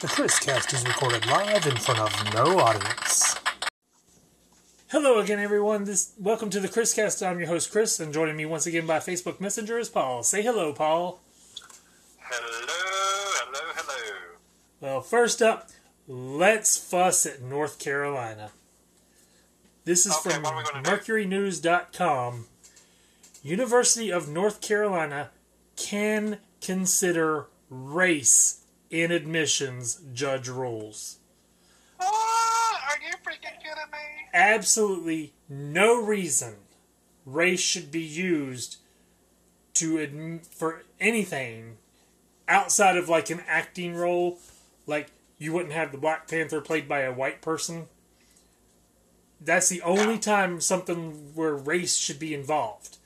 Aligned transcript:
The 0.00 0.06
Chriscast 0.06 0.72
is 0.72 0.86
recorded 0.86 1.26
live 1.26 1.66
in 1.66 1.76
front 1.76 2.00
of 2.00 2.32
no 2.32 2.58
audience. 2.58 3.36
Hello 4.88 5.18
again, 5.18 5.38
everyone. 5.38 5.84
This 5.84 6.14
welcome 6.18 6.48
to 6.48 6.58
the 6.58 6.68
Chriscast. 6.68 7.26
I'm 7.26 7.38
your 7.38 7.48
host, 7.48 7.70
Chris, 7.70 8.00
and 8.00 8.10
joining 8.10 8.34
me 8.34 8.46
once 8.46 8.66
again 8.66 8.86
by 8.86 8.98
Facebook 8.98 9.42
Messenger 9.42 9.78
is 9.78 9.90
Paul. 9.90 10.22
Say 10.22 10.40
hello, 10.40 10.72
Paul. 10.72 11.20
Hello, 12.18 12.66
hello, 12.70 13.72
hello. 13.76 14.36
Well, 14.80 15.00
first 15.02 15.42
up, 15.42 15.68
let's 16.08 16.78
fuss 16.78 17.26
at 17.26 17.42
North 17.42 17.78
Carolina. 17.78 18.52
This 19.84 20.06
is 20.06 20.16
Okay, 20.16 20.30
from 20.30 20.42
what 20.44 20.54
are 20.54 20.62
we 20.62 20.82
gonna 20.82 20.82
do? 20.82 21.12
MercuryNews.com. 21.12 22.46
University 23.42 24.10
of 24.10 24.30
North 24.30 24.62
Carolina 24.62 25.28
can 25.76 26.38
consider 26.62 27.48
race 27.68 28.59
in 28.90 29.10
admissions, 29.10 30.00
judge 30.12 30.48
rules. 30.48 31.18
What? 31.96 32.08
Are 32.08 32.98
you 33.02 33.12
freaking 33.24 33.58
kidding 33.62 33.90
me? 33.92 33.98
Absolutely 34.32 35.32
no 35.48 36.02
reason 36.02 36.56
race 37.26 37.60
should 37.60 37.90
be 37.90 38.00
used 38.00 38.76
to 39.74 39.96
adm- 39.96 40.46
for 40.46 40.82
anything 40.98 41.76
outside 42.48 42.96
of 42.96 43.08
like 43.08 43.30
an 43.30 43.42
acting 43.46 43.94
role. 43.94 44.38
Like 44.86 45.10
you 45.38 45.52
wouldn't 45.52 45.72
have 45.72 45.92
the 45.92 45.98
Black 45.98 46.28
Panther 46.28 46.60
played 46.60 46.88
by 46.88 47.00
a 47.00 47.12
white 47.12 47.40
person. 47.40 47.86
That's 49.40 49.68
the 49.68 49.80
only 49.82 50.18
time 50.18 50.60
something 50.60 51.32
where 51.34 51.54
race 51.54 51.96
should 51.96 52.18
be 52.18 52.34
involved. 52.34 52.98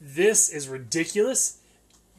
This 0.00 0.48
is 0.48 0.68
ridiculous. 0.68 1.58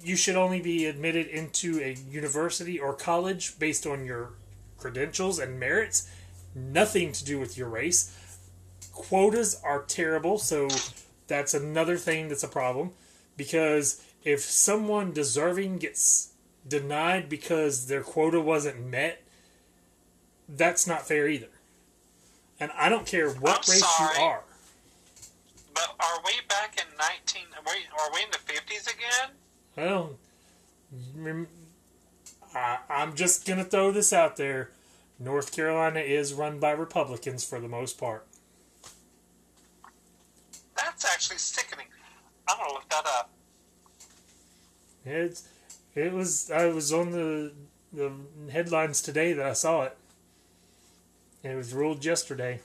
You 0.04 0.16
should 0.16 0.36
only 0.36 0.62
be 0.62 0.86
admitted 0.86 1.28
into 1.28 1.80
a 1.80 1.94
university 2.10 2.80
or 2.80 2.94
college 2.94 3.58
based 3.60 3.86
on 3.86 4.06
your 4.06 4.32
credentials 4.78 5.40
and 5.40 5.60
merits, 5.60 6.10
nothing 6.56 7.12
to 7.12 7.26
do 7.26 7.40
with 7.40 7.58
your 7.58 7.68
race. 7.68 8.16
Quotas 8.94 9.60
are 9.64 9.84
terrible, 9.84 10.38
so 10.38 10.68
that's 11.28 11.54
another 11.54 11.98
thing 11.98 12.30
that's 12.30 12.44
a 12.44 12.48
problem 12.48 12.92
because 13.36 14.04
if 14.24 14.42
someone 14.42 15.14
deserving 15.14 15.78
gets 15.78 16.34
denied 16.68 17.30
because 17.30 17.88
their 17.88 18.02
quota 18.02 18.42
wasn't 18.42 18.86
met, 18.86 19.24
that's 20.50 20.88
not 20.88 21.08
fair 21.08 21.28
either. 21.28 21.50
And 22.60 22.72
I 22.76 22.90
don't 22.90 23.06
care 23.06 23.30
what 23.30 23.68
I'm 23.68 23.72
race 23.72 23.86
sorry. 23.86 24.18
you 24.18 24.24
are. 24.24 24.44
But 25.74 25.96
are 26.00 26.20
we 26.26 26.34
back 26.50 26.78
in 26.78 26.98
19... 26.98 27.44
Are 27.56 27.64
we, 27.66 27.72
are 28.02 28.14
we 28.14 28.24
in 28.24 28.32
the 28.32 28.38
50s 28.38 28.92
again? 28.92 29.36
Well, 29.78 30.18
I, 32.56 32.80
I'm 32.90 33.16
just 33.16 33.46
going 33.46 33.60
to 33.60 33.66
throw 33.66 33.92
this 33.92 34.12
out 34.12 34.36
there. 34.36 34.72
North 35.20 35.56
Carolina 35.56 36.00
is 36.00 36.34
run 36.34 36.60
by 36.60 36.72
Republicans 36.72 37.44
for 37.44 37.60
the 37.60 37.68
most 37.68 38.00
part. 38.00 38.26
That's 40.76 41.06
actually 41.06 41.38
sickening. 41.38 41.86
I'm 42.50 42.58
going 42.58 42.70
to 42.70 42.74
look 42.74 42.90
that 42.90 43.06
up. 43.06 43.30
It's 45.06 45.48
it 45.96 46.12
was 46.12 46.52
I 46.52 46.66
was 46.68 46.92
on 46.92 47.12
the 47.12 47.54
the 47.94 48.12
headlines 48.52 49.02
today 49.02 49.32
that 49.34 49.46
I 49.46 49.54
saw 49.54 49.84
it. 49.84 49.96
It 51.44 51.56
was 51.56 51.74
ruled 51.74 52.04
yesterday. 52.04 52.56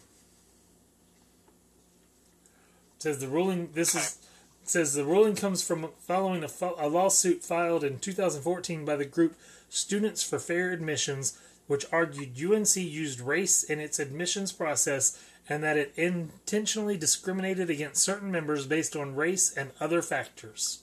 It 2.96 3.02
says 3.02 3.20
the 3.20 3.28
ruling 3.28 3.70
this 3.74 3.94
is 3.94 4.18
it 4.62 4.68
says 4.68 4.94
the 4.94 5.04
ruling 5.04 5.34
comes 5.34 5.62
from 5.62 5.90
following 5.98 6.44
a, 6.44 6.48
fo- 6.48 6.76
a 6.78 6.88
lawsuit 6.88 7.42
filed 7.42 7.82
in 7.82 7.98
2014 7.98 8.84
by 8.84 8.96
the 8.96 9.04
group 9.04 9.36
Students 9.68 10.22
for 10.22 10.38
Fair 10.38 10.70
Admissions, 10.70 11.38
which 11.66 11.86
argued 11.90 12.38
UNC 12.38 12.76
used 12.76 13.20
race 13.20 13.62
in 13.62 13.80
its 13.80 13.98
admissions 13.98 14.52
process 14.52 15.18
and 15.48 15.62
that 15.64 15.76
it 15.76 15.92
intentionally 15.96 16.96
discriminated 16.96 17.70
against 17.70 18.02
certain 18.02 18.30
members 18.30 18.66
based 18.66 18.94
on 18.94 19.16
race 19.16 19.52
and 19.56 19.72
other 19.80 20.00
factors. 20.02 20.82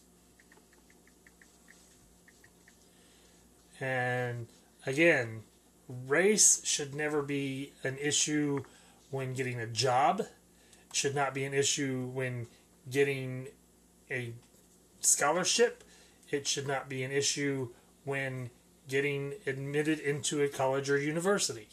And 3.79 4.47
again, 4.85 5.43
race 5.87 6.61
should 6.65 6.93
never 6.93 7.21
be 7.21 7.71
an 7.83 7.97
issue 7.97 8.63
when 9.11 9.33
getting 9.33 9.59
a 9.59 9.67
job, 9.67 10.23
should 10.91 11.15
not 11.15 11.33
be 11.33 11.45
an 11.45 11.53
issue 11.53 12.09
when 12.13 12.47
getting 12.89 13.47
a 14.11 14.33
scholarship, 14.99 15.83
it 16.29 16.47
should 16.47 16.67
not 16.67 16.89
be 16.89 17.03
an 17.03 17.11
issue 17.11 17.69
when 18.03 18.49
getting 18.87 19.33
admitted 19.45 19.99
into 19.99 20.41
a 20.41 20.47
college 20.47 20.89
or 20.89 20.97
university. 20.97 21.67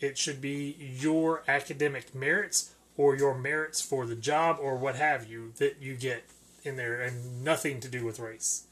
It 0.00 0.18
should 0.18 0.40
be 0.40 0.76
your 0.78 1.42
academic 1.46 2.14
merits 2.14 2.72
or 2.96 3.16
your 3.16 3.36
merits 3.36 3.80
for 3.80 4.06
the 4.06 4.16
job 4.16 4.58
or 4.60 4.76
what 4.76 4.96
have 4.96 5.28
you 5.28 5.52
that 5.58 5.80
you 5.80 5.94
get 5.94 6.24
in 6.64 6.76
there 6.76 7.00
and 7.00 7.44
nothing 7.44 7.80
to 7.80 7.88
do 7.88 8.04
with 8.04 8.18
race. 8.18 8.64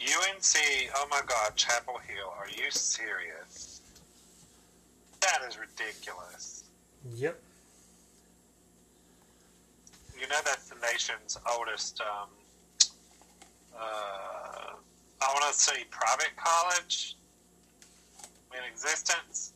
UNC, 0.00 0.90
oh 0.96 1.06
my 1.10 1.20
god, 1.26 1.56
Chapel 1.56 1.98
Hill, 2.06 2.32
are 2.38 2.48
you 2.48 2.70
serious? 2.70 3.82
That 5.20 5.42
is 5.46 5.58
ridiculous. 5.58 6.64
Yep. 7.14 7.40
You 10.20 10.28
know 10.28 10.36
that's 10.44 10.68
the 10.68 10.76
nation's 10.92 11.38
oldest, 11.50 12.00
um, 12.02 12.28
uh, 13.74 14.74
I 15.22 15.26
want 15.32 15.52
to 15.52 15.58
say 15.58 15.84
private 15.90 16.36
college 16.36 17.16
in 18.52 18.58
existence. 18.70 19.54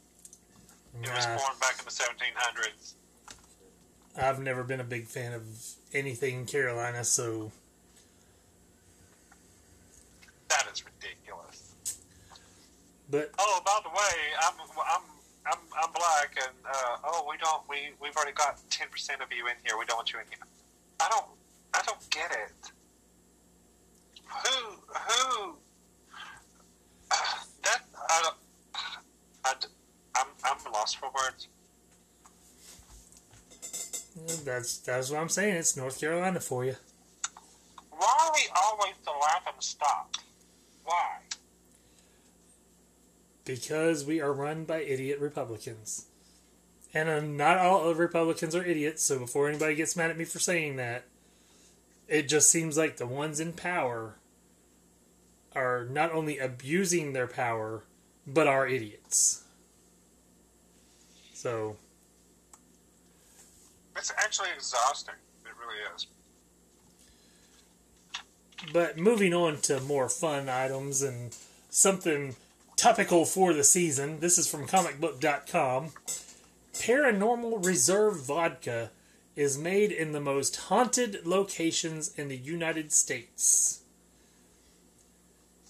It 1.03 1.11
was 1.13 1.27
Nah, 1.27 1.37
born 1.37 1.53
back 1.61 1.77
in 1.79 1.85
the 1.85 1.91
1700s. 1.91 2.95
I've 4.17 4.41
never 4.41 4.63
been 4.63 4.81
a 4.81 4.85
big 4.85 5.07
fan 5.07 5.33
of 5.35 5.43
anything 5.93 6.35
in 6.41 6.47
Carolina, 6.47 7.05
so 7.05 7.51
That 10.49 10.67
is 10.73 10.83
ridiculous. 10.85 11.75
but 13.11 13.33
Oh, 13.39 13.61
by 13.67 13.81
the 13.83 13.91
way, 13.91 14.17
I'm 14.41 14.55
I'm 14.61 15.03
I'm, 15.47 15.59
I'm 15.83 15.93
black, 15.93 16.37
and 16.37 16.55
uh, 16.65 16.97
oh, 17.05 17.27
we 17.29 17.37
don't 17.39 17.69
we 17.69 17.91
we've 18.01 18.17
already 18.17 18.33
got 18.33 18.59
ten 18.71 18.89
percent 18.89 19.21
of 19.21 19.31
you 19.33 19.47
in 19.49 19.55
here. 19.67 19.77
We 19.79 19.85
don't 19.85 19.97
want 19.99 20.13
you 20.13 20.21
in 20.21 20.27
here. 20.29 20.39
I 21.01 21.09
don't 21.09 21.27
I 21.75 21.83
don't 21.87 22.11
get 22.11 22.31
it. 22.31 22.71
Who 24.29 24.73
who 24.89 25.57
that 27.63 27.83
I 28.09 28.23
don't. 28.23 28.37
I, 29.45 30.21
am 30.21 30.27
I'm 30.45 30.73
lost 30.73 30.99
for 30.99 31.11
words. 31.15 31.49
that's 34.45 34.79
that's 34.79 35.11
what 35.11 35.21
I'm 35.21 35.29
saying. 35.29 35.57
It's 35.57 35.77
North 35.77 36.01
Carolina 36.01 36.41
for 36.41 36.65
you. 36.65 36.77
Why 37.91 38.17
are 38.21 38.33
we 38.35 38.43
always 38.63 38.95
the 39.05 39.11
laughing 39.11 39.61
stock? 39.61 40.17
Why? 40.85 41.19
Because 43.45 44.05
we 44.05 44.21
are 44.21 44.33
run 44.33 44.65
by 44.65 44.81
idiot 44.81 45.21
Republicans. 45.21 46.07
And 46.95 47.09
uh, 47.09 47.21
not 47.21 47.59
all 47.59 47.89
of 47.89 47.99
Republicans 47.99 48.55
are 48.55 48.65
idiots, 48.65 49.03
so 49.03 49.19
before 49.19 49.49
anybody 49.49 49.75
gets 49.75 49.97
mad 49.97 50.11
at 50.11 50.17
me 50.17 50.25
for 50.25 50.39
saying 50.39 50.77
that, 50.77 51.05
it 52.07 52.29
just 52.29 52.51
seems 52.51 52.77
like 52.79 52.99
the 52.99 53.07
ones 53.07 53.41
in 53.41 53.53
power 53.53 54.15
are 55.57 55.87
not 55.91 56.13
only 56.13 56.39
abusing 56.39 57.13
their 57.13 57.27
power, 57.27 57.83
but 58.27 58.47
are 58.47 58.67
idiots. 58.67 59.43
So, 61.33 61.77
It's 63.97 64.13
actually 64.17 64.49
exhausting. 64.55 65.15
It 65.45 65.51
really 65.61 65.81
is. 65.95 66.07
But 68.73 68.99
moving 68.99 69.35
on 69.35 69.59
to 69.63 69.81
more 69.81 70.09
fun 70.09 70.49
items 70.49 71.03
and 71.03 71.37
something 71.71 72.37
topical 72.77 73.25
for 73.25 73.53
the 73.53 73.65
season. 73.65 74.21
This 74.21 74.39
is 74.39 74.49
from 74.49 74.67
comicbook.com. 74.67 75.93
Paranormal 76.75 77.65
Reserve 77.65 78.21
vodka 78.21 78.91
is 79.37 79.57
made 79.57 79.91
in 79.91 80.13
the 80.13 80.21
most 80.21 80.57
haunted 80.57 81.25
locations 81.25 82.13
in 82.19 82.29
the 82.29 82.37
United 82.37 82.93
States. 82.93 83.83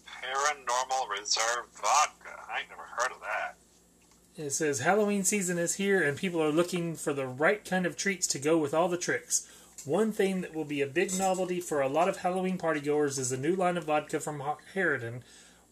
Paranormal 0.07 1.09
Reserve 1.11 1.67
Vodka. 1.73 2.41
I 2.51 2.61
ain't 2.61 2.69
never 2.71 2.83
heard 2.83 3.13
of 3.13 3.21
that. 3.21 3.57
It 4.37 4.51
says 4.51 4.81
Halloween 4.81 5.25
season 5.25 5.59
is 5.59 5.75
here 5.75 6.03
and 6.03 6.17
people 6.17 6.43
are 6.43 6.51
looking 6.51 6.97
for 6.97 7.13
the 7.13 7.27
right 7.27 7.65
kind 7.65 7.87
of 7.87 7.97
treats 7.97 8.27
to 8.29 8.39
go 8.39 8.59
with 8.59 8.75
all 8.75 8.89
the 8.89 8.99
tricks. 8.99 9.49
One 9.85 10.11
thing 10.11 10.41
that 10.41 10.55
will 10.55 10.65
be 10.65 10.81
a 10.81 10.87
big 10.87 11.17
novelty 11.17 11.61
for 11.61 11.81
a 11.81 11.89
lot 11.89 12.09
of 12.09 12.19
Halloween 12.19 12.59
partygoers 12.59 13.19
is 13.19 13.31
a 13.31 13.37
new 13.37 13.55
line 13.55 13.77
of 13.77 13.85
vodka 13.85 14.19
from 14.19 14.43
Harridan, 14.75 15.21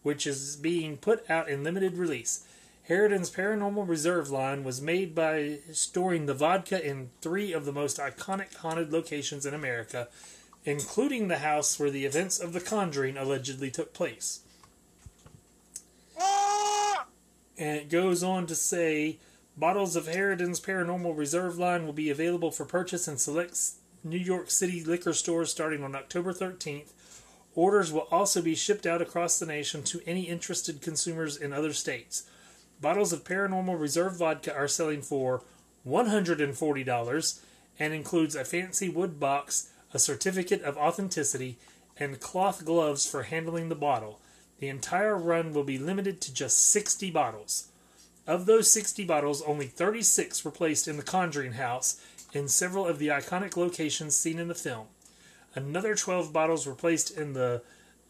which 0.03 0.25
is 0.27 0.55
being 0.55 0.97
put 0.97 1.29
out 1.29 1.49
in 1.49 1.63
limited 1.63 1.97
release. 1.97 2.45
Harridan's 2.87 3.31
Paranormal 3.31 3.87
Reserve 3.87 4.29
line 4.29 4.65
was 4.65 4.81
made 4.81 5.15
by 5.15 5.59
storing 5.71 6.25
the 6.25 6.33
vodka 6.33 6.85
in 6.85 7.11
three 7.21 7.53
of 7.53 7.63
the 7.63 7.71
most 7.71 7.97
iconic 7.97 8.53
haunted 8.55 8.91
locations 8.91 9.45
in 9.45 9.53
America, 9.53 10.09
including 10.65 11.27
the 11.27 11.37
house 11.37 11.79
where 11.79 11.89
the 11.89 12.05
events 12.05 12.39
of 12.39 12.51
The 12.51 12.59
Conjuring 12.59 13.15
allegedly 13.15 13.71
took 13.71 13.93
place. 13.93 14.41
Ah! 16.19 17.05
And 17.57 17.77
it 17.77 17.89
goes 17.89 18.21
on 18.21 18.47
to 18.47 18.55
say 18.55 19.17
bottles 19.55 19.95
of 19.95 20.07
Harridan's 20.07 20.59
Paranormal 20.59 21.17
Reserve 21.17 21.57
line 21.57 21.85
will 21.85 21.93
be 21.93 22.09
available 22.09 22.51
for 22.51 22.65
purchase 22.65 23.07
in 23.07 23.17
select 23.17 23.57
New 24.03 24.17
York 24.17 24.51
City 24.51 24.83
liquor 24.83 25.13
stores 25.13 25.49
starting 25.49 25.85
on 25.85 25.95
October 25.95 26.33
13th. 26.33 26.91
Orders 27.55 27.93
will 27.93 28.07
also 28.11 28.41
be 28.41 28.55
shipped 28.55 28.85
out 28.85 29.01
across 29.01 29.39
the 29.39 29.45
nation 29.45 29.83
to 29.83 30.01
any 30.05 30.23
interested 30.23 30.81
consumers 30.81 31.37
in 31.37 31.53
other 31.53 31.71
states. 31.71 32.25
Bottles 32.83 33.13
of 33.13 33.23
Paranormal 33.23 33.79
Reserve 33.79 34.17
vodka 34.17 34.53
are 34.53 34.67
selling 34.67 35.01
for 35.01 35.41
$140 35.87 37.39
and 37.79 37.93
includes 37.93 38.35
a 38.35 38.43
fancy 38.43 38.89
wood 38.89 39.21
box, 39.21 39.69
a 39.93 39.99
certificate 39.99 40.61
of 40.63 40.75
authenticity, 40.75 41.57
and 41.97 42.19
cloth 42.19 42.65
gloves 42.65 43.09
for 43.09 43.23
handling 43.23 43.69
the 43.69 43.75
bottle. 43.75 44.19
The 44.59 44.67
entire 44.67 45.17
run 45.17 45.53
will 45.53 45.63
be 45.63 45.77
limited 45.77 46.19
to 46.21 46.33
just 46.33 46.71
60 46.71 47.09
bottles. 47.09 47.69
Of 48.27 48.47
those 48.47 48.69
60 48.69 49.05
bottles, 49.05 49.41
only 49.43 49.67
36 49.67 50.43
were 50.43 50.51
placed 50.51 50.85
in 50.85 50.97
the 50.97 51.03
Conjuring 51.03 51.53
House 51.53 52.01
in 52.33 52.49
several 52.49 52.85
of 52.85 52.99
the 52.99 53.07
iconic 53.07 53.55
locations 53.55 54.17
seen 54.17 54.37
in 54.37 54.49
the 54.49 54.55
film. 54.55 54.87
Another 55.55 55.95
12 55.95 56.33
bottles 56.33 56.67
were 56.67 56.75
placed 56.75 57.17
in 57.17 57.31
the 57.31 57.61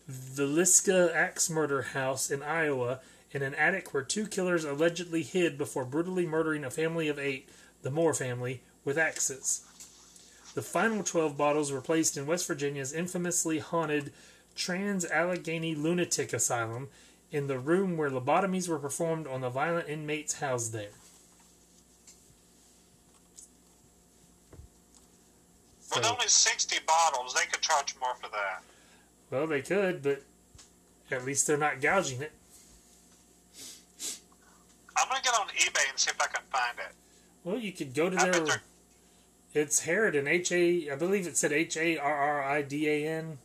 Villisca 0.09 1.13
Axe 1.13 1.47
Murder 1.51 1.83
House 1.83 2.31
in 2.31 2.41
Iowa 2.41 3.01
in 3.33 3.41
an 3.41 3.55
attic 3.55 3.93
where 3.93 4.03
two 4.03 4.27
killers 4.27 4.63
allegedly 4.63 5.23
hid 5.23 5.57
before 5.57 5.85
brutally 5.85 6.25
murdering 6.25 6.63
a 6.63 6.69
family 6.69 7.07
of 7.07 7.19
eight, 7.19 7.49
the 7.81 7.91
Moore 7.91 8.13
family, 8.13 8.61
with 8.85 8.97
axes. 8.97 9.65
The 10.53 10.61
final 10.61 11.03
12 11.03 11.35
bottles 11.35 11.71
were 11.71 11.81
placed 11.81 12.15
in 12.15 12.27
West 12.27 12.47
Virginia's 12.47 12.93
infamously 12.93 13.57
haunted 13.57 14.13
Trans 14.55 15.03
Allegheny 15.05 15.73
Lunatic 15.73 16.31
Asylum 16.31 16.89
in 17.31 17.47
the 17.47 17.57
room 17.57 17.97
where 17.97 18.11
lobotomies 18.11 18.69
were 18.69 18.77
performed 18.77 19.25
on 19.25 19.41
the 19.41 19.49
violent 19.49 19.89
inmates 19.89 20.39
housed 20.39 20.71
there. 20.71 20.91
With 25.95 26.05
only 26.05 26.27
60 26.27 26.77
bottles, 26.87 27.33
they 27.33 27.45
could 27.51 27.61
charge 27.61 27.95
more 27.99 28.15
for 28.15 28.29
that. 28.29 28.63
Well, 29.31 29.47
they 29.47 29.61
could, 29.61 30.03
but 30.03 30.23
at 31.09 31.25
least 31.25 31.47
they're 31.47 31.57
not 31.57 31.81
gouging 31.81 32.21
it. 32.21 32.31
I'm 34.95 35.07
going 35.09 35.21
to 35.21 35.23
get 35.23 35.33
on 35.39 35.47
eBay 35.47 35.89
and 35.89 35.97
see 35.97 36.11
if 36.11 36.21
I 36.21 36.27
can 36.27 36.43
find 36.51 36.77
it. 36.79 36.93
Well, 37.43 37.57
you 37.57 37.71
could 37.71 37.93
go 37.93 38.09
to 38.09 38.17
I 38.17 38.29
their. 38.29 38.61
It's 39.53 39.85
Harridan, 39.85 40.27
H 40.27 40.51
A. 40.51 40.91
I 40.91 40.95
believe 40.95 41.27
it 41.27 41.37
said 41.37 41.51
H 41.51 41.77
A 41.77 41.97
R 41.97 42.15
R 42.15 42.43
I 42.43 42.61
D 42.61 42.87
A 42.87 43.07
N. 43.07 43.37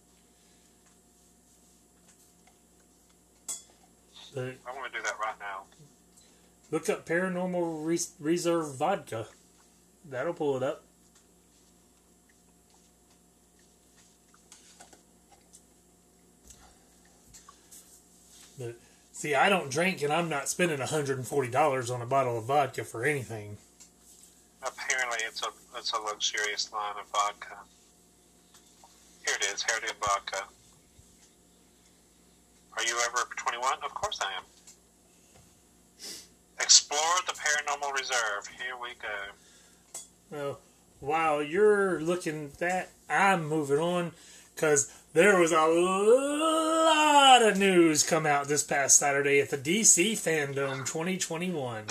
But 4.34 4.54
I'm 4.66 4.74
going 4.74 4.90
to 4.90 4.98
do 4.98 5.02
that 5.02 5.18
right 5.20 5.34
now. 5.40 5.64
look 6.70 6.88
up 6.88 7.06
Paranormal 7.06 7.84
Re- 7.84 7.98
Reserve 8.20 8.74
Vodka. 8.76 9.26
That'll 10.08 10.34
pull 10.34 10.56
it 10.56 10.62
up. 10.62 10.84
See, 19.18 19.34
I 19.34 19.48
don't 19.48 19.68
drink, 19.68 20.00
and 20.02 20.12
I'm 20.12 20.28
not 20.28 20.48
spending 20.48 20.78
$140 20.78 21.94
on 21.94 22.02
a 22.02 22.06
bottle 22.06 22.38
of 22.38 22.44
vodka 22.44 22.84
for 22.84 23.04
anything. 23.04 23.56
Apparently, 24.62 25.18
it's 25.26 25.42
a 25.42 25.48
it's 25.76 25.92
a 25.92 25.98
luxurious 25.98 26.72
line 26.72 26.94
of 27.00 27.06
vodka. 27.10 27.56
Here 29.26 29.36
it 29.40 29.46
is, 29.52 29.62
Heritage 29.62 29.94
Vodka. 30.00 30.44
Are 32.76 32.84
you 32.84 32.96
ever 33.06 33.28
21? 33.36 33.72
Of 33.84 33.94
course 33.94 34.20
I 34.20 34.36
am. 34.36 34.44
Explore 36.60 37.00
the 37.26 37.32
Paranormal 37.32 37.92
Reserve. 37.92 38.48
Here 38.56 38.76
we 38.80 38.90
go. 39.00 39.98
Well, 40.30 40.58
while 41.00 41.42
you're 41.42 42.00
looking 42.00 42.46
at 42.46 42.58
that, 42.58 42.90
I'm 43.08 43.46
moving 43.46 43.78
on 43.78 44.12
because 44.54 44.92
there 45.12 45.38
was 45.38 45.52
a 45.52 45.66
lot 45.66 47.42
of 47.42 47.58
news 47.58 48.02
come 48.02 48.26
out 48.26 48.48
this 48.48 48.62
past 48.62 48.98
Saturday 48.98 49.40
at 49.40 49.50
the 49.50 49.56
DC 49.56 50.12
FanDome 50.12 50.86
2021. 50.86 51.84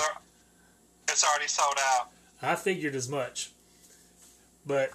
It's 1.07 1.23
already 1.23 1.47
sold 1.47 1.77
out. 1.79 2.09
I 2.41 2.55
figured 2.55 2.95
as 2.95 3.09
much. 3.09 3.51
But 4.65 4.91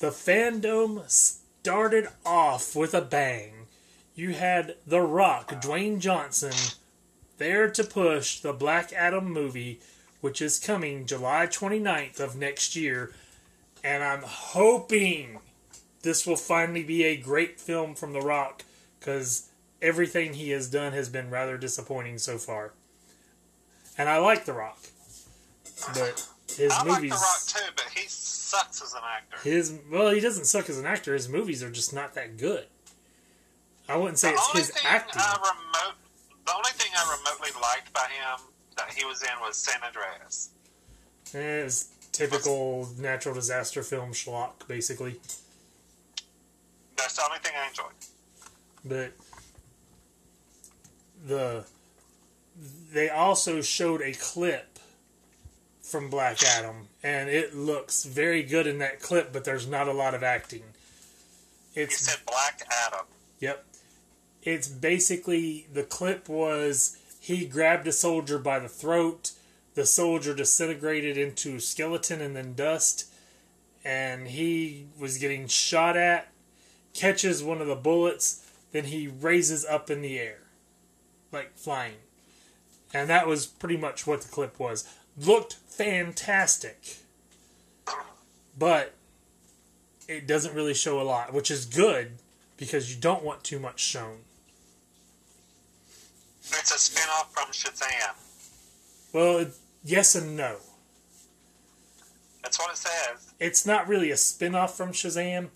the 0.00 0.08
fandom 0.08 1.08
started 1.08 2.08
off 2.26 2.74
with 2.74 2.94
a 2.94 3.00
bang. 3.00 3.66
You 4.16 4.32
had 4.32 4.74
The 4.86 5.00
Rock, 5.00 5.50
Dwayne 5.62 6.00
Johnson, 6.00 6.76
there 7.38 7.70
to 7.70 7.84
push 7.84 8.40
the 8.40 8.52
Black 8.52 8.92
Adam 8.92 9.30
movie, 9.30 9.80
which 10.20 10.42
is 10.42 10.58
coming 10.58 11.06
July 11.06 11.46
29th 11.46 12.18
of 12.18 12.36
next 12.36 12.74
year. 12.74 13.12
And 13.84 14.02
I'm 14.02 14.22
hoping 14.22 15.38
this 16.02 16.26
will 16.26 16.36
finally 16.36 16.82
be 16.82 17.04
a 17.04 17.16
great 17.16 17.60
film 17.60 17.94
from 17.94 18.12
The 18.12 18.20
Rock 18.20 18.64
because 18.98 19.48
everything 19.80 20.34
he 20.34 20.50
has 20.50 20.68
done 20.68 20.92
has 20.92 21.08
been 21.08 21.30
rather 21.30 21.56
disappointing 21.56 22.18
so 22.18 22.38
far. 22.38 22.72
And 23.96 24.08
I 24.08 24.18
like 24.18 24.44
The 24.44 24.52
Rock. 24.52 24.78
But 25.94 26.26
his 26.56 26.72
I 26.72 26.84
movies 26.84 27.10
like 27.10 27.20
The 27.20 27.24
Rock 27.24 27.46
too, 27.46 27.72
but 27.76 27.86
he 27.94 28.06
sucks 28.08 28.82
as 28.82 28.92
an 28.94 29.00
actor. 29.16 29.48
his 29.48 29.78
well, 29.90 30.10
he 30.10 30.20
doesn't 30.20 30.44
suck 30.46 30.68
as 30.68 30.78
an 30.78 30.86
actor. 30.86 31.14
His 31.14 31.28
movies 31.28 31.62
are 31.62 31.70
just 31.70 31.92
not 31.94 32.14
that 32.14 32.36
good. 32.36 32.66
I 33.88 33.96
wouldn't 33.96 34.18
say 34.18 34.30
the 34.30 34.34
it's 34.34 34.52
his 34.58 34.70
thing 34.70 34.82
acting. 34.86 35.20
I 35.22 35.32
remote, 35.34 35.94
the 36.46 36.52
only 36.54 36.70
thing 36.72 36.90
I 36.96 37.16
remotely 37.18 37.50
liked 37.60 37.92
by 37.92 38.06
him 38.08 38.46
that 38.76 38.90
he 38.96 39.04
was 39.04 39.22
in 39.22 39.28
was 39.40 39.56
San 39.56 39.80
Andreas. 39.82 40.50
Eh, 41.34 41.64
It's 41.64 41.88
typical 42.12 42.88
natural 42.98 43.34
disaster 43.34 43.82
film 43.82 44.12
schlock, 44.12 44.66
basically. 44.68 45.20
That's 46.96 47.16
the 47.16 47.22
only 47.24 47.38
thing 47.38 47.52
I 47.56 47.68
enjoyed. 47.68 47.92
But 48.84 49.12
the 51.26 51.64
they 52.92 53.08
also 53.08 53.60
showed 53.60 54.02
a 54.02 54.12
clip 54.12 54.78
from 55.80 56.10
Black 56.10 56.42
Adam, 56.42 56.88
and 57.02 57.28
it 57.28 57.54
looks 57.54 58.04
very 58.04 58.42
good 58.42 58.66
in 58.66 58.78
that 58.78 59.00
clip. 59.00 59.32
But 59.32 59.44
there's 59.44 59.66
not 59.66 59.88
a 59.88 59.92
lot 59.92 60.14
of 60.14 60.22
acting. 60.22 60.62
It's 61.74 61.98
said 61.98 62.20
Black 62.26 62.62
Adam. 62.86 63.06
Yep. 63.40 63.64
It's 64.42 64.68
basically 64.68 65.66
the 65.72 65.84
clip 65.84 66.28
was 66.28 66.98
he 67.20 67.46
grabbed 67.46 67.86
a 67.86 67.92
soldier 67.92 68.38
by 68.38 68.58
the 68.58 68.68
throat, 68.68 69.30
the 69.74 69.86
soldier 69.86 70.34
disintegrated 70.34 71.16
into 71.16 71.60
skeleton 71.60 72.20
and 72.20 72.34
then 72.34 72.54
dust, 72.54 73.06
and 73.84 74.26
he 74.28 74.86
was 74.98 75.18
getting 75.18 75.46
shot 75.46 75.96
at, 75.96 76.31
catches 76.94 77.42
one 77.42 77.60
of 77.60 77.66
the 77.66 77.76
bullets, 77.76 78.50
then 78.72 78.84
he 78.84 79.08
raises 79.08 79.64
up 79.64 79.90
in 79.90 80.02
the 80.02 80.18
air. 80.18 80.38
Like 81.30 81.56
flying. 81.56 81.96
And 82.92 83.08
that 83.08 83.26
was 83.26 83.46
pretty 83.46 83.76
much 83.76 84.06
what 84.06 84.20
the 84.22 84.28
clip 84.28 84.58
was. 84.58 84.88
Looked 85.18 85.54
fantastic. 85.54 86.98
But 88.58 88.94
it 90.08 90.26
doesn't 90.26 90.54
really 90.54 90.74
show 90.74 91.00
a 91.00 91.02
lot, 91.02 91.32
which 91.32 91.50
is 91.50 91.64
good 91.64 92.12
because 92.56 92.94
you 92.94 93.00
don't 93.00 93.24
want 93.24 93.44
too 93.44 93.58
much 93.58 93.80
shown. 93.80 94.18
It's 96.44 96.74
a 96.74 96.78
spin-off 96.78 97.32
from 97.32 97.46
Shazam. 97.46 98.14
Well, 99.12 99.46
yes 99.84 100.14
and 100.14 100.36
no. 100.36 100.56
That's 102.42 102.58
what 102.58 102.70
it 102.72 102.76
says. 102.76 103.32
It's 103.40 103.64
not 103.64 103.88
really 103.88 104.10
a 104.10 104.16
spin 104.16 104.54
off 104.54 104.76
from 104.76 104.92
Shazam. 104.92 105.48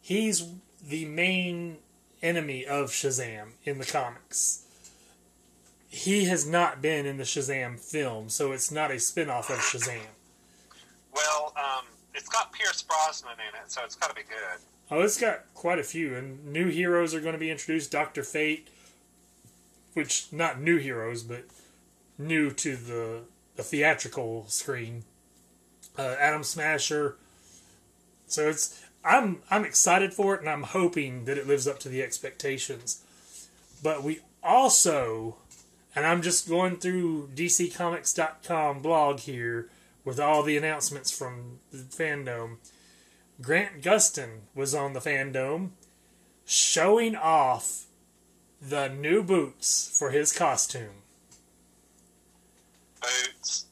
He's 0.00 0.44
the 0.82 1.04
main 1.06 1.78
enemy 2.22 2.66
of 2.66 2.90
Shazam 2.90 3.52
in 3.64 3.78
the 3.78 3.84
comics. 3.84 4.64
He 5.88 6.24
has 6.24 6.46
not 6.46 6.80
been 6.80 7.04
in 7.04 7.18
the 7.18 7.24
Shazam 7.24 7.78
film, 7.78 8.28
so 8.28 8.52
it's 8.52 8.70
not 8.70 8.90
a 8.90 8.98
spin 8.98 9.28
off 9.28 9.50
of 9.50 9.58
Shazam. 9.58 10.00
Well, 11.14 11.52
um, 11.56 11.84
it's 12.14 12.28
got 12.28 12.52
Pierce 12.52 12.82
Brosnan 12.82 13.34
in 13.34 13.60
it, 13.62 13.70
so 13.70 13.82
it's 13.84 13.94
got 13.94 14.08
to 14.08 14.14
be 14.14 14.22
good. 14.22 14.60
Oh, 14.90 15.00
it's 15.00 15.20
got 15.20 15.52
quite 15.54 15.78
a 15.78 15.84
few, 15.84 16.14
and 16.14 16.46
new 16.46 16.68
heroes 16.68 17.14
are 17.14 17.20
going 17.20 17.34
to 17.34 17.38
be 17.38 17.50
introduced. 17.50 17.90
Doctor 17.90 18.22
Fate, 18.22 18.68
which 19.94 20.32
not 20.32 20.60
new 20.60 20.78
heroes, 20.78 21.22
but 21.22 21.44
new 22.18 22.50
to 22.50 22.76
the 22.76 23.20
the 23.56 23.62
theatrical 23.62 24.46
screen. 24.48 25.04
Uh, 25.98 26.16
Atom 26.18 26.42
Smasher. 26.42 27.16
So 28.26 28.48
it's 28.48 28.81
I'm 29.04 29.40
I'm 29.50 29.64
excited 29.64 30.14
for 30.14 30.34
it, 30.34 30.40
and 30.40 30.48
I'm 30.48 30.62
hoping 30.62 31.24
that 31.24 31.38
it 31.38 31.46
lives 31.46 31.66
up 31.66 31.78
to 31.80 31.88
the 31.88 32.02
expectations. 32.02 33.02
But 33.82 34.02
we 34.02 34.20
also, 34.42 35.36
and 35.94 36.06
I'm 36.06 36.22
just 36.22 36.48
going 36.48 36.76
through 36.76 37.30
DCComics.com 37.34 38.80
blog 38.80 39.20
here 39.20 39.68
with 40.04 40.20
all 40.20 40.42
the 40.42 40.56
announcements 40.56 41.10
from 41.10 41.58
the 41.72 41.78
fandom. 41.78 42.56
Grant 43.40 43.82
Gustin 43.82 44.42
was 44.54 44.74
on 44.74 44.92
the 44.92 45.00
fandom 45.00 45.70
showing 46.44 47.16
off 47.16 47.86
the 48.60 48.88
new 48.88 49.22
boots 49.22 49.96
for 49.98 50.10
his 50.10 50.32
costume. 50.32 51.02
boots. 53.00 53.66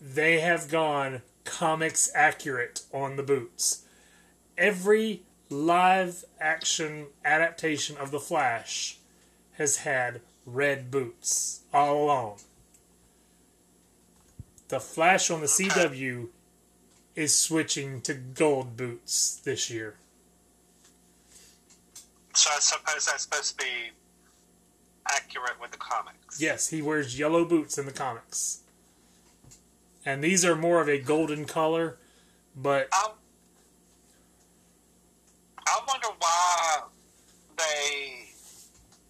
They 0.00 0.40
have 0.40 0.68
gone 0.68 1.22
comics 1.48 2.10
accurate 2.14 2.82
on 2.92 3.16
the 3.16 3.22
boots. 3.22 3.84
Every 4.56 5.22
live 5.50 6.24
action 6.40 7.06
adaptation 7.24 7.96
of 7.96 8.10
The 8.10 8.20
Flash 8.20 8.98
has 9.52 9.78
had 9.78 10.20
red 10.44 10.90
boots 10.90 11.60
all 11.72 12.04
along. 12.04 12.38
The 14.68 14.80
Flash 14.80 15.30
on 15.30 15.40
the 15.40 15.46
CW 15.46 16.28
is 17.16 17.34
switching 17.34 18.00
to 18.02 18.14
gold 18.14 18.76
boots 18.76 19.40
this 19.44 19.70
year. 19.70 19.96
So 22.34 22.50
I 22.54 22.60
suppose 22.60 23.06
that's 23.06 23.22
supposed 23.22 23.58
to 23.58 23.64
be 23.64 23.90
accurate 25.10 25.60
with 25.60 25.70
the 25.72 25.78
comics. 25.78 26.40
Yes, 26.40 26.68
he 26.68 26.82
wears 26.82 27.18
yellow 27.18 27.44
boots 27.44 27.78
in 27.78 27.86
the 27.86 27.92
comics. 27.92 28.60
And 30.08 30.24
these 30.24 30.42
are 30.42 30.56
more 30.56 30.80
of 30.80 30.88
a 30.88 30.98
golden 30.98 31.44
color, 31.44 31.98
but 32.56 32.88
Um, 32.94 33.12
I 35.66 35.80
wonder 35.86 36.06
why 36.18 36.84
they 37.58 38.30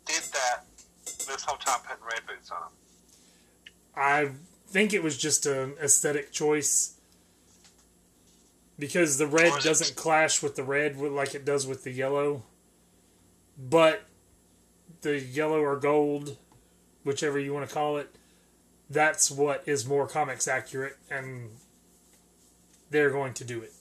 did 0.07 0.25
that 0.33 0.65
this 1.05 1.45
whole 1.45 1.57
time, 1.59 1.79
putting 1.87 2.03
red 2.05 2.27
boots 2.27 2.51
on. 2.51 2.73
I 3.95 4.33
think 4.67 4.93
it 4.93 5.05
was 5.05 5.17
just 5.17 5.47
an 5.47 5.77
aesthetic 5.81 6.33
choice 6.33 6.95
because 8.77 9.19
the 9.19 9.29
red 9.29 9.53
Or 9.53 9.59
is 9.59 9.65
it- 9.65 9.69
doesn't 9.69 9.97
clash 9.97 10.43
with 10.43 10.57
the 10.57 10.65
red 10.65 10.97
like 10.97 11.33
it 11.33 11.45
does 11.45 11.65
with 11.65 11.85
the 11.85 11.93
yellow. 11.93 12.43
But 13.57 14.03
the 15.03 15.21
yellow 15.21 15.61
or 15.61 15.77
gold, 15.77 16.37
whichever 17.05 17.39
you 17.39 17.55
want 17.55 17.69
to 17.69 17.73
call 17.73 17.99
it, 17.99 18.13
that's 18.91 19.31
what 19.31 19.63
is 19.67 19.87
more 19.87 20.07
comics 20.07 20.49
accurate, 20.49 20.97
and 21.11 21.51
they're 22.91 23.11
going 23.11 23.35
to 23.35 23.45
do 23.45 23.61
it. 23.61 23.73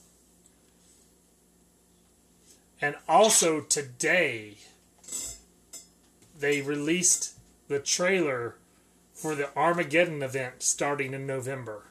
And 2.80 2.94
also 3.08 3.60
today, 3.60 4.58
they 6.38 6.60
released 6.60 7.34
the 7.68 7.80
trailer 7.80 8.56
for 9.14 9.34
the 9.34 9.54
Armageddon 9.56 10.22
event 10.22 10.62
starting 10.62 11.12
in 11.12 11.26
November. 11.26 11.84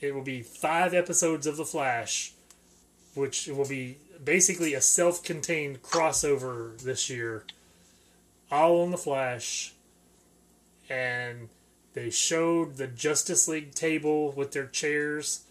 It 0.00 0.14
will 0.14 0.22
be 0.22 0.42
five 0.42 0.92
episodes 0.92 1.46
of 1.46 1.56
The 1.56 1.64
Flash, 1.64 2.32
which 3.14 3.46
will 3.46 3.68
be 3.68 3.98
basically 4.22 4.74
a 4.74 4.80
self 4.80 5.22
contained 5.22 5.82
crossover 5.82 6.76
this 6.78 7.08
year, 7.08 7.44
all 8.50 8.82
on 8.82 8.90
The 8.90 8.98
Flash. 8.98 9.73
And 10.88 11.48
they 11.94 12.10
showed 12.10 12.76
the 12.76 12.86
Justice 12.86 13.48
League 13.48 13.74
table 13.74 14.32
with 14.32 14.52
their 14.52 14.66
chairs, 14.66 15.44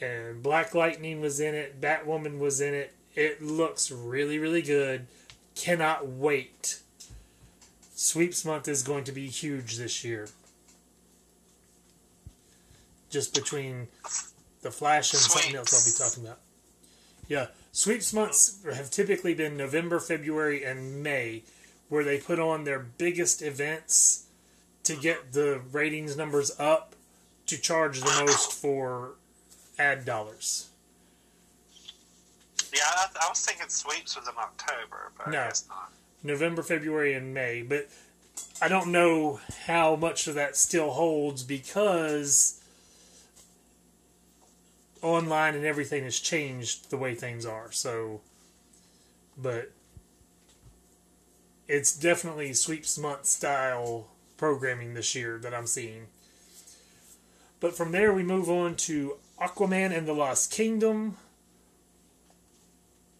and 0.00 0.42
Black 0.42 0.74
Lightning 0.74 1.20
was 1.20 1.40
in 1.40 1.54
it, 1.54 1.80
Batwoman 1.80 2.38
was 2.38 2.60
in 2.60 2.74
it. 2.74 2.92
It 3.14 3.42
looks 3.42 3.90
really, 3.90 4.38
really 4.38 4.62
good. 4.62 5.06
Cannot 5.54 6.06
wait. 6.06 6.80
Sweeps 7.94 8.44
month 8.44 8.68
is 8.68 8.82
going 8.82 9.04
to 9.04 9.12
be 9.12 9.28
huge 9.28 9.76
this 9.76 10.04
year. 10.04 10.28
Just 13.08 13.34
between 13.34 13.86
the 14.62 14.70
Flash 14.70 15.12
and 15.12 15.22
something 15.22 15.54
else 15.54 15.72
I'll 15.72 15.92
be 15.92 16.10
talking 16.10 16.26
about. 16.26 16.40
Yeah, 17.28 17.46
sweeps 17.72 18.12
months 18.12 18.58
have 18.64 18.90
typically 18.90 19.32
been 19.32 19.56
November, 19.56 20.00
February, 20.00 20.64
and 20.64 21.02
May, 21.02 21.44
where 21.88 22.04
they 22.04 22.18
put 22.18 22.38
on 22.38 22.64
their 22.64 22.80
biggest 22.80 23.40
events 23.40 24.23
to 24.84 24.96
get 24.96 25.32
the 25.32 25.60
ratings 25.72 26.16
numbers 26.16 26.52
up 26.58 26.94
to 27.46 27.60
charge 27.60 28.00
the 28.00 28.24
most 28.24 28.52
for 28.52 29.12
ad 29.78 30.04
dollars. 30.04 30.68
Yeah, 32.72 32.80
I, 32.86 33.06
I 33.22 33.28
was 33.28 33.44
thinking 33.44 33.68
sweeps 33.68 34.16
was 34.16 34.26
in 34.28 34.34
October, 34.38 35.12
but 35.16 35.28
No. 35.28 35.40
I 35.40 35.44
guess 35.48 35.66
not. 35.68 35.92
November, 36.22 36.62
February, 36.62 37.14
and 37.14 37.34
May. 37.34 37.62
But 37.62 37.88
I 38.60 38.68
don't 38.68 38.90
know 38.90 39.40
how 39.66 39.96
much 39.96 40.26
of 40.26 40.34
that 40.34 40.56
still 40.56 40.90
holds 40.92 41.42
because 41.42 42.60
online 45.02 45.54
and 45.54 45.64
everything 45.64 46.04
has 46.04 46.18
changed 46.18 46.90
the 46.90 46.96
way 46.96 47.14
things 47.14 47.44
are. 47.44 47.70
So, 47.70 48.22
but 49.36 49.70
it's 51.68 51.96
definitely 51.96 52.54
sweeps 52.54 52.98
month 52.98 53.26
style 53.26 54.08
programming 54.36 54.94
this 54.94 55.14
year 55.14 55.38
that 55.38 55.54
I'm 55.54 55.66
seeing. 55.66 56.06
But 57.60 57.76
from 57.76 57.92
there, 57.92 58.12
we 58.12 58.22
move 58.22 58.50
on 58.50 58.76
to 58.76 59.16
Aquaman 59.40 59.96
and 59.96 60.06
the 60.06 60.12
Lost 60.12 60.50
Kingdom. 60.50 61.16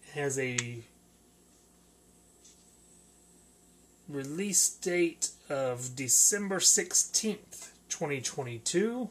It 0.09 0.19
Has 0.19 0.39
a 0.39 0.85
release 4.09 4.69
date 4.69 5.31
of 5.49 5.97
December 5.97 6.59
16th, 6.59 7.71
2022. 7.89 9.09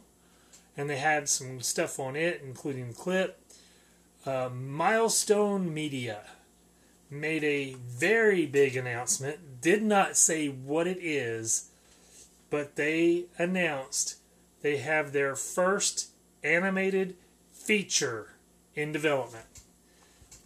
And 0.75 0.89
they 0.89 0.97
had 0.97 1.29
some 1.29 1.61
stuff 1.61 1.99
on 1.99 2.15
it, 2.15 2.41
including 2.43 2.89
the 2.89 2.93
clip. 2.93 3.39
Uh, 4.25 4.49
Milestone 4.53 5.73
Media 5.73 6.21
made 7.09 7.43
a 7.43 7.75
very 7.75 8.45
big 8.45 8.75
announcement, 8.75 9.61
did 9.61 9.83
not 9.83 10.17
say 10.17 10.47
what 10.47 10.87
it 10.87 10.97
is, 10.99 11.69
but 12.53 12.75
they 12.75 13.25
announced 13.39 14.17
they 14.61 14.77
have 14.77 15.11
their 15.11 15.35
first 15.35 16.11
animated 16.43 17.15
feature 17.51 18.33
in 18.75 18.91
development. 18.91 19.47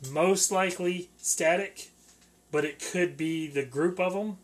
Most 0.10 0.50
likely 0.50 1.10
static, 1.18 1.90
but 2.50 2.64
it 2.64 2.82
could 2.94 3.18
be 3.18 3.50
the 3.50 3.66
group 3.66 4.00
of 4.00 4.14
them. 4.14 4.38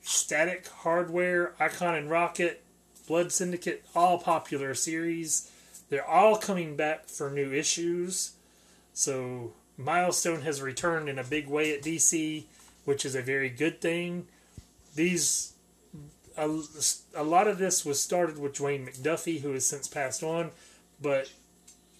Static, 0.00 0.66
Hardware, 0.66 1.54
Icon 1.60 1.94
and 1.94 2.10
Rocket, 2.10 2.64
Blood 3.06 3.30
Syndicate, 3.30 3.84
all 3.94 4.18
popular 4.18 4.74
series. 4.74 5.48
They're 5.90 6.04
all 6.04 6.36
coming 6.36 6.74
back 6.74 7.08
for 7.08 7.30
new 7.30 7.52
issues. 7.52 8.32
So 8.92 9.52
Milestone 9.78 10.40
has 10.40 10.60
returned 10.60 11.08
in 11.08 11.20
a 11.20 11.24
big 11.24 11.46
way 11.46 11.72
at 11.72 11.82
DC, 11.82 12.46
which 12.84 13.06
is 13.06 13.14
a 13.14 13.22
very 13.22 13.48
good 13.48 13.80
thing. 13.80 14.26
These 14.96 15.51
a, 16.36 16.60
a 17.14 17.24
lot 17.24 17.48
of 17.48 17.58
this 17.58 17.84
was 17.84 18.00
started 18.00 18.38
with 18.38 18.54
Dwayne 18.54 18.88
McDuffie, 18.88 19.40
who 19.40 19.52
has 19.52 19.66
since 19.66 19.88
passed 19.88 20.22
on, 20.22 20.50
but 21.00 21.30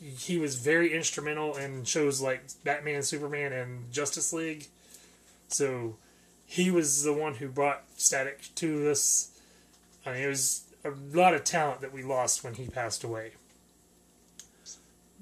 he 0.00 0.38
was 0.38 0.56
very 0.56 0.92
instrumental 0.92 1.56
in 1.56 1.84
shows 1.84 2.20
like 2.20 2.42
Batman, 2.64 3.02
Superman, 3.02 3.52
and 3.52 3.92
Justice 3.92 4.32
League. 4.32 4.66
So 5.48 5.96
he 6.44 6.70
was 6.70 7.04
the 7.04 7.12
one 7.12 7.34
who 7.34 7.48
brought 7.48 7.84
Static 7.96 8.48
to 8.56 8.90
us. 8.90 9.30
I 10.04 10.12
mean, 10.12 10.22
it 10.22 10.28
was 10.28 10.64
a 10.84 10.90
lot 11.16 11.34
of 11.34 11.44
talent 11.44 11.80
that 11.80 11.92
we 11.92 12.02
lost 12.02 12.42
when 12.42 12.54
he 12.54 12.66
passed 12.66 13.04
away. 13.04 13.32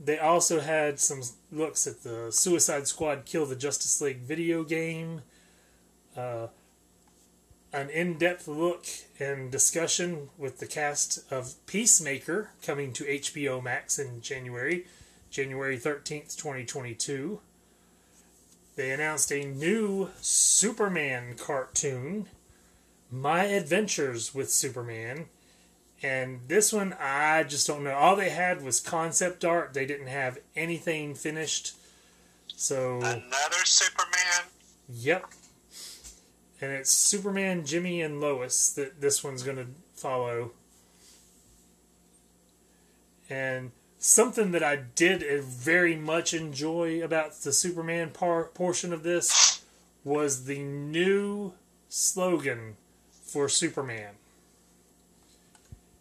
They 0.02 0.18
also 0.18 0.60
had 0.60 0.98
some 0.98 1.20
looks 1.52 1.86
at 1.86 2.02
the 2.02 2.32
Suicide 2.32 2.88
Squad 2.88 3.26
Kill 3.26 3.44
the 3.44 3.56
Justice 3.56 4.00
League 4.00 4.20
video 4.20 4.64
game, 4.64 5.20
uh, 6.16 6.46
an 7.72 7.88
in 7.90 8.18
depth 8.18 8.48
look 8.48 8.86
and 9.18 9.50
discussion 9.50 10.30
with 10.36 10.58
the 10.58 10.66
cast 10.66 11.20
of 11.30 11.54
Peacemaker 11.66 12.50
coming 12.64 12.92
to 12.94 13.04
HBO 13.04 13.62
Max 13.62 13.98
in 13.98 14.20
January, 14.20 14.86
January 15.30 15.78
13th, 15.78 16.36
2022. 16.36 17.40
They 18.76 18.90
announced 18.90 19.30
a 19.30 19.44
new 19.44 20.10
Superman 20.20 21.34
cartoon, 21.36 22.26
My 23.10 23.44
Adventures 23.44 24.34
with 24.34 24.50
Superman. 24.50 25.26
And 26.02 26.40
this 26.48 26.72
one, 26.72 26.94
I 26.98 27.42
just 27.42 27.66
don't 27.66 27.84
know. 27.84 27.92
All 27.92 28.16
they 28.16 28.30
had 28.30 28.62
was 28.64 28.80
concept 28.80 29.44
art. 29.44 29.74
They 29.74 29.84
didn't 29.84 30.06
have 30.06 30.38
anything 30.56 31.14
finished. 31.14 31.74
So, 32.56 32.98
Another 32.98 33.64
Superman. 33.64 34.48
yep. 34.88 35.26
And 36.60 36.72
it's 36.72 36.90
Superman, 36.90 37.64
Jimmy, 37.64 38.02
and 38.02 38.20
Lois 38.20 38.70
that 38.72 39.00
this 39.00 39.24
one's 39.24 39.42
going 39.42 39.56
to 39.56 39.66
follow. 39.94 40.52
And 43.30 43.70
something 43.98 44.50
that 44.52 44.62
I 44.62 44.76
did 44.76 45.22
very 45.42 45.96
much 45.96 46.34
enjoy 46.34 47.02
about 47.02 47.34
the 47.40 47.52
Superman 47.52 48.10
par- 48.10 48.50
portion 48.52 48.92
of 48.92 49.02
this 49.02 49.62
was 50.04 50.44
the 50.44 50.58
new 50.58 51.52
slogan 51.88 52.76
for 53.10 53.48
Superman. 53.48 54.14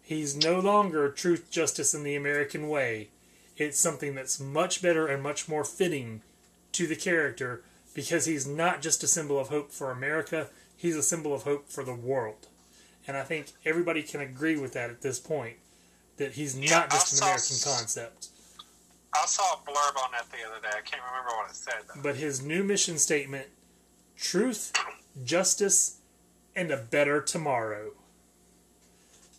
He's 0.02 0.36
no 0.36 0.60
longer 0.60 1.10
truth, 1.10 1.52
justice, 1.52 1.94
and 1.94 2.06
the 2.06 2.16
American 2.16 2.68
way. 2.68 3.10
It's 3.58 3.80
something 3.80 4.16
that's 4.16 4.40
much 4.40 4.82
better 4.82 5.06
and 5.06 5.22
much 5.22 5.48
more 5.48 5.64
fitting 5.64 6.22
to 6.72 6.88
the 6.88 6.96
character 6.96 7.62
because 8.00 8.26
he's 8.26 8.48
not 8.48 8.82
just 8.82 9.04
a 9.04 9.08
symbol 9.08 9.38
of 9.38 9.50
hope 9.50 9.72
for 9.74 9.92
America, 9.92 10.48
he's 10.78 10.96
a 10.96 11.04
symbol 11.04 11.34
of 11.34 11.44
hope 11.44 11.68
for 11.70 11.84
the 11.84 11.94
world. 11.94 12.48
and 13.06 13.18
I 13.18 13.24
think 13.24 13.48
everybody 13.66 14.04
can 14.04 14.22
agree 14.22 14.56
with 14.56 14.72
that 14.74 14.90
at 14.90 15.02
this 15.02 15.20
point. 15.20 15.58
That 16.18 16.34
he's 16.34 16.58
Yeah, 16.58 16.70
not 16.80 16.92
just 16.92 17.14
an 17.14 17.24
American 17.24 17.58
concept. 17.64 18.28
I 19.14 19.26
saw 19.26 19.54
a 19.54 19.58
blurb 19.58 20.02
on 20.02 20.12
that 20.14 20.28
the 20.32 20.48
other 20.50 20.62
day. 20.62 20.70
I 20.70 20.82
can't 20.82 21.02
remember 21.04 21.36
what 21.36 21.50
it 21.50 21.56
said 21.56 21.74
though. 21.88 22.02
But 22.02 22.16
his 22.16 22.42
new 22.42 22.64
mission 22.64 22.98
statement 22.98 23.48
truth, 24.16 24.72
justice, 25.26 25.98
and 26.56 26.72
a 26.72 26.78
better 26.78 27.20
tomorrow. 27.22 27.92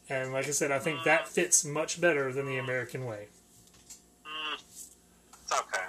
And 0.09 0.33
like 0.33 0.49
I 0.49 0.51
said, 0.51 0.71
I 0.73 0.79
think 0.81 1.05
that 1.05 1.29
fits 1.29 1.65
much 1.65 2.01
better 2.01 2.33
than 2.33 2.47
the 2.47 2.59
American 2.59 3.07
way. 3.07 3.29
Mm, 4.27 4.61
it's 4.61 5.53
okay. 5.53 5.85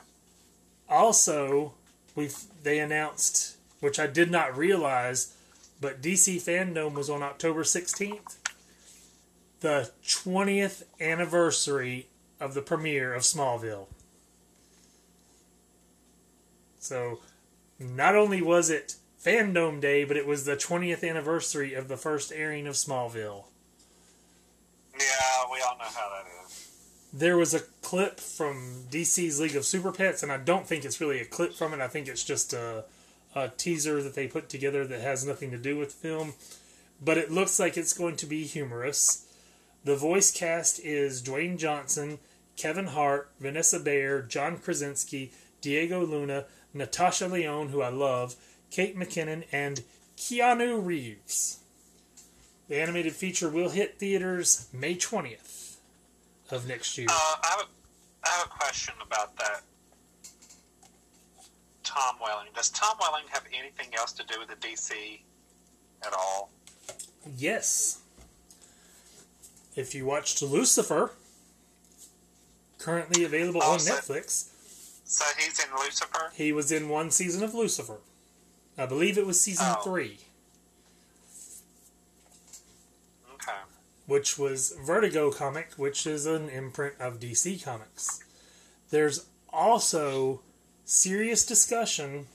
Also, 0.88 1.74
we 2.16 2.30
they 2.64 2.80
announced, 2.80 3.58
which 3.80 4.00
I 4.00 4.08
did 4.08 4.32
not 4.32 4.58
realize, 4.58 5.36
but 5.80 6.02
DC 6.02 6.38
FanDome 6.38 6.94
was 6.94 7.10
on 7.10 7.24
October 7.24 7.64
16th, 7.64 8.38
the 9.62 9.92
20th 10.04 10.84
anniversary 11.00 12.08
of 12.40 12.54
the 12.54 12.62
premiere 12.62 13.14
of 13.14 13.24
Smallville. 13.24 13.88
So, 16.80 17.20
not 17.80 18.16
only 18.16 18.42
was 18.42 18.70
it 18.70 18.96
Fandom 19.24 19.80
Day, 19.80 20.04
but 20.04 20.18
it 20.18 20.26
was 20.26 20.46
the 20.46 20.56
20th 20.56 21.08
anniversary 21.08 21.76
of 21.76 21.88
the 21.88 21.98
first 21.98 22.32
airing 22.32 22.66
of 22.66 22.74
Smallville. 22.74 23.46
Yeah, 25.00 25.06
we 25.52 25.62
all 25.62 25.78
know 25.78 25.86
how 25.86 26.10
that 26.10 26.26
is. 26.44 26.51
There 27.14 27.38
was 27.38 27.54
a 27.54 27.60
clip 27.82 28.22
from 28.22 28.86
DC's 28.90 29.38
League 29.42 29.58
of 29.58 29.66
Super 29.66 29.92
Pets, 29.92 30.24
and 30.24 30.32
I 30.32 30.38
don't 30.38 30.66
think 30.66 30.86
it's 30.86 31.02
really 31.02 31.20
a 31.20 31.26
clip 31.26 31.54
from 31.54 31.74
it. 31.74 31.82
I 31.82 31.90
think 31.90 32.08
it's 32.08 32.24
just 32.24 32.54
a, 32.54 32.86
a 33.36 33.50
teaser 33.50 34.02
that 34.02 34.16
they 34.16 34.28
put 34.28 34.48
together 34.48 34.88
that 34.88 35.02
has 35.02 35.26
nothing 35.26 35.52
to 35.52 35.58
do 35.58 35.78
with 35.78 35.90
the 35.90 36.08
film. 36.08 36.34
But 37.02 37.18
it 37.18 37.30
looks 37.30 37.60
like 37.60 37.76
it's 37.76 37.92
going 37.92 38.16
to 38.18 38.26
be 38.26 38.46
humorous. 38.46 39.26
The 39.84 39.98
voice 39.98 40.32
cast 40.32 40.80
is 40.80 41.22
Dwayne 41.22 41.58
Johnson, 41.58 42.20
Kevin 42.56 42.88
Hart, 42.88 43.30
Vanessa 43.42 43.80
Bayer, 43.80 44.22
John 44.22 44.58
Krasinski, 44.58 45.34
Diego 45.60 46.06
Luna, 46.06 46.46
Natasha 46.74 47.28
Lyonne, 47.28 47.70
who 47.70 47.82
I 47.82 47.90
love, 47.90 48.38
Kate 48.70 48.98
McKinnon, 48.98 49.44
and 49.52 49.84
Keanu 50.16 50.86
Reeves. 50.86 51.60
The 52.70 52.80
animated 52.80 53.14
feature 53.14 53.50
will 53.50 53.72
hit 53.72 54.00
theaters 54.00 54.70
May 54.72 54.96
20th 54.96 55.61
of 56.52 56.68
next 56.68 56.98
year. 56.98 57.08
Uh, 57.10 57.14
I, 57.44 57.48
have 57.52 57.60
a, 57.62 58.28
I 58.28 58.30
have 58.38 58.46
a 58.48 58.50
question 58.50 58.94
about 59.06 59.36
that. 59.38 59.62
Tom 61.84 62.16
Welling. 62.22 62.48
Does 62.56 62.70
Tom 62.70 62.96
Welling 63.00 63.26
have 63.32 63.44
anything 63.58 63.94
else 63.98 64.12
to 64.14 64.24
do 64.26 64.40
with 64.40 64.48
the 64.50 64.56
DC 64.68 65.20
at 66.06 66.14
all? 66.14 66.52
Yes. 67.38 68.00
If 69.76 69.94
you 69.96 70.06
watched 70.06 70.42
Lucifer, 70.42 71.12
currently 72.78 73.24
available 73.24 73.62
Oh, 73.64 73.74
on 73.74 73.80
so- 73.80 73.94
Netflix, 73.94 74.50
So 75.04 75.26
he's 75.38 75.60
in 75.60 75.70
Lucifer. 75.78 76.32
he 76.34 76.52
was 76.54 76.72
in 76.72 76.88
one 76.90 77.12
season 77.12 77.44
of 77.44 77.54
Lucifer. 77.54 77.98
I 78.78 78.86
believe 78.86 79.18
it 79.18 79.26
was 79.26 79.40
season 79.42 79.68
Oh. 79.78 79.82
three, 79.84 80.20
Okay. 83.34 83.58
Which 84.12 84.38
was 84.38 84.74
Vertigo 84.86 85.32
comic, 85.32 85.72
which 85.78 86.06
is 86.06 86.26
an 86.26 86.50
imprint 86.50 86.96
of 87.00 87.18
DC 87.18 87.64
Comics. 87.64 88.22
There's 88.90 89.28
also 89.54 90.42
serious 90.84 91.46
discussion 91.46 92.28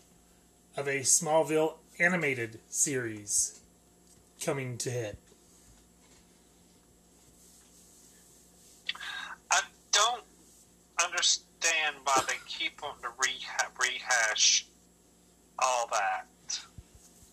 of 0.74 0.88
a 0.88 1.00
Smallville 1.00 1.74
animated 1.98 2.60
series 2.70 3.60
coming 4.42 4.78
to 4.78 4.90
head. 4.90 5.18
I 9.50 9.60
don't 9.92 10.24
understand 11.04 11.96
why 12.04 12.22
they 12.26 12.38
keep 12.48 12.82
on 12.82 12.94
to 13.02 13.08
reha- 13.08 13.78
rehash 13.78 14.66
all 15.58 15.90
that. 15.92 16.58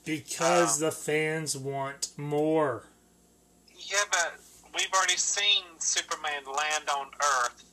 Because 0.03 0.75
Um, 0.75 0.82
the 0.82 0.91
fans 0.91 1.58
want 1.58 2.10
more. 2.17 2.89
Yeah, 3.93 3.99
but 4.10 4.39
we've 4.75 4.91
already 4.91 5.17
seen 5.17 5.63
Superman 5.77 6.41
land 6.45 6.89
on 6.89 7.08
Earth 7.21 7.63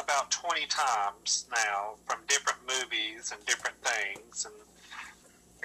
about 0.00 0.30
20 0.30 0.64
times 0.66 1.46
now 1.50 1.94
from 2.06 2.18
different 2.28 2.60
movies 2.68 3.32
and 3.34 3.44
different 3.46 3.76
things 3.82 4.44
and 4.44 4.54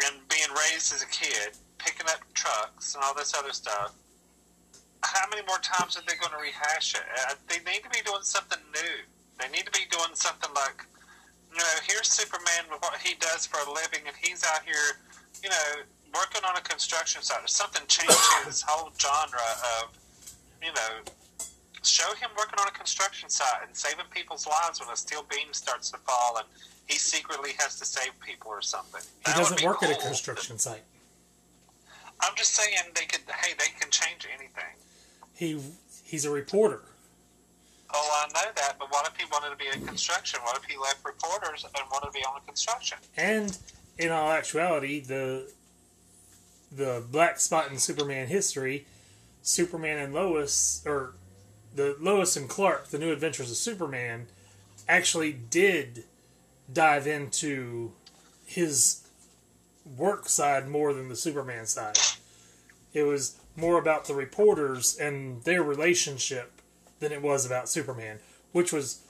and 0.03 0.15
being 0.29 0.49
raised 0.57 0.91
as 0.95 1.03
a 1.03 1.07
kid, 1.07 1.53
picking 1.77 2.07
up 2.09 2.17
trucks 2.33 2.95
and 2.95 3.03
all 3.03 3.13
this 3.13 3.35
other 3.37 3.53
stuff. 3.53 3.93
How 5.03 5.29
many 5.29 5.45
more 5.45 5.59
times 5.59 5.95
are 5.97 6.01
they 6.07 6.15
going 6.17 6.31
to 6.31 6.41
rehash 6.41 6.95
it? 6.95 7.03
Uh, 7.29 7.35
They 7.47 7.59
need 7.69 7.83
to 7.83 7.89
be 7.91 8.01
doing 8.03 8.23
something 8.23 8.57
new. 8.73 8.95
They 9.37 9.49
need 9.49 9.65
to 9.67 9.71
be 9.71 9.85
doing 9.91 10.15
something 10.15 10.49
like, 10.55 10.81
you 11.51 11.57
know, 11.59 11.73
here's 11.85 12.07
Superman 12.09 12.65
with 12.71 12.81
what 12.81 12.97
he 13.03 13.13
does 13.19 13.45
for 13.45 13.59
a 13.59 13.69
living, 13.71 14.07
and 14.07 14.15
he's 14.17 14.43
out 14.43 14.63
here, 14.65 14.97
you 15.43 15.49
know, 15.49 15.83
working 16.13 16.41
on 16.47 16.55
a 16.57 16.61
construction 16.61 17.21
site 17.21 17.43
or 17.43 17.47
something 17.47 17.81
change 17.87 18.11
his 18.45 18.61
whole 18.61 18.91
genre 18.99 19.39
of, 19.81 19.97
you 20.61 20.71
know, 20.73 21.03
show 21.83 22.13
him 22.15 22.29
working 22.37 22.59
on 22.59 22.67
a 22.67 22.71
construction 22.71 23.29
site 23.29 23.65
and 23.65 23.75
saving 23.75 24.05
people's 24.11 24.45
lives 24.47 24.79
when 24.79 24.89
a 24.89 24.95
steel 24.95 25.25
beam 25.29 25.51
starts 25.51 25.89
to 25.91 25.97
fall 25.99 26.37
and 26.37 26.45
he 26.87 26.97
secretly 26.97 27.51
has 27.57 27.79
to 27.79 27.85
save 27.85 28.11
people 28.19 28.51
or 28.51 28.61
something. 28.61 29.01
He 29.01 29.31
That 29.31 29.37
would 29.37 29.49
doesn't 29.49 29.67
work 29.67 29.81
at 29.83 29.91
a 29.91 29.95
construction 29.95 30.59
site. 30.59 30.83
I'm 32.19 32.35
just 32.35 32.53
saying 32.53 32.77
they 32.95 33.05
could. 33.05 33.21
Hey, 33.27 33.53
they 33.57 33.71
can 33.79 33.89
change 33.89 34.27
anything. 34.31 34.75
He 35.33 35.59
he's 36.03 36.25
a 36.25 36.29
reporter. 36.29 36.81
Oh, 37.93 38.23
I 38.23 38.27
know 38.31 38.51
that, 38.55 38.75
but 38.79 38.91
what 38.91 39.07
if 39.07 39.17
he 39.17 39.25
wanted 39.31 39.49
to 39.49 39.55
be 39.55 39.65
in 39.73 39.85
construction? 39.85 40.39
What 40.43 40.57
if 40.57 40.63
he 40.63 40.77
left 40.77 41.03
reporters 41.03 41.65
and 41.65 41.73
wanted 41.91 42.07
to 42.07 42.11
be 42.11 42.19
on 42.19 42.35
the 42.35 42.45
construction? 42.45 42.99
And 43.17 43.57
in 43.97 44.11
all 44.11 44.31
actuality, 44.31 45.01
the 45.01 45.51
the 46.71 47.03
black 47.11 47.39
spot 47.39 47.69
in 47.69 47.77
Superman 47.77 48.27
history, 48.27 48.85
Superman 49.41 49.97
and 49.97 50.13
Lois, 50.13 50.81
or 50.85 51.13
the 51.75 51.95
Lois 51.99 52.35
and 52.35 52.47
Clark, 52.47 52.87
the 52.87 52.99
New 52.99 53.11
Adventures 53.11 53.51
of 53.51 53.57
Superman, 53.57 54.27
actually 54.87 55.33
did 55.33 56.05
dive 56.71 57.07
into 57.07 57.91
his 58.45 59.01
work 59.97 60.29
side 60.29 60.67
more 60.67 60.93
than 60.93 61.09
the 61.09 61.15
Superman 61.15 61.65
side. 61.65 61.97
It 62.93 63.03
was 63.03 63.37
more 63.55 63.79
about 63.79 64.05
the 64.05 64.13
reporters 64.13 64.97
and 64.97 65.43
their 65.43 65.63
relationship 65.63 66.61
than 66.99 67.11
it 67.11 67.21
was 67.21 67.45
about 67.45 67.69
Superman, 67.69 68.19
which 68.51 68.71
was 68.71 69.01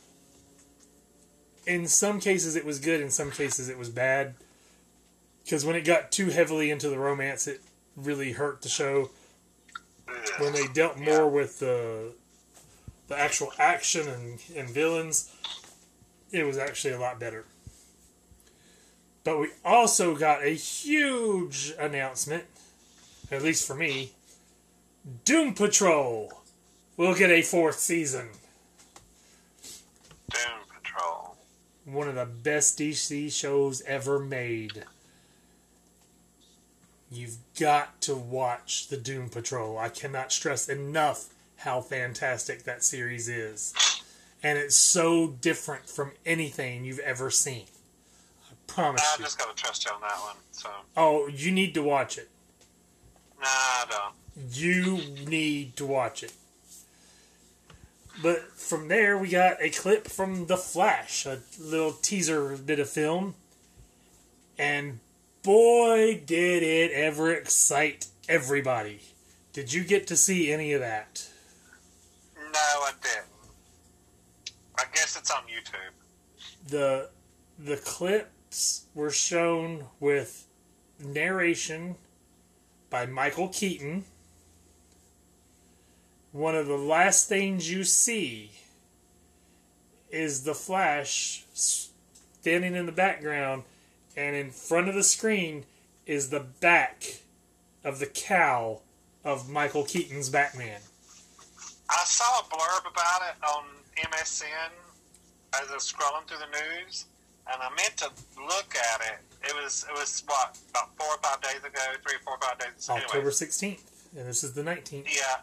in 1.67 1.87
some 1.87 2.19
cases 2.19 2.55
it 2.55 2.65
was 2.65 2.79
good, 2.79 3.01
in 3.01 3.09
some 3.09 3.31
cases 3.31 3.69
it 3.69 3.77
was 3.77 3.89
bad. 3.89 4.33
Because 5.43 5.65
when 5.65 5.75
it 5.75 5.81
got 5.81 6.11
too 6.11 6.27
heavily 6.29 6.69
into 6.71 6.89
the 6.89 6.99
romance, 6.99 7.47
it 7.47 7.61
really 7.95 8.33
hurt 8.33 8.61
the 8.61 8.69
show. 8.69 9.09
When 10.39 10.53
they 10.53 10.67
dealt 10.67 10.97
more 10.97 11.05
Yeah. 11.07 11.23
with 11.25 11.59
the 11.59 12.13
the 13.07 13.17
actual 13.19 13.51
action 13.59 14.07
and, 14.07 14.39
and 14.55 14.69
villains, 14.69 15.29
it 16.31 16.45
was 16.45 16.57
actually 16.57 16.93
a 16.93 16.99
lot 16.99 17.19
better. 17.19 17.45
But 19.25 19.39
we 19.39 19.49
also 19.65 20.15
got 20.15 20.43
a 20.43 20.51
huge 20.51 21.73
announcement, 21.77 22.45
at 23.29 23.41
least 23.41 23.67
for 23.67 23.75
me. 23.75 24.11
Doom 25.25 25.53
Patrol 25.53 26.31
will 26.95 27.13
get 27.13 27.29
a 27.29 27.41
fourth 27.41 27.79
season. 27.79 28.29
Doom 30.31 30.61
Patrol. 30.73 31.35
one 31.85 32.07
of 32.07 32.15
the 32.15 32.25
best 32.25 32.77
DC 32.79 33.31
shows 33.31 33.81
ever 33.81 34.19
made. 34.19 34.85
You've 37.11 37.37
got 37.59 37.99
to 38.01 38.15
watch 38.15 38.87
the 38.87 38.95
Doom 38.97 39.29
Patrol. 39.29 39.77
I 39.77 39.89
cannot 39.89 40.31
stress 40.31 40.69
enough 40.69 41.25
how 41.57 41.81
fantastic 41.81 42.63
that 42.63 42.83
series 42.83 43.27
is. 43.27 43.73
And 44.41 44.57
it's 44.57 44.75
so 44.77 45.27
different 45.27 45.89
from 45.89 46.13
anything 46.25 46.85
you've 46.85 46.99
ever 46.99 47.29
seen. 47.29 47.65
I 48.49 48.53
promise 48.65 49.01
I 49.03 49.17
you. 49.17 49.23
I 49.23 49.25
just 49.25 49.37
got 49.37 49.55
to 49.55 49.61
trust 49.63 49.85
you 49.85 49.91
on 49.91 50.01
that 50.01 50.19
one. 50.21 50.35
So, 50.51 50.69
Oh, 50.95 51.27
you 51.27 51.51
need 51.51 51.73
to 51.73 51.83
watch 51.83 52.17
it. 52.17 52.29
nah, 53.39 53.45
I 53.45 53.85
don't. 53.89 54.15
You 54.55 54.97
need 55.27 55.75
to 55.75 55.85
watch 55.85 56.23
it. 56.23 56.33
But 58.23 58.51
from 58.57 58.87
there, 58.87 59.17
we 59.17 59.29
got 59.29 59.57
a 59.61 59.69
clip 59.69 60.07
from 60.07 60.45
The 60.47 60.57
Flash, 60.57 61.25
a 61.25 61.39
little 61.59 61.91
teaser 61.91 62.55
bit 62.57 62.79
of 62.79 62.89
film. 62.89 63.35
And 64.57 64.99
boy, 65.43 66.21
did 66.25 66.63
it 66.63 66.91
ever 66.91 67.33
excite 67.33 68.07
everybody. 68.29 69.01
Did 69.53 69.73
you 69.73 69.83
get 69.83 70.07
to 70.07 70.15
see 70.15 70.51
any 70.51 70.73
of 70.73 70.81
that? 70.81 71.27
No, 72.37 72.51
I 72.53 72.91
didn't. 73.01 73.27
I 74.77 74.83
guess 74.93 75.17
it's 75.17 75.31
on 75.31 75.43
YouTube. 75.43 76.69
The 76.69 77.09
the 77.59 77.77
clips 77.77 78.85
were 78.95 79.11
shown 79.11 79.85
with 79.99 80.47
narration 80.99 81.95
by 82.89 83.05
Michael 83.05 83.47
Keaton, 83.47 84.03
one 86.31 86.55
of 86.55 86.67
the 86.67 86.77
last 86.77 87.27
things 87.27 87.71
you 87.71 87.83
see 87.83 88.51
is 90.11 90.43
the 90.43 90.53
Flash 90.53 91.45
standing 91.53 92.75
in 92.75 92.85
the 92.85 92.91
background, 92.91 93.63
and 94.15 94.35
in 94.35 94.51
front 94.51 94.89
of 94.89 94.95
the 94.95 95.03
screen 95.03 95.65
is 96.05 96.29
the 96.29 96.39
back 96.39 97.21
of 97.83 97.99
the 97.99 98.05
cowl 98.05 98.81
of 99.23 99.49
Michael 99.49 99.83
Keaton's 99.83 100.29
Batman. 100.29 100.81
I 101.89 102.03
saw 102.05 102.39
a 102.39 102.43
blurb 102.43 102.91
about 102.91 103.21
it 103.29 103.43
on 103.45 103.63
MSN 103.97 104.71
as 105.61 105.69
I 105.69 105.73
was 105.73 105.91
scrolling 105.91 106.27
through 106.27 106.37
the 106.37 106.79
news, 106.81 107.05
and 107.51 107.61
I 107.61 107.69
meant 107.69 107.97
to 107.97 108.09
look 108.39 108.75
at 108.75 109.01
it. 109.01 109.19
It 109.49 109.55
was 109.55 109.85
it 109.89 109.93
was 109.93 110.23
what 110.25 110.57
about 110.69 110.95
four 110.97 111.07
or 111.07 111.17
five 111.17 111.41
days 111.41 111.57
ago, 111.57 111.81
three 112.03 112.15
or 112.15 112.19
four 112.19 112.35
or 112.35 112.39
five 112.39 112.59
days. 112.59 112.89
October 112.89 113.31
sixteenth, 113.31 114.07
and 114.15 114.27
this 114.27 114.43
is 114.43 114.53
the 114.53 114.63
nineteenth. 114.63 115.07
Yeah, 115.09 115.41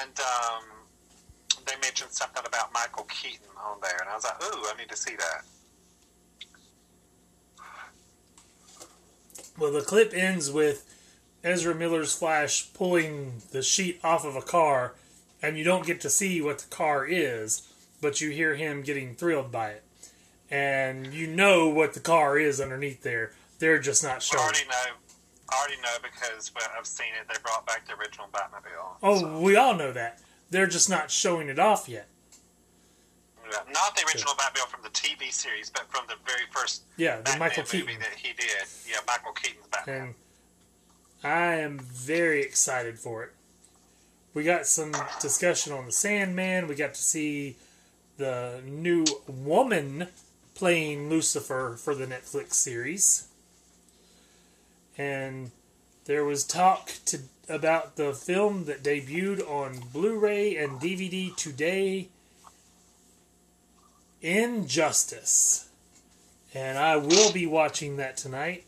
and 0.00 0.18
um, 0.20 0.64
they 1.66 1.74
mentioned 1.82 2.12
something 2.12 2.42
about 2.46 2.72
Michael 2.72 3.04
Keaton 3.04 3.46
on 3.58 3.78
there, 3.82 3.98
and 4.00 4.08
I 4.08 4.14
was 4.14 4.24
like, 4.24 4.42
"Ooh, 4.42 4.64
I 4.72 4.76
need 4.78 4.88
to 4.88 4.96
see 4.96 5.16
that." 5.16 5.44
Well, 9.58 9.72
the 9.72 9.82
clip 9.82 10.12
ends 10.14 10.50
with 10.50 10.84
Ezra 11.44 11.74
Miller's 11.74 12.14
Flash 12.14 12.72
pulling 12.72 13.42
the 13.52 13.62
sheet 13.62 14.00
off 14.02 14.24
of 14.24 14.34
a 14.34 14.42
car, 14.42 14.94
and 15.42 15.56
you 15.56 15.64
don't 15.64 15.86
get 15.86 16.00
to 16.00 16.10
see 16.10 16.40
what 16.40 16.58
the 16.58 16.74
car 16.74 17.06
is, 17.06 17.68
but 18.00 18.20
you 18.20 18.30
hear 18.30 18.56
him 18.56 18.82
getting 18.82 19.14
thrilled 19.14 19.52
by 19.52 19.70
it. 19.70 19.84
And 20.50 21.12
you 21.12 21.26
know 21.26 21.68
what 21.68 21.94
the 21.94 22.00
car 22.00 22.38
is 22.38 22.60
underneath 22.60 23.02
there. 23.02 23.32
They're 23.58 23.78
just 23.78 24.02
not 24.02 24.16
I 24.16 24.18
showing. 24.18 24.42
already 24.42 24.64
know. 24.68 24.94
I 25.50 25.58
already 25.58 25.80
know 25.82 25.96
because 26.02 26.50
I've 26.76 26.86
seen 26.86 27.08
it. 27.20 27.28
They 27.28 27.40
brought 27.42 27.66
back 27.66 27.86
the 27.86 27.94
original 27.94 28.26
Batmobile. 28.32 28.96
Oh, 29.02 29.20
so, 29.20 29.40
we 29.40 29.56
all 29.56 29.74
know 29.74 29.92
that. 29.92 30.20
They're 30.50 30.66
just 30.66 30.90
not 30.90 31.10
showing 31.10 31.48
it 31.48 31.58
off 31.58 31.88
yet. 31.88 32.08
Yeah. 33.74 33.80
not 33.80 33.96
the 33.96 34.04
original 34.06 34.34
Batmobile 34.34 34.68
from 34.68 34.82
the 34.82 34.90
TV 34.90 35.32
series, 35.32 35.70
but 35.70 35.90
from 35.90 36.04
the 36.08 36.14
very 36.26 36.46
first 36.50 36.82
Yeah, 36.96 37.16
the 37.16 37.22
Batman 37.22 37.38
Michael 37.40 37.64
movie 37.72 37.96
that 37.98 38.14
he 38.16 38.32
did. 38.32 38.66
Yeah, 38.88 38.98
Michael 39.06 39.32
Keaton's 39.32 39.66
Batman. 39.70 40.00
And 40.02 40.14
I 41.24 41.54
am 41.54 41.78
very 41.78 42.42
excited 42.42 42.98
for 42.98 43.24
it. 43.24 43.32
We 44.34 44.42
got 44.44 44.66
some 44.66 44.92
discussion 45.20 45.72
on 45.72 45.86
the 45.86 45.92
Sandman. 45.92 46.66
We 46.66 46.74
got 46.74 46.94
to 46.94 47.02
see 47.02 47.56
the 48.16 48.60
new 48.66 49.04
woman 49.26 50.08
playing 50.54 51.08
Lucifer 51.08 51.76
for 51.78 51.94
the 51.94 52.06
Netflix 52.06 52.54
series. 52.54 53.28
And 54.96 55.50
there 56.04 56.24
was 56.24 56.44
talk 56.44 56.92
to 57.06 57.20
about 57.48 57.96
the 57.96 58.12
film 58.12 58.64
that 58.64 58.82
debuted 58.82 59.40
on 59.48 59.80
Blu-ray 59.92 60.56
and 60.56 60.80
DVD 60.80 61.34
today, 61.36 62.08
Injustice. 64.24 65.68
And 66.54 66.78
I 66.78 66.96
will 66.96 67.30
be 67.30 67.46
watching 67.46 67.98
that 67.98 68.16
tonight 68.16 68.64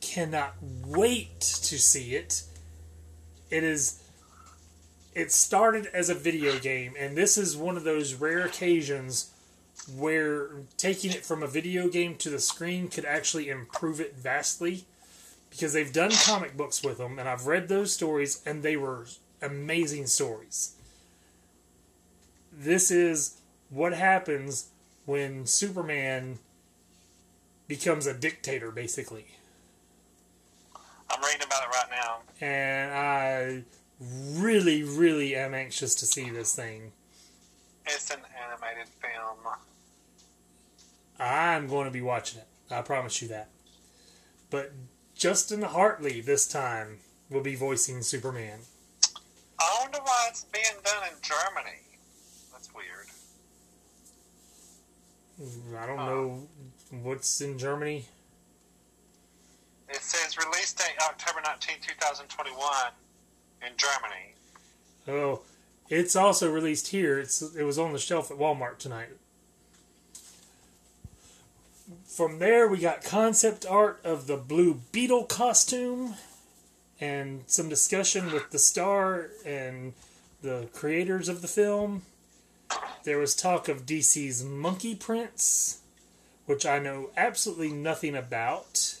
cannot 0.00 0.54
wait 0.84 1.38
to 1.40 1.78
see 1.78 2.16
it. 2.16 2.42
It 3.48 3.62
is 3.62 4.02
it 5.14 5.30
started 5.30 5.86
as 5.94 6.10
a 6.10 6.14
video 6.14 6.58
game 6.58 6.94
and 6.98 7.16
this 7.16 7.38
is 7.38 7.56
one 7.56 7.76
of 7.76 7.84
those 7.84 8.14
rare 8.14 8.44
occasions 8.44 9.30
where 9.96 10.50
taking 10.76 11.12
it 11.12 11.24
from 11.24 11.44
a 11.44 11.46
video 11.46 11.88
game 11.88 12.16
to 12.16 12.28
the 12.28 12.40
screen 12.40 12.88
could 12.88 13.04
actually 13.04 13.48
improve 13.48 14.00
it 14.00 14.16
vastly 14.16 14.84
because 15.48 15.72
they've 15.72 15.92
done 15.92 16.10
comic 16.10 16.56
books 16.56 16.82
with 16.82 16.98
them 16.98 17.20
and 17.20 17.28
I've 17.28 17.46
read 17.46 17.68
those 17.68 17.92
stories 17.92 18.42
and 18.44 18.64
they 18.64 18.76
were 18.76 19.06
amazing 19.40 20.06
stories. 20.06 20.74
This 22.52 22.90
is 22.90 23.36
what 23.70 23.92
happens 23.92 24.68
when 25.04 25.46
Superman 25.46 26.38
becomes 27.68 28.06
a 28.06 28.14
dictator 28.14 28.70
basically. 28.70 29.26
I'm 31.10 31.22
reading 31.22 31.46
about 31.46 31.62
it 31.62 31.68
right 31.68 31.90
now. 31.90 32.18
and 32.40 32.92
I 32.92 33.64
really, 34.38 34.82
really 34.82 35.36
am 35.36 35.54
anxious 35.54 35.94
to 35.96 36.06
see 36.06 36.30
this 36.30 36.54
thing. 36.54 36.92
It's 37.86 38.10
an 38.10 38.20
animated 38.44 38.88
film. 39.00 39.54
I'm 41.18 41.66
going 41.68 41.86
to 41.86 41.90
be 41.90 42.02
watching 42.02 42.40
it. 42.40 42.46
I 42.70 42.82
promise 42.82 43.22
you 43.22 43.28
that. 43.28 43.48
But 44.50 44.72
Justin 45.14 45.62
Hartley 45.62 46.20
this 46.20 46.46
time 46.46 46.98
will 47.30 47.40
be 47.40 47.54
voicing 47.54 48.02
Superman. 48.02 48.60
I 49.58 49.78
wonder 49.80 49.98
why 50.02 50.26
it's 50.28 50.44
being 50.44 50.64
done 50.84 51.02
in 51.10 51.16
Germany. 51.22 51.78
That's 52.52 52.72
weird. 52.74 53.06
I 55.38 55.86
don't 55.86 55.96
know 55.96 56.48
what's 57.02 57.40
in 57.40 57.58
Germany. 57.58 58.06
It 59.88 60.02
says 60.02 60.36
release 60.38 60.72
date 60.72 60.96
October 61.00 61.40
19, 61.44 61.76
2021 61.86 62.70
in 63.62 63.72
Germany. 63.76 64.34
Oh, 65.08 65.42
it's 65.88 66.16
also 66.16 66.50
released 66.50 66.88
here. 66.88 67.18
It's 67.18 67.42
it 67.42 67.64
was 67.64 67.78
on 67.78 67.92
the 67.92 67.98
shelf 67.98 68.30
at 68.30 68.38
Walmart 68.38 68.78
tonight. 68.78 69.08
From 72.06 72.38
there, 72.38 72.66
we 72.66 72.78
got 72.78 73.04
concept 73.04 73.64
art 73.66 74.00
of 74.02 74.26
the 74.26 74.36
Blue 74.36 74.80
Beetle 74.90 75.24
costume, 75.24 76.14
and 76.98 77.44
some 77.46 77.68
discussion 77.68 78.32
with 78.32 78.50
the 78.50 78.58
star 78.58 79.28
and 79.44 79.92
the 80.42 80.68
creators 80.72 81.28
of 81.28 81.42
the 81.42 81.48
film. 81.48 82.02
There 83.04 83.18
was 83.18 83.34
talk 83.34 83.68
of 83.68 83.86
DC's 83.86 84.44
Monkey 84.44 84.94
Prince, 84.94 85.80
which 86.46 86.66
I 86.66 86.78
know 86.78 87.10
absolutely 87.16 87.70
nothing 87.70 88.16
about. 88.16 89.00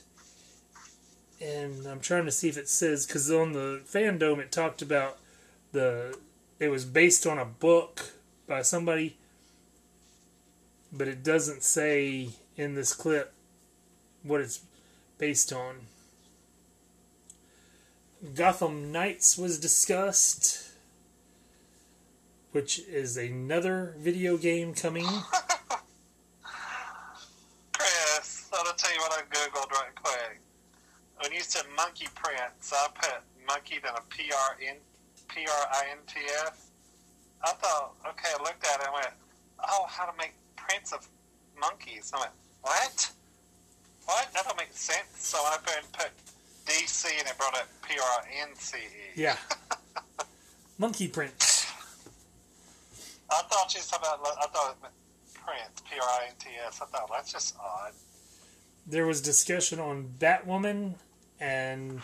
And 1.40 1.86
I'm 1.86 2.00
trying 2.00 2.24
to 2.24 2.32
see 2.32 2.48
if 2.48 2.56
it 2.56 2.68
says 2.68 3.06
because 3.06 3.30
on 3.30 3.52
the 3.52 3.82
fandom 3.84 4.38
it 4.38 4.50
talked 4.52 4.80
about 4.80 5.18
the 5.72 6.18
it 6.58 6.68
was 6.68 6.84
based 6.84 7.26
on 7.26 7.38
a 7.38 7.44
book 7.44 8.12
by 8.46 8.62
somebody, 8.62 9.16
but 10.92 11.08
it 11.08 11.22
doesn't 11.22 11.62
say 11.62 12.28
in 12.56 12.74
this 12.74 12.94
clip 12.94 13.32
what 14.22 14.40
it's 14.40 14.60
based 15.18 15.52
on. 15.52 15.80
Gotham 18.34 18.90
Knights 18.90 19.36
was 19.36 19.58
discussed, 19.58 20.65
which 22.56 22.78
is 22.88 23.18
another 23.18 23.94
video 23.98 24.38
game 24.38 24.72
coming. 24.72 25.04
Chris, 27.74 28.48
I'll 28.50 28.72
tell 28.72 28.94
you 28.94 29.00
what 29.00 29.12
I 29.12 29.20
googled 29.28 29.70
right 29.72 29.94
quick. 29.94 30.40
When 31.20 31.34
you 31.34 31.40
said 31.40 31.64
monkey 31.76 32.08
prints, 32.14 32.72
I 32.72 32.88
put 32.94 33.20
monkey 33.46 33.78
then 33.82 33.92
a 33.94 34.00
P 34.08 34.32
R 34.32 34.56
N 34.66 34.76
P 35.28 35.40
R 35.46 35.66
I 35.70 35.84
N 35.90 35.98
T 36.06 36.20
S. 36.46 36.70
I 37.44 37.52
thought, 37.52 37.92
okay, 38.08 38.30
I 38.34 38.42
looked 38.42 38.64
at 38.64 38.80
it 38.80 38.86
and 38.86 38.94
went, 38.94 39.12
oh, 39.68 39.84
how 39.86 40.06
to 40.06 40.16
make 40.16 40.32
prints 40.56 40.94
of 40.94 41.06
monkeys. 41.60 42.10
I 42.16 42.20
went, 42.20 42.32
what? 42.62 43.10
What? 44.06 44.32
That 44.32 44.44
don't 44.46 44.56
make 44.56 44.72
sense. 44.72 45.10
So 45.18 45.36
I 45.36 45.58
put 45.62 45.76
and 45.76 45.92
put 45.92 46.10
DC 46.64 47.04
and 47.18 47.28
it 47.28 47.36
brought 47.36 47.54
up 47.54 47.68
P 47.86 47.98
R 47.98 48.24
N 48.48 48.48
C 48.54 48.78
E. 48.78 48.80
Yeah. 49.14 49.36
Monkey 50.78 51.08
Prince. 51.08 51.55
I 53.30 53.42
thought 53.48 53.74
you 53.74 53.80
said 53.80 53.98
about, 53.98 54.20
I 54.22 54.46
thought 54.46 54.76
it 54.82 54.88
print, 55.46 55.82
P 55.88 55.98
R 56.00 56.08
I 56.08 56.26
N 56.28 56.34
T 56.38 56.48
S. 56.66 56.80
I 56.82 56.86
thought 56.86 57.08
that's 57.10 57.32
just 57.32 57.56
odd. 57.58 57.92
There 58.86 59.06
was 59.06 59.20
discussion 59.20 59.78
on 59.80 60.14
Batwoman, 60.18 60.94
and 61.40 62.02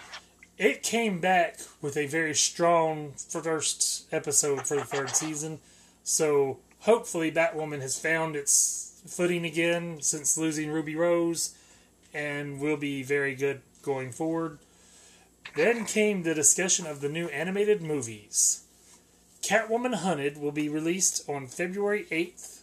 it 0.58 0.82
came 0.82 1.20
back 1.20 1.58
with 1.80 1.96
a 1.96 2.06
very 2.06 2.34
strong 2.34 3.12
first 3.16 4.12
episode 4.12 4.66
for 4.66 4.76
the 4.76 4.84
third 4.84 5.10
season. 5.10 5.60
So 6.02 6.58
hopefully, 6.80 7.30
Batwoman 7.30 7.80
has 7.80 7.98
found 7.98 8.36
its 8.36 9.00
footing 9.06 9.44
again 9.44 9.98
since 10.00 10.38
losing 10.38 10.70
Ruby 10.70 10.96
Rose, 10.96 11.54
and 12.14 12.60
will 12.60 12.76
be 12.76 13.02
very 13.02 13.34
good 13.34 13.62
going 13.82 14.12
forward. 14.12 14.58
Then 15.56 15.84
came 15.84 16.22
the 16.22 16.34
discussion 16.34 16.86
of 16.86 17.00
the 17.00 17.08
new 17.08 17.26
animated 17.28 17.82
movies. 17.82 18.61
Catwoman 19.42 19.96
Hunted 19.96 20.38
will 20.38 20.52
be 20.52 20.68
released 20.68 21.28
on 21.28 21.48
February 21.48 22.06
8th 22.10 22.60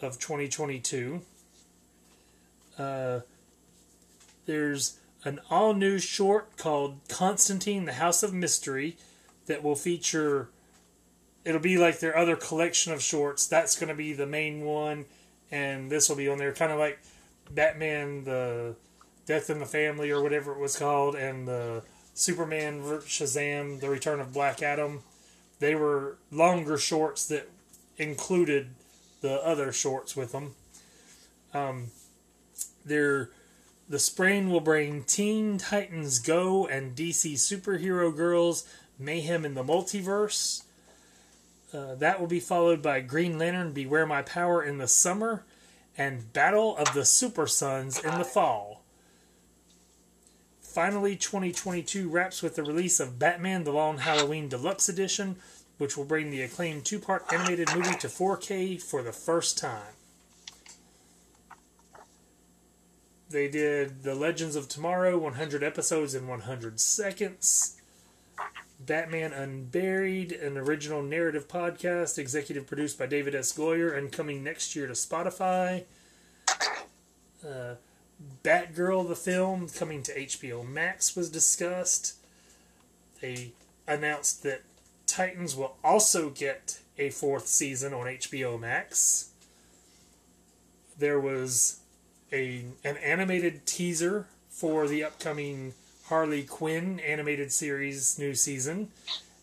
of 0.00 0.18
2022. 0.18 1.20
Uh, 2.78 3.20
there's 4.46 4.98
an 5.24 5.40
all 5.50 5.74
new 5.74 5.98
short 5.98 6.56
called 6.56 6.98
Constantine, 7.08 7.84
the 7.84 7.92
House 7.92 8.22
of 8.22 8.32
Mystery 8.32 8.96
that 9.46 9.62
will 9.62 9.76
feature. 9.76 10.48
It'll 11.44 11.60
be 11.60 11.76
like 11.76 12.00
their 12.00 12.16
other 12.16 12.36
collection 12.36 12.94
of 12.94 13.02
shorts. 13.02 13.46
That's 13.46 13.78
going 13.78 13.88
to 13.88 13.94
be 13.94 14.14
the 14.14 14.26
main 14.26 14.62
one, 14.62 15.04
and 15.50 15.90
this 15.90 16.08
will 16.08 16.16
be 16.16 16.28
on 16.28 16.38
there, 16.38 16.54
kind 16.54 16.72
of 16.72 16.78
like 16.78 16.98
Batman, 17.50 18.24
the 18.24 18.74
Death 19.26 19.50
in 19.50 19.58
the 19.58 19.66
Family, 19.66 20.10
or 20.10 20.22
whatever 20.22 20.52
it 20.52 20.58
was 20.58 20.78
called, 20.78 21.14
and 21.14 21.46
the 21.46 21.82
Superman, 22.14 22.80
Shazam, 22.80 23.80
The 23.80 23.90
Return 23.90 24.20
of 24.20 24.32
Black 24.32 24.62
Adam. 24.62 25.02
They 25.60 25.74
were 25.74 26.16
longer 26.32 26.76
shorts 26.76 27.28
that 27.28 27.48
included 27.96 28.70
the 29.20 29.34
other 29.46 29.72
shorts 29.72 30.16
with 30.16 30.32
them. 30.32 30.54
Um, 31.52 31.88
they're, 32.84 33.30
the 33.88 33.98
spring 33.98 34.50
will 34.50 34.60
bring 34.60 35.04
Teen 35.04 35.58
Titans 35.58 36.18
Go 36.18 36.66
and 36.66 36.96
DC 36.96 37.34
Superhero 37.34 38.14
Girls 38.14 38.66
Mayhem 38.98 39.44
in 39.44 39.54
the 39.54 39.64
Multiverse. 39.64 40.64
Uh, 41.72 41.94
that 41.96 42.18
will 42.18 42.26
be 42.26 42.40
followed 42.40 42.82
by 42.82 43.00
Green 43.00 43.38
Lantern 43.38 43.72
Beware 43.72 44.06
My 44.06 44.22
Power 44.22 44.62
in 44.62 44.78
the 44.78 44.88
summer 44.88 45.44
and 45.96 46.32
Battle 46.32 46.76
of 46.76 46.94
the 46.94 47.04
Super 47.04 47.46
Sons 47.46 47.98
in 47.98 48.16
the 48.18 48.24
fall. 48.24 48.69
Finally, 50.70 51.16
2022 51.16 52.08
wraps 52.08 52.42
with 52.42 52.54
the 52.54 52.62
release 52.62 53.00
of 53.00 53.18
Batman 53.18 53.64
The 53.64 53.72
Long 53.72 53.98
Halloween 53.98 54.48
Deluxe 54.48 54.88
Edition, 54.88 55.34
which 55.78 55.96
will 55.96 56.04
bring 56.04 56.30
the 56.30 56.42
acclaimed 56.42 56.84
two 56.84 57.00
part 57.00 57.24
animated 57.32 57.74
movie 57.74 57.96
to 57.98 58.06
4K 58.06 58.80
for 58.80 59.02
the 59.02 59.10
first 59.10 59.58
time. 59.58 59.94
They 63.28 63.48
did 63.48 64.04
The 64.04 64.14
Legends 64.14 64.54
of 64.54 64.68
Tomorrow 64.68 65.18
100 65.18 65.64
episodes 65.64 66.14
in 66.14 66.28
100 66.28 66.78
seconds. 66.78 67.80
Batman 68.78 69.32
Unburied, 69.32 70.30
an 70.30 70.56
original 70.56 71.02
narrative 71.02 71.48
podcast, 71.48 72.16
executive 72.16 72.68
produced 72.68 72.96
by 72.96 73.06
David 73.06 73.34
S. 73.34 73.52
Goyer 73.52 73.98
and 73.98 74.12
coming 74.12 74.44
next 74.44 74.76
year 74.76 74.86
to 74.86 74.92
Spotify. 74.92 75.82
Uh, 77.44 77.74
Batgirl, 78.42 79.08
the 79.08 79.16
film, 79.16 79.68
coming 79.68 80.02
to 80.02 80.18
HBO 80.18 80.66
Max, 80.66 81.16
was 81.16 81.30
discussed. 81.30 82.16
They 83.20 83.52
announced 83.86 84.42
that 84.42 84.62
Titans 85.06 85.56
will 85.56 85.76
also 85.82 86.30
get 86.30 86.80
a 86.98 87.10
fourth 87.10 87.46
season 87.46 87.92
on 87.92 88.06
HBO 88.06 88.60
Max. 88.60 89.30
There 90.98 91.18
was 91.18 91.80
a 92.32 92.64
an 92.84 92.96
animated 92.98 93.66
teaser 93.66 94.26
for 94.50 94.86
the 94.86 95.02
upcoming 95.02 95.72
Harley 96.06 96.42
Quinn 96.42 97.00
animated 97.00 97.52
series 97.52 98.18
new 98.18 98.34
season, 98.34 98.88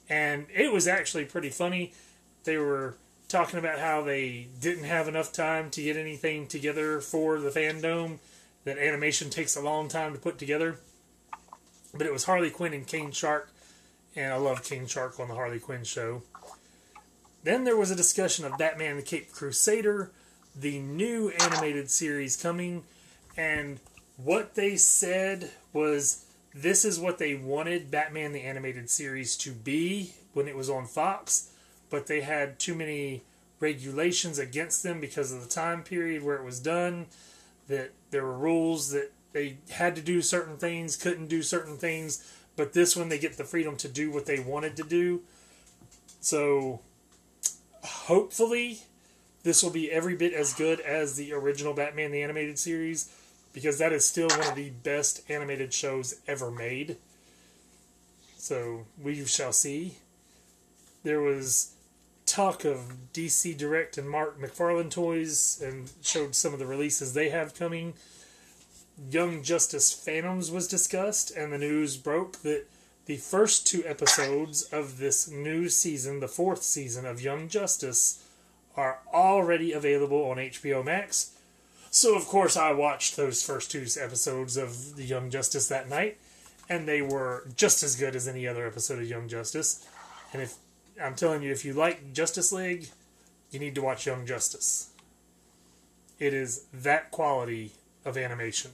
and 0.09 0.45
it 0.53 0.71
was 0.71 0.87
actually 0.87 1.25
pretty 1.25 1.49
funny. 1.49 1.93
They 2.43 2.57
were 2.57 2.95
talking 3.27 3.59
about 3.59 3.79
how 3.79 4.03
they 4.03 4.47
didn't 4.61 4.85
have 4.85 5.07
enough 5.07 5.33
time 5.33 5.69
to 5.71 5.81
get 5.81 5.97
anything 5.97 6.47
together 6.47 7.01
for 7.01 7.39
the 7.39 7.49
fandom. 7.49 8.19
That 8.67 8.79
animation 8.79 9.29
takes 9.29 9.55
a 9.55 9.61
long 9.61 9.87
time 9.87 10.11
to 10.11 10.19
put 10.19 10.37
together, 10.37 10.75
but 11.93 12.05
it 12.05 12.11
was 12.11 12.25
Harley 12.25 12.49
Quinn 12.49 12.73
and 12.73 12.85
King 12.85 13.11
Shark, 13.11 13.49
and 14.13 14.33
I 14.33 14.35
love 14.35 14.61
King 14.61 14.87
Shark 14.87 15.21
on 15.21 15.29
the 15.29 15.35
Harley 15.35 15.59
Quinn 15.59 15.85
show. 15.85 16.23
Then 17.45 17.63
there 17.63 17.77
was 17.77 17.91
a 17.91 17.95
discussion 17.95 18.43
of 18.43 18.57
Batman 18.57 18.97
the 18.97 19.03
Cape 19.03 19.31
Crusader, 19.31 20.11
the 20.53 20.79
new 20.79 21.29
animated 21.39 21.89
series 21.89 22.35
coming, 22.35 22.83
and 23.37 23.79
what 24.17 24.55
they 24.55 24.75
said 24.75 25.51
was 25.71 26.25
this 26.53 26.83
is 26.83 26.99
what 26.99 27.19
they 27.19 27.35
wanted 27.35 27.89
Batman 27.89 28.33
the 28.33 28.41
Animated 28.41 28.89
Series 28.89 29.37
to 29.37 29.53
be 29.53 30.13
when 30.33 30.49
it 30.49 30.57
was 30.57 30.69
on 30.69 30.87
Fox, 30.87 31.51
but 31.89 32.07
they 32.07 32.19
had 32.19 32.59
too 32.59 32.75
many 32.75 33.23
regulations 33.61 34.37
against 34.37 34.83
them 34.83 34.99
because 34.99 35.31
of 35.31 35.41
the 35.41 35.47
time 35.47 35.83
period 35.83 36.21
where 36.21 36.35
it 36.35 36.43
was 36.43 36.59
done, 36.59 37.05
that 37.69 37.91
there 38.11 38.23
were 38.23 38.37
rules 38.37 38.91
that 38.91 39.11
they 39.33 39.57
had 39.69 39.95
to 39.95 40.01
do 40.01 40.21
certain 40.21 40.57
things, 40.57 40.95
couldn't 40.95 41.27
do 41.27 41.41
certain 41.41 41.77
things, 41.77 42.23
but 42.55 42.73
this 42.73 42.95
one 42.95 43.09
they 43.09 43.19
get 43.19 43.37
the 43.37 43.43
freedom 43.43 43.75
to 43.77 43.87
do 43.87 44.11
what 44.11 44.25
they 44.25 44.39
wanted 44.39 44.75
to 44.77 44.83
do. 44.83 45.21
So 46.21 46.81
hopefully 47.83 48.79
this 49.43 49.63
will 49.63 49.71
be 49.71 49.91
every 49.91 50.15
bit 50.15 50.33
as 50.33 50.53
good 50.53 50.79
as 50.79 51.15
the 51.15 51.33
original 51.33 51.73
Batman 51.73 52.11
the 52.11 52.23
Animated 52.23 52.59
Series 52.59 53.09
because 53.53 53.77
that 53.79 53.93
is 53.93 54.05
still 54.05 54.27
one 54.29 54.47
of 54.47 54.55
the 54.55 54.69
best 54.69 55.21
animated 55.29 55.73
shows 55.73 56.15
ever 56.27 56.51
made. 56.51 56.97
So 58.37 58.85
we 59.01 59.25
shall 59.25 59.53
see. 59.53 59.97
There 61.03 61.21
was 61.21 61.73
talk 62.27 62.65
of 62.65 63.11
DC 63.13 63.57
Direct 63.57 63.97
and 63.97 64.09
Mark 64.09 64.39
McFarlane 64.39 64.91
toys 64.91 65.61
and 65.63 65.89
showed 66.01 66.35
some 66.35 66.53
of 66.53 66.59
the 66.59 66.65
releases 66.65 67.13
they 67.13 67.29
have 67.29 67.55
coming. 67.55 67.93
Young 69.09 69.43
Justice 69.43 69.93
Phantoms 69.93 70.51
was 70.51 70.67
discussed, 70.67 71.31
and 71.31 71.53
the 71.53 71.57
news 71.57 71.97
broke 71.97 72.41
that 72.41 72.65
the 73.05 73.17
first 73.17 73.65
two 73.65 73.83
episodes 73.85 74.63
of 74.63 74.97
this 74.97 75.29
new 75.29 75.69
season, 75.69 76.19
the 76.19 76.27
fourth 76.27 76.63
season 76.63 77.05
of 77.05 77.21
Young 77.21 77.47
Justice, 77.47 78.23
are 78.75 78.99
already 79.13 79.71
available 79.71 80.29
on 80.29 80.37
HBO 80.37 80.83
Max 80.83 81.31
so 81.97 82.15
of 82.15 82.27
course 82.27 82.57
I 82.57 82.71
watched 82.73 83.15
those 83.15 83.43
first 83.43 83.71
two 83.71 83.85
episodes 83.99 84.57
of 84.57 84.95
the 84.95 85.03
Young 85.03 85.29
Justice 85.29 85.67
that 85.69 85.89
night, 85.89 86.17
and 86.69 86.87
they 86.87 87.01
were 87.01 87.47
just 87.55 87.81
as 87.81 87.95
good 87.95 88.15
as 88.15 88.27
any 88.27 88.47
other 88.47 88.67
episode 88.67 88.99
of 88.99 89.09
Young 89.09 89.27
Justice. 89.27 89.83
And 90.33 90.41
if 90.41 90.55
I'm 91.01 91.15
telling 91.15 91.43
you, 91.43 91.51
if 91.51 91.63
you 91.63 91.73
like 91.73 92.13
Justice 92.13 92.51
League, 92.51 92.89
you 93.51 93.59
need 93.59 93.75
to 93.75 93.81
watch 93.81 94.05
Young 94.05 94.25
Justice. 94.25 94.89
It 96.19 96.33
is 96.33 96.65
that 96.73 97.11
quality 97.11 97.73
of 98.03 98.17
animation. 98.17 98.71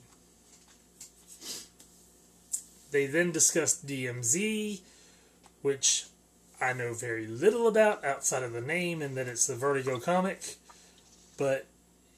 They 2.92 3.08
then 3.08 3.32
discussed 3.32 3.88
DMZ, 3.88 4.82
which 5.62 6.06
I 6.62 6.74
know 6.74 6.94
very 6.94 7.28
little 7.28 7.68
about 7.68 8.06
outside 8.06 8.44
of 8.44 8.54
the 8.54 8.62
name 8.62 9.02
and 9.02 9.18
that 9.18 9.28
it's 9.28 9.50
a 9.50 9.56
Vertigo 9.56 10.00
comic, 10.00 10.56
but 11.38 11.66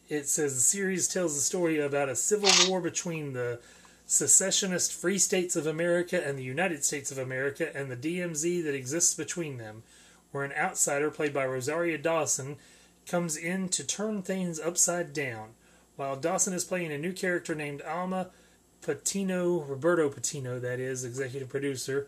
it 0.08 0.28
says 0.28 0.54
the 0.54 0.62
series 0.62 1.08
tells 1.08 1.34
the 1.34 1.42
story 1.42 1.80
about 1.80 2.10
a 2.10 2.16
civil 2.16 2.50
war 2.70 2.82
between 2.82 3.34
the 3.34 3.60
secessionist 4.06 4.94
Free 4.94 5.18
States 5.18 5.56
of 5.56 5.66
America 5.66 6.26
and 6.26 6.38
the 6.38 6.44
United 6.44 6.84
States 6.84 7.12
of 7.12 7.18
America 7.18 7.76
and 7.76 7.90
the 7.90 7.98
DMZ 7.98 8.64
that 8.64 8.76
exists 8.76 9.14
between 9.14 9.58
them, 9.58 9.84
where 10.32 10.44
an 10.44 10.54
outsider 10.54 11.10
played 11.10 11.34
by 11.34 11.46
Rosario 11.46 11.98
Dawson 11.98 12.58
comes 13.08 13.38
in 13.38 13.70
to 13.70 13.84
turn 13.84 14.22
things 14.22 14.60
upside 14.60 15.14
down. 15.14 15.50
While 15.96 16.18
Dawson 16.18 16.54
is 16.54 16.66
playing 16.66 16.92
a 16.92 16.98
new 16.98 17.14
character 17.14 17.56
named 17.56 17.82
Alma 17.82 18.30
Patino, 18.82 19.62
Roberto 19.62 20.10
Patino, 20.10 20.60
that 20.60 20.80
is, 20.80 21.04
executive 21.04 21.50
producer, 21.50 22.08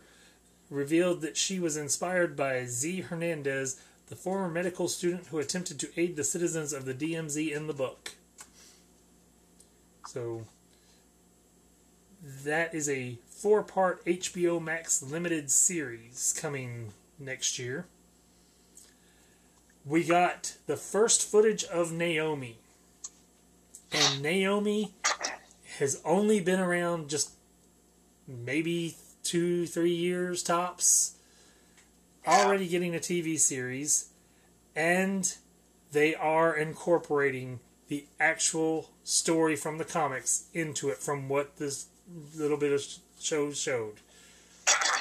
revealed 0.70 1.22
that 1.22 1.36
she 1.36 1.58
was 1.58 1.76
inspired 1.76 2.36
by 2.36 2.66
Z. 2.66 3.00
Hernandez, 3.02 3.80
the 4.08 4.16
former 4.16 4.48
medical 4.48 4.88
student 4.88 5.26
who 5.28 5.38
attempted 5.38 5.80
to 5.80 6.00
aid 6.00 6.16
the 6.16 6.24
citizens 6.24 6.72
of 6.72 6.84
the 6.84 6.94
DMZ 6.94 7.54
in 7.54 7.66
the 7.66 7.72
book. 7.72 8.12
So, 10.06 10.44
that 12.22 12.74
is 12.74 12.88
a 12.88 13.18
four 13.28 13.62
part 13.62 14.04
HBO 14.04 14.62
Max 14.62 15.02
limited 15.02 15.50
series 15.50 16.36
coming 16.38 16.92
next 17.18 17.58
year. 17.58 17.86
We 19.84 20.04
got 20.04 20.56
the 20.66 20.76
first 20.76 21.28
footage 21.28 21.64
of 21.64 21.92
Naomi. 21.92 22.58
And 23.90 24.22
Naomi 24.22 24.92
has 25.78 26.00
only 26.04 26.40
been 26.40 26.60
around 26.60 27.08
just 27.08 27.32
maybe 28.26 28.96
two, 29.22 29.66
three 29.66 29.94
years 29.94 30.42
tops 30.42 31.14
already 32.26 32.68
getting 32.68 32.94
a 32.94 32.98
TV 32.98 33.38
series, 33.38 34.10
and 34.76 35.36
they 35.92 36.14
are 36.14 36.54
incorporating 36.54 37.60
the 37.88 38.04
actual 38.20 38.90
story 39.02 39.56
from 39.56 39.78
the 39.78 39.84
comics 39.84 40.44
into 40.52 40.90
it 40.90 40.98
from 40.98 41.28
what 41.28 41.56
this 41.56 41.86
little 42.36 42.56
bit 42.56 42.72
of 42.72 42.84
show 43.20 43.52
showed. 43.52 43.96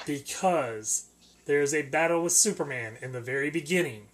Because 0.06 1.08
there's 1.46 1.74
a 1.74 1.82
battle 1.84 2.24
with 2.24 2.34
Superman 2.34 2.98
in 3.02 3.12
the 3.12 3.22
very 3.22 3.50
beginning, 3.50 4.08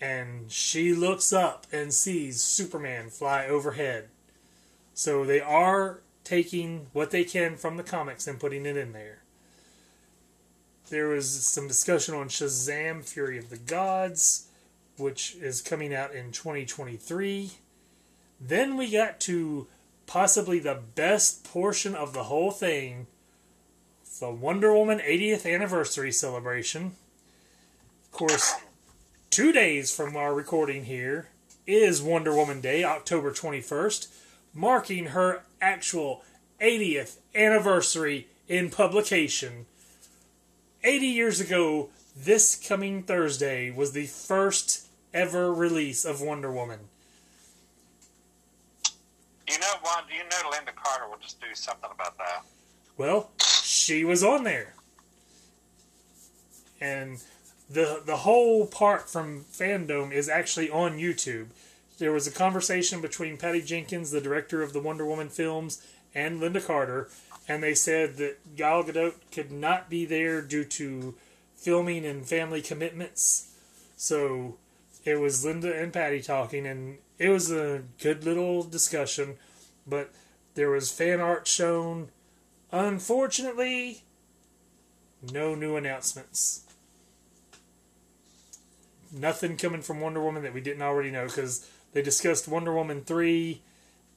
and 0.00 0.50
she 0.50 0.94
looks 0.94 1.32
up 1.32 1.66
and 1.72 1.92
sees 1.92 2.42
Superman 2.42 3.10
fly 3.10 3.46
overhead. 3.46 4.08
So 4.94 5.24
they 5.24 5.40
are 5.40 6.00
taking 6.24 6.86
what 6.92 7.10
they 7.10 7.24
can 7.24 7.56
from 7.56 7.76
the 7.76 7.82
comics 7.82 8.26
and 8.26 8.40
putting 8.40 8.66
it 8.66 8.76
in 8.76 8.92
there. 8.92 9.22
There 10.88 11.08
was 11.08 11.28
some 11.28 11.68
discussion 11.68 12.14
on 12.14 12.28
Shazam 12.28 13.04
Fury 13.04 13.38
of 13.38 13.50
the 13.50 13.56
Gods, 13.56 14.48
which 14.96 15.36
is 15.36 15.60
coming 15.60 15.94
out 15.94 16.14
in 16.14 16.32
2023. 16.32 17.52
Then 18.40 18.76
we 18.76 18.90
got 18.90 19.20
to 19.20 19.66
possibly 20.06 20.58
the 20.58 20.80
best 20.94 21.44
portion 21.44 21.94
of 21.94 22.12
the 22.12 22.24
whole 22.24 22.50
thing 22.50 23.06
the 24.18 24.30
Wonder 24.30 24.72
Woman 24.72 24.98
80th 24.98 25.52
anniversary 25.52 26.10
celebration. 26.10 26.92
Of 28.04 28.12
course, 28.12 28.54
two 29.28 29.52
days 29.52 29.94
from 29.94 30.16
our 30.16 30.34
recording 30.34 30.86
here 30.86 31.28
is 31.66 32.00
Wonder 32.00 32.34
Woman 32.34 32.62
Day, 32.62 32.82
October 32.82 33.30
21st, 33.30 34.08
marking 34.54 35.06
her 35.06 35.42
actual 35.60 36.22
80th 36.62 37.16
anniversary 37.34 38.28
in 38.48 38.70
publication. 38.70 39.66
80 40.82 41.06
years 41.06 41.40
ago, 41.40 41.90
this 42.16 42.56
coming 42.56 43.02
Thursday 43.02 43.70
was 43.70 43.92
the 43.92 44.06
first 44.06 44.86
ever 45.12 45.52
release 45.52 46.06
of 46.06 46.22
Wonder 46.22 46.50
Woman. 46.50 46.80
You 49.48 49.58
know 49.58 49.74
what? 49.82 50.04
You 50.10 50.24
know 50.24 50.50
Lynda 50.50 50.74
Carter 50.74 51.08
will 51.08 51.18
just 51.18 51.40
do 51.40 51.46
something 51.54 51.90
about 51.92 52.18
that. 52.18 52.42
Well, 52.96 53.30
she 53.40 54.04
was 54.04 54.24
on 54.24 54.44
there. 54.44 54.74
And 56.80 57.22
the 57.70 58.02
the 58.04 58.18
whole 58.18 58.66
part 58.66 59.08
from 59.08 59.44
FanDome 59.44 60.12
is 60.12 60.28
actually 60.28 60.70
on 60.70 60.98
YouTube. 60.98 61.48
There 61.98 62.12
was 62.12 62.26
a 62.26 62.32
conversation 62.32 63.00
between 63.00 63.38
Patty 63.38 63.62
Jenkins, 63.62 64.10
the 64.10 64.20
director 64.20 64.62
of 64.62 64.72
the 64.72 64.80
Wonder 64.80 65.06
Woman 65.06 65.28
films, 65.28 65.82
and 66.14 66.40
Lynda 66.40 66.64
Carter, 66.64 67.08
and 67.48 67.62
they 67.62 67.74
said 67.74 68.16
that 68.16 68.56
Gal 68.56 68.84
Gadot 68.84 69.14
could 69.32 69.50
not 69.50 69.88
be 69.88 70.04
there 70.04 70.42
due 70.42 70.64
to 70.64 71.14
filming 71.54 72.04
and 72.04 72.26
family 72.26 72.60
commitments. 72.60 73.54
So 73.96 74.56
it 75.04 75.18
was 75.20 75.44
Linda 75.44 75.74
and 75.74 75.92
Patty 75.92 76.20
talking, 76.20 76.66
and 76.66 76.98
it 77.18 77.28
was 77.28 77.50
a 77.50 77.82
good 78.00 78.24
little 78.24 78.62
discussion. 78.62 79.36
But 79.86 80.12
there 80.54 80.70
was 80.70 80.90
fan 80.90 81.20
art 81.20 81.46
shown. 81.46 82.08
Unfortunately, 82.72 84.02
no 85.32 85.54
new 85.54 85.76
announcements. 85.76 86.62
Nothing 89.12 89.56
coming 89.56 89.82
from 89.82 90.00
Wonder 90.00 90.22
Woman 90.22 90.42
that 90.42 90.52
we 90.52 90.60
didn't 90.60 90.82
already 90.82 91.10
know 91.10 91.26
because 91.26 91.68
they 91.92 92.02
discussed 92.02 92.48
Wonder 92.48 92.74
Woman 92.74 93.02
3. 93.02 93.62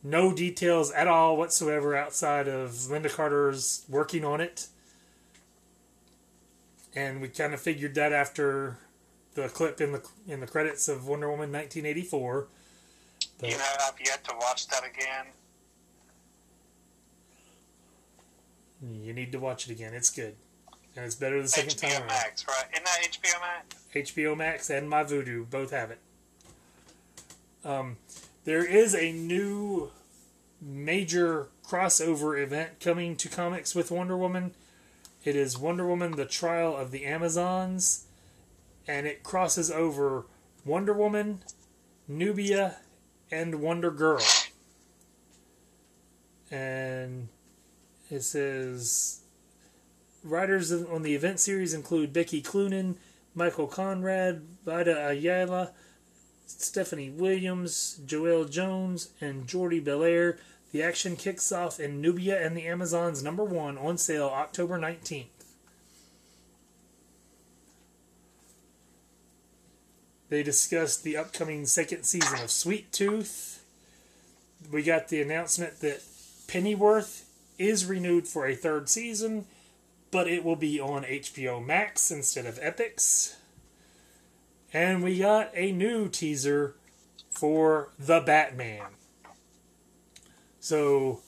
No 0.03 0.33
details 0.33 0.91
at 0.91 1.07
all 1.07 1.37
whatsoever 1.37 1.95
outside 1.95 2.47
of 2.47 2.71
Lynda 2.71 3.13
Carter's 3.13 3.85
working 3.87 4.25
on 4.25 4.41
it. 4.41 4.67
And 6.95 7.21
we 7.21 7.27
kind 7.27 7.53
of 7.53 7.61
figured 7.61 7.95
that 7.95 8.11
after 8.11 8.77
the 9.35 9.47
clip 9.47 9.79
in 9.79 9.91
the 9.91 10.01
in 10.27 10.39
the 10.39 10.47
credits 10.47 10.87
of 10.87 11.07
Wonder 11.07 11.27
Woman 11.27 11.51
1984. 11.51 12.47
You 13.41 13.51
know, 13.51 13.63
I've 13.87 13.99
yet 14.05 14.23
to 14.25 14.35
watch 14.39 14.67
that 14.67 14.83
again. 14.83 15.27
You 19.03 19.13
need 19.13 19.31
to 19.31 19.39
watch 19.39 19.67
it 19.67 19.71
again. 19.71 19.93
It's 19.93 20.09
good. 20.09 20.35
And 20.95 21.05
it's 21.05 21.15
better 21.15 21.41
the 21.41 21.47
second 21.47 21.71
HBO 21.71 21.81
time 21.81 22.01
around. 22.01 22.07
Max, 22.07 22.45
right? 22.47 22.65
Isn't 22.73 22.85
that 22.85 23.07
HBO 23.11 23.41
Max? 23.41 23.75
HBO 24.09 24.37
Max 24.37 24.69
and 24.69 24.89
My 24.89 25.03
Vudu 25.03 25.49
both 25.49 25.71
have 25.71 25.91
it. 25.91 25.99
Um, 27.63 27.97
there 28.45 28.65
is 28.65 28.95
a 28.95 29.11
new 29.11 29.91
major 30.61 31.47
crossover 31.65 32.41
event 32.41 32.79
coming 32.79 33.15
to 33.17 33.29
comics 33.29 33.75
with 33.75 33.91
Wonder 33.91 34.17
Woman. 34.17 34.53
It 35.23 35.35
is 35.35 35.57
Wonder 35.57 35.85
Woman: 35.85 36.15
The 36.15 36.25
Trial 36.25 36.75
of 36.75 36.91
the 36.91 37.05
Amazons, 37.05 38.05
and 38.87 39.05
it 39.05 39.23
crosses 39.23 39.69
over 39.69 40.25
Wonder 40.65 40.93
Woman, 40.93 41.39
Nubia, 42.07 42.77
and 43.31 43.61
Wonder 43.61 43.91
Girl. 43.91 44.23
And 46.51 47.29
it 48.09 48.23
says 48.23 49.21
writers 50.23 50.71
on 50.71 51.03
the 51.03 51.15
event 51.15 51.39
series 51.39 51.73
include 51.73 52.13
Becky 52.13 52.41
Cloonan, 52.41 52.95
Michael 53.35 53.67
Conrad, 53.67 54.41
Vita 54.65 55.07
Ayala, 55.07 55.71
Stephanie 56.45 57.11
Williams, 57.11 57.99
Joelle 58.05 58.49
Jones, 58.49 59.09
and 59.21 59.47
Jordie 59.47 59.79
Bellaire. 59.79 60.37
The 60.71 60.83
action 60.83 61.15
kicks 61.15 61.51
off 61.51 61.79
in 61.79 62.01
Nubia 62.01 62.43
and 62.43 62.55
the 62.55 62.67
Amazons 62.67 63.23
number 63.23 63.43
one 63.43 63.77
on 63.77 63.97
sale 63.97 64.31
October 64.33 64.79
19th. 64.79 65.38
They 70.29 70.43
discussed 70.43 71.03
the 71.03 71.17
upcoming 71.17 71.65
second 71.65 72.03
season 72.03 72.39
of 72.39 72.51
Sweet 72.51 72.91
Tooth. 72.91 73.63
We 74.71 74.83
got 74.83 75.07
the 75.07 75.21
announcement 75.21 75.79
that 75.79 76.03
Pennyworth 76.47 77.25
is 77.57 77.85
renewed 77.85 78.27
for 78.27 78.45
a 78.45 78.55
third 78.55 78.89
season, 78.89 79.45
but 80.11 80.27
it 80.27 80.43
will 80.43 80.55
be 80.55 80.79
on 80.79 81.03
HBO 81.03 81.63
Max 81.65 82.11
instead 82.11 82.45
of 82.45 82.59
Epix. 82.59 83.35
And 84.71 85.03
we 85.03 85.17
got 85.17 85.49
a 85.55 85.71
new 85.71 86.07
teaser 86.07 86.75
for 87.31 87.89
The 87.97 88.19
Batman. 88.19 88.85
So, 90.59 91.21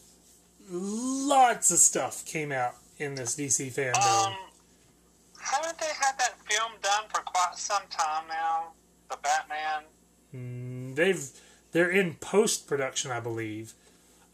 lots 0.69 1.71
of 1.71 1.79
stuff 1.79 2.23
came 2.25 2.51
out 2.51 2.75
in 2.97 3.15
this 3.15 3.35
DC 3.35 3.73
FanDome. 3.73 4.27
Um, 4.27 4.35
haven't 5.39 5.79
they 5.79 5.85
had 5.85 6.19
that 6.19 6.35
film 6.47 6.73
done 6.83 7.05
for 7.09 7.21
quite 7.21 7.55
some 7.55 7.83
time 7.89 8.25
now? 8.27 8.73
The 9.11 9.17
Batman. 9.21 9.83
Mm, 10.33 10.95
They've 10.95 11.29
they're 11.71 11.91
in 11.91 12.15
post 12.15 12.67
production, 12.67 13.11
I 13.11 13.19
believe. 13.19 13.73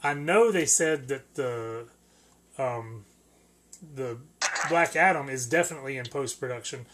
I 0.04 0.14
know 0.14 0.52
they 0.52 0.66
said 0.66 1.08
that 1.08 1.36
the 1.36 1.88
um, 2.58 3.06
the 3.96 4.20
Black 4.70 4.96
Adam 4.96 5.30
is 5.30 5.48
definitely 5.48 5.98
in 5.98 6.06
post 6.06 6.40
production. 6.40 6.86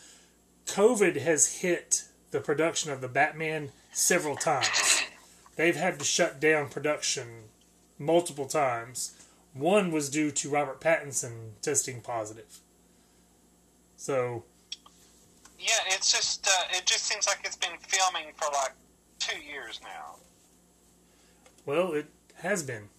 COVID 0.66 1.22
has 1.22 1.58
hit 1.58 2.06
the 2.32 2.40
production 2.40 2.92
of 2.92 3.02
the 3.02 3.08
Batman 3.08 3.70
several 3.92 4.36
times. 4.36 5.04
They've 5.56 5.76
had 5.76 6.00
to 6.00 6.06
shut 6.06 6.40
down 6.40 6.70
production 6.70 7.44
multiple 8.00 8.48
times. 8.48 9.14
One 9.54 9.92
was 9.92 10.10
due 10.10 10.32
to 10.32 10.50
Robert 10.50 10.82
Pattinson 10.82 11.52
testing 11.62 12.02
positive. 12.02 12.60
So 13.96 14.46
Yeah, 15.64 15.96
it's 15.96 16.12
just 16.12 16.46
uh, 16.46 16.78
it 16.78 16.86
just 16.86 17.06
seems 17.06 17.26
like 17.26 17.40
it's 17.46 17.56
been 17.56 17.78
filming 17.80 18.34
for 18.36 18.52
like 18.52 18.74
two 19.18 19.40
years 19.40 19.80
now. 19.82 20.18
Well, 21.66 21.94
it 21.94 22.08
has 22.36 22.64
been. 22.64 22.90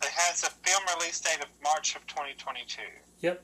It 0.00 0.10
has 0.14 0.44
a 0.44 0.50
film 0.50 0.82
release 0.96 1.20
date 1.20 1.40
of 1.40 1.48
March 1.62 1.96
of 1.96 2.06
2022. 2.06 2.82
Yep. 3.20 3.42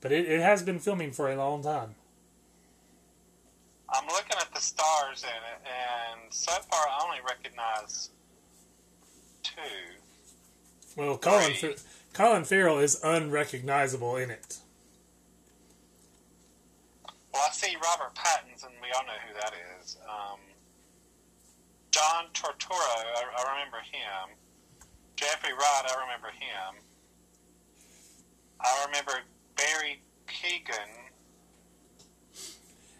But 0.00 0.12
it, 0.12 0.26
it 0.26 0.40
has 0.40 0.62
been 0.62 0.78
filming 0.78 1.10
for 1.10 1.28
a 1.28 1.36
long 1.36 1.64
time. 1.64 1.96
I'm 3.92 4.06
looking 4.06 4.36
at 4.40 4.54
the 4.54 4.60
stars 4.60 5.24
in 5.24 5.28
it, 5.28 5.68
and 5.68 6.32
so 6.32 6.52
far 6.52 6.86
I 6.88 7.04
only 7.04 7.18
recognize 7.26 8.10
two. 9.42 9.60
Well, 10.96 11.18
Colin, 11.18 11.52
Three. 11.54 11.74
Colin 12.12 12.44
Farrell 12.44 12.78
is 12.78 13.00
unrecognizable 13.02 14.16
in 14.16 14.30
it. 14.30 14.58
Well, 17.34 17.42
I 17.48 17.52
see 17.52 17.76
Robert 17.82 18.14
Pattinson. 18.14 18.66
And 18.66 18.80
we 18.80 18.88
all 18.96 19.04
know 19.04 19.18
who 19.26 19.34
that 19.34 19.52
is. 19.80 19.98
Um, 20.08 20.38
John 21.90 22.26
Turturro, 22.32 22.78
I, 22.78 23.24
I 23.36 23.52
remember 23.52 23.78
him. 23.78 24.36
Jeffrey 25.16 25.52
Wright, 25.52 25.84
I 25.84 26.00
remember 26.00 26.28
him. 26.28 26.80
I 28.60 28.84
remember 28.86 29.12
Barry 29.56 30.00
Keoghan. 30.28 30.88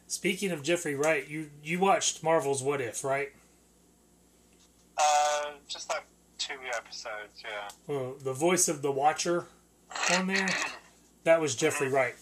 Speaking 0.06 0.50
of 0.50 0.62
Jeffrey 0.62 0.94
Wright, 0.94 1.28
you, 1.28 1.50
you 1.62 1.78
watched 1.78 2.22
Marvel's 2.22 2.62
What 2.62 2.80
If, 2.80 3.02
right? 3.04 3.32
Uh, 4.96 5.52
just 5.68 5.88
like 5.90 6.04
two 6.38 6.54
episodes, 6.76 7.42
yeah. 7.42 7.68
Well, 7.86 8.14
the 8.22 8.32
voice 8.32 8.68
of 8.68 8.82
the 8.82 8.92
Watcher 8.92 9.46
on 10.12 10.28
there, 10.28 10.48
that 11.24 11.40
was 11.40 11.56
Jeffrey 11.56 11.88
Wright. 11.88 12.14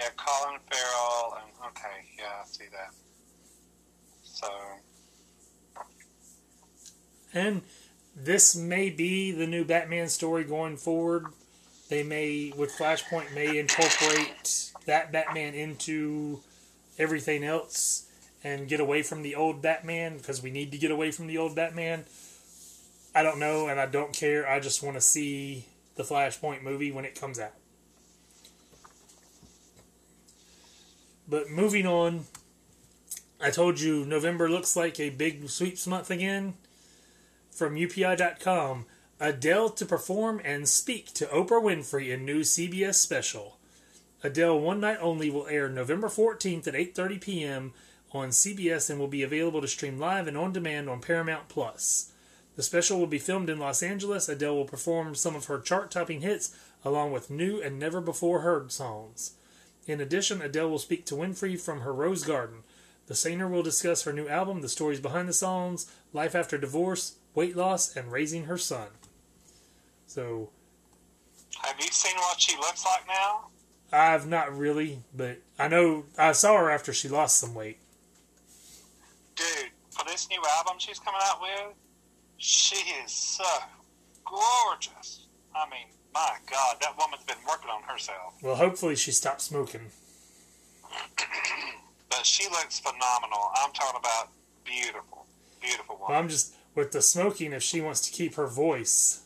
Yeah, 0.00 0.08
Colin 0.16 0.58
Farrell, 0.70 1.36
and 1.42 1.52
okay, 1.68 2.08
yeah, 2.18 2.40
I 2.42 2.46
see 2.46 2.64
that. 2.72 2.94
So, 4.22 4.48
And 7.34 7.60
this 8.16 8.56
may 8.56 8.88
be 8.88 9.30
the 9.30 9.46
new 9.46 9.62
Batman 9.62 10.08
story 10.08 10.44
going 10.44 10.78
forward. 10.78 11.26
They 11.90 12.02
may, 12.02 12.50
with 12.56 12.72
Flashpoint, 12.72 13.34
may 13.34 13.58
incorporate 13.58 14.72
that 14.86 15.12
Batman 15.12 15.52
into 15.54 16.40
everything 16.98 17.44
else 17.44 18.06
and 18.42 18.68
get 18.68 18.80
away 18.80 19.02
from 19.02 19.22
the 19.22 19.34
old 19.34 19.60
Batman 19.60 20.16
because 20.16 20.42
we 20.42 20.50
need 20.50 20.72
to 20.72 20.78
get 20.78 20.90
away 20.90 21.10
from 21.10 21.26
the 21.26 21.36
old 21.36 21.54
Batman. 21.54 22.06
I 23.14 23.22
don't 23.22 23.38
know, 23.38 23.68
and 23.68 23.78
I 23.78 23.84
don't 23.84 24.14
care. 24.14 24.48
I 24.48 24.60
just 24.60 24.82
want 24.82 24.96
to 24.96 25.02
see 25.02 25.66
the 25.96 26.04
Flashpoint 26.04 26.62
movie 26.62 26.90
when 26.90 27.04
it 27.04 27.20
comes 27.20 27.38
out. 27.38 27.59
But 31.30 31.48
moving 31.48 31.86
on, 31.86 32.24
I 33.40 33.50
told 33.50 33.78
you 33.78 34.04
November 34.04 34.50
looks 34.50 34.74
like 34.74 34.98
a 34.98 35.10
big 35.10 35.48
sweeps 35.48 35.86
month 35.86 36.10
again 36.10 36.54
from 37.52 37.76
UPI.com 37.76 38.86
Adele 39.20 39.70
to 39.70 39.86
perform 39.86 40.40
and 40.44 40.68
speak 40.68 41.14
to 41.14 41.26
Oprah 41.26 41.62
Winfrey 41.62 42.12
in 42.12 42.24
new 42.24 42.40
CBS 42.40 42.94
special. 42.94 43.58
Adele 44.24 44.58
One 44.58 44.80
Night 44.80 44.98
Only 45.00 45.30
will 45.30 45.46
air 45.46 45.68
November 45.68 46.08
14th 46.08 46.66
at 46.66 46.74
8:30 46.74 47.20
p.m. 47.20 47.72
on 48.12 48.30
CBS 48.30 48.90
and 48.90 48.98
will 48.98 49.06
be 49.06 49.22
available 49.22 49.60
to 49.60 49.68
stream 49.68 50.00
live 50.00 50.26
and 50.26 50.36
on 50.36 50.52
demand 50.52 50.90
on 50.90 51.00
Paramount 51.00 51.48
Plus. 51.48 52.10
The 52.56 52.64
special 52.64 52.98
will 52.98 53.06
be 53.06 53.18
filmed 53.18 53.48
in 53.48 53.60
Los 53.60 53.84
Angeles. 53.84 54.28
Adele 54.28 54.56
will 54.56 54.64
perform 54.64 55.14
some 55.14 55.36
of 55.36 55.44
her 55.44 55.60
chart 55.60 55.92
topping 55.92 56.22
hits 56.22 56.56
along 56.84 57.12
with 57.12 57.30
new 57.30 57.62
and 57.62 57.78
never 57.78 58.00
before 58.00 58.40
heard 58.40 58.72
songs. 58.72 59.34
In 59.86 60.00
addition, 60.00 60.42
Adele 60.42 60.70
will 60.70 60.78
speak 60.78 61.04
to 61.06 61.14
Winfrey 61.14 61.60
from 61.60 61.80
her 61.80 61.92
Rose 61.92 62.24
Garden. 62.24 62.62
The 63.06 63.14
singer 63.14 63.48
will 63.48 63.62
discuss 63.62 64.02
her 64.04 64.12
new 64.12 64.28
album, 64.28 64.60
the 64.60 64.68
stories 64.68 65.00
behind 65.00 65.28
the 65.28 65.32
songs, 65.32 65.90
life 66.12 66.34
after 66.34 66.56
divorce, 66.58 67.16
weight 67.34 67.56
loss, 67.56 67.96
and 67.96 68.12
raising 68.12 68.44
her 68.44 68.58
son. 68.58 68.88
So, 70.06 70.50
Have 71.62 71.76
you 71.80 71.88
seen 71.90 72.16
what 72.16 72.40
she 72.40 72.56
looks 72.56 72.84
like 72.84 73.06
now? 73.08 73.48
I've 73.92 74.28
not 74.28 74.56
really, 74.56 75.02
but 75.14 75.38
I 75.58 75.66
know 75.68 76.04
I 76.16 76.32
saw 76.32 76.56
her 76.56 76.70
after 76.70 76.92
she 76.92 77.08
lost 77.08 77.38
some 77.38 77.54
weight. 77.54 77.78
Dude, 79.34 79.70
for 79.90 80.04
this 80.04 80.28
new 80.30 80.40
album 80.58 80.74
she's 80.78 80.98
coming 81.00 81.20
out 81.24 81.40
with, 81.42 81.74
she 82.36 82.76
is 83.04 83.10
so 83.10 83.44
gorgeous. 84.24 85.26
I 85.54 85.68
mean, 85.68 85.88
my 86.14 86.36
God, 86.50 86.76
that 86.80 86.96
woman's 86.98 87.24
been 87.24 87.36
working 87.48 87.70
on 87.70 87.82
herself. 87.82 88.34
Well, 88.42 88.56
hopefully 88.56 88.96
she 88.96 89.12
stops 89.12 89.44
smoking. 89.44 89.82
But 92.08 92.26
she 92.26 92.48
looks 92.50 92.80
phenomenal. 92.80 93.52
I'm 93.54 93.72
talking 93.72 93.98
about 94.00 94.30
beautiful, 94.64 95.26
beautiful 95.62 95.96
Well. 96.00 96.18
I'm 96.18 96.28
just 96.28 96.54
with 96.74 96.90
the 96.90 97.00
smoking. 97.00 97.52
If 97.52 97.62
she 97.62 97.80
wants 97.80 98.00
to 98.00 98.10
keep 98.12 98.34
her 98.34 98.48
voice, 98.48 99.22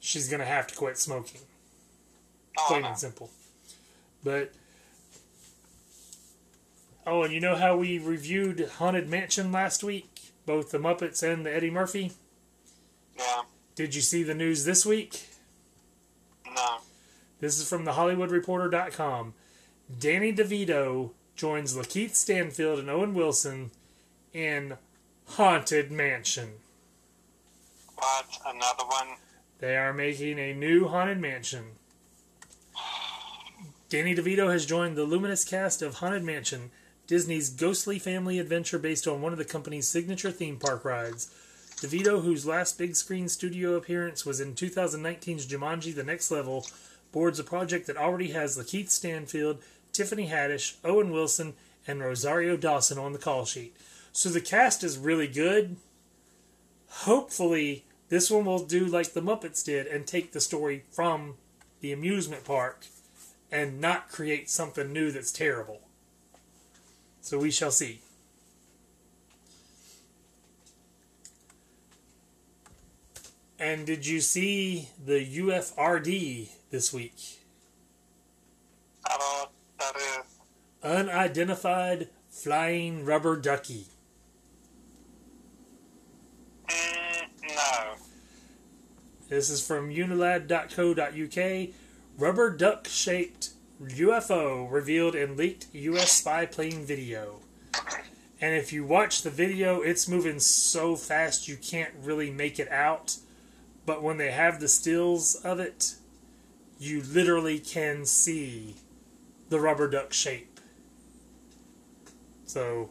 she's 0.00 0.28
gonna 0.30 0.46
have 0.46 0.66
to 0.68 0.74
quit 0.74 0.96
smoking. 0.96 1.42
oh, 2.58 2.64
Plain 2.66 2.86
and 2.86 2.96
simple. 2.98 3.30
But 4.24 4.54
oh, 7.06 7.24
and 7.24 7.32
you 7.34 7.40
know 7.40 7.56
how 7.56 7.76
we 7.76 7.98
reviewed 7.98 8.66
Haunted 8.78 9.06
Mansion 9.08 9.52
last 9.52 9.84
week, 9.84 10.32
both 10.46 10.70
the 10.70 10.78
Muppets 10.78 11.22
and 11.22 11.44
the 11.44 11.54
Eddie 11.54 11.70
Murphy. 11.70 12.12
Yeah, 13.18 13.42
Did 13.74 13.94
you 13.94 14.00
see 14.00 14.22
the 14.22 14.34
news 14.34 14.64
this 14.64 14.86
week? 14.86 15.28
No. 16.54 16.78
This 17.40 17.58
is 17.58 17.68
from 17.68 17.84
the 17.84 17.92
HollywoodReporter.com. 17.92 19.34
Danny 19.98 20.32
DeVito 20.32 21.10
joins 21.34 21.74
Lakeith 21.74 22.14
Stanfield 22.14 22.78
and 22.78 22.90
Owen 22.90 23.14
Wilson 23.14 23.70
in 24.32 24.76
Haunted 25.26 25.90
Mansion. 25.90 26.50
What? 27.96 28.26
Another 28.46 28.84
one? 28.86 29.16
They 29.58 29.76
are 29.76 29.92
making 29.92 30.38
a 30.38 30.54
new 30.54 30.88
Haunted 30.88 31.18
Mansion. 31.18 31.64
Danny 33.88 34.14
DeVito 34.14 34.52
has 34.52 34.66
joined 34.66 34.96
the 34.96 35.04
luminous 35.04 35.44
cast 35.44 35.82
of 35.82 35.96
Haunted 35.96 36.22
Mansion, 36.22 36.70
Disney's 37.06 37.50
ghostly 37.50 37.98
family 37.98 38.38
adventure 38.38 38.78
based 38.78 39.08
on 39.08 39.20
one 39.20 39.32
of 39.32 39.38
the 39.38 39.44
company's 39.44 39.88
signature 39.88 40.30
theme 40.30 40.58
park 40.58 40.84
rides. 40.84 41.28
DeVito, 41.80 42.22
whose 42.22 42.44
last 42.44 42.76
big 42.76 42.94
screen 42.94 43.26
studio 43.26 43.74
appearance 43.74 44.26
was 44.26 44.38
in 44.38 44.54
2019's 44.54 45.46
Jumanji 45.46 45.94
The 45.94 46.04
Next 46.04 46.30
Level, 46.30 46.66
boards 47.10 47.38
a 47.38 47.44
project 47.44 47.86
that 47.86 47.96
already 47.96 48.32
has 48.32 48.58
Lakeith 48.58 48.90
Stanfield, 48.90 49.62
Tiffany 49.92 50.28
Haddish, 50.28 50.76
Owen 50.84 51.10
Wilson, 51.10 51.54
and 51.86 52.00
Rosario 52.00 52.58
Dawson 52.58 52.98
on 52.98 53.14
the 53.14 53.18
call 53.18 53.46
sheet. 53.46 53.74
So 54.12 54.28
the 54.28 54.42
cast 54.42 54.84
is 54.84 54.98
really 54.98 55.26
good. 55.26 55.76
Hopefully, 56.88 57.84
this 58.10 58.30
one 58.30 58.44
will 58.44 58.64
do 58.64 58.84
like 58.84 59.14
the 59.14 59.22
Muppets 59.22 59.64
did 59.64 59.86
and 59.86 60.06
take 60.06 60.32
the 60.32 60.40
story 60.40 60.84
from 60.90 61.36
the 61.80 61.92
amusement 61.92 62.44
park 62.44 62.84
and 63.50 63.80
not 63.80 64.10
create 64.10 64.50
something 64.50 64.92
new 64.92 65.10
that's 65.10 65.32
terrible. 65.32 65.80
So 67.22 67.38
we 67.38 67.50
shall 67.50 67.70
see. 67.70 68.00
And 73.60 73.84
did 73.84 74.06
you 74.06 74.22
see 74.22 74.88
the 75.04 75.22
UFRD 75.22 76.48
this 76.70 76.94
week? 76.94 77.42
I 79.04 79.10
don't 79.10 79.20
know 79.20 79.50
what 79.50 79.52
that 79.78 79.96
is. 80.00 80.24
Unidentified 80.82 82.08
flying 82.30 83.04
rubber 83.04 83.36
ducky. 83.36 83.84
Mm, 86.68 87.28
no. 87.48 87.96
This 89.28 89.50
is 89.50 89.66
from 89.66 89.90
unilad.co.uk. 89.90 91.68
Rubber 92.16 92.56
duck 92.56 92.88
shaped 92.88 93.50
UFO 93.82 94.72
revealed 94.72 95.14
in 95.14 95.36
leaked 95.36 95.66
US 95.74 96.12
spy 96.12 96.46
plane 96.46 96.86
video. 96.86 97.40
And 98.40 98.54
if 98.54 98.72
you 98.72 98.86
watch 98.86 99.20
the 99.20 99.28
video, 99.28 99.82
it's 99.82 100.08
moving 100.08 100.40
so 100.40 100.96
fast 100.96 101.46
you 101.46 101.58
can't 101.58 101.92
really 102.02 102.30
make 102.30 102.58
it 102.58 102.72
out. 102.72 103.18
But 103.90 104.04
when 104.04 104.18
they 104.18 104.30
have 104.30 104.60
the 104.60 104.68
stills 104.68 105.34
of 105.34 105.58
it, 105.58 105.96
you 106.78 107.02
literally 107.02 107.58
can 107.58 108.06
see 108.06 108.76
the 109.48 109.58
rubber 109.58 109.90
duck 109.90 110.12
shape. 110.12 110.60
So, 112.44 112.90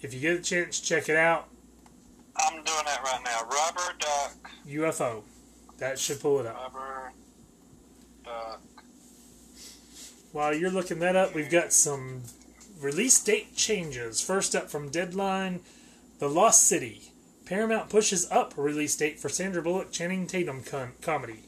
if 0.00 0.14
you 0.14 0.20
get 0.20 0.38
a 0.38 0.40
chance, 0.40 0.80
check 0.80 1.10
it 1.10 1.16
out. 1.16 1.50
I'm 2.36 2.54
doing 2.54 2.84
that 2.86 3.02
right 3.04 3.20
now. 3.22 3.42
Rubber 3.42 3.92
duck. 3.98 4.50
UFO. 4.66 5.24
That 5.76 5.98
should 5.98 6.20
pull 6.20 6.40
it 6.40 6.46
up. 6.46 6.72
Rubber 6.72 7.12
duck. 8.24 8.62
While 10.32 10.54
you're 10.54 10.70
looking 10.70 11.00
that 11.00 11.16
up, 11.16 11.34
we've 11.34 11.50
got 11.50 11.74
some 11.74 12.22
release 12.80 13.22
date 13.22 13.54
changes. 13.54 14.22
First 14.22 14.56
up 14.56 14.70
from 14.70 14.88
Deadline, 14.88 15.60
The 16.18 16.30
Lost 16.30 16.66
City. 16.66 17.09
Paramount 17.50 17.88
pushes 17.88 18.30
up 18.30 18.54
release 18.56 18.94
date 18.94 19.18
for 19.18 19.28
Sandra 19.28 19.60
Bullock 19.60 19.90
Channing 19.90 20.28
Tatum 20.28 20.62
com- 20.62 20.92
comedy. 21.02 21.40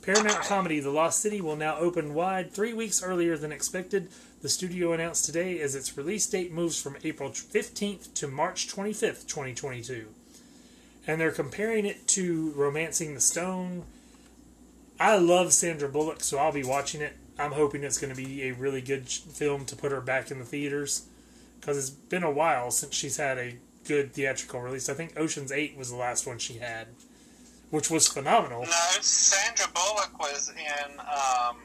Paramount 0.00 0.40
comedy 0.40 0.80
The 0.80 0.88
Lost 0.88 1.20
City 1.20 1.42
will 1.42 1.56
now 1.56 1.76
open 1.76 2.14
wide 2.14 2.54
three 2.54 2.72
weeks 2.72 3.02
earlier 3.02 3.36
than 3.36 3.52
expected. 3.52 4.08
The 4.40 4.48
studio 4.48 4.94
announced 4.94 5.26
today 5.26 5.60
as 5.60 5.74
its 5.74 5.94
release 5.94 6.26
date 6.26 6.52
moves 6.52 6.80
from 6.80 6.96
April 7.04 7.28
15th 7.28 8.14
to 8.14 8.26
March 8.26 8.66
25th, 8.66 9.26
2022. 9.26 10.06
And 11.06 11.20
they're 11.20 11.30
comparing 11.30 11.84
it 11.84 12.08
to 12.08 12.52
Romancing 12.52 13.12
the 13.12 13.20
Stone. 13.20 13.82
I 14.98 15.18
love 15.18 15.52
Sandra 15.52 15.90
Bullock, 15.90 16.22
so 16.22 16.38
I'll 16.38 16.50
be 16.50 16.64
watching 16.64 17.02
it. 17.02 17.14
I'm 17.38 17.52
hoping 17.52 17.84
it's 17.84 17.98
going 17.98 18.14
to 18.14 18.16
be 18.16 18.44
a 18.44 18.54
really 18.54 18.80
good 18.80 19.06
film 19.06 19.66
to 19.66 19.76
put 19.76 19.92
her 19.92 20.00
back 20.00 20.30
in 20.30 20.38
the 20.38 20.46
theaters 20.46 21.02
because 21.60 21.76
it's 21.76 21.90
been 21.90 22.22
a 22.22 22.30
while 22.30 22.70
since 22.70 22.94
she's 22.94 23.18
had 23.18 23.36
a 23.36 23.56
good 23.86 24.12
theatrical 24.12 24.60
release. 24.60 24.88
I 24.88 24.94
think 24.94 25.18
Ocean's 25.18 25.52
8 25.52 25.76
was 25.76 25.90
the 25.90 25.96
last 25.96 26.26
one 26.26 26.38
she 26.38 26.54
had, 26.54 26.88
which 27.70 27.90
was 27.90 28.08
phenomenal. 28.08 28.62
No, 28.62 28.70
Sandra 29.00 29.66
Bullock 29.74 30.18
was 30.18 30.50
in. 30.50 30.98
Um, 31.00 31.56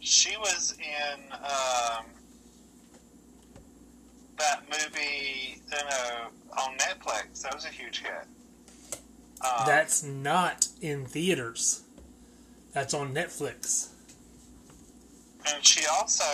she 0.00 0.36
was 0.38 0.74
in 0.78 1.32
um, 1.32 2.04
that 4.38 4.62
movie, 4.70 5.60
you 5.70 5.84
know, 5.90 6.28
on 6.62 6.76
Netflix. 6.78 7.42
That 7.42 7.54
was 7.54 7.64
a 7.64 7.68
huge 7.68 8.00
hit. 8.02 8.26
Um, 9.44 9.66
That's 9.66 10.02
not 10.02 10.68
in 10.80 11.04
theaters. 11.06 11.82
That's 12.72 12.94
on 12.94 13.12
Netflix. 13.14 13.88
and 15.52 15.64
she 15.64 15.84
also 15.86 16.24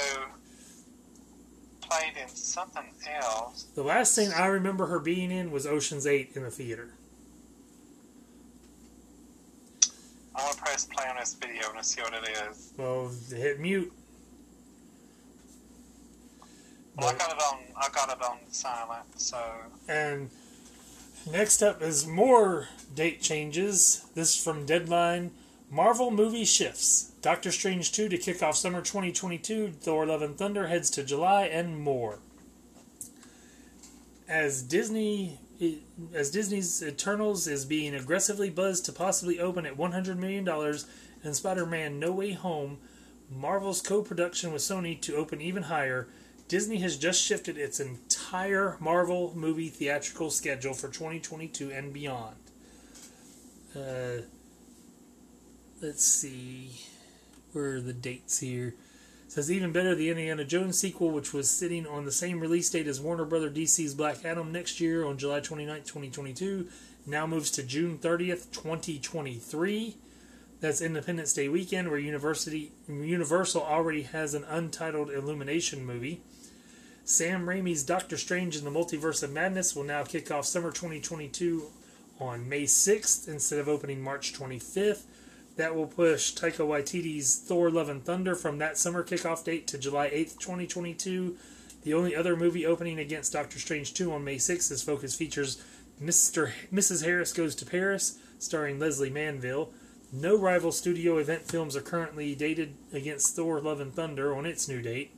played 1.89 2.15
in 2.21 2.29
something 2.29 2.87
else. 3.21 3.65
The 3.75 3.83
last 3.83 4.15
thing 4.15 4.33
I 4.33 4.47
remember 4.47 4.87
her 4.87 4.99
being 4.99 5.31
in 5.31 5.51
was 5.51 5.67
Ocean's 5.67 6.07
8 6.07 6.33
in 6.35 6.43
the 6.43 6.51
theater. 6.51 6.91
I'm 10.37 10.47
gonna 10.47 10.57
press 10.57 10.85
play 10.87 11.07
on 11.09 11.17
this 11.17 11.35
video 11.35 11.73
and 11.75 11.85
see 11.85 12.03
what 12.03 12.13
it 12.15 12.29
is. 12.51 12.73
Well, 12.77 13.11
hit 13.31 13.61
mute. 13.61 13.93
Well, 16.97 17.09
I 17.09 17.15
got 17.15 17.33
it 17.33 17.43
on. 17.43 17.59
I 17.77 17.89
got 17.91 18.09
it 18.11 18.23
on 18.23 18.39
silent. 18.51 19.21
So 19.21 19.39
And 19.89 20.31
next 21.31 21.63
up 21.63 21.83
is 21.83 22.07
more 22.07 22.69
date 22.95 23.21
changes. 23.21 24.07
This 24.15 24.37
is 24.37 24.43
from 24.43 24.67
Deadline. 24.67 25.33
Marvel 25.71 26.11
movie 26.11 26.45
shifts. 26.45 27.13
Doctor 27.23 27.51
Strange 27.51 27.93
2 27.93 28.09
to 28.09 28.19
kick 28.19 28.43
off 28.43 28.57
summer 28.57 28.81
2022. 28.81 29.73
Thor 29.81 30.07
Love 30.07 30.23
and 30.23 30.37
Thunder 30.37 30.69
heads 30.69 30.91
to 30.91 31.03
July 31.03 31.45
and 31.45 31.81
more. 31.81 32.19
As 34.29 34.63
Disney 34.63 35.39
as 36.13 36.31
Disney's 36.31 36.83
Eternals 36.83 37.47
is 37.47 37.65
being 37.65 37.95
aggressively 37.95 38.51
buzzed 38.51 38.85
to 38.87 38.93
possibly 38.93 39.39
open 39.39 39.65
at 39.65 39.77
100 39.77 40.19
million 40.19 40.45
dollars 40.45 40.87
and 41.23 41.35
Spider-Man 41.35 41.99
No 41.99 42.13
Way 42.13 42.33
Home, 42.33 42.79
Marvel's 43.31 43.81
co-production 43.81 44.53
with 44.53 44.63
Sony 44.63 45.01
to 45.01 45.17
open 45.17 45.41
even 45.41 45.65
higher, 45.65 46.09
Disney 46.49 46.79
has 46.79 46.99
just 46.99 47.23
shifted 47.23 47.57
its 47.57 47.81
entire 47.81 48.77
Marvel 48.79 49.33
movie 49.35 49.71
theatrical 49.71 50.31
schedule 50.31 50.75
for 50.75 50.89
2022 50.89 51.73
and 51.73 51.93
beyond. 51.93 52.37
Uh, 53.75 54.23
let's 55.85 56.03
see. 56.03 56.71
Where 57.53 57.75
are 57.75 57.81
the 57.81 57.93
dates 57.93 58.41
here? 58.41 58.69
It 59.27 59.33
says 59.33 59.53
even 59.53 59.71
better, 59.71 59.95
the 59.95 60.09
Indiana 60.09 60.43
Jones 60.43 60.79
sequel, 60.79 61.11
which 61.11 61.35
was 61.35 61.51
sitting 61.51 61.87
on 61.87 62.07
the 62.07 62.13
same 62.13 62.41
release 62.41 62.71
date 62.71 62.87
as 62.87 63.03
Warner 63.03 63.27
Brother 63.27 63.51
DC's 63.51 63.95
Black 63.95 64.25
Adam 64.25 64.51
next 64.51 64.81
year 64.81 65.05
on 65.05 65.19
July 65.19 65.41
29, 65.41 65.81
2022, 65.81 66.69
now 67.07 67.27
moves 67.27 67.51
to 67.51 67.63
June 67.63 67.99
30th, 67.99 68.51
2023. 68.51 69.97
That's 70.61 70.81
Independence 70.81 71.35
Day 71.35 71.51
weekend, 71.51 71.91
where 71.91 71.99
University 71.99 72.73
Universal 72.89 73.63
already 73.63 74.05
has 74.05 74.33
an 74.33 74.45
untitled 74.45 75.11
Illumination 75.11 75.85
movie. 75.85 76.23
Sam 77.05 77.45
Raimi's 77.45 77.83
Doctor 77.83 78.17
Strange 78.17 78.57
in 78.57 78.65
the 78.65 78.71
Multiverse 78.71 79.23
of 79.23 79.33
Madness 79.33 79.77
will 79.77 79.85
now 79.85 80.03
kick 80.03 80.31
off 80.31 80.47
summer 80.47 80.71
2022 80.71 81.67
on 82.19 82.49
May 82.49 82.63
6th 82.63 83.29
instead 83.29 83.59
of 83.59 83.69
opening 83.69 84.01
March 84.01 84.33
25th. 84.33 85.03
That 85.57 85.77
will 85.77 85.87
push 85.87 86.35
Taika 86.35 86.67
Waititi's 86.67 87.37
Thor 87.37 87.71
Love 87.71 87.89
and 87.89 88.05
Thunder 88.05 88.35
from 88.35 88.59
that 88.59 88.77
summer 88.77 89.05
kickoff 89.05 89.45
date 89.45 89.67
to 89.69 89.79
July 89.79 90.11
8th, 90.11 90.39
2022. 90.39 91.37
The 91.83 91.95
only 91.95 92.17
other 92.17 92.35
movie 92.35 92.67
opening 92.67 92.99
against 92.99 93.33
Doctor 93.35 93.59
Strange 93.59 93.95
2 93.95 94.13
on 94.13 94.25
May 94.25 94.37
6th 94.37 94.73
is 94.73 94.83
Focus 94.83 95.15
features 95.15 95.63
Mr. 96.03 96.51
Mrs. 96.73 97.05
Harris 97.05 97.33
Goes 97.33 97.55
to 97.55 97.67
Paris, 97.67 98.19
starring 98.39 98.81
Lesley 98.81 99.11
Manville. 99.11 99.71
No 100.13 100.37
rival 100.37 100.73
studio 100.73 101.19
event 101.19 101.43
films 101.43 101.77
are 101.77 101.83
currently 101.83 102.35
dated 102.35 102.75
against 102.93 103.37
Thor 103.37 103.61
Love 103.61 103.81
and 103.81 103.95
Thunder 103.95 104.35
on 104.35 104.47
its 104.47 104.69
new 104.69 104.83
date. 104.83 105.15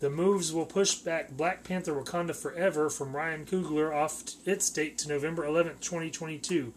The 0.00 0.10
moves 0.10 0.52
will 0.52 0.66
push 0.66 0.96
back 0.96 1.36
Black 1.36 1.64
Panther 1.64 1.94
Wakanda 1.94 2.34
Forever 2.34 2.90
from 2.90 3.16
Ryan 3.16 3.46
Coogler 3.46 3.94
off 3.94 4.22
its 4.44 4.68
date 4.70 4.98
to 4.98 5.08
November 5.08 5.44
11th, 5.44 5.80
2022. 5.80 6.74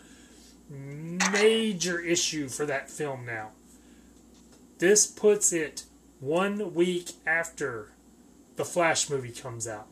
Major 0.70 2.00
issue 2.00 2.48
for 2.48 2.66
that 2.66 2.90
film 2.90 3.26
now. 3.26 3.50
This 4.78 5.08
puts 5.08 5.52
it 5.52 5.84
one 6.20 6.74
week 6.74 7.12
after 7.26 7.92
the 8.56 8.66
Flash 8.66 9.10
movie 9.10 9.32
comes 9.32 9.68
out. 9.68 9.88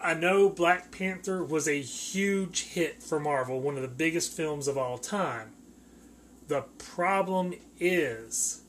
I 0.00 0.14
know 0.14 0.48
Black 0.48 0.92
Panther 0.92 1.42
was 1.42 1.66
a 1.66 1.80
huge 1.80 2.64
hit 2.64 3.02
for 3.02 3.18
Marvel, 3.18 3.60
one 3.60 3.76
of 3.76 3.82
the 3.82 3.88
biggest 3.88 4.32
films 4.32 4.68
of 4.68 4.78
all 4.78 4.98
time. 4.98 5.52
The 6.48 6.62
problem 6.78 7.54
is 7.80 8.60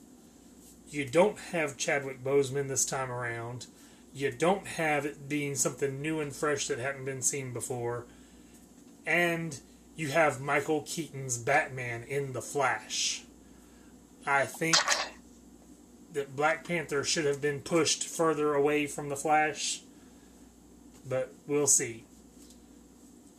you 0.89 1.05
don't 1.05 1.37
have 1.51 1.77
Chadwick 1.77 2.23
Boseman 2.23 2.69
this 2.69 2.85
time 2.85 3.11
around. 3.11 3.67
You 4.13 4.31
don't 4.31 4.65
have 4.65 5.05
it 5.05 5.29
being 5.29 5.55
something 5.55 6.01
new 6.01 6.19
and 6.19 6.33
fresh 6.33 6.67
that 6.67 6.79
hadn't 6.79 7.05
been 7.05 7.21
seen 7.21 7.53
before. 7.53 8.05
And 9.05 9.59
you 9.97 10.09
have 10.09 10.39
Michael 10.39 10.83
Keaton's 10.85 11.37
Batman 11.39 12.03
in 12.03 12.31
The 12.31 12.41
Flash. 12.41 13.23
I 14.25 14.45
think 14.45 14.77
that 16.13 16.35
Black 16.35 16.65
Panther 16.65 17.03
should 17.03 17.25
have 17.25 17.41
been 17.41 17.61
pushed 17.61 18.07
further 18.07 18.53
away 18.53 18.85
from 18.85 19.09
The 19.09 19.15
Flash, 19.15 19.81
but 21.09 21.33
we'll 21.47 21.67
see. 21.67 22.05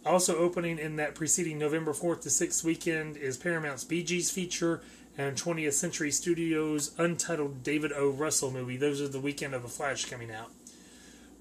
Also 0.05 0.37
opening 0.37 0.79
in 0.79 0.97
that 0.97 1.15
preceding 1.15 1.59
November 1.59 1.93
4th 1.93 2.23
to 2.23 2.29
6th 2.29 2.65
weekend 2.65 3.17
is 3.17 3.37
Paramount's 3.37 3.85
Bee 3.85 4.03
Gees 4.03 4.31
feature 4.31 4.83
and 5.17 5.37
20th 5.37 5.75
Century 5.75 6.11
Studios' 6.11 6.93
untitled 6.99 7.63
David 7.63 7.93
O. 7.93 8.11
Russell 8.11 8.51
movie. 8.51 8.77
Those 8.77 9.01
are 9.01 9.09
the 9.09 9.21
weekend 9.21 9.55
of 9.55 9.63
The 9.63 9.69
Flash 9.69 10.07
coming 10.07 10.33
out. 10.33 10.51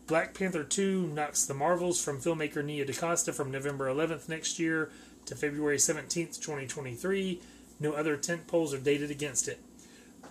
Black 0.06 0.34
Panther 0.34 0.64
2 0.64 1.08
knocks 1.08 1.46
The 1.46 1.54
Marvels 1.54 2.04
from 2.04 2.20
filmmaker 2.20 2.64
Nia 2.64 2.86
DaCosta 2.86 3.34
from 3.34 3.52
November 3.52 3.88
11th 3.88 4.30
next 4.30 4.58
year 4.58 4.90
to 5.28 5.36
February 5.36 5.78
17th, 5.78 6.42
2023. 6.42 7.40
No 7.80 7.94
other 7.94 8.18
tent 8.18 8.48
poles 8.48 8.74
are 8.74 8.80
dated 8.80 9.12
against 9.12 9.48
it. 9.48 9.60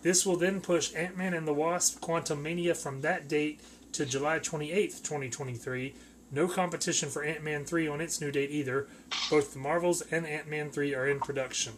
This 0.03 0.27
will 0.27 0.37
then 0.37 0.61
push 0.61 0.95
Ant 0.95 1.17
Man 1.17 1.35
and 1.35 1.47
the 1.47 1.55
Wasp 1.55 2.01
Quantumania 2.01 2.77
from 2.77 3.01
that 3.01 3.29
date 3.29 3.61
to 3.93 4.05
July 4.05 4.39
28th, 4.39 5.03
2023. 5.03 5.95
No 6.33 6.49
competition 6.49 7.09
for 7.09 7.23
Ant 7.23 7.43
Man 7.43 7.65
3 7.65 7.89
on 7.89 8.01
its 8.01 8.21
new 8.21 8.33
date 8.33 8.51
either. 8.51 8.89
Both 9.31 9.53
The 9.53 9.59
Marvels 9.59 10.03
and 10.11 10.27
Ant 10.27 10.49
Man 10.49 10.71
3 10.71 10.95
are 10.95 11.09
in 11.09 11.21
production. 11.21 11.75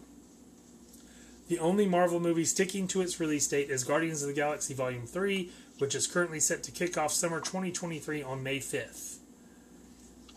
The 1.49 1.59
only 1.59 1.87
Marvel 1.87 2.21
movie 2.21 2.45
sticking 2.45 2.89
to 2.89 3.01
its 3.01 3.21
release 3.21 3.49
date 3.49 3.71
is 3.71 3.85
Guardians 3.85 4.23
of 4.23 4.29
the 4.29 4.35
Galaxy 4.35 4.75
Volume 4.75 5.07
3, 5.07 5.51
which 5.79 5.95
is 5.95 6.07
currently 6.07 6.41
set 6.41 6.63
to 6.65 6.71
kick 6.71 6.99
off 6.99 7.13
summer 7.13 7.41
2023 7.41 8.23
on 8.23 8.43
May 8.43 8.59
5th. 8.59 9.17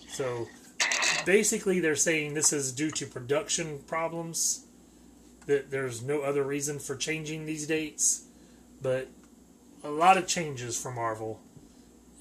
So 0.07 0.47
basically, 1.25 1.79
they're 1.79 1.95
saying 1.95 2.33
this 2.33 2.51
is 2.53 2.71
due 2.71 2.91
to 2.91 3.05
production 3.05 3.79
problems, 3.87 4.65
that 5.45 5.71
there's 5.71 6.01
no 6.01 6.21
other 6.21 6.43
reason 6.43 6.79
for 6.79 6.95
changing 6.95 7.45
these 7.45 7.67
dates, 7.67 8.25
but 8.81 9.07
a 9.83 9.89
lot 9.89 10.17
of 10.17 10.27
changes 10.27 10.79
for 10.81 10.91
Marvel. 10.91 11.39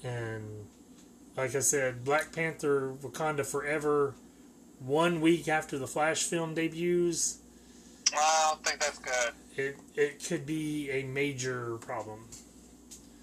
And 0.03 0.65
like 1.37 1.55
I 1.55 1.59
said, 1.59 2.03
Black 2.03 2.31
Panther 2.33 2.93
Wakanda 3.01 3.45
Forever, 3.45 4.15
one 4.79 5.21
week 5.21 5.47
after 5.47 5.77
the 5.77 5.87
Flash 5.87 6.23
film 6.23 6.55
debuts 6.55 7.37
I 8.13 8.47
don't 8.49 8.65
think 8.65 8.79
that's 8.79 8.97
good. 8.97 9.33
it 9.55 9.77
it 9.95 10.23
could 10.27 10.45
be 10.45 10.89
a 10.89 11.03
major 11.03 11.77
problem 11.77 12.27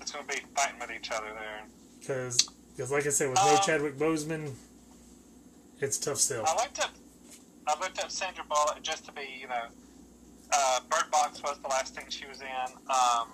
It's 0.01 0.13
going 0.13 0.25
to 0.27 0.35
be 0.37 0.41
fighting 0.55 0.79
with 0.79 0.91
each 0.97 1.11
other 1.11 1.27
there. 1.35 1.65
because 1.99 2.93
like 2.93 3.07
I 3.07 3.11
said, 3.11 3.29
with 3.31 3.39
no 3.39 3.57
Um, 3.57 3.59
Chadwick 3.67 3.99
Boseman, 3.99 4.53
it's 5.81 5.99
tough 5.99 6.19
still. 6.19 6.45
I 6.47 6.55
looked 6.55 6.81
up. 6.81 6.91
I 7.67 7.79
looked 7.81 7.99
up 8.03 8.11
Sandra 8.11 8.45
Bullock 8.49 8.83
just 8.83 9.05
to 9.07 9.13
be, 9.13 9.27
you 9.41 9.47
know, 9.49 9.67
uh, 10.53 10.81
Bird 10.89 11.11
Box 11.11 11.43
was 11.43 11.59
the 11.59 11.69
last 11.69 11.95
thing 11.95 12.07
she 12.09 12.27
was 12.27 12.41
in. 12.41 12.77
Um, 12.89 13.29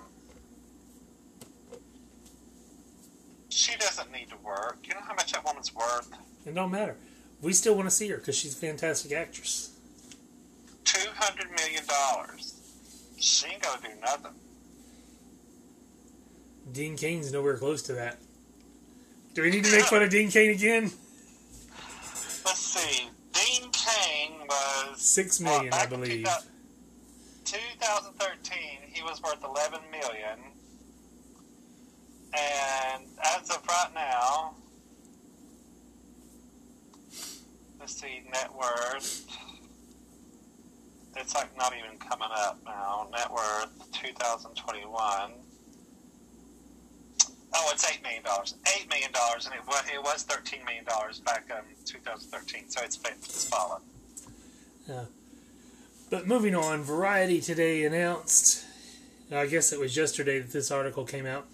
she 3.49 3.77
doesn't 3.77 4.11
need 4.11 4.29
to 4.29 4.37
work. 4.43 4.79
You 4.83 4.93
know 4.93 5.01
how 5.01 5.13
much 5.15 5.31
that 5.31 5.45
woman's 5.45 5.73
worth? 5.73 6.11
It 6.45 6.53
don't 6.53 6.71
matter. 6.71 6.97
We 7.41 7.53
still 7.53 7.75
want 7.75 7.87
to 7.87 7.95
see 7.95 8.09
her 8.09 8.17
because 8.17 8.35
she's 8.37 8.53
a 8.53 8.57
fantastic 8.57 9.13
actress. 9.13 9.71
Two 10.83 11.09
hundred 11.15 11.47
million 11.57 11.83
dollars. 11.87 12.59
She 13.17 13.47
ain't 13.47 13.61
gonna 13.61 13.81
do 13.81 14.01
nothing. 14.01 14.33
Dean 16.71 16.97
Cain's 16.97 17.31
nowhere 17.31 17.57
close 17.57 17.81
to 17.83 17.93
that. 17.93 18.17
Do 19.33 19.41
we 19.41 19.51
need 19.51 19.63
to 19.65 19.71
make 19.71 19.85
fun 19.85 20.03
of 20.03 20.09
Dean 20.09 20.29
Cain 20.29 20.51
again? 20.51 20.91
Let's 22.45 22.59
see. 22.59 23.09
Dean 23.33 23.69
Cain 23.71 24.47
was 24.47 25.01
six 25.01 25.39
million, 25.41 25.71
well, 25.71 25.81
I 25.81 25.85
believe. 25.87 26.27
2013. 27.43 28.57
He 28.91 29.01
was 29.03 29.21
worth 29.21 29.43
11 29.43 29.79
million, 29.91 30.39
and 32.33 33.03
as 33.37 33.49
of 33.49 33.61
right 33.67 33.91
now, 33.93 34.55
let's 37.79 37.99
see 37.99 38.23
net 38.31 38.53
worth. 38.55 39.25
It's 41.17 41.33
like 41.35 41.55
not 41.57 41.73
even 41.77 41.97
coming 41.97 42.29
up 42.31 42.59
now. 42.65 43.07
Net 43.11 43.31
worth 43.31 43.91
2021. 43.93 45.31
Oh, 47.57 47.69
it's 47.71 47.89
eight 47.89 48.03
million 48.03 48.23
dollars. 48.23 48.55
Eight 48.75 48.89
million 48.89 49.11
dollars, 49.13 49.45
and 49.45 49.55
it 49.55 49.61
was 49.65 49.83
it 49.93 50.03
was 50.03 50.23
thirteen 50.23 50.63
million 50.65 50.83
dollars 50.83 51.19
back 51.19 51.45
in 51.49 51.85
2013. 51.85 52.69
So 52.69 52.81
it's 52.83 52.99
it's 53.05 53.49
fallen. 53.49 53.81
Yeah. 54.87 55.05
But 56.09 56.27
moving 56.27 56.53
on, 56.53 56.83
Variety 56.83 57.41
today 57.41 57.83
announced, 57.83 58.63
I 59.31 59.47
guess 59.47 59.73
it 59.73 59.79
was 59.79 59.97
yesterday 59.97 60.39
that 60.39 60.51
this 60.51 60.69
article 60.69 61.03
came 61.03 61.25
out. 61.25 61.47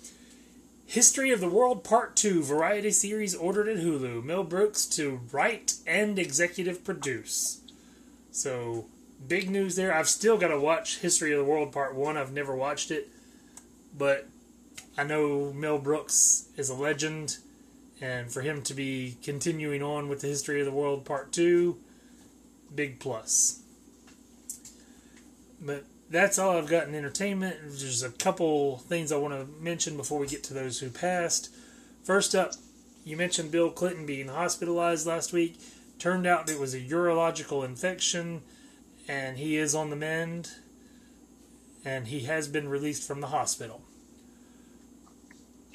History 0.86 1.32
of 1.32 1.40
the 1.40 1.48
World 1.48 1.86
Part 1.86 2.18
2 2.18 2.44
Variety 2.44 2.92
series 2.92 3.34
ordered 3.34 3.70
at 3.70 3.78
Hulu. 3.78 4.26
Mel 4.26 4.44
Brooks 4.44 4.86
to 4.88 5.22
write 5.32 5.76
and 5.88 6.20
executive 6.20 6.84
produce. 6.84 7.62
So, 8.30 8.88
big 9.26 9.50
news 9.50 9.78
there. 9.78 9.96
I've 9.96 10.10
still 10.10 10.38
got 10.38 10.50
to 10.50 10.60
watch 10.60 10.98
History 11.00 11.32
of 11.32 11.40
the 11.40 11.46
World 11.46 11.72
Part 11.72 11.96
1. 11.96 12.18
I've 12.18 12.34
never 12.34 12.54
watched 12.54 12.92
it. 12.92 13.08
But 13.98 14.28
I 14.98 15.04
know 15.04 15.54
Mel 15.54 15.78
Brooks 15.80 16.48
is 16.58 16.70
a 16.70 16.76
legend. 16.76 17.38
And 18.02 18.32
for 18.32 18.42
him 18.42 18.64
to 18.64 18.74
be 18.74 19.18
continuing 19.22 19.84
on 19.84 20.10
with 20.10 20.22
the 20.22 20.28
History 20.28 20.60
of 20.60 20.66
the 20.66 20.72
World 20.72 21.06
Part 21.06 21.32
2, 21.32 21.78
big 22.74 23.00
plus. 23.00 23.62
But 25.62 25.86
that's 26.10 26.40
all 26.40 26.58
I've 26.58 26.68
got 26.68 26.88
in 26.88 26.96
entertainment. 26.96 27.58
There's 27.62 28.02
a 28.02 28.10
couple 28.10 28.80
things 28.80 29.12
I 29.12 29.18
want 29.18 29.36
to 29.36 29.46
mention 29.62 29.98
before 29.98 30.18
we 30.18 30.26
get 30.26 30.44
to 30.46 30.54
those 30.56 30.80
who 30.80 30.90
passed. 30.90 31.54
First 32.04 32.34
up, 32.34 32.54
you 33.06 33.16
mentioned 33.16 33.52
Bill 33.52 33.70
Clinton 33.70 34.08
being 34.08 34.30
hospitalized 34.30 35.06
last 35.06 35.32
week. 35.32 35.60
Turned 36.00 36.26
out 36.26 36.50
it 36.50 36.60
was 36.60 36.74
a 36.74 36.82
urological 36.82 37.64
infection, 37.64 38.42
and 39.08 39.38
he 39.38 39.58
is 39.58 39.76
on 39.76 39.92
the 39.92 39.96
mend, 39.96 40.50
and 41.86 42.08
he 42.08 42.22
has 42.22 42.48
been 42.48 42.68
released 42.68 43.08
from 43.08 43.22
the 43.22 43.28
hospital. 43.28 43.84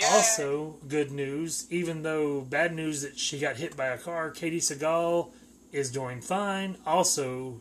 Also, 0.04 0.76
good 0.88 1.10
news, 1.10 1.66
even 1.70 2.02
though 2.02 2.42
bad 2.42 2.74
news 2.74 3.02
that 3.02 3.18
she 3.18 3.38
got 3.38 3.56
hit 3.56 3.76
by 3.76 3.86
a 3.86 3.98
car, 3.98 4.30
Katey 4.30 4.58
Sagal 4.58 5.30
is 5.72 5.90
doing 5.90 6.20
fine. 6.20 6.76
Also 6.86 7.60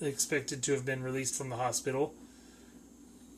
expected 0.00 0.62
to 0.62 0.72
have 0.72 0.86
been 0.86 1.02
released 1.02 1.34
from 1.34 1.48
the 1.48 1.56
hospital. 1.56 2.14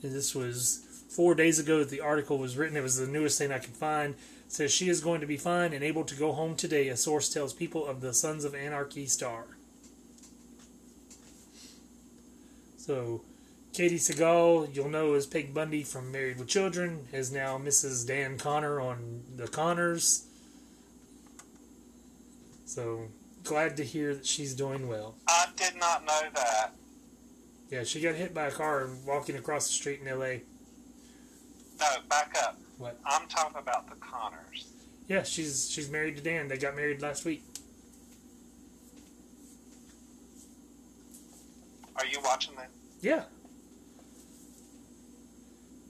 And 0.03 0.13
this 0.13 0.35
was 0.35 0.85
four 1.09 1.35
days 1.35 1.59
ago 1.59 1.79
that 1.79 1.91
the 1.91 2.01
article 2.01 2.39
was 2.39 2.57
written. 2.57 2.77
It 2.77 2.83
was 2.83 2.99
the 2.99 3.07
newest 3.07 3.39
thing 3.39 3.53
I 3.53 3.59
could 3.59 3.75
find. 3.75 4.15
It 4.15 4.53
says 4.53 4.73
she 4.73 4.89
is 4.89 5.01
going 5.01 5.21
to 5.23 5.27
be 5.27 5.37
fine 5.37 5.73
and 5.73 5.83
able 5.83 6.05
to 6.05 6.15
go 6.15 6.33
home 6.33 6.57
today, 6.57 6.89
a 6.89 6.97
source 6.97 7.29
tells 7.29 7.53
people 7.53 7.87
of 7.87 8.01
the 8.01 8.15
Sons 8.15 8.45
of 8.45 8.55
Anarchy 8.55 9.07
star. 9.07 9.45
So, 12.77 13.23
Katey 13.77 13.97
Sagal, 13.97 14.75
you'll 14.75 14.89
know 14.89 15.13
as 15.13 15.27
Peg 15.27 15.53
Bundy 15.53 15.83
from 15.83 16.11
Married 16.11 16.39
with 16.39 16.49
Children, 16.49 17.09
is 17.13 17.31
now 17.31 17.59
Mrs. 17.59 18.07
Dan 18.07 18.39
Connor 18.39 18.81
on 18.81 19.21
The 19.37 19.49
Connors. 19.49 20.25
So, 22.65 23.09
glad 23.45 23.77
to 23.77 23.85
hear 23.85 24.15
that 24.15 24.25
she's 24.25 24.55
doing 24.55 24.89
well. 24.89 25.17
I 25.29 25.49
did 25.57 25.77
not 25.77 26.07
know 26.07 26.23
that. 26.37 26.71
Yeah, 27.69 27.85
she 27.85 28.01
got 28.01 28.15
hit 28.15 28.33
by 28.33 28.47
a 28.47 28.51
car 28.51 28.89
walking 29.07 29.37
across 29.37 29.67
the 29.67 29.75
street 29.75 30.01
in 30.01 30.09
L.A. 30.09 30.41
No, 31.79 31.87
back 32.09 32.35
up. 32.45 32.59
What? 32.79 32.99
I'm 33.05 33.29
talking 33.29 33.59
about 33.59 33.91
the 33.91 33.97
Connors. 33.97 34.73
Yeah, 35.07 35.23
she's 35.23 35.71
she's 35.71 35.91
married 35.91 36.17
to 36.17 36.23
Dan. 36.23 36.49
They 36.49 36.57
got 36.57 36.77
married 36.77 37.03
last 37.03 37.27
week. 37.27 37.45
Are 41.97 42.07
you 42.07 42.21
watching 42.25 42.55
that? 42.57 42.71
Yeah. 43.03 43.25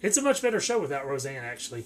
It's 0.07 0.17
a 0.17 0.23
much 0.23 0.41
better 0.41 0.61
show 0.61 0.79
without 0.79 1.05
Roseanne, 1.05 1.43
actually. 1.43 1.85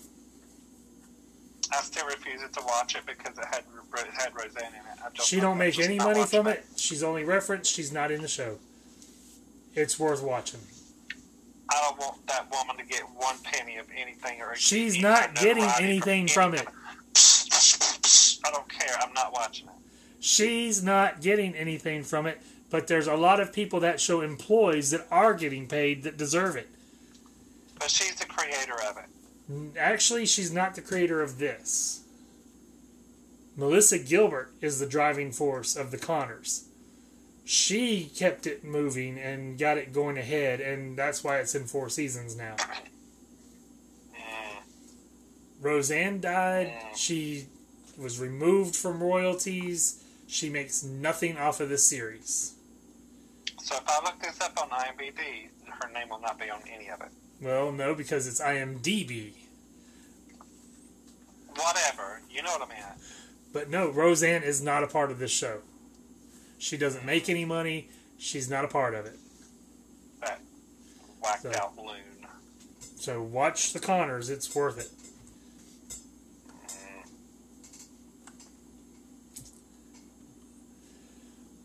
I 1.72 1.80
still 1.80 2.06
refuse 2.06 2.42
to 2.42 2.62
watch 2.66 2.94
it 2.94 3.06
because 3.06 3.38
it 3.38 3.44
had 3.46 3.60
it 3.60 4.06
had 4.14 4.34
Roseanne 4.34 4.72
in 4.74 5.06
it. 5.06 5.22
She 5.22 5.40
don't 5.40 5.56
make 5.56 5.78
any 5.78 5.96
money 5.96 6.24
from 6.26 6.46
it. 6.46 6.66
She's 6.76 7.02
only 7.02 7.24
referenced. 7.24 7.72
She's 7.72 7.90
not 7.90 8.10
in 8.10 8.20
the 8.20 8.28
show. 8.28 8.58
It's 9.74 9.98
worth 9.98 10.22
watching. 10.22 10.60
I 11.70 11.80
don't 11.82 11.98
want 11.98 12.26
that 12.26 12.46
woman 12.50 12.76
to 12.76 12.84
get 12.84 13.02
one 13.16 13.36
penny 13.42 13.78
of 13.78 13.86
anything 13.96 14.42
or. 14.42 14.54
She's 14.54 15.00
not 15.00 15.34
getting 15.36 15.62
notoriety 15.62 15.84
anything 15.84 16.28
from 16.28 16.52
it. 16.52 16.66
I 18.44 18.50
don't 18.50 18.68
care. 18.68 18.96
I'm 19.00 19.14
not 19.14 19.32
watching 19.32 19.66
it. 19.68 19.72
She's 20.18 20.82
not 20.82 21.22
getting 21.22 21.54
anything 21.54 22.02
from 22.02 22.26
it, 22.26 22.38
but 22.68 22.86
there's 22.86 23.06
a 23.06 23.14
lot 23.14 23.40
of 23.40 23.54
people 23.54 23.80
that 23.80 23.98
show 23.98 24.20
employees 24.20 24.90
that 24.90 25.06
are 25.10 25.32
getting 25.32 25.66
paid 25.66 26.02
that 26.02 26.18
deserve 26.18 26.56
it. 26.56 26.68
But 27.80 27.90
she's 27.90 28.14
the 28.14 28.26
creator 28.26 28.76
of 28.88 28.98
it. 28.98 29.76
Actually, 29.76 30.26
she's 30.26 30.52
not 30.52 30.76
the 30.76 30.82
creator 30.82 31.20
of 31.22 31.38
this. 31.38 32.04
Melissa 33.56 33.98
Gilbert 33.98 34.52
is 34.60 34.78
the 34.78 34.86
driving 34.86 35.32
force 35.32 35.74
of 35.74 35.90
the 35.90 35.98
Connors. 35.98 36.66
She 37.44 38.04
kept 38.14 38.46
it 38.46 38.62
moving 38.62 39.18
and 39.18 39.58
got 39.58 39.76
it 39.76 39.92
going 39.92 40.18
ahead, 40.18 40.60
and 40.60 40.96
that's 40.96 41.24
why 41.24 41.38
it's 41.38 41.54
in 41.54 41.64
four 41.64 41.88
seasons 41.88 42.36
now. 42.36 42.54
Mm. 44.14 44.62
Roseanne 45.60 46.20
died. 46.20 46.72
She 46.94 47.46
was 47.98 48.20
removed 48.20 48.76
from 48.76 49.02
royalties. 49.02 50.04
She 50.28 50.48
makes 50.48 50.84
nothing 50.84 51.36
off 51.36 51.60
of 51.60 51.68
this 51.68 51.84
series. 51.84 52.54
So 53.62 53.76
if 53.76 53.88
I 53.88 54.04
look 54.04 54.20
this 54.20 54.40
up 54.40 54.56
on 54.62 54.68
IMDb, 54.68 55.48
her 55.66 55.90
name 55.92 56.08
will 56.08 56.20
not 56.20 56.38
be 56.38 56.50
on 56.50 56.60
any 56.72 56.88
of 56.88 57.00
it. 57.00 57.08
Well, 57.40 57.72
no, 57.72 57.94
because 57.94 58.26
it's 58.26 58.40
IMDb. 58.40 59.32
Whatever. 61.56 62.20
You 62.30 62.42
know 62.42 62.50
what 62.50 62.68
I 62.68 62.74
mean. 62.74 62.84
But 63.52 63.70
no, 63.70 63.90
Roseanne 63.90 64.42
is 64.42 64.62
not 64.62 64.84
a 64.84 64.86
part 64.86 65.10
of 65.10 65.18
this 65.18 65.30
show. 65.30 65.60
She 66.58 66.76
doesn't 66.76 67.04
make 67.04 67.28
any 67.28 67.44
money. 67.44 67.88
She's 68.18 68.48
not 68.50 68.64
a 68.64 68.68
part 68.68 68.94
of 68.94 69.06
it. 69.06 69.18
That 70.20 70.40
whacked 71.22 71.42
So- 71.42 71.52
out 71.56 71.76
loon. 71.78 71.96
So 72.96 73.22
watch 73.22 73.72
The 73.72 73.80
Connors. 73.80 74.28
It's 74.28 74.54
worth 74.54 74.78
it. 74.78 74.90
Mm. 76.68 77.10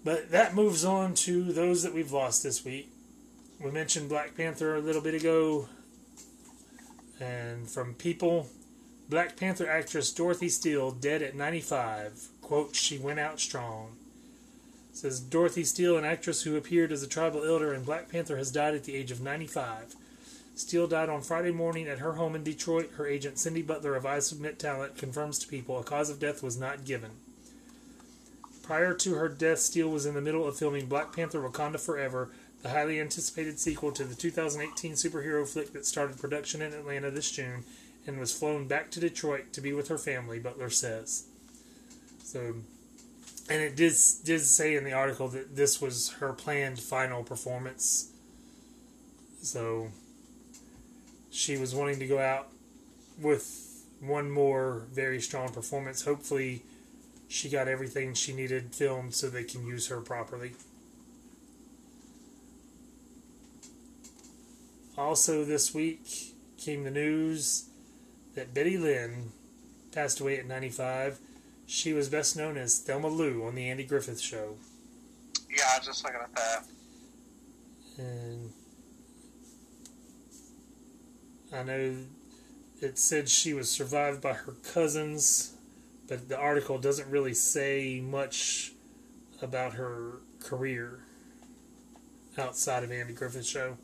But 0.06 0.32
that 0.32 0.56
moves 0.56 0.86
on 0.86 1.14
to 1.16 1.44
those 1.52 1.84
that 1.84 1.94
we've 1.94 2.14
lost 2.14 2.42
this 2.42 2.64
week. 2.64 2.90
We 3.66 3.72
mentioned 3.72 4.10
Black 4.10 4.38
Panther 4.38 4.76
a 4.76 4.80
little 4.80 5.02
bit 5.02 5.16
ago. 5.16 5.68
And 7.20 7.68
from 7.68 7.96
People, 7.96 8.48
Black 9.10 9.38
Panther 9.38 9.68
actress 9.68 10.12
Dorothy 10.12 10.50
Steele 10.50 10.92
dead 10.92 11.24
at 11.24 11.34
95. 11.34 12.28
Quote, 12.44 12.76
she 12.76 13.00
went 13.00 13.20
out 13.20 13.40
strong. 13.40 13.96
says 14.94 15.20
Dorothy 15.20 15.64
Steele, 15.64 15.98
an 15.98 16.06
actress 16.06 16.44
who 16.44 16.56
appeared 16.56 16.92
as 16.92 17.02
a 17.02 17.08
tribal 17.08 17.44
elder 17.44 17.74
in 17.74 17.84
Black 17.84 18.08
Panther, 18.08 18.38
has 18.38 18.52
died 18.52 18.76
at 18.76 18.84
the 18.84 18.96
age 18.96 19.10
of 19.10 19.20
95. 19.20 19.96
Steele 20.54 20.86
died 20.86 21.10
on 21.10 21.22
Friday 21.22 21.52
morning 21.52 21.88
at 21.88 21.98
her 21.98 22.14
home 22.14 22.36
in 22.36 22.44
Detroit. 22.44 22.92
Her 22.98 23.08
agent 23.08 23.40
Cindy 23.40 23.64
Butler 23.64 23.96
of 23.96 24.06
I 24.06 24.20
Submit 24.20 24.60
Talent 24.60 24.96
confirms 24.96 25.40
to 25.40 25.48
people 25.48 25.80
a 25.80 25.84
cause 25.84 26.12
of 26.12 26.20
death 26.20 26.44
was 26.44 26.60
not 26.60 26.86
given. 26.86 27.10
Prior 28.62 28.94
to 28.94 29.16
her 29.16 29.28
death, 29.28 29.60
Steele 29.60 29.90
was 29.90 30.06
in 30.06 30.14
the 30.14 30.22
middle 30.22 30.48
of 30.48 30.56
filming 30.56 30.86
Black 30.86 31.16
Panther 31.16 31.40
Wakanda 31.40 31.80
Forever, 31.80 32.30
the 32.66 32.72
highly 32.72 33.00
anticipated 33.00 33.60
sequel 33.60 33.92
to 33.92 34.04
the 34.04 34.16
2018 34.16 34.94
superhero 34.94 35.48
flick 35.48 35.72
that 35.72 35.86
started 35.86 36.18
production 36.18 36.64
in 36.64 36.74
Atlanta 36.74 37.12
this 37.12 37.30
June 37.30 37.64
and 38.08 38.20
was 38.20 38.36
flown 38.36 38.68
back 38.68 38.90
to 38.90 39.00
Detroit 39.00 39.54
to 39.54 39.62
be 39.62 39.72
with 39.72 39.88
her 39.88 40.00
family, 40.00 40.40
Butler 40.40 40.72
says. 40.72 41.26
So, 42.24 42.56
and 43.52 43.62
it 43.62 43.76
did, 43.76 43.94
did 44.24 44.42
say 44.42 44.76
in 44.76 44.84
the 44.84 44.94
article 44.94 45.28
that 45.28 45.56
this 45.56 45.80
was 45.80 46.14
her 46.14 46.34
planned 46.34 46.80
final 46.80 47.22
performance. 47.22 48.10
So, 49.44 49.90
she 51.30 51.58
was 51.58 51.76
wanting 51.76 52.00
to 52.00 52.08
go 52.08 52.18
out 52.18 52.48
with 53.22 53.86
one 54.00 54.32
more 54.32 54.88
very 54.92 55.22
strong 55.22 55.50
performance. 55.50 56.04
Hopefully, 56.04 56.64
she 57.28 57.48
got 57.48 57.68
everything 57.68 58.16
she 58.16 58.34
needed 58.34 58.74
filmed 58.74 59.14
so 59.14 59.30
they 59.30 59.44
can 59.44 59.68
use 59.68 59.90
her 59.90 60.02
properly. 60.02 60.54
Also, 64.98 65.44
this 65.44 65.74
week 65.74 66.36
came 66.58 66.86
the 66.86 66.92
news 66.92 67.66
that 68.34 68.54
Betty 68.54 68.78
Lynn 68.78 69.32
passed 69.92 70.22
away 70.22 70.38
at 70.40 70.46
95. 70.46 71.20
She 71.66 71.92
was 71.92 72.08
best 72.08 72.38
known 72.38 72.58
as 72.58 72.80
Thelma 72.80 73.10
Lou 73.10 73.46
on 73.46 73.56
The 73.56 73.70
Andy 73.70 73.84
Griffith 73.84 74.22
Show. 74.22 74.56
Yeah, 75.50 75.64
I 75.74 75.78
was 75.80 75.88
just 75.88 76.04
looking 76.04 76.22
at 76.22 76.34
that. 76.36 76.64
And 77.98 78.52
I 81.54 81.64
know 81.64 81.96
it 82.82 82.98
said 82.98 83.28
she 83.28 83.54
was 83.54 83.70
survived 83.70 84.22
by 84.22 84.34
her 84.34 84.54
cousins, 84.74 85.56
but 86.08 86.30
the 86.30 86.38
article 86.38 86.78
doesn't 86.78 87.10
really 87.10 87.34
say 87.34 88.02
much 88.02 88.72
about 89.42 89.74
her 89.74 90.20
career 90.40 91.00
outside 92.38 92.84
of 92.84 92.92
Andy 92.92 93.14
Griffith's 93.14 93.50
show. 93.50 93.78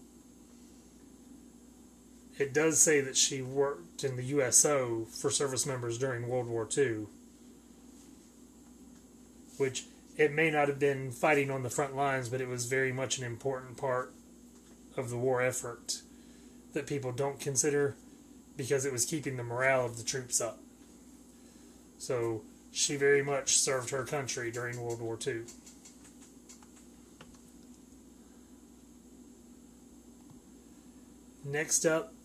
It 2.41 2.53
does 2.53 2.81
say 2.81 3.01
that 3.01 3.15
she 3.15 3.43
worked 3.43 4.03
in 4.03 4.15
the 4.15 4.23
USO 4.23 5.05
for 5.11 5.29
service 5.29 5.67
members 5.67 5.99
during 5.99 6.27
World 6.27 6.47
War 6.47 6.67
II, 6.75 7.05
which 9.57 9.85
it 10.17 10.33
may 10.33 10.49
not 10.49 10.67
have 10.67 10.79
been 10.79 11.11
fighting 11.11 11.51
on 11.51 11.61
the 11.61 11.69
front 11.69 11.95
lines, 11.95 12.29
but 12.29 12.41
it 12.41 12.47
was 12.47 12.65
very 12.65 12.91
much 12.91 13.19
an 13.19 13.23
important 13.23 13.77
part 13.77 14.11
of 14.97 15.11
the 15.11 15.17
war 15.19 15.43
effort 15.43 16.01
that 16.73 16.87
people 16.87 17.11
don't 17.11 17.39
consider 17.39 17.95
because 18.57 18.85
it 18.85 18.91
was 18.91 19.05
keeping 19.05 19.37
the 19.37 19.43
morale 19.43 19.85
of 19.85 19.97
the 19.97 20.03
troops 20.03 20.41
up. 20.41 20.57
So 21.99 22.41
she 22.71 22.95
very 22.95 23.21
much 23.21 23.59
served 23.59 23.91
her 23.91 24.03
country 24.03 24.49
during 24.49 24.81
World 24.81 24.99
War 24.99 25.19
II. 25.27 25.41
Next 31.45 31.85
up, 31.85 32.15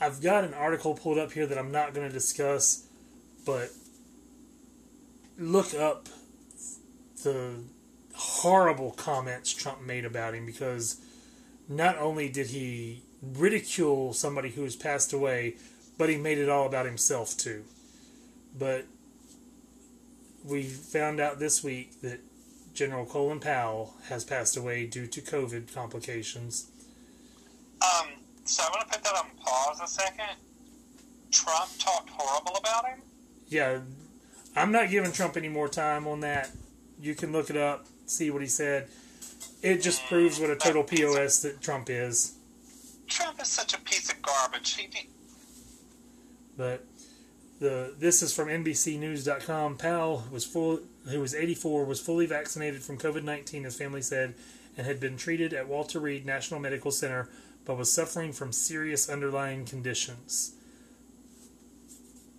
I've 0.00 0.20
got 0.20 0.44
an 0.44 0.54
article 0.54 0.94
pulled 0.94 1.18
up 1.18 1.32
here 1.32 1.46
that 1.46 1.58
I'm 1.58 1.70
not 1.70 1.94
going 1.94 2.06
to 2.06 2.12
discuss, 2.12 2.86
but 3.46 3.70
look 5.38 5.74
up 5.74 6.08
the 7.22 7.54
horrible 8.14 8.92
comments 8.92 9.52
Trump 9.52 9.82
made 9.82 10.04
about 10.04 10.34
him 10.34 10.46
because 10.46 11.00
not 11.68 11.96
only 11.98 12.28
did 12.28 12.48
he 12.48 13.02
ridicule 13.22 14.12
somebody 14.12 14.50
who 14.50 14.62
has 14.62 14.76
passed 14.76 15.12
away, 15.12 15.56
but 15.96 16.08
he 16.08 16.16
made 16.16 16.38
it 16.38 16.48
all 16.48 16.66
about 16.66 16.86
himself 16.86 17.36
too. 17.36 17.64
But 18.56 18.86
we 20.44 20.64
found 20.64 21.20
out 21.20 21.38
this 21.38 21.64
week 21.64 22.00
that 22.02 22.20
General 22.74 23.06
Colin 23.06 23.40
Powell 23.40 23.94
has 24.08 24.24
passed 24.24 24.56
away 24.56 24.86
due 24.86 25.06
to 25.06 25.20
COVID 25.20 25.72
complications. 25.72 26.70
So 28.44 28.62
I'm 28.64 28.72
going 28.72 28.84
to 28.84 28.90
put 28.90 29.02
that 29.04 29.14
on 29.14 29.26
pause 29.42 29.80
a 29.82 29.86
second. 29.86 30.36
Trump 31.30 31.70
talked 31.78 32.10
horrible 32.10 32.56
about 32.56 32.86
him. 32.86 33.00
Yeah, 33.48 33.80
I'm 34.56 34.70
not 34.70 34.90
giving 34.90 35.12
Trump 35.12 35.36
any 35.36 35.48
more 35.48 35.68
time 35.68 36.06
on 36.06 36.20
that. 36.20 36.50
You 37.00 37.14
can 37.14 37.32
look 37.32 37.50
it 37.50 37.56
up, 37.56 37.86
see 38.06 38.30
what 38.30 38.42
he 38.42 38.48
said. 38.48 38.88
it 39.62 39.82
just 39.82 40.02
mm, 40.02 40.08
proves 40.08 40.38
what 40.38 40.50
a 40.50 40.56
total 40.56 40.84
POS 40.84 41.42
that 41.42 41.60
Trump 41.60 41.90
is. 41.90 42.34
Trump 43.08 43.40
is 43.40 43.48
such 43.48 43.74
a 43.74 43.80
piece 43.80 44.10
of 44.12 44.22
garbage. 44.22 44.74
He, 44.74 44.88
he 44.92 45.08
But 46.56 46.84
the 47.60 47.94
this 47.98 48.22
is 48.22 48.34
from 48.34 48.48
NBCNews.com. 48.48 49.76
Powell 49.76 50.24
was 50.30 50.44
full, 50.44 50.80
who 51.08 51.20
was 51.20 51.34
84, 51.34 51.84
was 51.84 52.00
fully 52.00 52.26
vaccinated 52.26 52.82
from 52.82 52.98
COVID-19, 52.98 53.64
his 53.64 53.76
family 53.76 54.02
said, 54.02 54.34
and 54.76 54.86
had 54.86 55.00
been 55.00 55.16
treated 55.16 55.52
at 55.52 55.68
Walter 55.68 55.98
Reed 55.98 56.24
National 56.24 56.60
Medical 56.60 56.90
Center, 56.90 57.28
but 57.64 57.78
was 57.78 57.92
suffering 57.92 58.32
from 58.32 58.52
serious 58.52 59.08
underlying 59.08 59.64
conditions. 59.64 60.54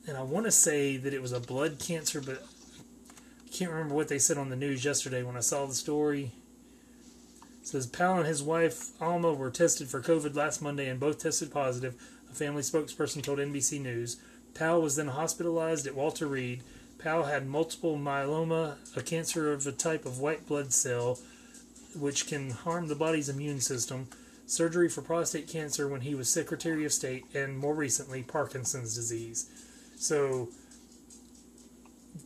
And 0.07 0.17
I 0.17 0.21
want 0.21 0.45
to 0.45 0.51
say 0.51 0.97
that 0.97 1.13
it 1.13 1.21
was 1.21 1.31
a 1.31 1.39
blood 1.39 1.79
cancer, 1.79 2.21
but 2.21 2.43
I 3.45 3.49
can't 3.51 3.71
remember 3.71 3.95
what 3.95 4.07
they 4.07 4.19
said 4.19 4.37
on 4.37 4.49
the 4.49 4.55
news 4.55 4.85
yesterday 4.85 5.23
when 5.23 5.35
I 5.35 5.39
saw 5.39 5.65
the 5.65 5.73
story. 5.73 6.31
It 7.61 7.67
says 7.67 7.87
Powell 7.87 8.19
and 8.19 8.27
his 8.27 8.43
wife 8.43 8.89
Alma 9.01 9.33
were 9.33 9.49
tested 9.49 9.87
for 9.87 9.99
COVID 9.99 10.35
last 10.35 10.61
Monday 10.61 10.87
and 10.87 10.99
both 10.99 11.17
tested 11.17 11.51
positive. 11.51 11.95
A 12.29 12.35
family 12.35 12.61
spokesperson 12.61 13.23
told 13.23 13.39
NBC 13.39 13.81
News. 13.81 14.17
Powell 14.53 14.83
was 14.83 14.95
then 14.95 15.07
hospitalized 15.07 15.87
at 15.87 15.95
Walter 15.95 16.27
Reed. 16.27 16.61
Powell 16.99 17.23
had 17.23 17.47
multiple 17.47 17.97
myeloma, 17.97 18.75
a 18.95 19.01
cancer 19.01 19.51
of 19.51 19.65
a 19.65 19.71
type 19.71 20.05
of 20.05 20.19
white 20.19 20.45
blood 20.45 20.71
cell, 20.73 21.19
which 21.95 22.27
can 22.27 22.51
harm 22.51 22.87
the 22.87 22.95
body's 22.95 23.29
immune 23.29 23.61
system, 23.61 24.07
surgery 24.45 24.89
for 24.89 25.01
prostate 25.01 25.47
cancer 25.47 25.87
when 25.87 26.01
he 26.01 26.15
was 26.15 26.29
Secretary 26.29 26.85
of 26.85 26.93
State, 26.93 27.25
and 27.33 27.57
more 27.57 27.73
recently, 27.73 28.23
Parkinson's 28.23 28.95
disease. 28.95 29.49
So, 29.97 30.49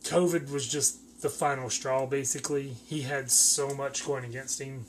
COVID 0.02 0.50
was 0.50 0.68
just 0.68 1.22
the 1.22 1.28
final 1.28 1.70
straw, 1.70 2.06
basically. 2.06 2.74
He 2.86 3.02
had 3.02 3.30
so 3.30 3.74
much 3.74 4.06
going 4.06 4.24
against 4.24 4.60
him. 4.60 4.86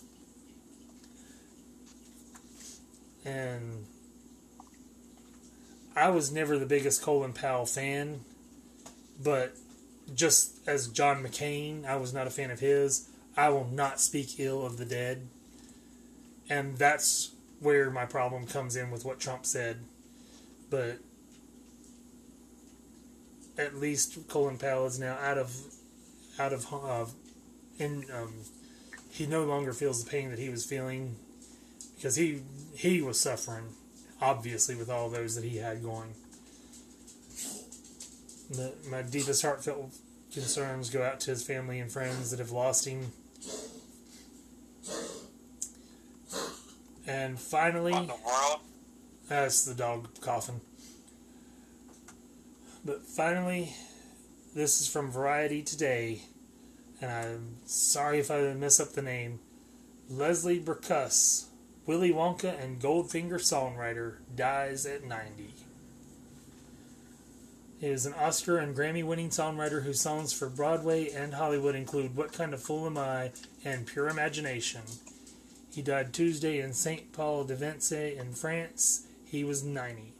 And 3.23 3.85
I 5.95 6.09
was 6.09 6.31
never 6.31 6.57
the 6.57 6.65
biggest 6.65 7.01
Colin 7.01 7.33
Powell 7.33 7.65
fan, 7.65 8.21
but 9.21 9.55
just 10.15 10.57
as 10.67 10.87
John 10.87 11.23
McCain, 11.23 11.85
I 11.85 11.97
was 11.97 12.13
not 12.13 12.27
a 12.27 12.31
fan 12.31 12.49
of 12.49 12.59
his. 12.59 13.09
I 13.37 13.49
will 13.49 13.67
not 13.67 13.99
speak 13.99 14.39
ill 14.39 14.65
of 14.65 14.77
the 14.77 14.85
dead. 14.85 15.27
And 16.51 16.77
that's 16.77 17.31
where 17.61 17.89
my 17.89 18.03
problem 18.05 18.45
comes 18.45 18.75
in 18.75 18.91
with 18.91 19.05
what 19.05 19.21
Trump 19.21 19.45
said. 19.45 19.85
But 20.69 20.99
at 23.57 23.75
least 23.75 24.27
Colin 24.27 24.57
Powell 24.57 24.85
is 24.85 24.99
now 24.99 25.13
out 25.13 25.37
of 25.37 25.55
out 26.37 26.51
of 26.51 26.73
uh, 26.73 27.05
in 27.79 28.03
um, 28.13 28.33
he 29.09 29.25
no 29.25 29.45
longer 29.45 29.71
feels 29.71 30.03
the 30.03 30.09
pain 30.09 30.29
that 30.29 30.39
he 30.39 30.49
was 30.49 30.65
feeling 30.65 31.15
because 31.95 32.17
he 32.17 32.41
he 32.75 33.01
was 33.01 33.17
suffering 33.17 33.69
obviously 34.21 34.75
with 34.75 34.89
all 34.89 35.09
those 35.09 35.35
that 35.35 35.45
he 35.45 35.57
had 35.57 35.81
going. 35.81 36.13
The, 38.49 38.73
my 38.89 39.03
deepest 39.03 39.41
heartfelt 39.41 39.93
concerns 40.33 40.89
go 40.89 41.01
out 41.01 41.21
to 41.21 41.31
his 41.31 41.47
family 41.47 41.79
and 41.79 41.89
friends 41.89 42.29
that 42.31 42.39
have 42.39 42.51
lost 42.51 42.85
him. 42.85 43.13
And 47.07 47.39
finally, 47.39 47.93
what 47.93 48.07
the 48.07 48.13
world? 48.25 48.59
that's 49.27 49.65
the 49.65 49.73
dog 49.73 50.07
coughing. 50.21 50.61
But 52.83 53.03
finally, 53.03 53.73
this 54.55 54.81
is 54.81 54.87
from 54.87 55.11
Variety 55.11 55.61
Today, 55.61 56.23
and 57.01 57.11
I'm 57.11 57.55
sorry 57.65 58.19
if 58.19 58.29
I 58.29 58.53
mess 58.53 58.79
up 58.79 58.93
the 58.93 59.01
name. 59.01 59.39
Leslie 60.09 60.59
Bricusse, 60.59 61.45
Willy 61.85 62.11
Wonka 62.11 62.61
and 62.61 62.81
Goldfinger 62.81 63.35
songwriter, 63.35 64.17
dies 64.35 64.85
at 64.85 65.05
90. 65.05 65.53
He 67.79 67.87
is 67.87 68.05
an 68.05 68.13
Oscar 68.13 68.57
and 68.57 68.75
Grammy 68.75 69.03
winning 69.03 69.29
songwriter 69.29 69.83
whose 69.83 69.99
songs 69.99 70.33
for 70.33 70.49
Broadway 70.49 71.09
and 71.09 71.33
Hollywood 71.33 71.73
include 71.73 72.15
What 72.15 72.33
Kind 72.33 72.53
of 72.53 72.61
Fool 72.61 72.85
Am 72.85 72.97
I 72.97 73.31
and 73.65 73.87
Pure 73.87 74.09
Imagination. 74.09 74.81
He 75.71 75.81
died 75.81 76.13
Tuesday 76.13 76.59
in 76.59 76.73
St. 76.73 77.11
Paul 77.13 77.45
de 77.45 77.55
Vence 77.55 77.91
in 77.91 78.33
France. 78.33 79.07
He 79.25 79.43
was 79.43 79.63
90 79.63 80.13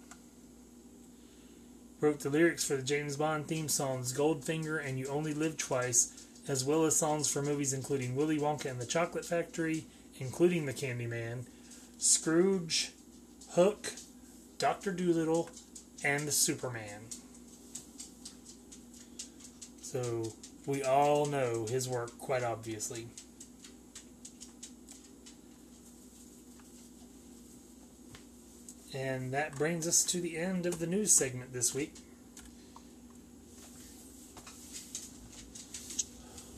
wrote 2.02 2.20
the 2.20 2.30
lyrics 2.30 2.64
for 2.64 2.76
the 2.76 2.82
James 2.82 3.16
Bond 3.16 3.48
theme 3.48 3.70
songs 3.70 4.12
Goldfinger 4.12 4.84
and 4.84 4.98
You 4.98 5.08
Only 5.08 5.36
Live 5.36 5.56
Twice, 5.56 6.26
as 6.48 6.66
well 6.66 6.84
as 6.84 6.96
songs 6.96 7.32
for 7.32 7.44
movies 7.44 7.74
including 7.74 8.16
Willy 8.16 8.40
Wonka 8.40 8.66
and 8.66 8.82
the 8.82 8.86
Chocolate 8.86 9.24
Factory, 9.24 9.86
including 10.18 10.66
The 10.66 10.74
Candyman, 10.74 11.46
Scrooge, 12.00 12.92
Hook, 13.52 13.94
Doctor 14.58 14.92
Dolittle, 14.92 15.52
and 16.04 16.34
Superman. 16.34 17.02
So 19.84 20.34
we 20.66 20.82
all 20.82 21.28
know 21.28 21.68
his 21.70 21.88
work 21.88 22.18
quite 22.18 22.44
obviously. 22.44 23.08
And 28.94 29.34
that 29.34 29.56
brings 29.56 29.88
us 29.88 30.04
to 30.06 30.20
the 30.20 30.38
end 30.38 30.66
of 30.66 30.80
the 30.80 30.88
news 30.88 31.14
segment 31.14 31.54
this 31.54 31.74
week. 31.74 31.94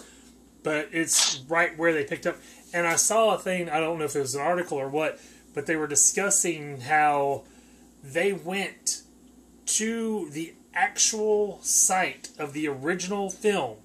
but 0.63 0.89
it's 0.91 1.39
right 1.47 1.77
where 1.77 1.93
they 1.93 2.03
picked 2.03 2.25
up. 2.25 2.37
And 2.73 2.85
I 2.87 2.95
saw 2.97 3.35
a 3.35 3.37
thing, 3.39 3.69
I 3.69 3.79
don't 3.79 3.99
know 3.99 4.05
if 4.05 4.15
it 4.15 4.19
was 4.19 4.35
an 4.35 4.41
article 4.41 4.77
or 4.77 4.89
what, 4.89 5.19
but 5.53 5.65
they 5.65 5.75
were 5.77 5.87
discussing 5.87 6.81
how 6.81 7.43
they 8.13 8.33
went 8.33 9.01
to 9.65 10.29
the 10.31 10.53
actual 10.73 11.59
site 11.61 12.29
of 12.37 12.53
the 12.53 12.67
original 12.67 13.29
film 13.29 13.77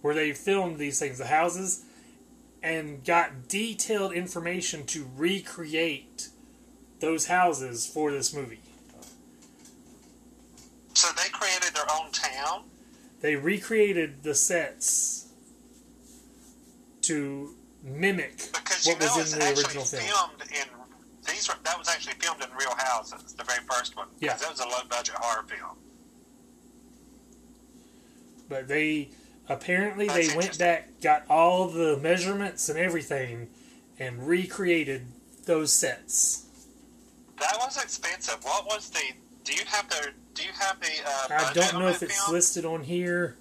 where 0.00 0.14
they 0.14 0.32
filmed 0.32 0.78
these 0.78 0.98
things, 0.98 1.18
the 1.18 1.26
houses, 1.26 1.84
and 2.62 3.04
got 3.04 3.48
detailed 3.48 4.12
information 4.12 4.84
to 4.84 5.08
recreate 5.16 6.28
those 7.00 7.26
houses 7.26 7.86
for 7.86 8.10
this 8.10 8.34
movie. 8.34 8.60
So 10.94 11.08
they 11.16 11.28
created 11.30 11.74
their 11.74 11.90
own 11.92 12.10
town. 12.10 12.64
They 13.20 13.36
recreated 13.36 14.22
the 14.22 14.34
sets 14.34 15.28
to 17.02 17.54
mimic 17.82 18.50
Because 18.52 18.86
what 18.86 19.00
know 19.00 19.06
was 19.16 19.16
it's 19.18 19.32
in 19.32 19.38
the 19.40 19.60
original 19.60 19.84
film. 19.84 20.02
filmed 20.02 20.42
in 20.52 20.81
these. 21.26 21.48
Were, 21.48 21.54
that 21.64 21.78
was 21.78 21.88
actually 21.88 22.14
filmed 22.14 22.42
in 22.42 22.48
real 22.56 22.74
houses. 22.76 23.32
The 23.32 23.44
very 23.44 23.60
first 23.70 23.96
one. 23.96 24.08
Yeah. 24.20 24.34
that 24.34 24.50
was 24.50 24.60
a 24.60 24.66
low 24.66 24.82
budget 24.88 25.14
horror 25.18 25.44
film. 25.46 25.76
But 28.48 28.68
they 28.68 29.10
apparently 29.48 30.06
That's 30.08 30.28
they 30.28 30.36
went 30.36 30.58
back, 30.58 31.00
got 31.00 31.24
all 31.28 31.68
the 31.68 31.96
measurements 31.96 32.68
and 32.68 32.78
everything, 32.78 33.48
and 33.98 34.26
recreated 34.26 35.06
those 35.46 35.72
sets. 35.72 36.46
That 37.40 37.56
was 37.58 37.76
expensive. 37.82 38.38
What 38.42 38.66
was 38.66 38.90
the? 38.90 39.00
Do 39.44 39.52
you 39.54 39.64
have 39.66 39.88
the? 39.88 40.10
Do 40.34 40.42
you 40.42 40.50
have 40.58 40.80
the? 40.80 40.90
Uh, 41.04 41.48
I 41.48 41.52
don't 41.52 41.78
know 41.78 41.88
if 41.88 42.02
it's 42.02 42.22
film? 42.24 42.34
listed 42.34 42.64
on 42.64 42.84
here. 42.84 43.36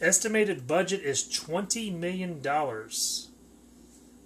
Estimated 0.00 0.66
budget 0.66 1.02
is 1.02 1.28
twenty 1.28 1.90
million 1.90 2.40
dollars, 2.40 3.29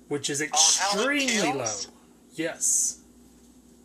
which 0.09 0.31
is 0.31 0.41
oh, 0.41 0.45
extremely 0.45 1.53
low. 1.53 1.67
Yes. 2.35 3.01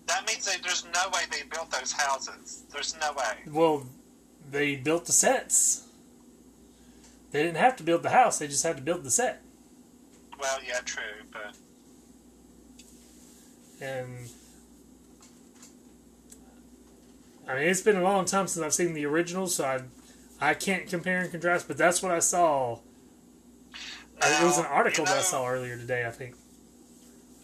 That 0.07 0.25
means 0.27 0.45
that 0.45 0.61
there's 0.63 0.85
no 0.85 1.09
way 1.13 1.21
they 1.31 1.43
built 1.43 1.69
those 1.71 1.91
houses. 1.91 2.63
There's 2.71 2.95
no 2.99 3.13
way. 3.13 3.37
Well, 3.47 3.85
they 4.49 4.75
built 4.75 5.05
the 5.05 5.11
sets. 5.11 5.87
They 7.31 7.43
didn't 7.43 7.57
have 7.57 7.75
to 7.77 7.83
build 7.83 8.01
the 8.01 8.09
house; 8.09 8.39
they 8.39 8.47
just 8.47 8.63
had 8.63 8.77
to 8.77 8.81
build 8.81 9.03
the 9.03 9.11
set. 9.11 9.43
Well, 10.39 10.57
yeah, 10.67 10.79
true, 10.83 11.03
but 11.31 11.55
And 13.81 14.29
I 17.47 17.55
mean, 17.55 17.67
it's 17.67 17.81
been 17.81 17.97
a 17.97 18.03
long 18.03 18.25
time 18.25 18.47
since 18.47 18.63
I've 18.63 18.73
seen 18.73 18.93
the 18.93 19.05
original, 19.05 19.47
so 19.47 19.65
I 19.65 19.81
I 20.41 20.53
can't 20.53 20.87
compare 20.87 21.21
and 21.21 21.31
contrast. 21.31 21.67
But 21.67 21.77
that's 21.77 22.01
what 22.01 22.11
I 22.11 22.19
saw. 22.19 22.79
It 24.21 24.43
was 24.43 24.57
an 24.57 24.65
article 24.65 25.03
you 25.03 25.11
that 25.11 25.17
I 25.19 25.21
saw 25.21 25.47
earlier 25.47 25.77
today. 25.77 26.05
I 26.05 26.11
think. 26.11 26.35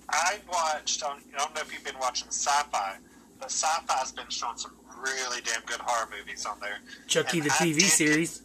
I 0.09 0.37
watched 0.51 1.03
on. 1.03 1.19
I 1.33 1.37
don't 1.37 1.55
know 1.55 1.61
if 1.61 1.73
you've 1.73 1.83
been 1.83 1.99
watching 1.99 2.27
Syfy, 2.27 2.97
but 3.39 3.49
Syfy's 3.49 4.11
been 4.11 4.29
showing 4.29 4.57
some 4.57 4.73
really 5.01 5.41
damn 5.41 5.61
good 5.65 5.79
horror 5.79 6.09
movies 6.17 6.45
on 6.45 6.59
there. 6.59 6.79
Chucky 7.07 7.39
And 7.39 7.47
the 7.47 7.51
TV 7.51 7.81
series. 7.81 8.41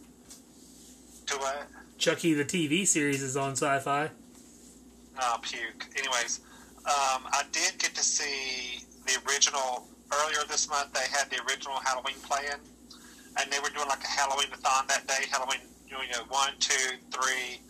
To 1.27 1.35
what? 1.37 1.67
Chucky 1.97 2.33
the 2.33 2.45
TV 2.45 2.85
series 2.87 3.21
is 3.21 3.37
on 3.37 3.53
Syfy. 3.53 4.09
Oh, 5.21 5.37
puke. 5.41 5.87
Anyways, 5.97 6.39
um, 6.85 7.27
I 7.31 7.43
did 7.51 7.77
get 7.77 7.93
to 7.95 8.03
see 8.03 8.83
the 9.05 9.17
original 9.27 9.87
earlier 10.11 10.39
this 10.49 10.67
month. 10.69 10.93
They 10.93 11.07
had 11.11 11.29
the 11.29 11.41
original 11.47 11.77
Halloween 11.79 12.15
playing, 12.23 12.59
and 13.39 13.51
they 13.51 13.59
were 13.59 13.69
doing 13.69 13.87
like 13.87 14.03
a 14.03 14.07
Halloween-a-thon 14.07 14.87
that 14.87 15.05
day. 15.07 15.25
Halloween, 15.29 15.59
you 15.87 15.95
know, 15.95 16.23
one, 16.29 16.53
two, 16.59 16.97
three, 17.11 17.61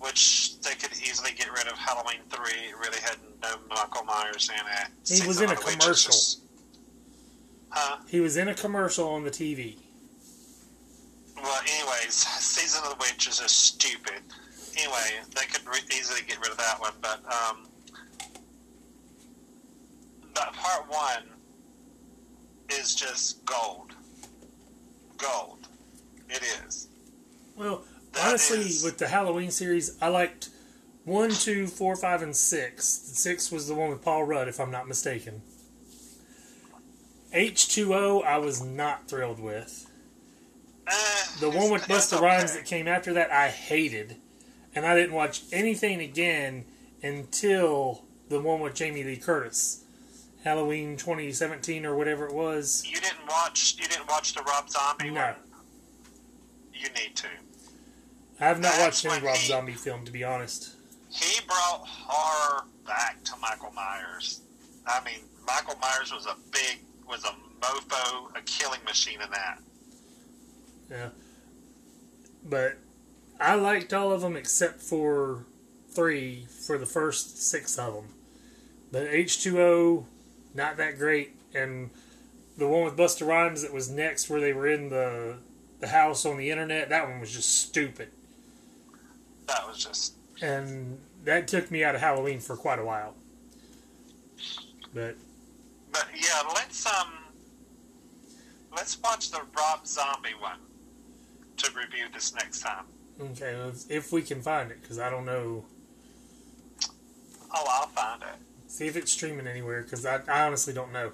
which 0.00 0.60
they 0.60 0.74
could 0.74 0.92
easily 0.98 1.30
get 1.36 1.50
rid 1.52 1.66
of 1.66 1.78
Halloween 1.78 2.20
three. 2.30 2.68
It 2.70 2.76
really 2.78 3.00
had 3.00 3.16
no 3.42 3.56
Michael 3.68 4.04
Myers 4.04 4.50
in 4.50 4.66
it. 4.82 5.20
He 5.20 5.26
was 5.26 5.40
in 5.40 5.50
a 5.50 5.52
of 5.54 5.58
the 5.60 5.64
Witch 5.66 5.74
is 5.76 5.82
commercial. 5.84 6.10
just- 6.12 6.40
Huh? 7.70 7.98
He 8.08 8.20
was 8.20 8.36
in 8.36 8.48
a 8.48 8.54
commercial 8.54 9.08
on 9.08 9.24
the 9.24 9.30
TV. 9.30 9.76
Well, 11.36 11.60
anyways, 11.60 12.14
Season 12.14 12.82
of 12.84 12.90
the 12.90 12.96
witches 12.96 13.40
is 13.40 13.50
stupid. 13.50 14.22
Anyway, 14.78 15.20
they 15.34 15.44
could 15.46 15.66
re- 15.66 15.80
easily 15.96 16.20
get 16.26 16.38
rid 16.40 16.50
of 16.52 16.56
that 16.58 16.80
one, 16.80 16.92
but 17.02 17.20
um, 17.32 17.66
but 20.34 20.52
part 20.54 20.88
one 20.88 21.24
is 22.70 22.94
just 22.94 23.44
gold. 23.44 23.92
Gold. 25.18 25.68
It 26.28 26.42
is. 26.66 26.88
Well, 27.56 27.84
honestly, 28.22 28.58
with 28.86 28.98
the 28.98 29.08
Halloween 29.08 29.50
series, 29.50 29.96
I 30.00 30.08
liked 30.08 30.48
one, 31.04 31.30
two, 31.30 31.66
four, 31.66 31.96
five, 31.96 32.22
and 32.22 32.34
six. 32.34 32.86
Six 32.86 33.50
was 33.52 33.68
the 33.68 33.74
one 33.74 33.90
with 33.90 34.02
Paul 34.02 34.24
Rudd, 34.24 34.48
if 34.48 34.58
I'm 34.60 34.70
not 34.70 34.88
mistaken. 34.88 35.42
H2O, 37.34 38.24
I 38.24 38.38
was 38.38 38.62
not 38.62 39.08
thrilled 39.08 39.40
with. 39.40 39.90
Eh, 40.86 40.92
The 41.40 41.50
one 41.50 41.70
with 41.70 41.82
Busta 41.82 42.20
Rhymes 42.20 42.54
that 42.54 42.64
came 42.64 42.86
after 42.88 43.12
that, 43.14 43.30
I 43.30 43.48
hated. 43.48 44.16
And 44.74 44.86
I 44.86 44.94
didn't 44.94 45.14
watch 45.14 45.42
anything 45.52 46.00
again 46.00 46.64
until 47.02 48.04
the 48.28 48.40
one 48.40 48.60
with 48.60 48.74
Jamie 48.74 49.04
Lee 49.04 49.16
Curtis, 49.16 49.84
Halloween 50.44 50.96
2017 50.96 51.84
or 51.86 51.96
whatever 51.96 52.26
it 52.26 52.34
was. 52.34 52.84
You 52.86 52.96
didn't 53.00 53.26
watch. 53.28 53.76
You 53.78 53.86
didn't 53.88 54.08
watch 54.08 54.34
the 54.34 54.42
Rob 54.42 54.68
Zombie 54.70 55.10
No. 55.10 55.22
one. 55.22 55.34
You 56.74 56.88
need 56.90 57.16
to. 57.16 57.28
I 58.40 58.44
have 58.44 58.60
not 58.60 58.78
watched 58.78 59.04
any 59.04 59.24
Rob 59.24 59.36
he- 59.36 59.48
Zombie 59.48 59.72
film, 59.72 60.04
to 60.04 60.12
be 60.12 60.22
honest. 60.24 60.74
He 61.10 61.40
brought 61.46 61.86
horror 61.86 62.64
back 62.86 63.22
to 63.24 63.32
Michael 63.40 63.72
Myers. 63.72 64.40
I 64.86 65.02
mean, 65.04 65.20
Michael 65.46 65.76
Myers 65.80 66.12
was 66.12 66.26
a 66.26 66.36
big, 66.52 66.80
was 67.08 67.24
a 67.24 67.34
mofo, 67.60 68.36
a 68.36 68.42
killing 68.42 68.80
machine 68.84 69.20
in 69.22 69.30
that. 69.30 69.58
Yeah. 70.90 71.08
But 72.44 72.78
I 73.40 73.54
liked 73.54 73.92
all 73.92 74.12
of 74.12 74.20
them 74.20 74.36
except 74.36 74.80
for 74.80 75.46
three 75.90 76.46
for 76.66 76.76
the 76.78 76.86
first 76.86 77.42
six 77.42 77.78
of 77.78 77.94
them. 77.94 78.08
But 78.92 79.08
H2O, 79.08 80.04
not 80.54 80.76
that 80.76 80.98
great. 80.98 81.34
And 81.54 81.90
the 82.58 82.68
one 82.68 82.84
with 82.84 82.96
Busta 82.96 83.26
Rhymes 83.26 83.62
that 83.62 83.72
was 83.72 83.88
next, 83.90 84.28
where 84.28 84.40
they 84.40 84.52
were 84.52 84.68
in 84.68 84.90
the, 84.90 85.38
the 85.80 85.88
house 85.88 86.24
on 86.26 86.36
the 86.36 86.50
internet, 86.50 86.90
that 86.90 87.08
one 87.08 87.20
was 87.20 87.32
just 87.32 87.50
stupid. 87.50 88.10
That 89.46 89.66
was 89.66 89.84
just. 89.84 90.14
And 90.42 90.98
that 91.24 91.48
took 91.48 91.70
me 91.70 91.82
out 91.84 91.94
of 91.94 92.00
Halloween 92.00 92.40
for 92.40 92.56
quite 92.56 92.78
a 92.78 92.84
while. 92.84 93.14
But 94.94 95.16
But 95.92 96.06
yeah, 96.14 96.42
let's 96.54 96.86
um, 96.86 97.12
let's 98.74 99.00
watch 99.02 99.30
the 99.30 99.40
Rob 99.56 99.86
Zombie 99.86 100.30
one 100.38 100.58
to 101.58 101.70
review 101.72 102.06
this 102.12 102.34
next 102.34 102.60
time. 102.60 102.84
okay, 103.20 103.56
let's- 103.56 103.86
if 103.88 104.12
we 104.12 104.22
can 104.22 104.42
find 104.42 104.70
it, 104.70 104.80
because 104.82 104.98
I 104.98 105.08
don't 105.10 105.24
know. 105.24 105.64
Oh, 107.54 107.64
I'll 107.68 107.86
find 107.88 108.22
it. 108.22 108.36
See 108.70 108.86
if 108.86 108.96
it's 108.96 109.10
streaming 109.12 109.46
anywhere, 109.46 109.82
because 109.82 110.04
I, 110.04 110.20
I 110.28 110.46
honestly 110.46 110.74
don't 110.74 110.92
know. 110.92 111.12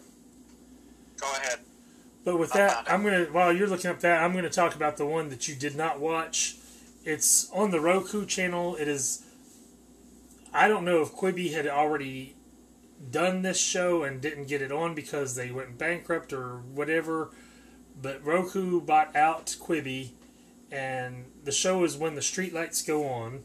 Go 1.20 1.30
ahead. 1.37 1.59
But 2.24 2.39
with 2.39 2.55
I 2.57 2.59
that. 2.59 2.87
I'm 2.91 3.03
gonna 3.05 3.24
while 3.26 3.53
you're 3.53 3.68
looking 3.68 3.91
up 3.91 4.01
that, 4.01 4.22
I'm 4.22 4.33
gonna 4.33 4.49
talk 4.51 4.74
about 4.74 4.97
the 4.97 5.07
one 5.07 5.28
that 5.28 5.47
you 5.49 5.55
did 5.55 5.76
not 5.76 6.01
watch. 6.01 6.57
It's 7.05 7.50
on 7.50 7.70
the 7.70 7.80
Roku 7.80 8.26
channel. 8.26 8.76
It 8.76 8.88
is. 8.88 9.24
I 10.53 10.68
don't 10.68 10.84
know 10.84 11.03
if 11.03 11.12
Quibi 11.12 11.53
had 11.53 11.66
already 11.66 12.36
done 13.11 13.42
this 13.42 13.59
show 13.59 14.05
and 14.05 14.20
didn't 14.20 14.48
get 14.48 14.62
it 14.62 14.70
on 14.70 14.94
because 14.94 15.34
they 15.34 15.50
went 15.50 15.78
bankrupt 15.78 16.32
or 16.32 16.59
whatever. 16.59 17.30
But 18.00 18.24
Roku 18.24 18.80
bought 18.80 19.14
out 19.16 19.57
Quibi, 19.61 20.11
and 20.70 21.26
the 21.44 21.53
show 21.53 21.84
is 21.84 21.96
when 21.96 22.14
the 22.14 22.20
streetlights 22.20 22.86
go 22.86 23.07
on. 23.09 23.42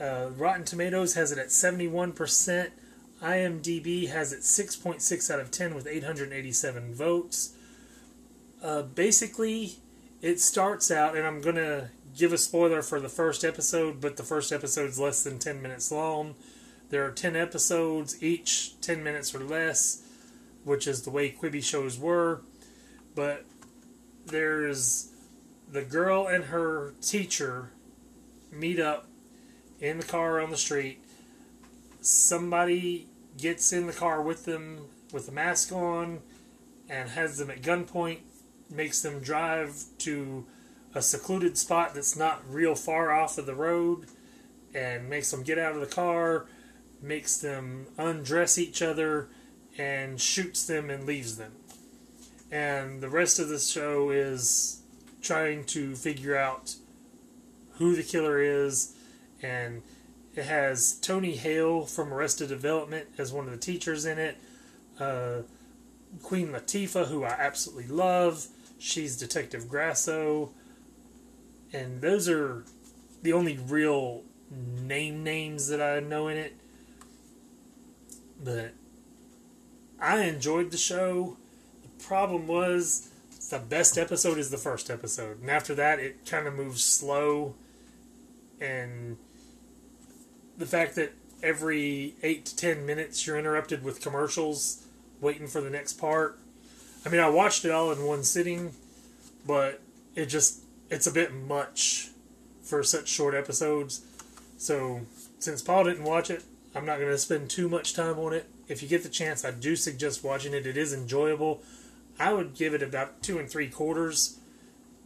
Uh, 0.00 0.30
Rotten 0.36 0.64
Tomatoes 0.64 1.14
has 1.14 1.30
it 1.30 1.38
at 1.38 1.48
71%. 1.48 2.70
IMDb 3.22 4.08
has 4.08 4.32
it 4.32 4.40
6.6 4.40 5.30
out 5.30 5.40
of 5.40 5.50
10 5.50 5.74
with 5.74 5.86
887 5.86 6.94
votes. 6.94 7.54
Uh, 8.62 8.82
basically, 8.82 9.76
it 10.22 10.40
starts 10.40 10.90
out, 10.90 11.16
and 11.16 11.26
I'm 11.26 11.40
going 11.40 11.56
to 11.56 11.90
give 12.20 12.32
a 12.34 12.38
spoiler 12.38 12.82
for 12.82 13.00
the 13.00 13.08
first 13.08 13.44
episode, 13.44 13.98
but 13.98 14.18
the 14.18 14.22
first 14.22 14.52
episode's 14.52 15.00
less 15.00 15.24
than 15.24 15.38
10 15.38 15.62
minutes 15.62 15.90
long. 15.90 16.34
There 16.90 17.02
are 17.06 17.10
10 17.10 17.34
episodes, 17.34 18.22
each 18.22 18.78
10 18.82 19.02
minutes 19.02 19.34
or 19.34 19.40
less, 19.40 20.02
which 20.62 20.86
is 20.86 21.02
the 21.02 21.10
way 21.10 21.32
Quibi 21.32 21.64
shows 21.64 21.98
were. 21.98 22.42
But 23.14 23.46
there's 24.26 25.08
the 25.66 25.80
girl 25.80 26.26
and 26.26 26.44
her 26.44 26.92
teacher 27.00 27.70
meet 28.52 28.78
up 28.78 29.08
in 29.80 29.96
the 29.96 30.06
car 30.06 30.40
on 30.40 30.50
the 30.50 30.58
street. 30.58 31.02
Somebody 32.02 33.06
gets 33.38 33.72
in 33.72 33.86
the 33.86 33.94
car 33.94 34.20
with 34.20 34.44
them 34.44 34.88
with 35.10 35.26
a 35.28 35.32
mask 35.32 35.72
on 35.72 36.20
and 36.86 37.08
has 37.08 37.38
them 37.38 37.50
at 37.50 37.62
gunpoint, 37.62 38.18
makes 38.68 39.00
them 39.00 39.20
drive 39.20 39.74
to 39.98 40.44
a 40.94 41.02
secluded 41.02 41.56
spot 41.56 41.94
that's 41.94 42.16
not 42.16 42.42
real 42.48 42.74
far 42.74 43.12
off 43.12 43.38
of 43.38 43.46
the 43.46 43.54
road, 43.54 44.06
and 44.74 45.08
makes 45.08 45.30
them 45.30 45.42
get 45.42 45.58
out 45.58 45.74
of 45.74 45.80
the 45.80 45.86
car, 45.86 46.46
makes 47.02 47.36
them 47.38 47.86
undress 47.98 48.58
each 48.58 48.82
other, 48.82 49.28
and 49.78 50.20
shoots 50.20 50.66
them 50.66 50.90
and 50.90 51.06
leaves 51.06 51.36
them. 51.36 51.52
And 52.50 53.00
the 53.00 53.08
rest 53.08 53.38
of 53.38 53.48
the 53.48 53.58
show 53.58 54.10
is 54.10 54.82
trying 55.22 55.64
to 55.66 55.94
figure 55.94 56.36
out 56.36 56.74
who 57.74 57.94
the 57.94 58.02
killer 58.02 58.40
is, 58.40 58.94
and 59.42 59.82
it 60.34 60.44
has 60.44 60.94
Tony 60.94 61.36
Hale 61.36 61.86
from 61.86 62.12
Arrested 62.12 62.48
Development 62.48 63.06
as 63.18 63.32
one 63.32 63.46
of 63.46 63.52
the 63.52 63.58
teachers 63.58 64.04
in 64.04 64.18
it. 64.18 64.36
Uh, 64.98 65.42
Queen 66.22 66.48
Latifah, 66.48 67.06
who 67.06 67.24
I 67.24 67.30
absolutely 67.30 67.86
love. 67.86 68.46
She's 68.78 69.16
Detective 69.16 69.68
Grasso. 69.68 70.50
And 71.72 72.00
those 72.00 72.28
are 72.28 72.64
the 73.22 73.32
only 73.32 73.58
real 73.58 74.22
name 74.50 75.22
names 75.22 75.68
that 75.68 75.80
I 75.80 76.00
know 76.00 76.28
in 76.28 76.36
it. 76.36 76.56
But 78.42 78.72
I 80.00 80.24
enjoyed 80.24 80.70
the 80.70 80.76
show. 80.76 81.36
The 81.82 82.04
problem 82.04 82.46
was 82.46 83.10
the 83.50 83.58
best 83.58 83.98
episode 83.98 84.38
is 84.38 84.50
the 84.50 84.58
first 84.58 84.90
episode. 84.90 85.40
And 85.40 85.50
after 85.50 85.74
that, 85.74 85.98
it 85.98 86.26
kind 86.26 86.46
of 86.46 86.54
moves 86.54 86.82
slow. 86.82 87.54
And 88.60 89.16
the 90.56 90.66
fact 90.66 90.94
that 90.96 91.12
every 91.42 92.14
eight 92.22 92.44
to 92.46 92.56
ten 92.56 92.84
minutes 92.84 93.26
you're 93.26 93.38
interrupted 93.38 93.82
with 93.82 94.00
commercials 94.00 94.84
waiting 95.20 95.46
for 95.46 95.60
the 95.60 95.70
next 95.70 95.94
part. 95.94 96.38
I 97.04 97.08
mean, 97.08 97.20
I 97.20 97.30
watched 97.30 97.64
it 97.64 97.70
all 97.70 97.90
in 97.92 98.04
one 98.04 98.24
sitting, 98.24 98.72
but 99.46 99.80
it 100.14 100.26
just 100.26 100.60
it's 100.90 101.06
a 101.06 101.12
bit 101.12 101.32
much 101.32 102.10
for 102.62 102.82
such 102.82 103.08
short 103.08 103.34
episodes. 103.34 104.02
So, 104.58 105.02
since 105.38 105.62
Paul 105.62 105.84
didn't 105.84 106.04
watch 106.04 106.30
it, 106.30 106.44
I'm 106.74 106.84
not 106.84 106.98
going 106.98 107.10
to 107.10 107.18
spend 107.18 107.50
too 107.50 107.68
much 107.68 107.94
time 107.94 108.18
on 108.18 108.32
it. 108.32 108.48
If 108.68 108.82
you 108.82 108.88
get 108.88 109.02
the 109.02 109.08
chance, 109.08 109.44
I 109.44 109.50
do 109.50 109.74
suggest 109.74 110.22
watching 110.22 110.52
it. 110.52 110.66
It 110.66 110.76
is 110.76 110.92
enjoyable. 110.92 111.62
I 112.18 112.32
would 112.32 112.54
give 112.54 112.74
it 112.74 112.82
about 112.82 113.22
two 113.22 113.38
and 113.38 113.48
three 113.48 113.68
quarters 113.68 114.38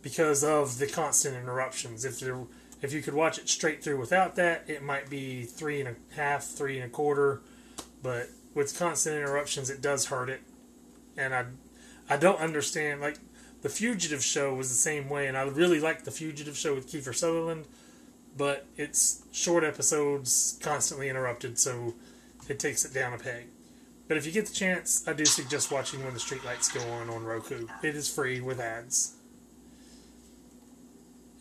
because 0.03 0.43
of 0.45 0.78
the 0.78 0.87
constant 0.87 1.37
interruptions. 1.37 2.05
If 2.05 2.20
there, 2.20 2.39
if 2.82 2.93
you 2.93 3.01
could 3.01 3.14
watch 3.14 3.39
it 3.39 3.49
straight 3.49 3.82
through 3.82 3.99
without 3.99 4.37
that, 4.37 4.64
it 4.66 4.82
might 4.82 5.09
be 5.09 5.45
three 5.45 5.80
and 5.80 5.89
a 5.89 6.14
half, 6.14 6.45
three 6.45 6.76
and 6.76 6.87
a 6.87 6.89
quarter. 6.91 7.41
But 8.03 8.28
with 8.53 8.78
constant 8.78 9.16
interruptions, 9.16 9.70
it 9.70 9.80
does 9.80 10.07
hurt 10.07 10.28
it. 10.28 10.43
And 11.16 11.35
I, 11.35 11.45
I 12.11 12.16
don't 12.16 12.41
understand. 12.41 13.01
Like 13.01 13.18
the 13.64 13.70
Fugitive 13.70 14.22
show 14.22 14.52
was 14.52 14.68
the 14.68 14.74
same 14.74 15.08
way, 15.08 15.26
and 15.26 15.38
I 15.38 15.42
really 15.44 15.80
liked 15.80 16.04
the 16.04 16.10
Fugitive 16.10 16.54
show 16.54 16.74
with 16.74 16.86
Kiefer 16.86 17.14
Sutherland. 17.14 17.64
But 18.36 18.66
it's 18.76 19.22
short 19.32 19.64
episodes, 19.64 20.58
constantly 20.62 21.08
interrupted, 21.08 21.58
so 21.58 21.94
it 22.46 22.58
takes 22.58 22.84
it 22.84 22.92
down 22.92 23.14
a 23.14 23.18
peg. 23.18 23.46
But 24.06 24.18
if 24.18 24.26
you 24.26 24.32
get 24.32 24.44
the 24.44 24.52
chance, 24.52 25.08
I 25.08 25.14
do 25.14 25.24
suggest 25.24 25.72
watching 25.72 26.04
when 26.04 26.12
the 26.12 26.20
streetlights 26.20 26.74
go 26.74 26.86
on 26.92 27.08
on 27.08 27.24
Roku. 27.24 27.66
It 27.82 27.96
is 27.96 28.12
free 28.12 28.42
with 28.42 28.60
ads. 28.60 29.14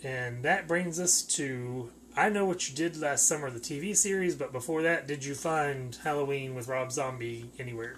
And 0.01 0.43
that 0.43 0.65
brings 0.65 1.01
us 1.01 1.23
to 1.23 1.91
I 2.15 2.29
Know 2.29 2.45
What 2.45 2.69
You 2.69 2.75
Did 2.75 2.95
Last 2.95 3.27
Summer, 3.27 3.49
the 3.49 3.59
TV 3.59 3.97
series, 3.97 4.35
but 4.35 4.53
before 4.53 4.81
that, 4.83 5.07
did 5.07 5.25
you 5.25 5.35
find 5.35 5.93
Halloween 6.05 6.55
with 6.55 6.69
Rob 6.69 6.89
Zombie 6.93 7.49
anywhere? 7.59 7.97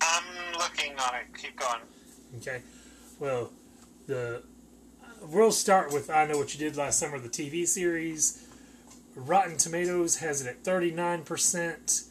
I'm 0.00 0.22
looking 0.60 0.92
on 0.92 1.16
it. 1.16 1.36
Keep 1.36 1.58
going. 1.58 1.80
Okay. 2.36 2.62
Well, 3.18 3.50
the 4.06 4.42
we'll 5.22 5.52
start 5.52 5.92
with 5.92 6.10
I 6.10 6.26
Know 6.26 6.38
What 6.38 6.54
You 6.54 6.60
Did 6.60 6.76
Last 6.76 6.98
Summer, 6.98 7.18
the 7.18 7.28
TV 7.28 7.66
series. 7.66 8.46
Rotten 9.14 9.56
Tomatoes 9.56 10.16
has 10.16 10.42
it 10.42 10.48
at 10.48 10.62
39%. 10.64 12.04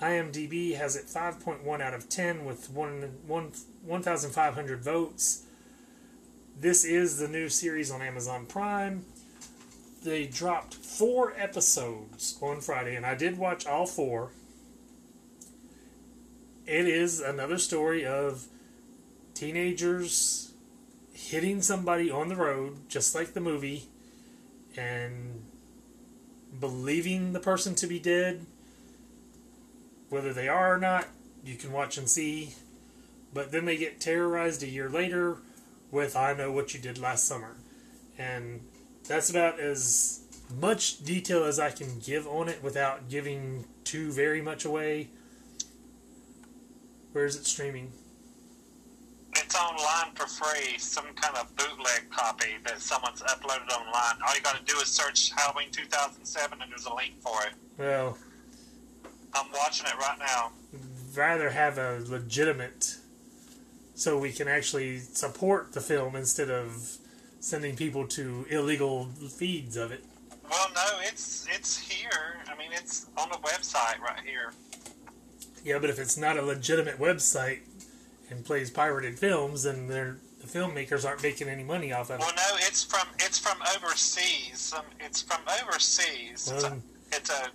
IMDb 0.00 0.76
has 0.76 0.96
it 0.96 1.06
5.1 1.06 1.80
out 1.80 1.94
of 1.94 2.08
10 2.08 2.44
with 2.44 2.70
one, 2.70 3.18
one, 3.26 3.52
1,500 3.84 4.82
votes. 4.82 5.44
This 6.58 6.84
is 6.84 7.18
the 7.18 7.28
new 7.28 7.48
series 7.48 7.90
on 7.90 8.02
Amazon 8.02 8.46
Prime. 8.46 9.04
They 10.02 10.26
dropped 10.26 10.74
four 10.74 11.34
episodes 11.36 12.38
on 12.40 12.60
Friday, 12.60 12.96
and 12.96 13.04
I 13.06 13.14
did 13.14 13.38
watch 13.38 13.66
all 13.66 13.86
four. 13.86 14.30
It 16.66 16.86
is 16.86 17.20
another 17.20 17.58
story 17.58 18.04
of 18.04 18.46
teenagers 19.34 20.52
hitting 21.16 21.62
somebody 21.62 22.10
on 22.10 22.28
the 22.28 22.36
road, 22.36 22.76
just 22.88 23.14
like 23.14 23.32
the 23.32 23.40
movie, 23.40 23.84
and 24.76 25.42
believing 26.60 27.32
the 27.32 27.40
person 27.40 27.74
to 27.76 27.86
be 27.86 27.98
dead. 27.98 28.44
Whether 30.10 30.32
they 30.32 30.46
are 30.46 30.74
or 30.74 30.78
not, 30.78 31.08
you 31.44 31.56
can 31.56 31.72
watch 31.72 31.96
and 31.96 32.08
see. 32.08 32.54
But 33.32 33.50
then 33.50 33.64
they 33.64 33.76
get 33.76 33.98
terrorized 33.98 34.62
a 34.62 34.68
year 34.68 34.88
later 34.88 35.38
with 35.90 36.14
I 36.14 36.34
Know 36.34 36.52
What 36.52 36.74
You 36.74 36.80
Did 36.80 36.98
Last 36.98 37.24
Summer. 37.24 37.56
And 38.18 38.60
that's 39.08 39.30
about 39.30 39.58
as 39.58 40.20
much 40.60 41.02
detail 41.02 41.44
as 41.44 41.58
I 41.58 41.70
can 41.70 41.98
give 41.98 42.26
on 42.26 42.48
it 42.48 42.62
without 42.62 43.08
giving 43.08 43.64
too 43.84 44.12
very 44.12 44.42
much 44.42 44.64
away. 44.64 45.08
Where 47.12 47.24
is 47.24 47.36
it 47.36 47.46
streaming? 47.46 47.92
It's 49.38 49.54
online 49.54 50.14
for 50.14 50.26
free, 50.26 50.78
some 50.78 51.06
kind 51.14 51.36
of 51.36 51.54
bootleg 51.56 52.08
copy 52.10 52.56
that 52.64 52.80
someone's 52.80 53.22
uploaded 53.22 53.70
online. 53.70 54.16
All 54.26 54.34
you 54.34 54.42
got 54.42 54.56
to 54.56 54.72
do 54.72 54.78
is 54.80 54.88
search 54.88 55.30
Halloween 55.36 55.68
2007, 55.70 56.58
and 56.60 56.70
there's 56.70 56.86
a 56.86 56.94
link 56.94 57.20
for 57.20 57.42
it. 57.44 57.52
Well, 57.78 58.18
I'm 59.34 59.46
watching 59.52 59.86
it 59.86 59.96
right 59.98 60.18
now. 60.18 60.52
rather 61.14 61.50
have 61.50 61.78
a 61.78 62.02
legitimate 62.06 62.96
so 63.94 64.18
we 64.18 64.30
can 64.30 64.46
actually 64.48 64.98
support 64.98 65.72
the 65.72 65.80
film 65.80 66.16
instead 66.16 66.50
of 66.50 66.98
sending 67.40 67.76
people 67.76 68.06
to 68.06 68.46
illegal 68.50 69.06
feeds 69.36 69.76
of 69.76 69.90
it. 69.90 70.04
Well, 70.48 70.68
no, 70.74 71.00
it's 71.02 71.46
it's 71.50 71.78
here. 71.78 72.36
I 72.46 72.56
mean, 72.56 72.70
it's 72.72 73.06
on 73.16 73.30
the 73.30 73.38
website 73.38 73.98
right 74.00 74.20
here. 74.24 74.52
Yeah, 75.64 75.78
but 75.78 75.90
if 75.90 75.98
it's 75.98 76.16
not 76.16 76.36
a 76.36 76.42
legitimate 76.42 76.98
website 76.98 77.60
and 78.30 78.44
plays 78.44 78.70
pirated 78.70 79.18
films, 79.18 79.62
then 79.64 79.86
the 79.86 80.16
filmmakers 80.46 81.04
aren't 81.06 81.22
making 81.22 81.48
any 81.48 81.64
money 81.64 81.92
off 81.92 82.10
of 82.10 82.18
it. 82.18 82.20
Well, 82.20 82.32
no, 82.36 82.56
it's 82.60 82.84
from 82.84 83.06
it's 83.18 83.38
from 83.38 83.58
overseas. 83.76 84.72
Um, 84.76 84.84
it's 85.00 85.22
from 85.22 85.40
overseas. 85.62 86.50
It's 86.52 86.64
a, 86.64 86.78
it's 87.12 87.30
a 87.30 87.48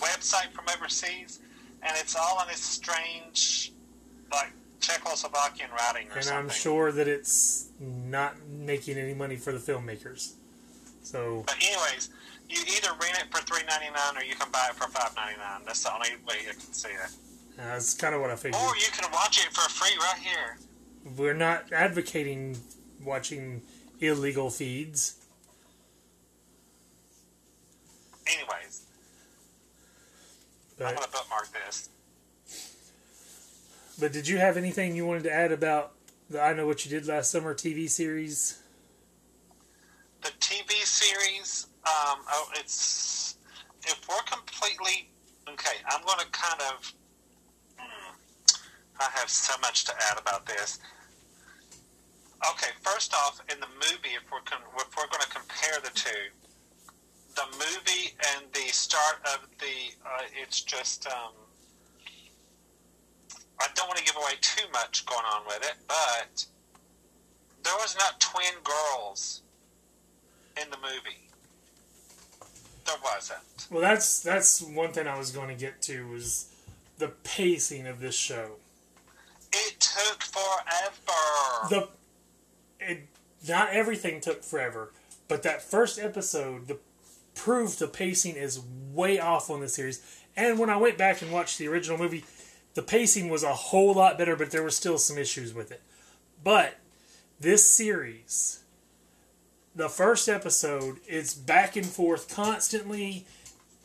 website 0.00 0.50
from 0.52 0.64
overseas, 0.76 1.40
and 1.82 1.92
it's 1.98 2.14
all 2.16 2.40
in 2.42 2.48
this 2.48 2.60
strange, 2.60 3.72
like 4.32 4.52
Czechoslovakian 4.80 5.70
writing 5.72 6.06
or 6.08 6.10
something. 6.10 6.16
and 6.16 6.24
something. 6.24 6.38
I'm 6.44 6.48
sure 6.50 6.92
that 6.92 7.08
it's 7.08 7.68
not 7.80 8.34
making 8.48 8.98
any 8.98 9.14
money 9.14 9.36
for 9.36 9.52
the 9.52 9.58
filmmakers. 9.58 10.34
So, 11.02 11.44
But 11.46 11.56
anyways, 11.62 12.10
you 12.48 12.60
either 12.76 12.90
rent 13.00 13.18
it 13.18 13.26
for 13.30 13.40
three 13.42 13.62
ninety 13.68 13.86
nine 13.86 14.16
or 14.16 14.24
you 14.24 14.34
can 14.34 14.50
buy 14.52 14.66
it 14.70 14.74
for 14.76 14.88
five 14.88 15.14
ninety 15.16 15.38
nine. 15.38 15.60
That's 15.64 15.82
the 15.82 15.92
only 15.94 16.10
way 16.26 16.36
you 16.44 16.50
can 16.50 16.72
see 16.72 16.88
it. 16.88 17.10
Uh, 17.58 17.62
that's 17.62 17.94
kind 17.94 18.14
of 18.14 18.20
what 18.20 18.30
I 18.30 18.36
figured. 18.36 18.60
Or 18.62 18.76
you 18.76 18.88
can 18.92 19.10
watch 19.12 19.38
it 19.38 19.52
for 19.52 19.68
free 19.70 19.96
right 19.98 20.18
here. 20.18 20.58
We're 21.16 21.34
not 21.34 21.72
advocating 21.72 22.58
watching 23.02 23.62
illegal 24.00 24.50
feeds. 24.50 25.16
Anyways, 28.26 28.82
I'm 30.80 30.94
gonna 30.94 31.06
bookmark 31.12 31.48
this. 31.52 31.88
but 34.00 34.12
did 34.12 34.26
you 34.26 34.38
have 34.38 34.56
anything 34.56 34.96
you 34.96 35.06
wanted 35.06 35.22
to 35.24 35.32
add 35.32 35.52
about 35.52 35.92
the 36.28 36.42
I 36.42 36.52
Know 36.52 36.66
What 36.66 36.84
You 36.84 36.90
Did 36.90 37.06
Last 37.06 37.30
Summer 37.30 37.54
TV 37.54 37.88
series? 37.88 38.60
The 40.22 40.30
TV 40.40 40.70
series, 40.84 41.68
um, 41.84 42.18
oh, 42.30 42.48
it's 42.56 43.36
if 43.84 44.08
we're 44.08 44.16
completely 44.24 45.08
okay. 45.48 45.76
I'm 45.88 46.04
gonna 46.04 46.24
kind 46.32 46.60
of. 46.62 46.92
I 49.00 49.08
have 49.14 49.28
so 49.28 49.54
much 49.60 49.84
to 49.84 49.92
add 50.10 50.18
about 50.18 50.46
this. 50.46 50.78
Okay, 52.50 52.70
first 52.82 53.14
off, 53.14 53.40
in 53.50 53.58
the 53.60 53.66
movie, 53.66 54.14
if 54.14 54.30
we're 54.30 54.40
con- 54.44 54.60
if 54.76 54.96
we're 54.96 55.08
going 55.08 55.22
to 55.22 55.28
compare 55.28 55.78
the 55.82 55.90
two, 55.94 56.30
the 57.34 57.44
movie 57.52 58.14
and 58.34 58.44
the 58.52 58.72
start 58.72 59.16
of 59.34 59.48
the, 59.58 59.94
uh, 60.04 60.22
it's 60.40 60.60
just. 60.60 61.06
Um, 61.06 61.32
I 63.58 63.68
don't 63.74 63.88
want 63.88 63.98
to 63.98 64.04
give 64.04 64.16
away 64.16 64.32
too 64.40 64.66
much 64.72 65.06
going 65.06 65.24
on 65.34 65.42
with 65.46 65.62
it, 65.62 65.76
but 65.88 66.44
there 67.64 67.74
was 67.76 67.96
not 67.98 68.20
twin 68.20 68.52
girls 68.62 69.42
in 70.60 70.70
the 70.70 70.76
movie. 70.76 71.30
There 72.84 72.96
wasn't. 73.02 73.40
Well, 73.70 73.80
that's 73.80 74.20
that's 74.20 74.62
one 74.62 74.92
thing 74.92 75.06
I 75.06 75.18
was 75.18 75.30
going 75.30 75.48
to 75.48 75.54
get 75.54 75.82
to 75.82 76.06
was 76.08 76.52
the 76.98 77.08
pacing 77.08 77.86
of 77.86 78.00
this 78.00 78.14
show. 78.14 78.52
It 79.66 79.80
took 79.80 80.22
forever. 80.22 81.68
The 81.70 81.88
it, 82.80 83.08
not 83.48 83.70
everything 83.70 84.20
took 84.20 84.42
forever, 84.42 84.92
but 85.28 85.42
that 85.42 85.62
first 85.62 85.98
episode 85.98 86.68
the 86.68 86.78
proved 87.34 87.78
the 87.78 87.86
pacing 87.86 88.34
is 88.34 88.60
way 88.92 89.18
off 89.18 89.50
on 89.50 89.60
the 89.60 89.68
series. 89.68 90.02
And 90.36 90.58
when 90.58 90.70
I 90.70 90.76
went 90.76 90.98
back 90.98 91.22
and 91.22 91.32
watched 91.32 91.58
the 91.58 91.68
original 91.68 91.98
movie, 91.98 92.24
the 92.74 92.82
pacing 92.82 93.28
was 93.28 93.42
a 93.42 93.54
whole 93.54 93.94
lot 93.94 94.18
better, 94.18 94.36
but 94.36 94.50
there 94.50 94.62
were 94.62 94.70
still 94.70 94.98
some 94.98 95.16
issues 95.16 95.54
with 95.54 95.70
it. 95.70 95.82
But 96.42 96.74
this 97.40 97.66
series, 97.66 98.64
the 99.74 99.88
first 99.88 100.28
episode, 100.28 100.98
it's 101.06 101.34
back 101.34 101.76
and 101.76 101.86
forth 101.86 102.34
constantly, 102.34 103.26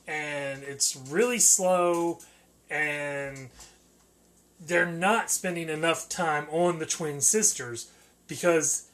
and 0.07 0.63
it's 0.63 0.95
really 0.95 1.39
slow, 1.39 2.19
and 2.69 3.49
they're 4.63 4.85
not 4.85 5.31
spending 5.31 5.69
enough 5.69 6.07
time 6.07 6.47
on 6.51 6.79
the 6.79 6.85
twin 6.85 7.21
sisters 7.21 7.89
because 8.27 8.87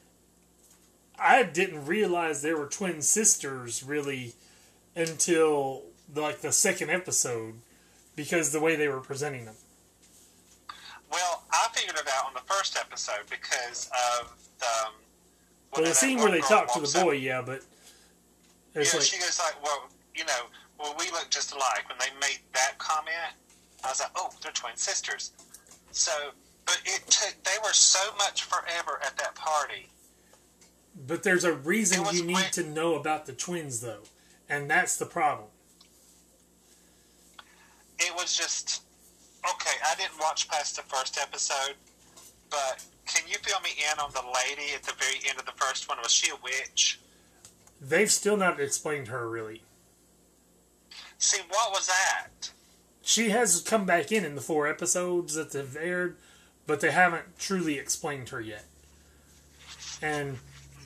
I 1.19 1.43
didn't 1.43 1.85
realize 1.85 2.41
they 2.41 2.53
were 2.53 2.67
twin 2.67 3.01
sisters 3.01 3.83
really 3.83 4.33
until 4.95 5.83
like 6.15 6.39
the 6.41 6.51
second 6.51 6.89
episode 6.89 7.55
because 8.15 8.51
the 8.51 8.59
way 8.59 8.75
they 8.75 8.87
were 8.87 9.01
presenting 9.01 9.45
them. 9.45 9.55
well, 11.11 11.43
I 11.51 11.67
figured 11.73 11.97
it 11.97 12.07
out 12.17 12.25
on 12.27 12.33
the 12.33 12.41
first 12.53 12.77
episode 12.77 13.25
because 13.29 13.89
of 14.19 14.33
the. 14.59 14.65
Um, 14.87 14.93
Well, 15.73 15.83
the 15.85 15.93
scene 15.93 16.17
where 16.19 16.31
they 16.31 16.39
talk 16.41 16.73
to 16.73 16.79
the 16.79 16.97
up- 16.99 17.05
boy, 17.05 17.11
yeah, 17.13 17.41
but 17.45 17.61
it's 18.73 18.93
yeah, 18.93 18.99
like 18.99 19.07
she 19.07 19.17
goes 19.19 19.37
like, 19.39 19.61
"Well, 19.63 19.89
you 20.15 20.23
know, 20.25 20.45
well, 20.79 20.95
we 20.97 21.11
look 21.11 21.29
just 21.29 21.51
alike." 21.51 21.87
When 21.89 21.97
they 21.99 22.11
made 22.21 22.39
that 22.53 22.77
comment, 22.77 23.33
I 23.83 23.89
was 23.89 23.99
like, 23.99 24.11
"Oh, 24.15 24.29
they're 24.41 24.51
twin 24.53 24.75
sisters." 24.77 25.31
So, 25.97 26.11
but 26.65 26.79
it 26.85 27.05
took. 27.07 27.35
They 27.43 27.57
were 27.63 27.73
so 27.73 27.99
much 28.17 28.43
forever 28.43 28.99
at 29.03 29.17
that 29.17 29.35
party. 29.35 29.89
but 31.07 31.23
there's 31.23 31.43
a 31.43 31.53
reason 31.53 32.05
you 32.13 32.23
need 32.23 32.35
weird. 32.35 32.51
to 32.53 32.63
know 32.63 32.95
about 32.95 33.25
the 33.25 33.33
twins 33.33 33.81
though. 33.81 34.03
And 34.49 34.69
that's 34.69 34.97
the 34.97 35.05
problem. 35.05 35.49
It 37.99 38.13
was 38.15 38.37
just 38.37 38.83
okay. 39.49 39.75
I 39.89 39.95
didn't 39.95 40.19
watch 40.19 40.47
past 40.47 40.75
the 40.75 40.83
first 40.83 41.17
episode, 41.19 41.75
but 42.49 42.83
can 43.07 43.23
you 43.27 43.37
fill 43.41 43.59
me 43.61 43.71
in 43.91 43.99
on 43.99 44.11
the 44.13 44.21
lady 44.21 44.73
at 44.75 44.83
the 44.83 44.93
very 44.99 45.17
end 45.27 45.39
of 45.39 45.45
the 45.45 45.51
first 45.55 45.89
one? 45.89 45.97
Was 46.03 46.11
she 46.11 46.29
a 46.31 46.35
witch? 46.43 46.99
They've 47.81 48.11
still 48.11 48.37
not 48.37 48.59
explained 48.59 49.07
her 49.07 49.27
really. 49.29 49.63
See, 51.17 51.41
what 51.49 51.71
was 51.71 51.87
that? 51.87 52.51
She 53.07 53.29
has 53.29 53.61
come 53.61 53.85
back 53.85 54.11
in 54.11 54.25
in 54.25 54.35
the 54.35 54.41
four 54.41 54.67
episodes 54.67 55.33
that 55.35 55.53
they've 55.53 55.77
aired, 55.77 56.17
but 56.65 56.81
they 56.81 56.91
haven't 56.91 57.39
truly 57.39 57.79
explained 57.79 58.27
her 58.29 58.41
yet. 58.41 58.65
And 60.01 60.39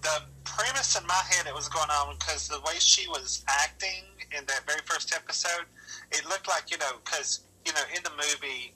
the 0.03 0.21
premise 0.43 0.95
in 0.95 1.07
my 1.07 1.19
head 1.31 1.47
it 1.47 1.55
was 1.55 1.67
going 1.67 1.89
on 1.89 2.15
because 2.19 2.47
the 2.47 2.59
way 2.59 2.75
she 2.77 3.07
was 3.07 3.43
acting 3.47 4.03
in 4.37 4.45
that 4.45 4.61
very 4.67 4.81
first 4.85 5.15
episode, 5.15 5.65
it 6.11 6.23
looked 6.29 6.47
like 6.47 6.69
you 6.69 6.77
know 6.77 6.91
because 7.03 7.39
you 7.65 7.73
know 7.73 7.81
in 7.97 8.03
the 8.03 8.11
movie, 8.11 8.71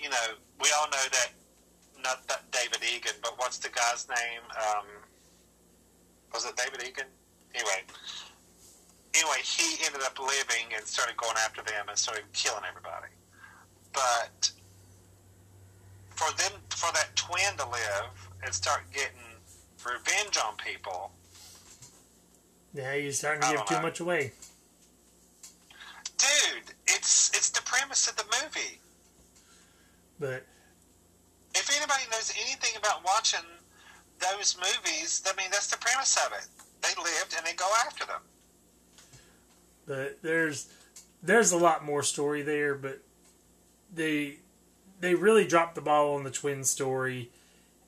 you 0.00 0.10
know 0.10 0.34
we 0.60 0.68
all 0.76 0.90
know 0.90 1.06
that 1.12 1.28
not 2.02 2.26
that 2.26 2.50
David 2.50 2.80
Egan, 2.82 3.14
but 3.22 3.34
what's 3.36 3.58
the 3.58 3.68
guy's 3.68 4.08
name? 4.08 4.42
Um, 4.58 4.86
was 6.34 6.44
it 6.44 6.56
David 6.56 6.82
Egan? 6.82 7.06
Anyway, 7.54 7.84
anyway, 9.14 9.38
he 9.42 9.84
ended 9.84 10.02
up 10.02 10.18
living 10.18 10.72
and 10.76 10.84
started 10.86 11.16
going 11.16 11.36
after 11.44 11.62
them 11.62 11.88
and 11.88 11.98
started 11.98 12.24
killing 12.32 12.62
everybody. 12.68 13.12
But 13.92 14.50
for 16.10 16.30
them, 16.36 16.52
for 16.70 16.92
that 16.92 17.14
twin 17.16 17.56
to 17.58 17.68
live 17.68 18.28
and 18.44 18.52
start 18.54 18.82
getting 18.92 19.22
revenge 19.84 20.36
on 20.44 20.56
people, 20.56 21.12
yeah, 22.74 22.94
you're 22.94 23.12
starting 23.12 23.42
to 23.42 23.48
give 23.56 23.64
too 23.66 23.74
know. 23.74 23.82
much 23.82 24.00
away. 24.00 24.32
dude, 26.18 26.74
it's 26.86 27.30
it's 27.34 27.50
the 27.50 27.62
premise 27.62 28.08
of 28.08 28.16
the 28.16 28.24
movie. 28.42 28.78
But 30.20 30.44
If 31.54 31.70
anybody 31.76 32.02
knows 32.12 32.32
anything 32.44 32.76
about 32.76 33.04
watching 33.04 33.46
those 34.20 34.56
movies, 34.58 35.22
I 35.26 35.34
mean 35.36 35.50
that's 35.50 35.68
the 35.68 35.78
premise 35.78 36.16
of 36.26 36.32
it. 36.32 36.46
They 36.82 36.94
lived 37.02 37.34
and 37.36 37.46
they 37.46 37.54
go 37.54 37.68
after 37.86 38.04
them. 38.04 38.20
But 39.88 40.22
there's 40.22 40.68
there's 41.22 41.50
a 41.50 41.56
lot 41.56 41.84
more 41.84 42.02
story 42.04 42.42
there, 42.42 42.76
but 42.76 43.00
they 43.92 44.36
they 45.00 45.14
really 45.14 45.46
dropped 45.46 45.74
the 45.74 45.80
ball 45.80 46.14
on 46.14 46.22
the 46.22 46.30
twin 46.30 46.62
story 46.62 47.30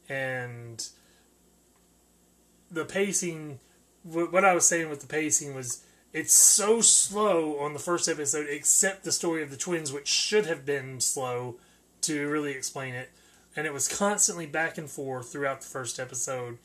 and 0.09 0.89
the 2.70 2.85
pacing 2.85 3.60
what 4.02 4.44
I 4.44 4.55
was 4.55 4.66
saying 4.66 4.89
with 4.89 5.01
the 5.01 5.06
pacing 5.06 5.55
was 5.55 5.85
it's 6.12 6.32
so 6.32 6.81
slow 6.81 7.59
on 7.59 7.72
the 7.72 7.78
first 7.78 8.09
episode 8.09 8.47
except 8.48 9.05
the 9.05 9.12
story 9.12 9.43
of 9.43 9.51
the 9.51 9.56
twins 9.56 9.93
which 9.93 10.09
should 10.09 10.47
have 10.47 10.64
been 10.64 11.01
slow 11.01 11.56
to 12.02 12.28
really 12.28 12.52
explain 12.52 12.94
it. 12.94 13.10
And 13.55 13.66
it 13.66 13.74
was 13.74 13.89
constantly 13.89 14.47
back 14.47 14.78
and 14.78 14.89
forth 14.89 15.31
throughout 15.31 15.60
the 15.60 15.68
first 15.68 16.01
episode. 16.01 16.59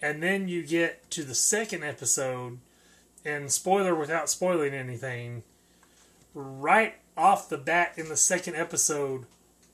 And 0.00 0.22
then 0.22 0.48
you 0.48 0.64
get 0.64 1.10
to 1.10 1.24
the 1.24 1.34
second 1.34 1.82
episode 1.82 2.58
and 3.24 3.50
spoiler 3.50 3.94
without 3.94 4.28
spoiling 4.28 4.74
anything, 4.74 5.42
right 6.34 6.94
off 7.16 7.48
the 7.48 7.58
bat 7.58 7.94
in 7.96 8.08
the 8.08 8.16
second 8.16 8.56
episode, 8.56 9.26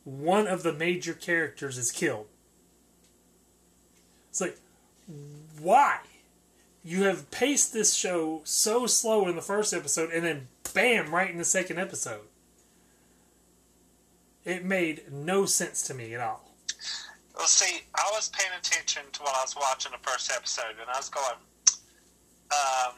one 0.05 0.47
of 0.47 0.63
the 0.63 0.73
major 0.73 1.15
characters 1.15 1.79
is 1.79 1.93
killed. 1.93 2.27
It's 4.31 4.41
like, 4.41 4.59
why? 5.61 6.01
You 6.85 7.05
have 7.05 7.31
paced 7.31 7.73
this 7.73 7.95
show 7.95 8.41
so 8.45 8.87
slow 8.87 9.29
in 9.29 9.37
the 9.37 9.43
first 9.43 9.75
episode, 9.75 10.11
and 10.11 10.25
then 10.25 10.49
bam, 10.75 11.15
right 11.15 11.31
in 11.31 11.39
the 11.39 11.45
second 11.45 11.79
episode. 11.79 12.23
It 14.45 14.65
made 14.65 15.13
no 15.13 15.45
sense 15.45 15.83
to 15.83 15.95
me 15.95 16.15
at 16.15 16.21
all. 16.21 16.49
Well, 17.37 17.47
see, 17.47 17.83
I 17.95 18.11
was 18.13 18.31
paying 18.31 18.51
attention 18.59 19.03
to 19.13 19.23
what 19.23 19.37
I 19.37 19.43
was 19.43 19.55
watching 19.55 19.93
the 19.93 20.11
first 20.11 20.33
episode, 20.35 20.77
and 20.81 20.89
I 20.89 20.97
was 20.97 21.09
going. 21.09 21.37
Um, 22.51 22.95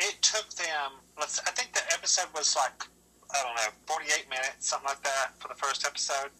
it 0.00 0.20
took 0.22 0.48
them. 0.54 0.92
Let's. 1.18 1.40
I 1.46 1.50
think 1.50 1.72
the 1.72 1.82
episode 1.92 2.26
was 2.34 2.56
like 2.56 2.84
I 3.32 3.42
don't 3.42 3.54
know, 3.56 3.72
forty-eight 3.86 4.28
minutes, 4.28 4.68
something 4.68 4.88
like 4.88 5.02
that, 5.02 5.32
for 5.38 5.48
the 5.48 5.54
first 5.54 5.84
episode, 5.86 6.30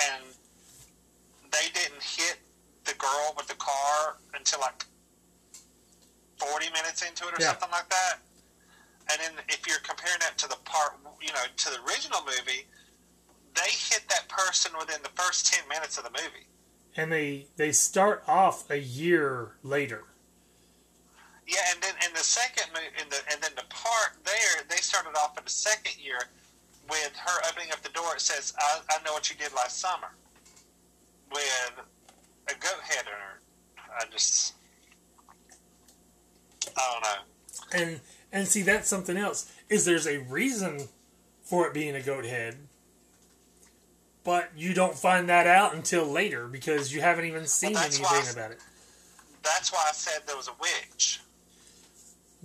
and 0.00 0.24
they 1.52 1.68
didn't 1.72 2.02
hit 2.02 2.38
the 2.84 2.94
girl 2.94 3.34
with 3.36 3.46
the 3.48 3.54
car 3.54 4.16
until 4.34 4.60
like 4.60 4.84
forty 6.38 6.66
minutes 6.70 7.02
into 7.02 7.26
it 7.28 7.34
or 7.34 7.40
Yeah. 7.40 7.48
something 7.50 7.70
like 7.70 7.88
that. 7.90 8.18
And 9.10 9.20
then 9.20 9.44
if 9.48 9.66
you're 9.66 9.78
comparing 9.80 10.18
that 10.20 10.38
to 10.38 10.48
the 10.48 10.56
part, 10.64 10.96
you 11.20 11.28
know, 11.32 11.44
to 11.56 11.70
the 11.70 11.76
original 11.88 12.20
movie, 12.24 12.66
they 13.54 13.68
hit 13.70 14.02
that 14.08 14.28
person 14.28 14.72
within 14.78 15.02
the 15.02 15.10
first 15.14 15.52
ten 15.52 15.66
minutes 15.68 15.98
of 15.98 16.04
the 16.04 16.10
movie. 16.10 16.46
And 16.96 17.12
they 17.12 17.46
they 17.56 17.72
start 17.72 18.24
off 18.26 18.70
a 18.70 18.78
year 18.78 19.56
later. 19.62 20.04
Yeah, 21.46 21.60
and 21.74 21.82
then 21.82 21.94
in 22.08 22.13
the 22.24 22.30
second 22.30 22.72
mo- 22.72 22.80
in 23.02 23.08
the 23.10 23.18
and 23.30 23.42
then 23.42 23.50
the 23.54 23.64
part 23.68 24.16
there, 24.24 24.64
they 24.68 24.76
started 24.76 25.10
off 25.18 25.36
in 25.36 25.44
the 25.44 25.50
second 25.50 26.02
year 26.02 26.18
with 26.88 27.14
her 27.16 27.40
opening 27.48 27.70
up 27.70 27.82
the 27.82 27.90
door. 27.90 28.14
It 28.14 28.22
says, 28.22 28.54
"I, 28.58 28.80
I 28.90 29.02
know 29.04 29.12
what 29.12 29.28
you 29.30 29.36
did 29.36 29.52
last 29.54 29.78
summer," 29.78 30.08
with 31.30 31.72
a 32.48 32.54
goat 32.54 32.80
head 32.82 33.04
in 33.06 33.12
her. 33.12 33.40
I 34.00 34.04
just, 34.10 34.54
I 36.76 36.92
don't 36.92 37.02
know. 37.02 37.86
And 37.86 38.00
and 38.32 38.48
see 38.48 38.62
that's 38.62 38.88
something 38.88 39.18
else. 39.18 39.52
Is 39.68 39.84
there's 39.84 40.06
a 40.06 40.18
reason 40.20 40.88
for 41.42 41.66
it 41.66 41.74
being 41.74 41.94
a 41.94 42.00
goat 42.02 42.24
head. 42.24 42.56
But 44.24 44.50
you 44.56 44.72
don't 44.72 44.96
find 44.96 45.28
that 45.28 45.46
out 45.46 45.74
until 45.74 46.06
later 46.06 46.46
because 46.48 46.94
you 46.94 47.02
haven't 47.02 47.26
even 47.26 47.46
seen 47.46 47.76
anything 47.76 48.06
I- 48.08 48.30
about 48.32 48.52
it. 48.52 48.60
That's 49.42 49.70
why 49.70 49.84
I 49.86 49.92
said 49.92 50.22
there 50.26 50.38
was 50.38 50.48
a 50.48 50.54
witch. 50.58 51.20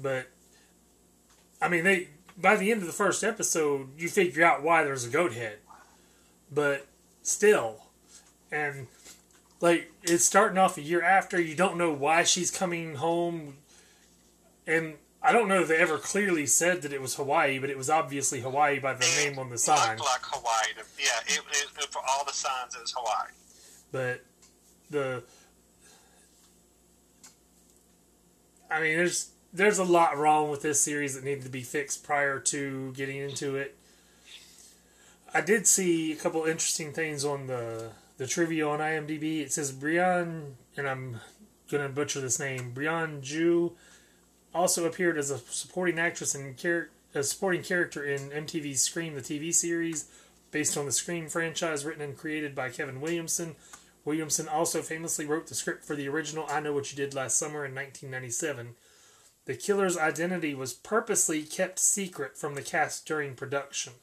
But 0.01 0.27
I 1.61 1.69
mean, 1.69 1.83
they 1.83 2.07
by 2.37 2.55
the 2.55 2.71
end 2.71 2.81
of 2.81 2.87
the 2.87 2.93
first 2.93 3.23
episode, 3.23 3.89
you 3.97 4.07
figure 4.07 4.43
out 4.43 4.63
why 4.63 4.83
there's 4.83 5.05
a 5.05 5.09
goat 5.09 5.33
head. 5.33 5.57
But 6.51 6.87
still, 7.21 7.83
and 8.51 8.87
like 9.61 9.91
it's 10.03 10.25
starting 10.25 10.57
off 10.57 10.77
a 10.77 10.81
year 10.81 11.03
after. 11.03 11.39
You 11.39 11.55
don't 11.55 11.77
know 11.77 11.91
why 11.91 12.23
she's 12.23 12.49
coming 12.49 12.95
home, 12.95 13.57
and 14.65 14.95
I 15.21 15.31
don't 15.31 15.47
know 15.47 15.61
if 15.61 15.67
they 15.67 15.77
ever 15.77 15.97
clearly 15.97 16.45
said 16.45 16.81
that 16.83 16.93
it 16.93 17.01
was 17.01 17.15
Hawaii, 17.15 17.59
but 17.59 17.69
it 17.69 17.77
was 17.77 17.89
obviously 17.89 18.39
Hawaii 18.41 18.79
by 18.79 18.93
the 18.93 19.05
name 19.23 19.37
on 19.37 19.49
the 19.49 19.57
sign. 19.57 19.97
looked 19.97 20.01
like 20.01 20.21
Hawaii. 20.23 20.73
To, 20.77 20.83
yeah, 20.97 21.19
it, 21.27 21.41
it, 21.51 21.67
it, 21.77 21.85
for 21.91 22.01
all 22.09 22.25
the 22.25 22.33
signs, 22.33 22.75
it 22.75 22.81
was 22.81 22.93
Hawaii. 22.97 23.31
But 23.91 24.23
the 24.89 25.23
I 28.71 28.81
mean, 28.81 28.97
there's 28.97 29.31
there's 29.51 29.79
a 29.79 29.83
lot 29.83 30.17
wrong 30.17 30.49
with 30.49 30.61
this 30.61 30.81
series 30.81 31.15
that 31.15 31.23
needed 31.23 31.43
to 31.43 31.49
be 31.49 31.61
fixed 31.61 32.03
prior 32.03 32.39
to 32.39 32.91
getting 32.93 33.17
into 33.17 33.55
it. 33.55 33.75
I 35.33 35.41
did 35.41 35.67
see 35.67 36.11
a 36.11 36.15
couple 36.15 36.43
interesting 36.45 36.91
things 36.91 37.23
on 37.23 37.47
the 37.47 37.91
the 38.17 38.27
trivia 38.27 38.67
on 38.67 38.79
IMDb. 38.79 39.41
It 39.41 39.53
says 39.53 39.71
Brian, 39.71 40.57
and 40.75 40.87
I'm 40.87 41.21
gonna 41.71 41.89
butcher 41.89 42.19
this 42.19 42.39
name. 42.39 42.73
Brianne 42.75 43.21
Tju 43.21 43.71
also 44.53 44.85
appeared 44.85 45.17
as 45.17 45.31
a 45.31 45.37
supporting 45.37 45.99
actress 45.99 46.35
and 46.35 46.57
char- 46.57 46.89
a 47.15 47.23
supporting 47.23 47.63
character 47.63 48.03
in 48.03 48.29
MTV's 48.29 48.81
Scream, 48.81 49.15
the 49.15 49.21
TV 49.21 49.53
series, 49.53 50.05
based 50.51 50.77
on 50.77 50.85
the 50.85 50.91
Scream 50.91 51.29
franchise, 51.29 51.85
written 51.85 52.01
and 52.01 52.17
created 52.17 52.53
by 52.53 52.69
Kevin 52.69 53.01
Williamson. 53.01 53.55
Williamson 54.05 54.47
also 54.47 54.81
famously 54.81 55.25
wrote 55.25 55.47
the 55.47 55.55
script 55.55 55.83
for 55.83 55.95
the 55.95 56.07
original 56.07 56.45
I 56.49 56.59
Know 56.59 56.73
What 56.73 56.91
You 56.91 56.97
Did 56.97 57.13
Last 57.13 57.37
Summer 57.37 57.65
in 57.65 57.75
1997. 57.75 58.75
The 59.49 59.55
killer's 59.55 59.97
identity 59.97 60.53
was 60.53 60.75
purposely 60.75 61.41
kept 61.41 61.79
secret 61.79 62.37
from 62.37 62.53
the 62.53 62.61
cast 62.61 63.07
during 63.07 63.33
production. 63.33 63.93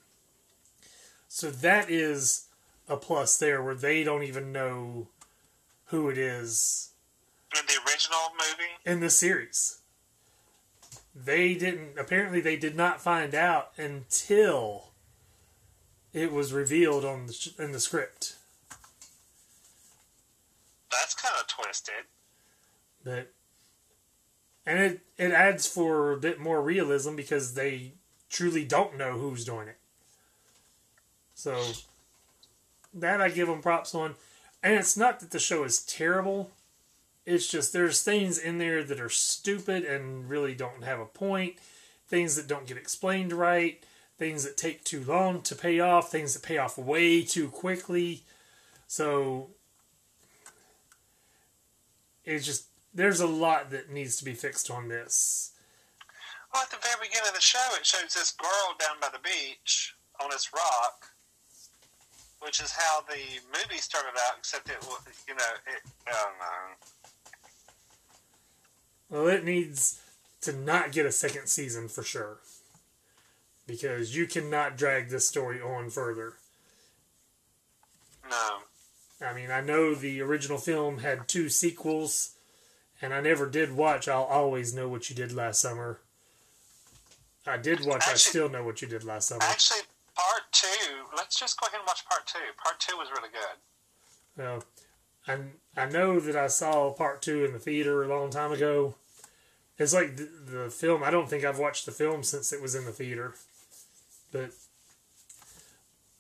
So 1.29 1.53
that 1.53 1.89
is 1.89 2.49
a 2.89 2.97
plus 2.97 3.37
there 3.37 3.63
where 3.63 3.77
they 3.77 4.03
don't 4.03 4.25
even 4.25 4.51
know 4.51 5.07
who 5.85 6.09
it 6.09 6.19
is 6.19 6.91
In 7.57 7.65
the 7.65 7.79
original 7.89 8.33
movie, 8.33 8.73
in 8.85 8.99
the 8.99 9.09
series. 9.09 9.79
They 11.15 11.55
didn't, 11.55 11.97
apparently, 11.97 12.41
they 12.41 12.57
did 12.57 12.75
not 12.75 13.01
find 13.01 13.33
out 13.33 13.71
until 13.79 14.91
it 16.13 16.33
was 16.33 16.53
revealed 16.53 17.05
on 17.05 17.29
the, 17.29 17.53
in 17.57 17.71
the 17.71 17.79
script. 17.79 18.35
that's 20.91 21.15
kind 21.15 21.37
of 21.41 21.47
twisted. 21.47 22.07
But 23.05 23.31
and 24.67 24.79
it 24.79 25.01
it 25.17 25.33
adds 25.33 25.67
for 25.67 26.13
a 26.13 26.17
bit 26.19 26.41
more 26.41 26.61
realism 26.61 27.15
because 27.15 27.55
they 27.55 27.93
truly 28.29 28.65
don't 28.65 28.99
know 28.99 29.13
who's 29.13 29.45
doing 29.45 29.69
it. 29.69 29.79
So 31.35 31.63
that 32.93 33.21
I 33.21 33.29
give 33.29 33.49
them 33.49 33.63
props 33.63 33.95
on. 33.95 34.15
And 34.63 34.75
it's 34.75 34.97
not 34.97 35.21
that 35.21 35.31
the 35.31 35.39
show 35.39 35.65
is 35.65 35.81
terrible. 35.83 36.51
It's 37.25 37.47
just 37.47 37.73
there's 37.73 38.03
things 38.03 38.39
in 38.39 38.59
there 38.59 38.83
that 38.83 39.01
are 39.01 39.09
stupid 39.09 39.85
and 39.85 40.29
really 40.29 40.55
don't 40.55 40.85
have 40.85 40.99
a 40.99 41.07
point. 41.07 41.57
Things 42.09 42.37
that 42.37 42.47
don't 42.47 42.67
get 42.67 42.77
explained 42.77 43.33
right. 43.33 43.83
Things 44.19 44.45
that 44.45 44.57
take 44.57 44.83
too 44.85 45.05
long 45.05 45.43
to 45.43 45.55
pay 45.55 45.81
off. 45.81 46.11
Things 46.11 46.35
that 46.35 46.43
pay 46.43 46.59
off 46.59 46.79
way 46.79 47.23
too 47.23 47.49
quickly. 47.49 48.23
So 48.89 49.49
it's 52.25 52.47
just 52.47 52.67
there's 52.97 53.21
a 53.21 53.27
lot 53.27 53.71
that 53.71 53.91
needs 53.91 54.17
to 54.17 54.25
be 54.25 54.33
fixed 54.33 54.71
on 54.71 54.89
this. 54.89 55.53
Well, 56.53 56.63
at 56.63 56.71
the 56.71 56.79
very 56.83 57.07
beginning 57.07 57.29
of 57.29 57.35
the 57.35 57.41
show, 57.41 57.75
it 57.79 57.85
shows 57.85 58.15
this 58.15 58.33
girl 58.33 58.75
down 58.81 58.97
by 59.01 59.09
the 59.13 59.19
beach 59.23 59.95
on 60.21 60.31
this 60.31 60.51
rock, 60.55 61.09
which 62.41 62.61
is 62.61 62.73
how 62.73 63.03
the 63.03 63.21
movie 63.47 63.79
started 63.81 64.19
out. 64.27 64.39
Except 64.39 64.69
it, 64.71 64.79
you 65.29 65.35
know, 65.35 65.43
it. 65.67 65.83
I 66.07 66.13
don't 66.13 66.39
know. 69.21 69.25
Well, 69.25 69.29
it 69.29 69.45
needs 69.45 70.01
to 70.41 70.53
not 70.53 70.93
get 70.93 71.05
a 71.07 71.13
second 71.13 71.49
season 71.49 71.89
for 71.89 72.03
sure. 72.03 72.39
Because 73.67 74.17
you 74.17 74.27
cannot 74.27 74.79
drag 74.79 75.11
this 75.11 75.29
story 75.29 75.61
on 75.61 75.91
further. 75.91 76.35
No. 78.31 78.59
I 79.21 79.35
mean, 79.35 79.51
I 79.51 79.61
know 79.61 79.95
the 79.95 80.23
original 80.23 80.59
film 80.59 80.99
had 80.99 81.29
two 81.29 81.49
sequels, 81.49 82.36
and 83.01 83.13
I 83.13 83.21
never 83.21 83.49
did 83.49 83.77
watch 83.77 84.09
I'll 84.09 84.25
Always 84.25 84.75
Know 84.75 84.89
What 84.89 85.09
You 85.11 85.17
Did 85.17 85.33
Last 85.33 85.61
Summer. 85.61 86.01
I 87.47 87.57
did 87.57 87.85
watch 87.85 88.05
I 88.09 88.15
Still 88.15 88.49
Know 88.49 88.65
What 88.65 88.83
You 88.83 88.89
Did 88.89 89.05
Last 89.05 89.29
Summer. 89.29 89.43
Actually, 89.43 89.83
part 90.15 90.43
two. 90.53 91.05
Let's 91.17 91.39
just 91.39 91.61
go 91.61 91.67
ahead 91.67 91.81
and 91.81 91.87
watch 91.87 92.05
part 92.09 92.27
two. 92.27 92.39
Part 92.63 92.81
two 92.81 92.97
was 92.97 93.09
really 93.11 93.29
good. 93.33 94.43
Well, 94.43 94.65
I, 95.29 95.81
I 95.81 95.87
know 95.87 96.21
that 96.21 96.37
I 96.37 96.47
saw 96.49 96.93
part 96.93 97.23
two 97.23 97.45
in 97.45 97.53
the 97.53 97.59
theater 97.59 98.03
a 98.03 98.09
long 98.09 98.31
time 98.31 98.53
ago. 98.53 98.95
It's 99.79 99.93
like 99.95 100.17
the, 100.17 100.29
the 100.47 100.71
film, 100.71 101.03
I 101.05 101.11
don't 101.11 101.29
think 101.29 101.45
I've 101.45 101.59
watched 101.59 101.87
the 101.87 101.93
film 101.93 102.23
since 102.23 102.53
it 102.53 102.63
was 102.63 102.75
in 102.75 102.85
the 102.85 102.93
theater. 102.93 103.35
But, 104.33 104.51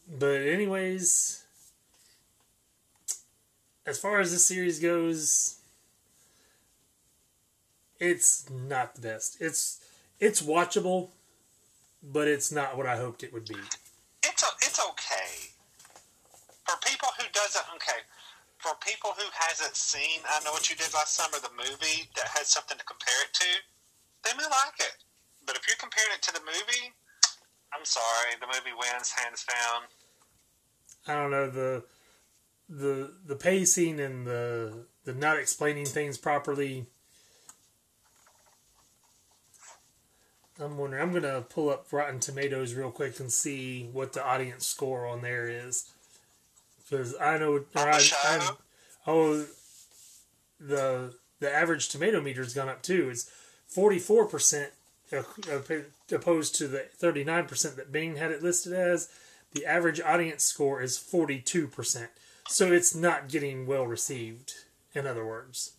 but 0.07 0.43
anyways, 0.43 1.44
as 3.86 3.98
far 3.98 4.20
as 4.20 4.32
this 4.32 4.47
series 4.47 4.78
goes, 4.78 5.56
it's 7.98 8.48
not 8.51 8.94
the 8.94 9.01
best. 9.01 9.36
It's 9.40 9.81
it's 10.18 10.43
watchable, 10.43 11.10
but 12.02 12.28
it's 12.28 12.51
not 12.51 12.77
what 12.77 12.86
I 12.86 12.97
hoped 12.97 13.23
it 13.23 13.32
would 13.32 13.47
be. 13.47 13.56
It's 14.24 14.43
a, 14.43 14.47
it's 14.62 14.81
okay 14.81 15.51
for 16.64 16.77
people 16.85 17.09
who 17.18 17.24
doesn't. 17.32 17.64
Okay, 17.77 18.01
for 18.59 18.73
people 18.85 19.10
who 19.16 19.27
hasn't 19.32 19.77
seen 19.77 20.20
I 20.28 20.43
Know 20.44 20.52
What 20.52 20.68
You 20.70 20.77
Did 20.77 20.93
Last 20.94 21.14
Summer, 21.14 21.39
the 21.40 21.55
movie 21.56 22.09
that 22.16 22.28
has 22.35 22.48
something 22.48 22.77
to 22.77 22.85
compare 22.85 23.20
it 23.24 23.32
to, 23.35 23.51
they 24.24 24.36
may 24.36 24.44
like 24.44 24.81
it. 24.81 24.97
But 25.47 25.56
if 25.56 25.66
you're 25.68 25.77
comparing 25.78 26.10
it 26.14 26.23
to 26.23 26.32
the 26.32 26.40
movie, 26.40 26.93
I'm 27.73 27.85
sorry, 27.85 28.35
the 28.40 28.47
movie 28.47 28.74
wins 28.77 29.12
hands 29.12 29.44
down. 29.44 29.82
I 31.06 31.20
don't 31.20 31.31
know 31.31 31.51
the 31.51 31.85
the 32.68 33.12
the 33.24 33.36
pacing 33.36 34.01
and 34.01 34.27
the 34.27 34.86
the 35.05 35.14
not 35.14 35.39
explaining 35.39 35.86
things 35.86 36.18
properly. 36.18 36.86
I'm 40.61 40.78
wondering. 40.78 41.03
I'm 41.03 41.12
gonna 41.12 41.43
pull 41.43 41.69
up 41.69 41.93
Rotten 41.93 42.19
Tomatoes 42.19 42.74
real 42.74 42.91
quick 42.91 43.20
and 43.20 43.31
see 43.31 43.89
what 43.93 44.12
the 44.12 44.24
audience 44.24 44.66
score 44.66 45.07
on 45.07 45.20
there 45.23 45.49
is, 45.49 45.91
because 46.83 47.15
I 47.20 47.39
know. 47.39 47.65
I, 47.74 47.99
the? 47.99 48.16
I, 48.24 48.51
oh, 49.07 49.45
the 50.59 51.15
the 51.41 51.55
average 51.55 51.89
tomato 51.89 52.20
meter's 52.20 52.55
gone 52.55 52.69
up 52.69 52.83
too. 52.83 53.11
It's 53.11 53.31
forty 53.66 53.99
four 53.99 54.24
percent 54.24 54.73
opposed 56.11 56.55
to 56.57 56.69
the 56.69 56.87
thirty 56.97 57.23
nine 57.23 57.47
percent 57.47 57.77
that 57.77 57.93
Bing 57.93 58.16
had 58.16 58.31
it 58.31 58.43
listed 58.43 58.73
as. 58.73 59.09
The 59.53 59.66
average 59.66 60.01
audience 60.01 60.45
score 60.45 60.83
is 60.83 60.99
forty 60.99 61.39
two 61.39 61.69
percent, 61.69 62.11
so 62.49 62.73
it's 62.73 62.95
not 62.95 63.28
getting 63.28 63.66
well 63.66 63.87
received. 63.87 64.55
In 64.95 65.07
other 65.07 65.27
words. 65.27 65.73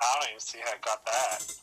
I 0.00 0.18
don't 0.20 0.30
even 0.30 0.40
see 0.40 0.58
how 0.64 0.72
it 0.72 0.82
got 0.82 1.04
that. 1.06 1.54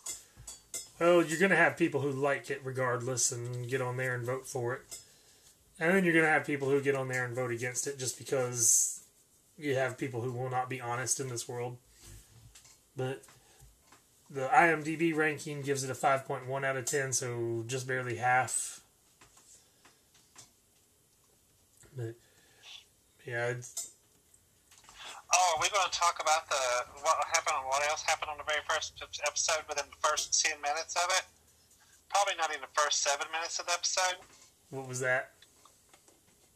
Well, 1.03 1.21
you're 1.21 1.37
going 1.37 1.51
to 1.51 1.57
have 1.57 1.75
people 1.75 1.99
who 1.99 2.11
like 2.11 2.49
it 2.49 2.61
regardless 2.63 3.33
and 3.33 3.67
get 3.67 3.81
on 3.81 3.97
there 3.97 4.15
and 4.15 4.25
vote 4.25 4.47
for 4.47 4.75
it. 4.75 4.99
And 5.77 5.93
then 5.93 6.05
you're 6.05 6.13
going 6.13 6.23
to 6.23 6.31
have 6.31 6.45
people 6.45 6.69
who 6.69 6.79
get 6.79 6.95
on 6.95 7.09
there 7.09 7.25
and 7.25 7.35
vote 7.35 7.51
against 7.51 7.87
it 7.87 7.99
just 7.99 8.17
because 8.17 9.03
you 9.57 9.75
have 9.75 9.97
people 9.97 10.21
who 10.21 10.31
will 10.31 10.49
not 10.49 10.69
be 10.69 10.79
honest 10.79 11.19
in 11.19 11.27
this 11.27 11.45
world. 11.45 11.75
But 12.95 13.21
the 14.29 14.47
IMDb 14.47 15.13
ranking 15.13 15.61
gives 15.61 15.83
it 15.83 15.89
a 15.89 15.93
5.1 15.93 16.63
out 16.63 16.77
of 16.77 16.85
10, 16.85 17.11
so 17.11 17.65
just 17.67 17.85
barely 17.85 18.15
half. 18.15 18.79
But 21.97 22.15
yeah, 23.27 23.47
it's, 23.47 23.91
Oh, 25.33 25.57
are 25.57 25.61
we 25.61 25.69
going 25.69 25.89
to 25.89 25.97
talk 25.97 26.21
about 26.21 26.47
the 26.49 26.63
what 27.01 27.17
happened? 27.33 27.57
What 27.67 27.81
else 27.89 28.03
happened 28.05 28.29
on 28.29 28.37
the 28.37 28.45
very 28.45 28.61
first 28.69 28.93
episode 29.01 29.65
within 29.67 29.85
the 29.89 30.07
first 30.07 30.33
ten 30.39 30.61
minutes 30.61 30.95
of 30.95 31.09
it? 31.17 31.25
Probably 32.09 32.35
not 32.37 32.49
even 32.51 32.61
the 32.61 32.79
first 32.79 33.01
seven 33.01 33.25
minutes 33.33 33.57
of 33.59 33.65
the 33.65 33.73
episode. 33.73 34.21
what 34.69 34.87
was 34.87 34.99
that? 34.99 35.31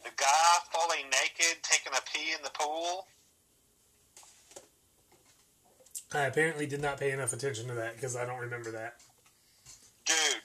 The 0.03 0.11
guy 0.15 0.51
fully 0.71 1.03
naked 1.09 1.63
taking 1.63 1.91
a 1.93 2.01
pee 2.13 2.31
in 2.37 2.43
the 2.43 2.51
pool. 2.53 3.07
I 6.13 6.25
apparently 6.25 6.65
did 6.67 6.81
not 6.81 6.99
pay 6.99 7.11
enough 7.11 7.33
attention 7.33 7.67
to 7.67 7.73
that 7.73 7.95
because 7.95 8.15
I 8.15 8.25
don't 8.25 8.39
remember 8.39 8.71
that. 8.71 8.95
Dude, 10.05 10.41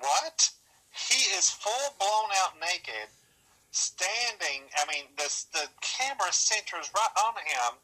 what? 0.00 0.50
He 0.90 1.30
is 1.36 1.48
full 1.48 1.94
blown 1.98 2.30
out 2.42 2.52
naked, 2.60 3.08
standing. 3.76 4.68
I 4.76 4.90
mean, 4.90 5.04
this 5.16 5.44
the 5.52 5.68
camera 5.80 6.32
centers 6.32 6.90
right 6.94 7.08
on 7.26 7.34
him, 7.34 7.78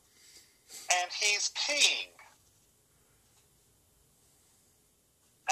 and 0.90 1.10
he's 1.12 1.50
peeing. 1.50 2.08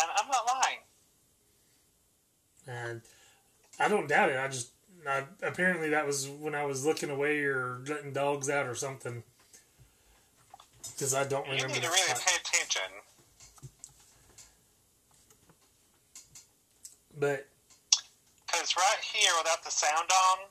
And 0.00 0.10
I'm 0.16 0.28
not 0.28 0.46
lying. 0.46 0.78
And 2.66 3.02
I 3.78 3.88
don't 3.88 4.08
doubt 4.08 4.30
it. 4.30 4.38
I 4.38 4.48
just 4.48 4.70
I, 5.06 5.24
apparently 5.42 5.90
that 5.90 6.06
was 6.06 6.28
when 6.28 6.54
I 6.54 6.64
was 6.64 6.84
looking 6.84 7.10
away 7.10 7.40
or 7.40 7.82
letting 7.86 8.12
dogs 8.12 8.48
out 8.48 8.66
or 8.66 8.74
something. 8.74 9.22
Because 10.82 11.14
I 11.14 11.24
don't 11.24 11.44
remember. 11.44 11.68
You 11.68 11.74
need 11.74 11.82
to 11.82 11.88
really 11.88 12.14
pay 12.14 12.36
attention. 12.40 12.82
But 17.18 17.49
Because 18.50 18.74
right 18.76 19.02
here, 19.02 19.30
without 19.38 19.62
the 19.62 19.70
sound 19.70 20.10
on, 20.10 20.50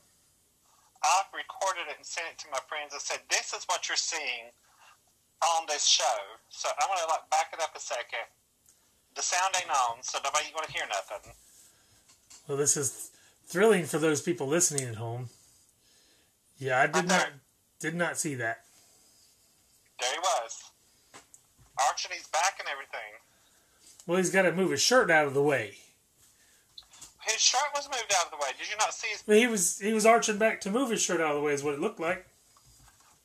I've 1.04 1.32
recorded 1.36 1.92
it 1.92 1.98
and 1.98 2.06
sent 2.06 2.28
it 2.32 2.38
to 2.40 2.48
my 2.52 2.60
friends 2.68 2.94
and 2.94 3.02
said, 3.02 3.20
"This 3.30 3.54
is 3.54 3.66
what 3.66 3.88
you're 3.88 3.98
seeing 3.98 4.52
on 5.42 5.66
this 5.68 5.86
show." 5.86 6.40
So 6.50 6.70
I'm 6.80 6.88
gonna 6.88 7.08
like 7.08 7.30
back 7.30 7.52
it 7.54 7.60
up 7.62 7.76
a 7.76 7.80
second. 7.80 8.28
The 9.16 9.22
sound 9.22 9.56
ain't 9.60 9.70
on, 9.70 10.04
so 10.04 10.20
nobody's 10.24 10.52
gonna 10.52 10.72
hear 10.72 10.88
nothing. 10.88 11.36
well, 12.48 12.58
this 12.58 12.78
is 12.78 13.12
thrilling 13.48 13.86
for 13.86 14.00
those 14.00 14.22
people 14.22 14.48
listening 14.48 14.88
at 14.88 14.96
home. 14.96 15.30
Yeah, 16.58 16.82
I 16.82 16.88
did 16.88 17.08
not 17.08 17.30
did 17.80 17.96
not 17.96 18.18
see 18.18 18.36
that. 18.36 18.66
There 20.00 20.12
he 20.12 20.20
was, 20.20 20.72
arching 21.88 22.12
his 22.12 22.28
back 22.28 22.60
and 22.60 22.68
everything. 22.70 23.20
Well, 24.08 24.18
he's 24.18 24.32
got 24.32 24.44
to 24.44 24.52
move 24.52 24.72
his 24.72 24.82
shirt 24.82 25.12
out 25.12 25.28
of 25.28 25.34
the 25.34 25.44
way. 25.44 25.78
His 27.32 27.42
shirt 27.42 27.62
was 27.76 27.88
moved 27.88 28.14
out 28.18 28.26
of 28.26 28.32
the 28.32 28.38
way. 28.38 28.50
Did 28.58 28.70
you 28.70 28.78
not 28.78 28.94
see 28.94 29.08
his? 29.10 29.24
He 29.26 29.48
was 29.48 29.80
he 29.80 29.94
was 29.94 30.06
arching 30.06 30.38
back 30.38 30.62
to 30.62 30.72
move 30.72 30.90
his 30.90 31.02
shirt 31.02 31.22
out 31.22 31.32
of 31.32 31.38
the 31.38 31.42
way. 31.42 31.54
Is 31.54 31.64
what 31.64 31.74
it 31.74 31.80
looked 31.80 32.00
like. 32.00 32.26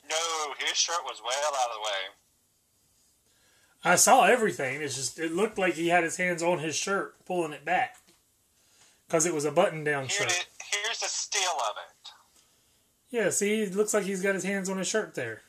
No, 0.09 0.55
his 0.59 0.76
shirt 0.76 1.05
was 1.05 1.20
well 1.22 1.55
out 1.55 1.70
of 1.70 1.76
the 1.76 1.81
way. 1.81 3.93
I 3.93 3.97
saw 3.97 4.24
everything. 4.24 4.82
It's 4.82 4.97
just 4.97 5.18
it 5.18 5.32
looked 5.32 5.59
like 5.59 5.74
he 5.74 5.89
had 5.89 6.05
his 6.05 6.16
hands 6.16 6.43
on 6.43 6.59
his 6.59 6.74
shirt, 6.74 7.24
pulling 7.24 7.52
it 7.52 7.64
back, 7.64 7.97
because 9.06 9.26
it 9.26 9.35
was 9.35 9.44
a 9.44 9.52
button 9.52 9.85
down 9.85 10.05
Here 10.05 10.28
shirt. 10.28 10.31
it, 10.31 10.47
here's 10.72 11.02
a 11.02 11.09
still 11.09 11.52
of 11.68 11.76
it. 11.76 12.10
Yeah, 13.10 13.31
see, 13.31 13.62
it 13.62 13.74
looks 13.74 13.94
like 13.94 14.05
he's 14.05 14.22
got 14.22 14.35
his 14.35 14.44
hands 14.44 14.68
on 14.68 14.78
his 14.78 14.89
shirt 14.89 15.14
there. 15.14 15.43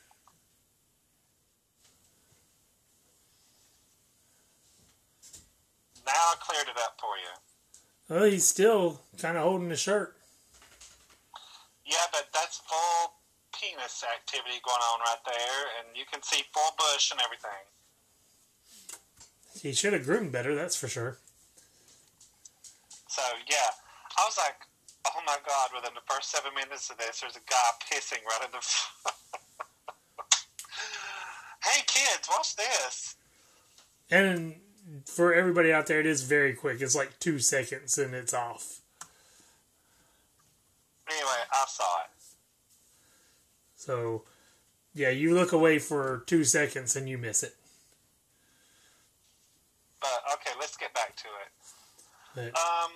Now 6.06 6.12
I 6.12 6.34
cleared 6.40 6.68
it 6.68 6.76
up 6.78 6.94
for 7.00 7.16
you. 7.16 7.45
Well, 8.08 8.24
he's 8.24 8.46
still 8.46 9.00
kind 9.18 9.36
of 9.36 9.42
holding 9.42 9.68
the 9.68 9.76
shirt. 9.76 10.16
Yeah, 11.84 12.06
but 12.12 12.28
that's 12.32 12.58
full 12.58 13.14
penis 13.52 14.04
activity 14.14 14.60
going 14.64 14.80
on 14.92 15.00
right 15.00 15.18
there, 15.26 15.66
and 15.78 15.96
you 15.96 16.04
can 16.10 16.22
see 16.22 16.42
full 16.52 16.70
bush 16.78 17.10
and 17.10 17.20
everything. 17.20 17.66
He 19.60 19.72
should 19.72 19.92
have 19.92 20.04
groomed 20.04 20.32
better, 20.32 20.54
that's 20.54 20.76
for 20.76 20.88
sure. 20.88 21.18
So 23.08 23.22
yeah, 23.48 23.70
I 24.18 24.24
was 24.26 24.36
like, 24.36 24.56
oh 25.06 25.20
my 25.26 25.36
god! 25.46 25.70
Within 25.74 25.94
the 25.94 26.02
first 26.12 26.30
seven 26.30 26.52
minutes 26.54 26.90
of 26.90 26.98
this, 26.98 27.20
there's 27.20 27.36
a 27.36 27.40
guy 27.48 27.70
pissing 27.90 28.22
right 28.24 28.44
in 28.44 28.50
the. 28.52 28.58
hey 31.64 31.82
kids, 31.86 32.28
watch 32.28 32.54
this! 32.56 33.16
And 34.10 34.60
for 35.06 35.32
everybody 35.32 35.72
out 35.72 35.86
there, 35.86 36.00
it 36.00 36.06
is 36.06 36.22
very 36.22 36.52
quick. 36.52 36.82
It's 36.82 36.96
like 36.96 37.18
two 37.20 37.38
seconds 37.38 37.96
and 37.96 38.12
it's 38.12 38.34
off. 38.34 38.80
Anyway, 41.08 41.42
I 41.52 41.64
saw 41.68 41.84
it. 42.04 42.10
So, 43.76 44.24
yeah, 44.92 45.10
you 45.10 45.32
look 45.32 45.52
away 45.52 45.78
for 45.78 46.24
two 46.26 46.42
seconds 46.42 46.96
and 46.96 47.08
you 47.08 47.16
miss 47.18 47.44
it. 47.44 47.54
But 50.00 50.22
okay, 50.34 50.50
let's 50.58 50.76
get 50.76 50.92
back 50.92 51.16
to 51.16 51.24
it. 51.24 51.52
But, 52.34 52.58
Um, 52.58 52.90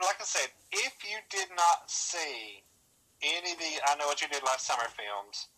like 0.00 0.16
I 0.20 0.24
said, 0.24 0.48
if 0.72 0.94
you 1.02 1.18
did 1.28 1.48
not 1.56 1.90
see 1.90 2.62
any 3.22 3.52
of 3.52 3.58
the 3.58 3.80
I 3.88 3.96
Know 3.96 4.06
What 4.06 4.22
You 4.22 4.28
Did 4.28 4.42
Last 4.44 4.66
Summer 4.66 4.88
films, 4.88 5.48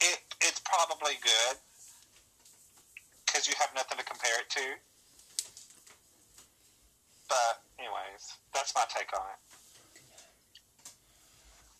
it 0.00 0.20
it's 0.40 0.60
probably 0.60 1.14
good 1.22 1.56
because 3.30 3.46
you 3.46 3.52
have 3.58 3.68
nothing 3.74 3.98
to 3.98 4.04
compare 4.04 4.40
it 4.40 4.48
to. 4.50 4.60
But 7.28 7.62
anyways, 7.78 8.38
that's 8.52 8.74
my 8.74 8.84
take 8.88 9.12
on 9.14 9.22
it. 9.30 9.38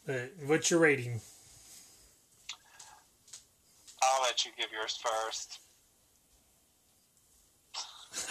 but 0.07 0.33
what's 0.49 0.71
your 0.71 0.79
rating? 0.81 1.21
I'll 4.03 4.23
let 4.23 4.45
you 4.45 4.53
give 4.57 4.69
yours 4.73 4.97
first. 5.03 5.59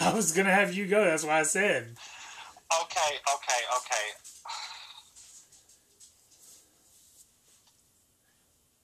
I 0.00 0.12
was 0.14 0.32
gonna 0.32 0.50
have 0.50 0.72
you 0.74 0.86
go. 0.86 1.04
That's 1.04 1.24
why 1.24 1.40
I 1.40 1.42
said. 1.42 1.96
Okay, 2.82 3.18
okay, 3.34 3.60
okay. 3.76 4.06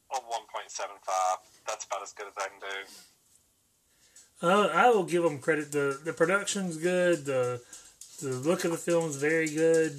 Oh, 0.09 0.21
1.75. 0.31 1.03
That's 1.67 1.85
about 1.85 2.01
as 2.03 2.13
good 2.13 2.29
as 2.29 2.35
I 2.39 2.47
can 2.49 2.61
do. 2.61 2.67
Uh, 4.43 4.69
I 4.73 4.91
will 4.91 5.05
give 5.05 5.23
them 5.23 5.39
credit. 5.39 5.73
the 5.73 5.99
The 6.05 6.13
production's 6.13 6.77
good. 6.77 7.25
the 7.25 7.63
The 8.21 8.31
look 8.31 8.65
of 8.65 8.71
the 8.71 8.77
film 8.79 9.09
is 9.11 9.17
very 9.17 9.49
good. 9.49 9.93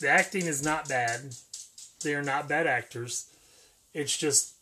The 0.00 0.08
acting 0.08 0.46
is 0.46 0.62
not 0.62 0.88
bad. 0.88 1.34
They 2.02 2.14
are 2.14 2.22
not 2.22 2.48
bad 2.48 2.66
actors. 2.66 3.30
It's 3.94 4.16
just 4.16 4.52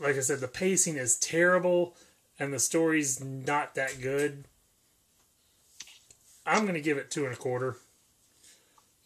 like 0.00 0.16
I 0.16 0.20
said, 0.20 0.40
the 0.40 0.48
pacing 0.48 0.96
is 0.96 1.16
terrible, 1.16 1.94
and 2.38 2.52
the 2.52 2.58
story's 2.58 3.22
not 3.22 3.74
that 3.74 4.00
good. 4.00 4.44
I'm 6.46 6.66
gonna 6.66 6.80
give 6.80 6.98
it 6.98 7.10
two 7.10 7.24
and 7.24 7.32
a 7.34 7.36
quarter. 7.36 7.76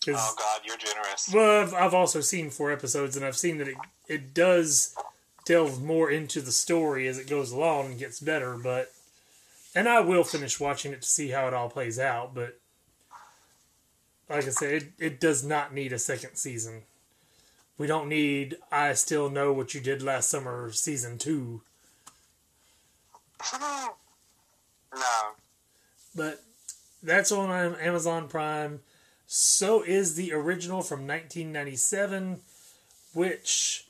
Oh 0.07 0.35
God, 0.39 0.61
you're 0.65 0.77
generous. 0.77 1.31
well, 1.33 1.63
I've, 1.63 1.75
I've 1.75 1.95
also 1.95 2.21
seen 2.21 2.51
four 2.51 2.73
episodes, 2.73 3.17
and 3.17 3.25
I've 3.25 3.37
seen 3.37 3.59
that 3.59 3.69
it 3.69 3.77
it 4.09 4.35
does 4.35 4.95
delve 5.45 5.83
more 5.83 6.11
into 6.11 6.41
the 6.41 6.53
story 6.53 7.07
as 7.09 7.19
it 7.19 7.29
goes 7.29 7.51
along 7.53 7.87
and 7.87 7.99
gets 7.99 8.21
better. 8.21 8.57
But 8.57 8.93
and 9.79 9.89
I 9.89 10.01
will 10.01 10.25
finish 10.25 10.59
watching 10.59 10.93
it 10.93 11.03
to 11.03 11.09
see 11.09 11.29
how 11.29 11.47
it 11.47 11.55
all 11.55 11.71
plays 11.71 12.01
out. 12.01 12.35
But 12.35 12.59
like 14.29 14.45
I 14.45 14.51
said, 14.51 14.73
it, 14.73 14.93
it 14.99 15.21
does 15.21 15.45
not 15.45 15.73
need 15.73 15.93
a 15.93 16.01
second 16.01 16.35
season. 16.35 16.83
We 17.79 17.87
don't 17.87 18.09
need 18.09 18.57
I 18.73 18.95
still 18.95 19.31
know 19.31 19.53
what 19.53 19.75
you 19.75 19.81
did 19.81 20.03
last 20.03 20.31
summer 20.31 20.73
season 20.73 21.17
two. 21.17 21.63
no. 23.61 23.89
but 26.17 26.43
that's 27.01 27.31
on 27.31 27.77
Amazon 27.77 28.27
Prime. 28.27 28.81
So 29.29 29.83
is 29.83 30.17
the 30.17 30.33
original 30.33 30.83
from 30.83 31.07
1997, 31.07 32.41
which 33.15 33.87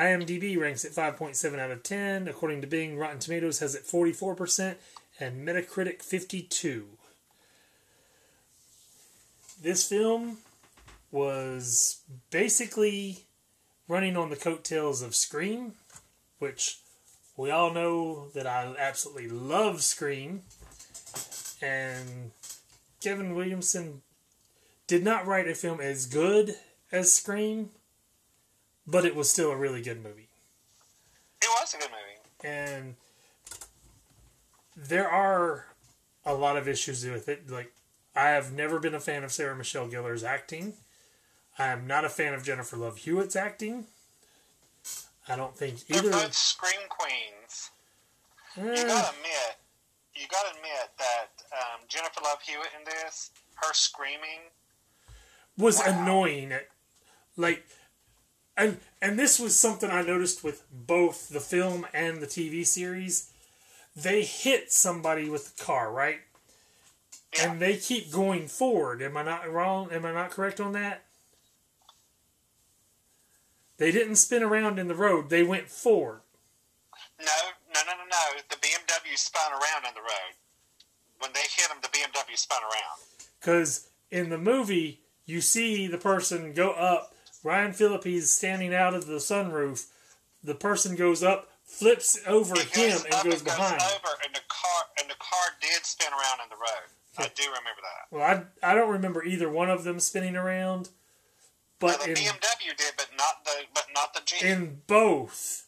IMDb 0.00 0.58
ranks 0.58 0.84
at 0.86 0.92
5.7 0.92 1.58
out 1.58 1.70
of 1.70 1.82
10. 1.82 2.26
According 2.26 2.62
to 2.62 2.66
Bing, 2.66 2.96
Rotten 2.96 3.18
Tomatoes 3.18 3.58
has 3.58 3.74
it 3.74 3.84
44%, 3.84 4.76
and 5.20 5.46
Metacritic 5.46 6.02
52. 6.02 6.86
This 9.62 9.86
film 9.86 10.38
was 11.12 12.00
basically 12.30 13.26
running 13.88 14.16
on 14.16 14.30
the 14.30 14.36
coattails 14.36 15.02
of 15.02 15.14
Scream, 15.14 15.74
which 16.38 16.78
we 17.36 17.50
all 17.50 17.72
know 17.74 18.28
that 18.34 18.46
I 18.46 18.74
absolutely 18.78 19.28
love 19.28 19.82
Scream. 19.82 20.42
And 21.60 22.30
Kevin 23.02 23.34
Williamson 23.34 24.00
did 24.86 25.04
not 25.04 25.26
write 25.26 25.46
a 25.46 25.54
film 25.54 25.80
as 25.80 26.06
good 26.06 26.54
as 26.90 27.12
Scream, 27.12 27.70
but 28.90 29.04
it 29.04 29.14
was 29.14 29.30
still 29.30 29.50
a 29.50 29.56
really 29.56 29.82
good 29.82 30.02
movie. 30.02 30.28
It 31.42 31.48
was 31.60 31.74
a 31.74 31.78
good 31.78 31.90
movie. 31.90 32.48
And 32.54 32.96
there 34.76 35.08
are 35.08 35.66
a 36.24 36.34
lot 36.34 36.56
of 36.56 36.68
issues 36.68 37.04
with 37.04 37.28
it. 37.28 37.50
Like, 37.50 37.72
I 38.14 38.28
have 38.30 38.52
never 38.52 38.78
been 38.78 38.94
a 38.94 39.00
fan 39.00 39.24
of 39.24 39.32
Sarah 39.32 39.56
Michelle 39.56 39.88
Gellar's 39.88 40.24
acting. 40.24 40.74
I 41.58 41.68
am 41.68 41.86
not 41.86 42.04
a 42.04 42.08
fan 42.08 42.34
of 42.34 42.42
Jennifer 42.44 42.76
Love 42.76 42.98
Hewitt's 42.98 43.36
acting. 43.36 43.86
I 45.28 45.36
don't 45.36 45.56
think 45.56 45.78
either. 45.88 46.02
They're 46.08 46.12
both 46.12 46.34
scream 46.34 46.80
queens. 46.88 47.70
You 48.56 48.64
Eh, 48.72 48.84
gotta 48.86 49.10
admit, 49.16 49.56
you 50.14 50.26
gotta 50.28 50.56
admit 50.56 50.90
that 50.98 51.28
um, 51.52 51.80
Jennifer 51.88 52.20
Love 52.24 52.38
Hewitt 52.42 52.70
in 52.78 52.84
this, 52.84 53.30
her 53.56 53.72
screaming, 53.72 54.40
was 55.56 55.78
Wow. 55.78 55.84
annoying. 56.02 56.52
Like, 57.36 57.64
and 58.56 58.78
and 59.00 59.18
this 59.18 59.38
was 59.38 59.58
something 59.58 59.90
I 59.90 60.02
noticed 60.02 60.44
with 60.44 60.64
both 60.70 61.28
the 61.28 61.40
film 61.40 61.86
and 61.94 62.20
the 62.20 62.26
TV 62.26 62.66
series. 62.66 63.32
They 63.96 64.22
hit 64.22 64.72
somebody 64.72 65.28
with 65.28 65.56
the 65.56 65.64
car, 65.64 65.90
right? 65.92 66.20
Yeah. 67.36 67.52
And 67.52 67.60
they 67.60 67.76
keep 67.76 68.12
going 68.12 68.48
forward. 68.48 69.02
Am 69.02 69.16
I 69.16 69.22
not 69.22 69.50
wrong? 69.50 69.90
Am 69.92 70.04
I 70.04 70.12
not 70.12 70.30
correct 70.30 70.60
on 70.60 70.72
that? 70.72 71.04
They 73.78 73.90
didn't 73.90 74.16
spin 74.16 74.42
around 74.42 74.78
in 74.78 74.88
the 74.88 74.94
road. 74.94 75.30
They 75.30 75.42
went 75.42 75.70
forward. 75.70 76.20
no, 77.18 77.26
no, 77.74 77.80
no, 77.86 77.92
no, 77.92 78.04
no. 78.04 78.40
The 78.50 78.56
BMW 78.56 79.16
spun 79.16 79.52
around 79.52 79.88
in 79.88 79.94
the 79.94 80.00
road. 80.00 80.34
When 81.18 81.32
they 81.32 81.40
hit 81.40 81.70
him, 81.70 81.78
the 81.80 81.88
BMW 81.88 82.36
spun 82.36 82.62
around. 82.62 83.00
Because 83.40 83.88
in 84.10 84.28
the 84.28 84.38
movie, 84.38 85.00
you 85.24 85.40
see 85.40 85.86
the 85.86 85.98
person 85.98 86.52
go 86.52 86.72
up. 86.72 87.14
Ryan 87.42 87.72
Phillippe's 87.72 88.30
standing 88.30 88.74
out 88.74 88.94
of 88.94 89.06
the 89.06 89.14
sunroof. 89.14 89.86
The 90.42 90.54
person 90.54 90.96
goes 90.96 91.22
up, 91.22 91.48
flips 91.64 92.18
over 92.26 92.54
It 92.56 92.76
him, 92.76 93.00
and 93.04 93.24
goes 93.24 93.34
and 93.36 93.44
behind. 93.44 93.80
goes 93.80 93.92
over, 93.92 94.16
and 94.24 94.34
the 94.34 94.40
car 94.48 94.84
and 95.00 95.10
the 95.10 95.14
car 95.18 95.56
did 95.60 95.84
spin 95.84 96.08
around 96.12 96.40
in 96.44 96.50
the 96.50 96.56
road. 96.56 96.88
I 97.18 97.30
do 97.34 97.42
remember 97.44 97.80
that. 97.82 98.16
Well, 98.16 98.46
I, 98.62 98.70
I 98.70 98.74
don't 98.74 98.90
remember 98.90 99.24
either 99.24 99.50
one 99.50 99.68
of 99.70 99.84
them 99.84 100.00
spinning 100.00 100.36
around, 100.36 100.90
but 101.78 101.98
Now, 102.00 102.04
the 102.06 102.10
in, 102.12 102.16
BMW 102.16 102.76
did, 102.76 102.92
but 102.96 103.08
not 103.16 103.44
the 103.44 103.52
but 103.74 103.86
not 103.94 104.14
the 104.14 104.20
Jeep. 104.24 104.42
in 104.44 104.80
both, 104.86 105.66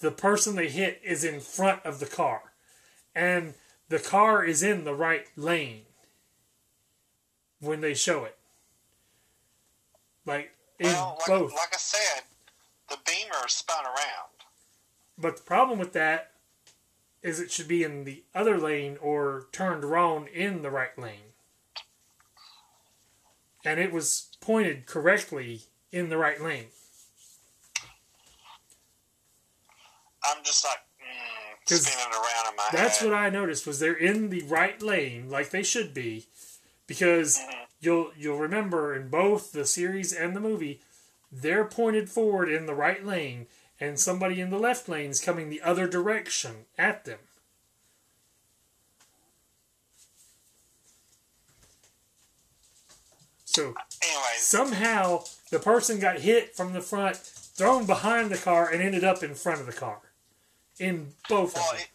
the 0.00 0.10
person 0.10 0.56
they 0.56 0.68
hit 0.68 1.00
is 1.04 1.22
in 1.24 1.40
front 1.40 1.84
of 1.84 2.00
the 2.00 2.06
car, 2.06 2.52
and 3.14 3.54
the 3.88 3.98
car 3.98 4.44
is 4.44 4.62
in 4.62 4.84
the 4.84 4.94
right 4.94 5.26
lane 5.36 5.82
when 7.60 7.80
they 7.80 7.94
show 7.94 8.24
it. 8.24 8.36
Like 10.24 10.52
in 10.78 10.86
well, 10.92 11.16
like, 11.18 11.26
both. 11.26 11.52
like 11.52 11.72
I 11.74 11.76
said, 11.78 12.22
the 12.88 12.98
Beamer 13.06 13.48
spun 13.48 13.84
around. 13.84 14.30
But 15.16 15.38
the 15.38 15.42
problem 15.42 15.78
with 15.78 15.92
that 15.94 16.32
is 17.22 17.40
it 17.40 17.50
should 17.50 17.66
be 17.68 17.82
in 17.82 18.04
the 18.04 18.22
other 18.34 18.56
lane 18.56 18.96
or 19.00 19.46
turned 19.52 19.82
around 19.84 20.28
in 20.28 20.62
the 20.62 20.70
right 20.70 20.96
lane. 20.96 21.32
And 23.64 23.80
it 23.80 23.92
was 23.92 24.28
pointed 24.40 24.86
correctly 24.86 25.62
in 25.90 26.08
the 26.08 26.16
right 26.16 26.40
lane. 26.40 26.66
I'm 30.24 30.42
just 30.44 30.64
like 30.64 30.78
mm, 31.00 31.76
spinning 31.82 32.12
around 32.12 32.50
in 32.50 32.56
my 32.56 32.68
That's 32.72 32.98
head. 32.98 33.08
what 33.10 33.16
I 33.18 33.30
noticed 33.30 33.66
was 33.66 33.78
they're 33.80 33.92
in 33.94 34.30
the 34.30 34.42
right 34.42 34.80
lane 34.82 35.28
like 35.28 35.50
they 35.50 35.62
should 35.62 35.94
be 35.94 36.26
because 36.86 37.38
Mhm. 37.38 37.66
You'll 37.80 38.10
you'll 38.16 38.38
remember 38.38 38.94
in 38.94 39.08
both 39.08 39.52
the 39.52 39.64
series 39.64 40.12
and 40.12 40.34
the 40.34 40.40
movie 40.40 40.80
they're 41.30 41.64
pointed 41.64 42.08
forward 42.08 42.48
in 42.48 42.66
the 42.66 42.74
right 42.74 43.04
lane 43.04 43.46
and 43.80 43.98
somebody 43.98 44.40
in 44.40 44.50
the 44.50 44.58
left 44.58 44.88
lane 44.88 45.10
is 45.10 45.20
coming 45.20 45.50
the 45.50 45.62
other 45.62 45.86
direction 45.86 46.64
at 46.76 47.04
them. 47.04 47.18
So 53.44 53.62
Anyways, 54.02 54.38
somehow 54.38 55.24
the 55.50 55.58
person 55.58 55.98
got 55.98 56.20
hit 56.20 56.54
from 56.54 56.72
the 56.72 56.80
front, 56.80 57.16
thrown 57.16 57.86
behind 57.86 58.30
the 58.30 58.36
car, 58.36 58.68
and 58.68 58.82
ended 58.82 59.04
up 59.04 59.22
in 59.22 59.34
front 59.34 59.60
of 59.60 59.66
the 59.66 59.72
car. 59.72 59.98
In 60.78 61.08
both 61.28 61.54
well, 61.54 61.64
of 61.64 61.78
them. 61.78 61.80
it, 61.80 61.88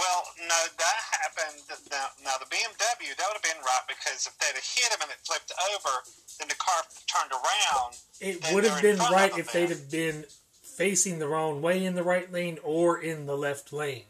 well, 0.00 0.24
no, 0.48 0.60
that 0.80 0.98
happened. 1.20 1.60
Now, 1.92 2.08
now 2.24 2.40
the 2.40 2.48
BMW 2.48 3.12
that 3.16 3.26
would 3.28 3.36
have 3.36 3.44
been 3.44 3.60
right 3.60 3.84
because 3.86 4.26
if 4.26 4.32
they'd 4.40 4.56
have 4.56 4.64
hit 4.64 4.88
him 4.88 5.00
and 5.02 5.10
it 5.10 5.20
flipped 5.22 5.52
over, 5.76 5.92
then 6.38 6.48
the 6.48 6.56
car 6.56 6.82
turned 7.06 7.32
around. 7.32 8.00
It 8.20 8.40
would 8.54 8.64
have 8.64 8.80
been 8.80 8.98
right 8.98 9.36
if 9.36 9.52
they'd 9.52 9.68
have 9.68 9.90
been 9.90 10.24
facing 10.62 11.18
the 11.18 11.28
wrong 11.28 11.60
way 11.60 11.84
in 11.84 11.94
the 11.94 12.02
right 12.02 12.32
lane 12.32 12.58
or 12.64 12.98
in 12.98 13.26
the 13.26 13.36
left 13.36 13.72
lane. 13.72 14.04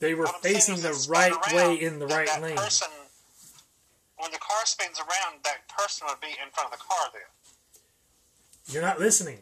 They 0.00 0.14
were 0.14 0.24
What 0.24 0.34
I'm 0.36 0.42
saying 0.42 0.54
facing 0.54 0.82
the 0.82 1.06
right 1.08 1.32
around, 1.32 1.54
way 1.54 1.80
in 1.80 2.00
the 2.00 2.08
right 2.08 2.42
lane. 2.42 2.56
Person, 2.56 2.88
when 4.16 4.32
the 4.32 4.38
car 4.38 4.66
spins 4.66 4.98
around, 4.98 5.44
that 5.44 5.68
person 5.68 6.08
would 6.10 6.20
be 6.20 6.34
in 6.42 6.50
front 6.52 6.72
of 6.72 6.78
the 6.78 6.84
car 6.84 7.06
then. 7.12 7.22
You're 8.74 8.82
not 8.82 8.98
listening. 8.98 9.38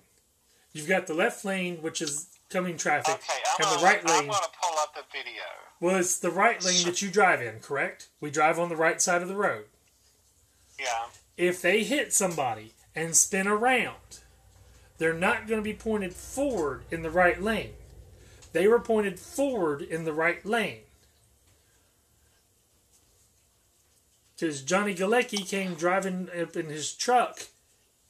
You've 0.75 0.89
got 0.89 1.07
the 1.07 1.15
left 1.15 1.45
lane, 1.45 1.79
which 1.81 2.03
is 2.03 2.27
coming 2.51 2.77
traffic, 2.77 3.15
Okay, 3.15 3.41
I'm 3.59 3.73
and 3.73 3.81
the 3.81 3.85
right 3.85 4.01
I'm 4.05 4.07
lane. 4.07 4.29
going 4.31 4.43
to 4.43 4.49
pull 4.61 4.79
up 4.81 4.95
the 4.95 5.05
video. 5.13 5.43
Well, 5.81 5.97
it's 5.97 6.19
the 6.19 6.31
right 6.31 6.63
lane 6.63 6.85
that 6.85 7.01
you 7.01 7.11
drive 7.11 7.41
in, 7.41 7.61
correct? 7.61 8.09
We 8.21 8.31
drive 8.31 8.59
on 8.59 8.69
the 8.69 8.77
right 8.77 9.01
side 9.01 9.23
of 9.23 9.29
the 9.29 9.37
road. 9.37 9.65
Yeah. 10.79 11.07
if 11.37 11.61
they 11.63 11.85
hit 11.85 12.13
somebody 12.13 12.73
and 12.95 13.15
spin 13.15 13.47
around, 13.47 14.21
they're 14.99 15.15
not 15.15 15.47
going 15.47 15.61
to 15.61 15.65
be 15.65 15.75
pointed 15.75 16.13
forward 16.15 16.83
in 16.91 17.03
the 17.03 17.11
right 17.11 17.41
lane. 17.41 17.73
They 18.53 18.67
were 18.67 18.81
pointed 18.81 19.19
forward 19.21 19.81
in 19.83 20.05
the 20.05 20.13
right 20.13 20.45
lane. 20.45 20.81
Because 24.35 24.63
Johnny 24.63 24.95
Galecki 24.95 25.47
came 25.49 25.75
driving 25.75 26.29
up 26.39 26.57
in 26.57 26.67
his 26.67 26.93
truck 26.95 27.41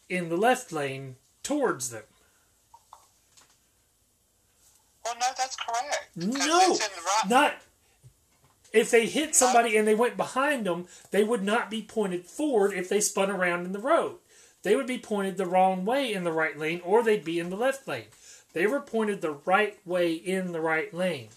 in 0.09 0.29
the 0.29 0.37
left 0.37 0.71
lane 0.73 1.17
towards 1.43 1.91
them. 1.91 2.05
Well, 5.05 5.15
no, 5.19 5.27
that's 5.37 5.57
correct. 5.57 6.11
No, 6.17 6.61
it's 6.73 6.87
in 6.87 6.93
the 6.95 7.03
right. 7.03 7.31
not. 7.31 7.55
If 8.73 8.91
they 8.91 9.07
hit 9.07 9.35
somebody 9.35 9.77
and 9.77 9.87
they 9.87 9.97
went 9.97 10.17
behind 10.17 10.65
them, 10.65 10.87
they 11.11 11.25
would 11.25 11.43
not 11.43 11.71
be 11.71 11.83
pointed 11.83 12.27
forward 12.27 12.73
if 12.73 12.89
they 12.89 13.01
spun 13.01 13.31
around 13.31 13.65
in 13.67 13.73
the 13.73 13.81
road. 13.81 14.19
They 14.63 14.77
would 14.77 14.87
be 14.87 14.99
pointed 14.99 15.37
the 15.37 15.47
wrong 15.47 15.85
way 15.85 16.13
in 16.13 16.23
the 16.25 16.33
right 16.33 16.57
lane, 16.57 16.81
or 16.85 17.03
they'd 17.03 17.25
be 17.25 17.41
in 17.41 17.51
the 17.51 17.57
left 17.57 17.89
lane. 17.89 18.05
They 18.53 18.67
were 18.67 18.81
pointed 18.81 19.21
the 19.21 19.39
right 19.45 19.79
way 19.87 20.13
in 20.13 20.53
the 20.53 20.61
right 20.61 20.93
lane. 20.93 21.29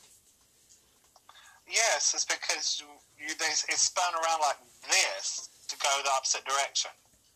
Yes, 1.67 2.13
it's 2.13 2.25
because 2.25 2.83
you, 3.19 3.27
they, 3.27 3.45
it 3.45 3.77
spun 3.77 4.13
around 4.13 4.41
like 4.41 4.57
this 4.89 5.49
to 5.69 5.77
go 5.77 5.89
the 6.03 6.11
opposite 6.11 6.45
direction. 6.45 6.91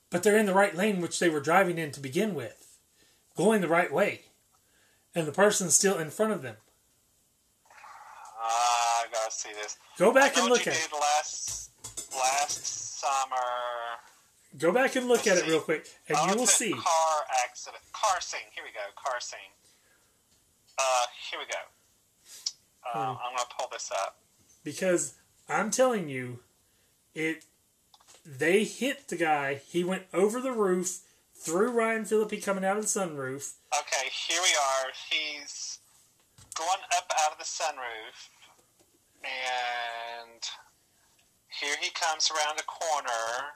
But 0.10 0.24
they're 0.24 0.38
in 0.38 0.46
the 0.46 0.54
right 0.54 0.76
lane, 0.76 1.02
which 1.02 1.20
they 1.20 1.30
were 1.30 1.40
driving 1.40 1.78
in 1.78 1.92
to 1.92 2.00
begin 2.00 2.36
with, 2.36 2.78
going 3.36 3.62
the 3.62 3.68
right 3.68 3.92
way. 3.92 4.22
And 5.18 5.28
the 5.28 5.32
person's 5.32 5.74
still 5.74 5.98
in 5.98 6.12
front 6.12 6.32
of 6.32 6.44
them. 6.44 6.58
Ah, 8.40 9.02
I 9.04 9.06
gotta 9.12 9.32
see 9.32 9.50
this. 9.62 9.78
Go 9.98 10.14
back 10.14 10.38
and 10.38 10.48
look 10.48 10.62
at 10.68 10.74
it. 10.76 10.88
did 10.92 11.00
last 11.00 11.72
last 12.16 13.00
summer. 13.00 13.36
Go 14.60 14.72
back 14.72 14.96
and 14.96 15.08
look 15.08 15.26
Let's 15.26 15.42
at 15.42 15.48
it 15.48 15.50
real 15.52 15.60
quick, 15.62 15.88
and 16.08 16.18
you 16.32 16.38
will 16.38 16.46
see. 16.48 16.72
car 16.72 17.24
accident, 17.44 17.82
car 17.94 18.22
scene. 18.22 18.40
Here 18.54 18.64
we 18.64 18.72
go, 18.72 18.80
car 18.96 19.20
scene. 19.20 19.40
Uh, 20.78 21.06
here 21.32 21.40
we 21.40 21.46
go. 21.46 21.60
Uh, 22.94 23.16
Hmm. 23.16 23.22
I'm 23.24 23.36
gonna 23.36 23.50
pull 23.58 23.68
this 23.72 23.92
up. 23.92 24.20
because 24.64 25.16
I'm 25.50 25.72
telling 25.72 26.10
you, 26.10 26.40
it 27.16 27.46
they 28.24 28.64
hit 28.66 29.08
the 29.08 29.16
guy. 29.18 29.56
He 29.56 29.84
went 29.84 30.04
over 30.14 30.40
the 30.40 30.52
roof, 30.52 31.00
through 31.34 31.72
Ryan 31.72 32.06
Phillippe 32.06 32.44
coming 32.44 32.64
out 32.66 32.78
of 32.78 32.84
the 32.84 32.88
sunroof. 33.00 33.54
Okay, 33.76 34.08
here 34.28 34.40
we 34.42 34.54
are. 34.56 34.92
He's 35.12 35.80
going 36.56 36.80
up 36.96 37.12
out 37.26 37.34
of 37.34 37.38
the 37.38 37.44
sunroof. 37.44 38.30
and 39.24 40.42
here 41.60 41.76
he 41.82 41.90
comes 41.90 42.32
around 42.32 42.58
the 42.58 42.64
corner, 42.64 43.56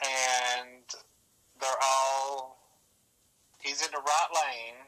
and 0.00 0.84
they're 1.60 1.82
all. 1.82 2.58
He's 3.60 3.80
in 3.80 3.90
the 3.92 3.98
right 3.98 4.28
lane, 4.34 4.80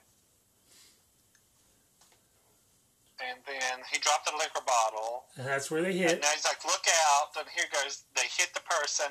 and 3.24 3.39
then 3.47 3.81
he 3.90 3.98
dropped 3.98 4.27
the 4.27 4.36
liquor 4.36 4.60
bottle. 4.66 5.24
And 5.36 5.47
that's 5.47 5.70
where 5.70 5.81
they 5.81 5.94
hit. 5.97 6.12
And 6.12 6.20
now 6.20 6.28
he's 6.35 6.44
like, 6.44 6.62
look 6.64 6.85
out. 7.09 7.32
And 7.39 7.48
here 7.55 7.64
goes, 7.73 8.05
they 8.14 8.28
hit 8.36 8.52
the 8.52 8.60
person, 8.60 9.06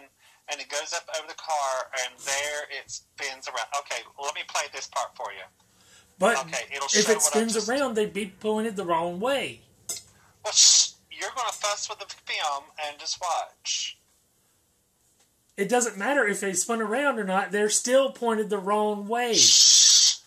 and 0.51 0.59
it 0.61 0.69
goes 0.69 0.93
up 0.93 1.07
over 1.17 1.27
the 1.27 1.35
car, 1.35 1.89
and 2.03 2.19
there 2.19 2.63
it 2.69 2.89
spins 2.91 3.47
around. 3.47 3.67
Okay, 3.80 4.01
let 4.22 4.35
me 4.35 4.41
play 4.47 4.63
this 4.73 4.88
part 4.88 5.15
for 5.15 5.31
you. 5.31 5.43
But 6.19 6.38
Okay, 6.45 6.65
it'll 6.73 6.85
if 6.88 7.09
it 7.09 7.22
spins 7.22 7.53
just- 7.53 7.67
around, 7.69 7.95
they'd 7.95 8.13
be 8.13 8.27
pointed 8.27 8.76
the 8.76 8.85
wrong 8.85 9.19
way. 9.19 9.61
Well, 10.43 10.53
shh, 10.53 10.91
you're 11.11 11.31
going 11.35 11.47
to 11.49 11.53
fuss 11.57 11.89
with 11.89 11.99
the 11.99 12.05
film 12.26 12.65
and 12.88 12.99
just 12.99 13.19
watch. 13.22 13.97
It 15.57 15.69
doesn't 15.69 15.97
matter 15.97 16.27
if 16.27 16.41
they 16.41 16.53
spun 16.53 16.81
around 16.81 17.17
or 17.17 17.23
not, 17.23 17.51
they're 17.51 17.69
still 17.69 18.11
pointed 18.11 18.49
the 18.49 18.57
wrong 18.57 19.07
way. 19.07 19.34
Shh. 19.35 20.17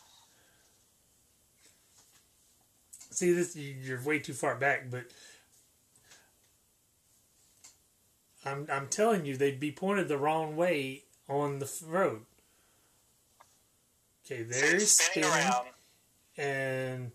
See, 3.11 3.33
this 3.33 3.55
you're 3.57 4.03
way 4.03 4.19
too 4.21 4.33
far 4.33 4.55
back, 4.57 4.91
but 4.91 5.05
I'm 8.49 8.67
I'm 8.71 8.89
telling 8.89 9.25
you, 9.25 9.37
they'd 9.37 9.61
be 9.61 9.73
pointed 9.73 10.09
the 10.09 10.19
wrong 10.19 10.57
way 10.57 11.05
on 11.29 11.59
the 11.59 11.71
road. 11.87 12.23
Okay, 14.25 14.43
there's 14.43 14.91
spinning 14.91 15.31
spinning, 15.31 15.49
around. 15.49 15.67
and 16.37 17.13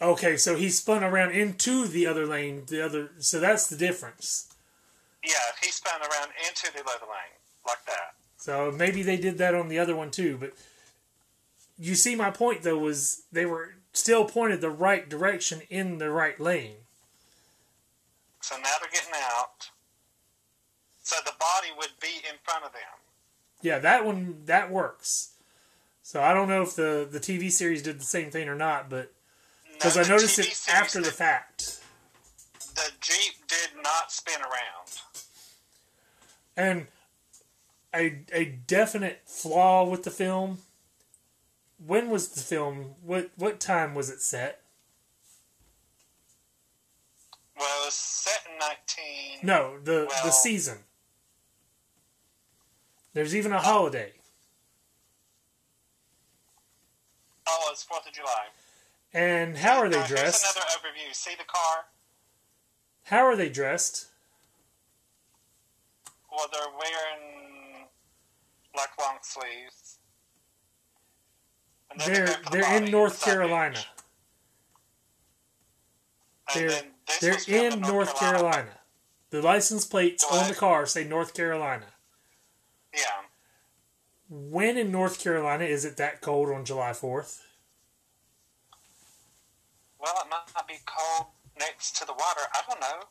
okay, 0.00 0.36
so 0.36 0.56
he 0.56 0.68
spun 0.68 1.02
around 1.02 1.32
into 1.32 1.86
the 1.86 2.06
other 2.06 2.26
lane. 2.26 2.64
The 2.66 2.84
other, 2.84 3.10
so 3.18 3.40
that's 3.40 3.68
the 3.68 3.76
difference. 3.76 4.48
Yeah, 5.22 5.32
he 5.62 5.70
spun 5.70 6.00
around 6.00 6.30
into 6.46 6.72
the 6.72 6.80
other 6.80 7.06
lane, 7.06 7.38
like 7.66 7.84
that. 7.86 8.14
So 8.36 8.70
maybe 8.70 9.02
they 9.02 9.16
did 9.16 9.38
that 9.38 9.54
on 9.54 9.68
the 9.68 9.78
other 9.78 9.96
one 9.96 10.10
too, 10.10 10.36
but 10.38 10.52
you 11.78 11.94
see 11.94 12.14
my 12.14 12.30
point 12.30 12.62
though 12.62 12.78
was 12.78 13.22
they 13.32 13.46
were 13.46 13.74
still 13.92 14.26
pointed 14.26 14.60
the 14.60 14.70
right 14.70 15.08
direction 15.08 15.62
in 15.70 15.98
the 15.98 16.10
right 16.10 16.38
lane. 16.38 16.76
So 18.44 18.56
now 18.56 18.68
they're 18.78 18.90
getting 18.90 19.14
out. 19.14 19.70
So 21.02 21.16
the 21.24 21.32
body 21.40 21.68
would 21.78 21.92
be 21.98 22.18
in 22.28 22.36
front 22.42 22.62
of 22.66 22.72
them. 22.72 22.82
Yeah, 23.62 23.78
that 23.78 24.04
one 24.04 24.42
that 24.44 24.70
works. 24.70 25.30
So 26.02 26.22
I 26.22 26.34
don't 26.34 26.50
know 26.50 26.60
if 26.60 26.76
the 26.76 27.08
the 27.10 27.20
TV 27.20 27.50
series 27.50 27.82
did 27.82 27.98
the 27.98 28.04
same 28.04 28.30
thing 28.30 28.46
or 28.46 28.54
not, 28.54 28.90
but 28.90 29.14
No, 29.66 29.72
because 29.72 29.96
I 29.96 30.02
noticed 30.02 30.38
TV 30.38 30.48
it 30.48 30.74
after 30.74 31.00
the 31.00 31.10
fact, 31.10 31.80
The 32.74 32.90
Jeep 33.00 33.46
did 33.48 33.82
not 33.82 34.12
spin 34.12 34.42
around. 34.42 35.00
and 36.54 36.86
a 37.94 38.24
a 38.30 38.44
definite 38.44 39.22
flaw 39.24 39.84
with 39.84 40.02
the 40.02 40.10
film. 40.10 40.58
When 41.78 42.10
was 42.10 42.28
the 42.28 42.42
film? 42.42 42.96
What 43.02 43.30
what 43.36 43.58
time 43.58 43.94
was 43.94 44.10
it 44.10 44.20
set? 44.20 44.63
Well, 47.56 47.82
it 47.82 47.86
was 47.86 47.94
set 47.94 48.40
in 48.50 48.58
19. 48.58 48.74
No, 49.42 49.78
the 49.82 50.12
the 50.24 50.30
season. 50.30 50.78
There's 53.12 53.34
even 53.34 53.52
a 53.52 53.56
oh. 53.56 53.60
holiday. 53.60 54.12
Oh, 57.46 57.68
it's 57.70 57.84
4th 57.84 58.08
of 58.08 58.12
July. 58.12 58.46
And 59.12 59.56
how 59.56 59.78
are 59.78 59.88
they 59.88 59.98
Now, 59.98 60.06
dressed? 60.06 60.44
Here's 60.44 60.56
another 60.56 60.66
overview. 60.70 61.14
See 61.14 61.34
the 61.38 61.44
car? 61.44 61.84
How 63.04 63.24
are 63.24 63.36
they 63.36 63.48
dressed? 63.48 64.08
Well, 66.30 66.48
they're 66.52 66.62
wearing 66.72 67.86
like 68.76 68.88
long 68.98 69.18
sleeves. 69.22 69.98
They're 72.06 72.26
for 72.26 72.50
they're 72.50 72.76
in 72.76 72.90
North 72.90 73.22
Carolina. 73.22 73.76
page. 73.76 73.93
They're 76.52 76.82
they're 77.20 77.38
in 77.46 77.80
North 77.80 78.18
Carolina. 78.18 78.80
The 79.30 79.42
license 79.42 79.84
plates 79.84 80.24
on 80.30 80.48
the 80.48 80.54
car 80.54 80.86
say 80.86 81.04
North 81.04 81.34
Carolina. 81.34 81.86
Yeah. 82.92 83.00
When 84.28 84.76
in 84.78 84.90
North 84.90 85.18
Carolina 85.22 85.64
is 85.64 85.84
it 85.84 85.96
that 85.96 86.20
cold 86.20 86.50
on 86.50 86.64
July 86.64 86.90
4th? 86.90 87.40
Well, 89.98 90.14
it 90.24 90.30
might 90.30 90.44
not 90.54 90.68
be 90.68 90.74
cold 90.86 91.28
next 91.58 91.96
to 91.96 92.06
the 92.06 92.12
water. 92.12 92.42
I 92.52 92.60
don't 92.68 92.80
know. 92.80 93.08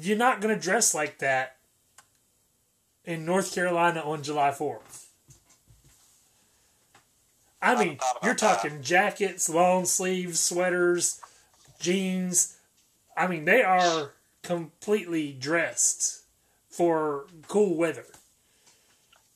You're 0.00 0.16
not 0.16 0.40
going 0.40 0.54
to 0.54 0.60
dress 0.60 0.94
like 0.94 1.18
that 1.18 1.56
in 3.04 3.24
North 3.24 3.54
Carolina 3.54 4.00
on 4.00 4.22
July 4.22 4.50
4th. 4.50 5.06
I 7.62 7.74
mean, 7.74 7.98
you're 8.22 8.34
that. 8.34 8.38
talking 8.38 8.82
jackets, 8.82 9.48
long 9.48 9.86
sleeves, 9.86 10.40
sweaters, 10.40 11.20
jeans. 11.78 12.56
I 13.16 13.26
mean, 13.26 13.44
they 13.44 13.62
are 13.62 14.12
completely 14.42 15.32
dressed 15.32 16.22
for 16.68 17.26
cool 17.48 17.76
weather. 17.76 18.04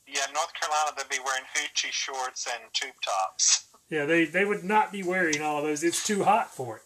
Yeah, 0.07 0.27
North 0.35 0.53
Carolina, 0.55 0.91
they'd 0.97 1.09
be 1.09 1.23
wearing 1.25 1.45
hoochie 1.57 1.93
shorts 1.93 2.47
and 2.53 2.63
tube 2.73 2.95
tops. 3.05 3.69
Yeah, 3.89 4.05
they, 4.05 4.25
they 4.25 4.45
would 4.45 4.65
not 4.65 4.93
be 4.93 5.03
wearing 5.03 5.41
all 5.41 5.59
of 5.59 5.65
those. 5.65 5.83
It's 5.83 6.05
too 6.05 6.25
hot 6.25 6.55
for 6.55 6.77
it. 6.77 6.83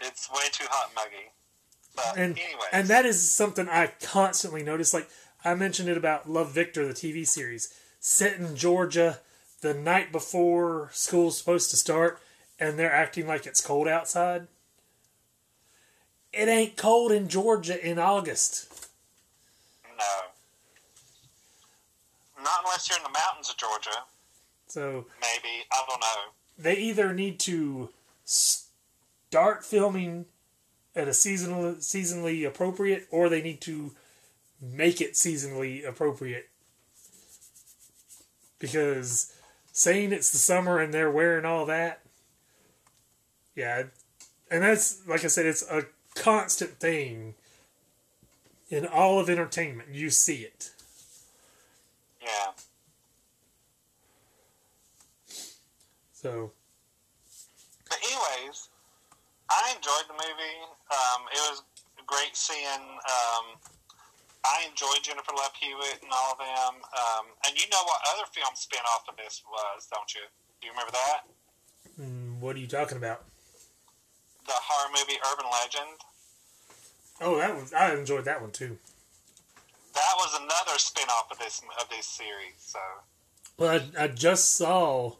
It's 0.00 0.30
way 0.30 0.42
too 0.52 0.66
hot 0.68 0.88
and 0.88 0.94
muggy. 0.94 1.32
But 1.96 2.18
And 2.18 2.38
anyways, 2.38 2.68
and 2.72 2.88
that 2.88 3.04
is 3.04 3.30
something 3.30 3.68
I 3.68 3.92
constantly 4.00 4.62
notice. 4.62 4.94
Like 4.94 5.08
I 5.44 5.54
mentioned 5.54 5.88
it 5.88 5.96
about 5.96 6.30
Love 6.30 6.52
Victor, 6.52 6.86
the 6.86 6.94
TV 6.94 7.26
series, 7.26 7.72
set 7.98 8.38
in 8.38 8.54
Georgia 8.54 9.18
the 9.60 9.74
night 9.74 10.12
before 10.12 10.90
school's 10.92 11.36
supposed 11.36 11.70
to 11.70 11.76
start, 11.76 12.20
and 12.58 12.78
they're 12.78 12.92
acting 12.92 13.26
like 13.26 13.46
it's 13.46 13.60
cold 13.60 13.88
outside. 13.88 14.46
It 16.32 16.48
ain't 16.48 16.76
cold 16.76 17.10
in 17.12 17.28
Georgia 17.28 17.84
in 17.84 17.98
August. 17.98 18.88
no. 19.96 20.04
Not 22.42 22.60
unless 22.64 22.88
you're 22.88 22.98
in 22.98 23.04
the 23.04 23.10
mountains 23.18 23.50
of 23.50 23.56
Georgia. 23.56 24.04
So 24.68 25.06
Maybe. 25.20 25.64
I 25.72 25.84
don't 25.88 26.00
know. 26.00 26.32
they 26.58 26.76
either 26.76 27.12
need 27.14 27.38
to 27.40 27.88
start 28.24 29.64
filming 29.64 30.26
at 30.94 31.08
a 31.08 31.14
seasonal 31.14 31.74
seasonally 31.76 32.46
appropriate, 32.46 33.06
or 33.10 33.28
they 33.28 33.42
need 33.42 33.60
to 33.62 33.92
make 34.60 35.00
it 35.00 35.14
seasonally 35.14 35.86
appropriate. 35.86 36.48
Because 38.58 39.32
saying 39.72 40.12
it's 40.12 40.30
the 40.30 40.38
summer 40.38 40.78
and 40.78 40.92
they're 40.92 41.10
wearing 41.10 41.44
all 41.44 41.64
that, 41.66 42.00
yeah, 43.58 43.82
and 44.50 44.62
that's 44.62 45.02
like 45.06 45.24
I 45.24 45.26
said, 45.26 45.44
it's 45.44 45.68
a 45.68 45.82
constant 46.14 46.78
thing 46.78 47.34
in 48.70 48.86
all 48.86 49.18
of 49.18 49.28
entertainment. 49.28 49.88
You 49.92 50.10
see 50.10 50.42
it. 50.42 50.70
Yeah. 52.22 52.52
So 56.12 56.52
But 57.88 57.98
anyways, 57.98 58.68
I 59.50 59.74
enjoyed 59.74 60.06
the 60.06 60.14
movie. 60.14 60.58
Um, 60.90 61.26
it 61.34 61.42
was 61.50 61.62
great 62.06 62.36
seeing. 62.36 62.62
Um, 62.62 63.58
I 64.46 64.66
enjoyed 64.70 65.02
Jennifer 65.02 65.32
Love 65.34 65.52
Hewitt 65.60 65.98
and 66.00 66.12
all 66.14 66.32
of 66.32 66.38
them. 66.38 66.74
Um, 66.94 67.26
and 67.44 67.58
you 67.58 67.66
know 67.72 67.82
what 67.82 68.00
other 68.14 68.30
film 68.32 68.54
spin 68.54 68.80
off 68.94 69.02
of 69.08 69.16
this 69.16 69.42
was, 69.50 69.88
don't 69.92 70.14
you? 70.14 70.22
Do 70.60 70.66
you 70.68 70.72
remember 70.72 70.92
that? 70.92 71.20
mm, 72.00 72.38
what 72.38 72.54
are 72.56 72.60
you 72.60 72.66
talking 72.66 72.96
about? 72.96 73.24
The 74.48 74.54
horror 74.56 74.90
movie 74.98 75.20
Urban 75.30 75.46
Legend. 75.62 76.00
Oh, 77.20 77.36
that 77.38 77.54
was 77.54 77.72
I 77.72 77.94
enjoyed 77.94 78.24
that 78.24 78.40
one 78.40 78.50
too. 78.50 78.78
That 79.94 80.14
was 80.16 80.34
another 80.40 80.78
spin 80.78 81.08
off 81.10 81.30
of 81.30 81.38
this 81.38 81.60
of 81.80 81.88
this 81.90 82.06
series. 82.06 82.54
So 82.58 82.78
Well, 83.58 83.80
I, 83.96 84.04
I 84.04 84.08
just 84.08 84.56
saw 84.56 85.12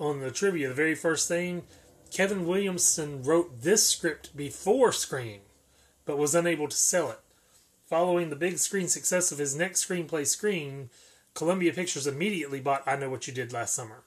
on 0.00 0.20
the 0.20 0.30
trivia 0.30 0.68
the 0.68 0.74
very 0.74 0.94
first 0.94 1.28
thing 1.28 1.62
Kevin 2.10 2.44
Williamson 2.44 3.22
wrote 3.22 3.62
this 3.62 3.86
script 3.86 4.36
before 4.36 4.90
Scream, 4.90 5.42
but 6.04 6.18
was 6.18 6.34
unable 6.34 6.66
to 6.66 6.76
sell 6.76 7.10
it. 7.10 7.20
Following 7.86 8.30
the 8.30 8.36
big 8.36 8.58
screen 8.58 8.88
success 8.88 9.30
of 9.30 9.38
his 9.38 9.54
next 9.54 9.86
screenplay, 9.86 10.26
Scream, 10.26 10.90
Columbia 11.34 11.72
Pictures 11.72 12.06
immediately 12.06 12.60
bought 12.60 12.82
I 12.86 12.96
Know 12.96 13.10
What 13.10 13.26
You 13.26 13.32
Did 13.34 13.52
Last 13.52 13.74
Summer. 13.74 14.02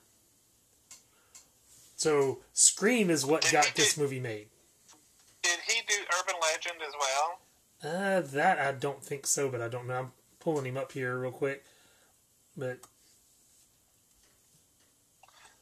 So, 2.03 2.39
Scream 2.51 3.09
is 3.09 3.25
what 3.25 3.43
Did 3.43 3.53
got 3.53 3.65
he 3.67 3.71
this 3.77 3.97
movie 3.97 4.19
made. 4.19 4.47
did 5.41 5.57
he 5.65 5.79
do 5.87 5.95
Urban 6.19 6.35
Legend 6.41 6.81
as 6.85 6.93
well? 6.99 7.39
Uh, 7.81 8.19
that 8.33 8.59
I 8.59 8.73
don't 8.73 9.01
think 9.01 9.25
so, 9.25 9.47
but 9.47 9.61
I 9.61 9.69
don't 9.69 9.87
know. 9.87 9.93
I'm 9.93 10.11
pulling 10.41 10.65
him 10.65 10.75
up 10.75 10.91
here 10.91 11.17
real 11.17 11.31
quick. 11.31 11.63
But 12.57 12.79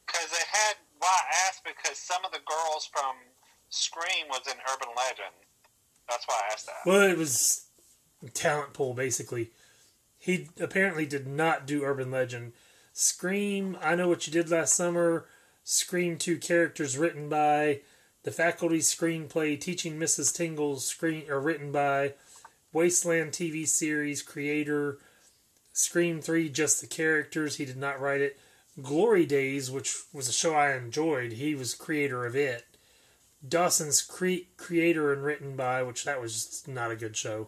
Because 0.07 0.31
they 0.31 0.43
had. 0.51 0.77
Why 0.97 1.09
I 1.09 1.47
asked 1.47 1.63
because 1.63 1.99
some 1.99 2.25
of 2.25 2.31
the 2.31 2.39
girls 2.39 2.89
from 2.91 3.17
Scream 3.69 4.25
was 4.29 4.41
in 4.47 4.53
Urban 4.73 4.89
Legend. 4.97 5.35
That's 6.09 6.27
why 6.27 6.41
I 6.43 6.53
asked 6.53 6.65
that. 6.65 6.75
Well, 6.87 7.01
it 7.03 7.19
was 7.19 7.67
talent 8.33 8.73
pool 8.73 8.95
basically. 8.95 9.51
He 10.17 10.49
apparently 10.59 11.05
did 11.05 11.27
not 11.27 11.67
do 11.67 11.83
Urban 11.83 12.09
Legend. 12.09 12.53
Scream, 12.93 13.77
I 13.79 13.93
Know 13.93 14.07
What 14.07 14.25
You 14.25 14.33
Did 14.33 14.49
Last 14.49 14.73
Summer, 14.73 15.25
Scream 15.71 16.17
2 16.17 16.37
characters 16.39 16.97
written 16.97 17.29
by 17.29 17.79
the 18.23 18.31
faculty 18.31 18.79
screenplay 18.79 19.57
Teaching 19.57 19.97
Mrs. 19.97 20.35
Tingle's 20.35 20.85
screen 20.85 21.23
or 21.29 21.39
written 21.39 21.71
by 21.71 22.15
Wasteland 22.73 23.31
TV 23.31 23.65
series 23.65 24.21
creator 24.21 24.97
Scream 25.71 26.19
3 26.21 26.49
just 26.49 26.81
the 26.81 26.87
characters, 26.87 27.55
he 27.55 27.63
did 27.63 27.77
not 27.77 28.01
write 28.01 28.19
it. 28.19 28.37
Glory 28.81 29.25
Days, 29.25 29.71
which 29.71 29.95
was 30.11 30.27
a 30.27 30.33
show 30.33 30.53
I 30.55 30.73
enjoyed, 30.73 31.31
he 31.31 31.55
was 31.55 31.73
creator 31.73 32.25
of 32.25 32.35
it. 32.35 32.65
Dawson's 33.47 34.01
Creek 34.01 34.57
creator 34.57 35.13
and 35.13 35.23
written 35.23 35.55
by, 35.55 35.83
which 35.83 36.03
that 36.03 36.19
was 36.19 36.65
not 36.67 36.91
a 36.91 36.97
good 36.97 37.15
show. 37.15 37.47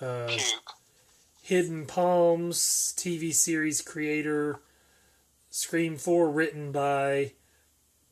Uh, 0.00 0.38
Hidden 1.42 1.84
Palms 1.84 2.94
TV 2.96 3.34
series 3.34 3.82
creator, 3.82 4.60
Scream 5.50 5.96
4 5.96 6.30
written 6.30 6.72
by, 6.72 7.32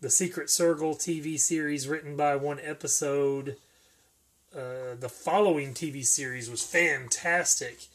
The 0.01 0.11
Secret 0.11 0.51
Circle 0.51 0.95
TV 0.95 1.39
series 1.39 1.89
written 1.89 2.17
by 2.17 2.37
one 2.37 2.61
episode. 2.63 3.57
Uh, 4.55 4.95
the 4.99 5.09
following 5.09 5.75
TV 5.75 6.05
series 6.05 6.51
was 6.51 6.63
fantastic. 6.63 7.87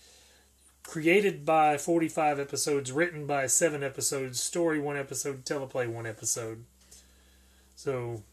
Created 0.84 1.46
by 1.46 1.78
45 1.78 2.40
episodes, 2.40 2.92
written 2.92 3.26
by 3.26 3.48
7 3.48 3.84
episodes, 3.84 4.42
story 4.42 4.80
1 4.80 4.98
episode, 4.98 5.46
teleplay 5.46 5.88
1 5.88 6.06
episode. 6.06 6.66
So, 7.76 8.24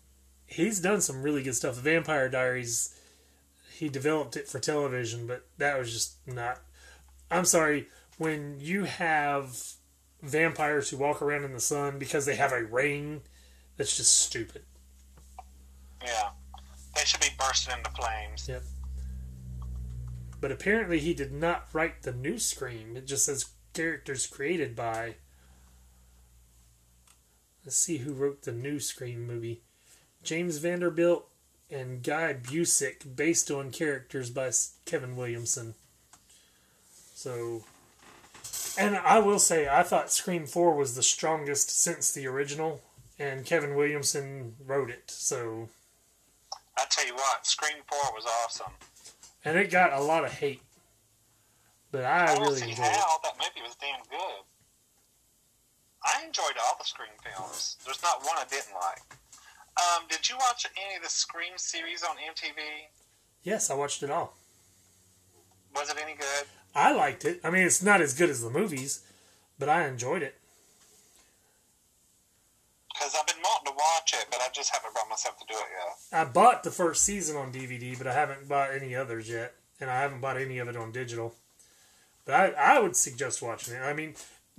he's 0.47 0.81
done 0.81 1.01
some 1.01 1.23
really 1.23 1.43
good 1.43 1.55
stuff. 1.55 1.77
The 1.77 1.83
Vampire 1.83 2.29
Diaries, 2.29 2.95
he 3.73 3.89
developed 3.89 4.37
it 4.37 4.49
for 4.49 4.59
television, 4.59 5.27
but 5.27 5.47
that 5.57 5.79
was 5.79 5.93
just 5.93 6.17
not 6.27 6.61
I'm 7.31 7.45
sorry, 7.45 7.89
when 8.17 8.57
you 8.59 8.85
have 8.85 9.73
vampires 10.23 10.91
who 10.91 10.97
walk 10.97 11.23
around 11.23 11.45
in 11.45 11.53
the 11.53 11.61
sun 11.61 11.99
because 11.99 12.27
they 12.27 12.37
have 12.37 12.53
a 12.53 12.65
ring, 12.65 13.23
that's 13.77 13.97
just 13.97 14.19
stupid. 14.19 14.63
Yeah. 16.05 16.31
They 16.95 17.05
should 17.05 17.21
be 17.21 17.29
bursting 17.39 17.77
into 17.77 17.91
flames. 17.91 18.49
Yep. 18.49 18.63
But 20.41 20.53
apparently 20.53 20.99
he 20.99 21.15
did 21.15 21.33
not 21.33 21.69
write 21.73 22.03
the 22.03 22.13
new 22.13 22.39
Scream. 22.39 22.97
It 22.97 23.07
just 23.07 23.27
says 23.27 23.51
characters 23.75 24.27
created 24.27 24.75
by. 24.75 25.17
Let's 27.65 27.77
see 27.77 27.99
who 27.99 28.13
wrote 28.13 28.43
the 28.43 28.53
new 28.53 28.81
Scream 28.81 29.27
movie. 29.27 29.63
James 30.23 30.59
Vanderbilt 30.59 31.29
and 31.71 32.03
Guy 32.03 32.35
Busick, 32.35 33.15
based 33.15 33.51
on 33.51 33.71
characters 33.71 34.31
by 34.31 34.51
Kevin 34.85 35.17
Williamson. 35.17 35.75
So, 37.15 37.65
and 38.79 38.97
I 38.97 39.19
will 39.19 39.39
say, 39.39 39.69
I 39.69 39.83
thought 39.83 40.11
Scream 40.11 40.47
4 40.47 40.75
was 40.75 40.95
the 40.95 41.03
strongest 41.03 41.71
since 41.83 42.13
the 42.13 42.27
original, 42.27 42.81
and 43.19 43.45
Kevin 43.45 43.75
Williamson 43.75 44.55
wrote 44.65 44.91
it. 44.91 45.11
So, 45.11 45.69
I 46.77 46.85
tell 46.91 47.07
you 47.07 47.15
what, 47.15 47.47
Scream 47.47 47.79
4 47.89 47.99
was 48.15 48.25
awesome. 48.45 48.73
and 49.45 49.57
it 49.59 49.71
got 49.71 49.93
a 49.93 50.01
lot 50.01 50.25
of 50.25 50.33
hate, 50.33 50.63
but 51.91 52.05
I, 52.05 52.35
I 52.35 52.39
really 52.39 52.57
see 52.61 52.71
enjoyed 52.71 52.87
it. 52.87 53.23
that 53.23 53.35
movie 53.39 53.67
was 53.67 53.77
damn 53.81 54.01
good. 54.11 54.45
I 56.05 56.25
enjoyed 56.25 56.57
all 56.67 56.77
the 56.79 56.85
Scream 56.85 57.11
films. 57.23 57.77
There's 57.85 58.03
not 58.03 58.21
one 58.23 58.37
I 58.39 58.45
didn't 58.49 58.75
like. 58.75 59.03
Um, 59.79 60.05
did 60.09 60.29
you 60.29 60.37
watch 60.37 60.67
any 60.77 60.97
of 60.97 61.03
the 61.03 61.09
Scream 61.09 61.53
series 61.57 62.03
on 62.03 62.17
MTV? 62.17 62.61
Yes, 63.43 63.71
I 63.71 63.75
watched 63.75 64.03
it 64.03 64.11
all. 64.11 64.35
Was 65.75 65.91
it 65.91 65.97
any 66.03 66.15
good? 66.15 66.47
I 66.75 66.93
liked 66.93 67.25
it. 67.25 67.41
I 67.43 67.51
mean, 67.51 67.67
it's 67.67 67.83
not 67.83 68.01
as 68.01 68.15
good 68.15 68.31
as 68.31 68.43
the 68.43 68.51
movies, 68.51 69.01
but 69.59 69.69
I 69.69 69.87
enjoyed 69.87 70.23
it. 70.23 70.35
Because 72.93 73.15
I've 73.19 73.27
been 73.27 73.43
wanting 73.43 73.73
to 73.73 73.77
watch 73.77 74.13
it, 74.15 74.27
but 74.31 74.41
I 74.41 74.49
just 74.53 74.75
haven't 74.75 74.93
brought 74.93 75.09
myself 75.09 75.39
to 75.39 75.45
do 75.47 75.55
it 75.55 75.67
yet. 76.13 76.21
I 76.21 76.25
bought 76.25 76.65
the 76.65 76.71
first 76.71 77.05
season 77.05 77.37
on 77.37 77.53
DVD, 77.53 77.97
but 77.97 78.07
I 78.07 78.15
haven't 78.15 78.49
bought 78.49 78.75
any 78.75 78.95
others 78.95 79.29
yet, 79.29 79.55
and 79.81 79.89
I 79.91 80.01
haven't 80.01 80.21
bought 80.21 80.37
any 80.37 80.59
of 80.59 80.69
it 80.69 80.77
on 80.77 80.91
digital. 80.91 81.35
But 82.25 82.35
I, 82.35 82.77
I 82.77 82.81
would 82.81 82.97
suggest 82.97 83.41
watching 83.41 83.75
it. 83.75 83.83
I 83.83 83.93
mean, 83.93 84.15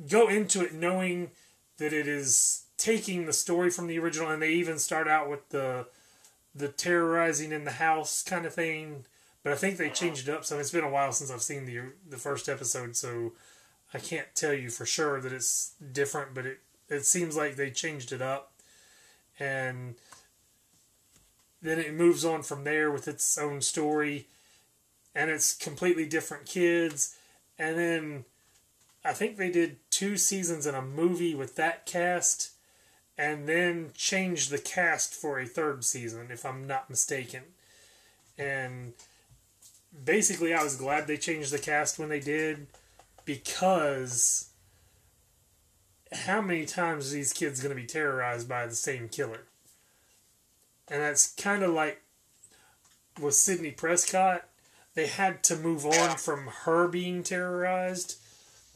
go 0.09 0.27
into 0.29 0.63
it 0.63 0.73
knowing 0.73 1.31
that 1.77 1.93
it 1.93 2.07
is 2.07 2.63
taking 2.77 3.25
the 3.25 3.33
story 3.33 3.69
from 3.69 3.87
the 3.87 3.99
original, 3.99 4.29
and 4.29 4.41
they 4.41 4.53
even 4.53 4.79
start 4.79 5.07
out 5.07 5.29
with 5.29 5.49
the 5.49 5.87
the 6.55 6.67
terrorizing 6.67 7.51
in 7.51 7.63
the 7.63 7.71
house 7.71 8.23
kind 8.23 8.45
of 8.45 8.53
thing. 8.53 9.05
But 9.43 9.53
I 9.53 9.55
think 9.55 9.77
they 9.77 9.89
changed 9.89 10.27
it 10.27 10.33
up. 10.33 10.45
So 10.45 10.59
it's 10.59 10.71
been 10.71 10.83
a 10.83 10.89
while 10.89 11.11
since 11.11 11.31
I've 11.31 11.41
seen 11.41 11.65
the 11.65 11.93
the 12.07 12.17
first 12.17 12.49
episode, 12.49 12.95
so 12.95 13.33
I 13.93 13.99
can't 13.99 14.27
tell 14.35 14.53
you 14.53 14.69
for 14.69 14.85
sure 14.85 15.21
that 15.21 15.33
it's 15.33 15.73
different. 15.91 16.33
But 16.33 16.45
it 16.45 16.59
it 16.89 17.05
seems 17.05 17.35
like 17.35 17.55
they 17.55 17.71
changed 17.71 18.11
it 18.11 18.21
up, 18.21 18.51
and 19.39 19.95
then 21.61 21.79
it 21.79 21.93
moves 21.93 22.25
on 22.25 22.43
from 22.43 22.63
there 22.63 22.91
with 22.91 23.07
its 23.07 23.37
own 23.37 23.61
story, 23.61 24.27
and 25.15 25.29
it's 25.29 25.55
completely 25.55 26.05
different 26.05 26.45
kids, 26.45 27.15
and 27.57 27.77
then 27.77 28.25
I 29.03 29.13
think 29.13 29.37
they 29.37 29.49
did 29.49 29.77
two 29.89 30.17
seasons 30.17 30.65
in 30.65 30.75
a 30.75 30.81
movie 30.81 31.35
with 31.35 31.55
that 31.55 31.85
cast, 31.85 32.51
and 33.17 33.47
then 33.47 33.91
changed 33.95 34.49
the 34.51 34.57
cast 34.57 35.13
for 35.13 35.39
a 35.39 35.45
third 35.45 35.83
season, 35.85 36.27
if 36.31 36.45
I'm 36.45 36.67
not 36.67 36.89
mistaken. 36.89 37.43
And 38.37 38.93
basically, 40.05 40.53
I 40.53 40.63
was 40.63 40.75
glad 40.75 41.07
they 41.07 41.17
changed 41.17 41.51
the 41.51 41.59
cast 41.59 41.99
when 41.99 42.09
they 42.09 42.19
did, 42.19 42.67
because 43.25 44.49
how 46.11 46.41
many 46.41 46.65
times 46.65 47.11
are 47.11 47.15
these 47.15 47.33
kids 47.33 47.61
going 47.61 47.75
to 47.75 47.81
be 47.81 47.87
terrorized 47.87 48.49
by 48.49 48.65
the 48.65 48.75
same 48.75 49.09
killer? 49.09 49.41
And 50.87 51.01
that's 51.01 51.33
kind 51.35 51.63
of 51.63 51.71
like 51.71 52.01
with 53.21 53.35
Sidney 53.35 53.71
Prescott. 53.71 54.45
They 54.95 55.07
had 55.07 55.43
to 55.43 55.55
move 55.55 55.85
on 55.85 56.17
from 56.17 56.47
her 56.63 56.87
being 56.87 57.21
terrorized, 57.21 58.17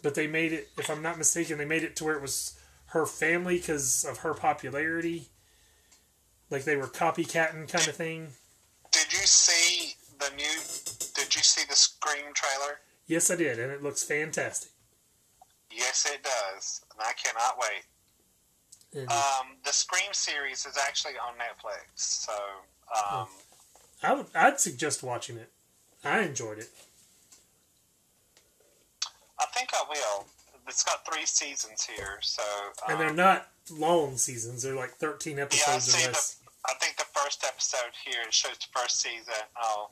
but 0.04 0.14
they 0.16 0.28
made 0.28 0.54
it, 0.54 0.70
if 0.78 0.90
I'm 0.90 1.02
not 1.02 1.18
mistaken, 1.18 1.58
they 1.58 1.66
made 1.66 1.84
it 1.84 1.96
to 1.98 2.04
where 2.04 2.16
it 2.16 2.22
was 2.22 2.58
her 2.88 3.06
family 3.06 3.58
because 3.58 4.06
of 4.06 4.20
her 4.20 4.36
popularity. 4.36 5.30
Like 6.52 6.66
they 6.66 6.76
were 6.76 6.88
copycatting 6.88 7.68
kind 7.68 7.88
of 7.88 7.96
thing. 7.96 8.28
Did 8.92 9.12
you 9.12 9.26
see 9.26 9.96
the 10.30 10.36
new? 10.36 10.60
Did 11.16 11.36
you 11.36 11.42
see 11.42 11.66
the 11.68 11.76
Scream 11.76 12.34
trailer? 12.34 12.80
Yes, 13.08 13.30
I 13.30 13.36
did, 13.36 13.60
and 13.60 13.72
it 13.72 13.84
looks 13.84 14.04
fantastic. 14.04 14.72
Yes, 15.72 16.08
it 16.12 16.24
does, 16.24 16.82
and 16.92 17.02
I 17.02 17.14
cannot 17.14 17.58
wait. 17.58 17.84
And 19.02 19.10
Um, 19.10 19.58
the 19.66 19.74
Scream 19.74 20.14
series 20.14 20.66
is 20.66 20.78
actually 20.78 21.18
on 21.18 21.34
Netflix, 21.36 21.86
so 21.96 22.34
um, 23.12 23.28
I 24.02 24.14
would, 24.14 24.28
I'd 24.36 24.60
suggest 24.60 25.02
watching 25.04 25.38
it. 25.38 25.52
I 26.04 26.20
enjoyed 26.20 26.60
it. 26.60 26.70
I 29.40 29.46
think 29.54 29.70
I 29.74 29.84
will. 29.90 30.28
It's 30.68 30.84
got 30.84 31.06
three 31.06 31.26
seasons 31.26 31.86
here, 31.86 32.20
so 32.22 32.44
um, 32.88 32.92
And 32.92 33.00
they're 33.00 33.14
not 33.14 33.50
long 33.72 34.18
seasons, 34.18 34.64
they're 34.64 34.76
like 34.76 34.92
13 34.92 35.40
episodes 35.40 35.94
yeah. 36.00 36.08
I 36.08 36.10
or 36.10 36.12
the. 36.14 36.36
I 36.66 36.74
think 36.80 36.98
the 36.98 37.06
first 37.14 37.44
episode 37.46 37.92
here 38.06 38.24
shows 38.30 38.58
the 38.58 38.80
first 38.80 39.02
season. 39.02 39.34
Oh, 39.62 39.90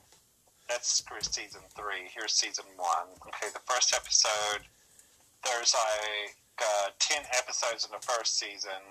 that's 0.72 1.04
season 1.36 1.62
three. 1.76 2.08
Here's 2.14 2.34
season 2.34 2.66
one. 2.78 3.08
Okay, 3.28 3.48
the 3.54 3.60
first 3.66 3.94
episode. 3.94 4.66
There's 5.44 5.74
like 5.74 6.36
uh, 6.60 6.90
ten 7.00 7.24
episodes 7.38 7.86
in 7.86 7.92
the 7.92 8.06
first 8.06 8.38
season. 8.38 8.82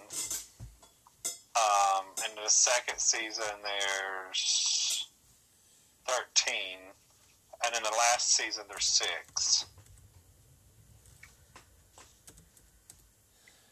Um, 1.57 2.05
and 2.25 2.33
the 2.45 2.49
second 2.51 2.99
season 2.99 3.45
there's 3.63 5.09
thirteen, 6.07 6.79
and 7.65 7.77
in 7.77 7.83
the 7.83 7.91
last 7.91 8.33
season 8.33 8.65
there's 8.69 8.85
six. 8.87 9.67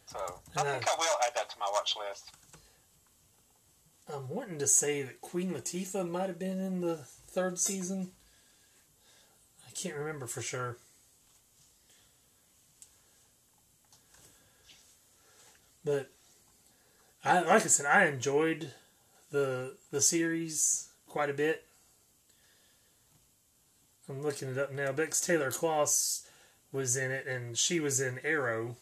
So 0.07 0.19
I 0.57 0.61
I- 0.61 0.65
think 0.65 0.89
I 0.89 0.95
will 0.99 1.17
add 1.27 1.33
that 1.37 1.51
to 1.51 1.57
my 1.59 1.67
watch 1.73 1.95
list. 2.09 2.31
I'm 4.11 4.27
wanting 4.31 4.59
to 4.61 4.67
say 4.67 5.03
that 5.03 5.21
Queen 5.21 5.53
Latifah 5.53 6.09
might 6.09 6.29
have 6.29 6.39
been 6.39 6.59
in 6.61 6.81
the 6.81 7.07
third 7.29 7.59
season. 7.59 8.11
I 9.67 9.71
can't 9.73 9.97
remember 9.97 10.27
for 10.27 10.43
sure. 10.43 10.79
But 15.85 16.11
I 17.25 17.41
like 17.41 17.65
I 17.65 17.69
said, 17.69 17.87
I 17.87 18.07
enjoyed 18.07 18.73
the 19.31 19.77
the 19.91 20.01
series 20.01 20.89
quite 21.07 21.31
a 21.31 21.35
bit. 21.35 21.65
I'm 24.09 24.23
looking 24.23 24.49
it 24.49 24.59
up 24.59 24.73
now. 24.73 24.93
Bex 24.93 25.21
Taylor 25.21 25.51
Klaus 25.51 26.27
was 26.73 26.97
in 26.97 27.11
it, 27.11 27.27
and 27.27 27.57
she 27.57 27.79
was 27.81 28.01
in 28.01 28.21
Arrow. 28.25 28.77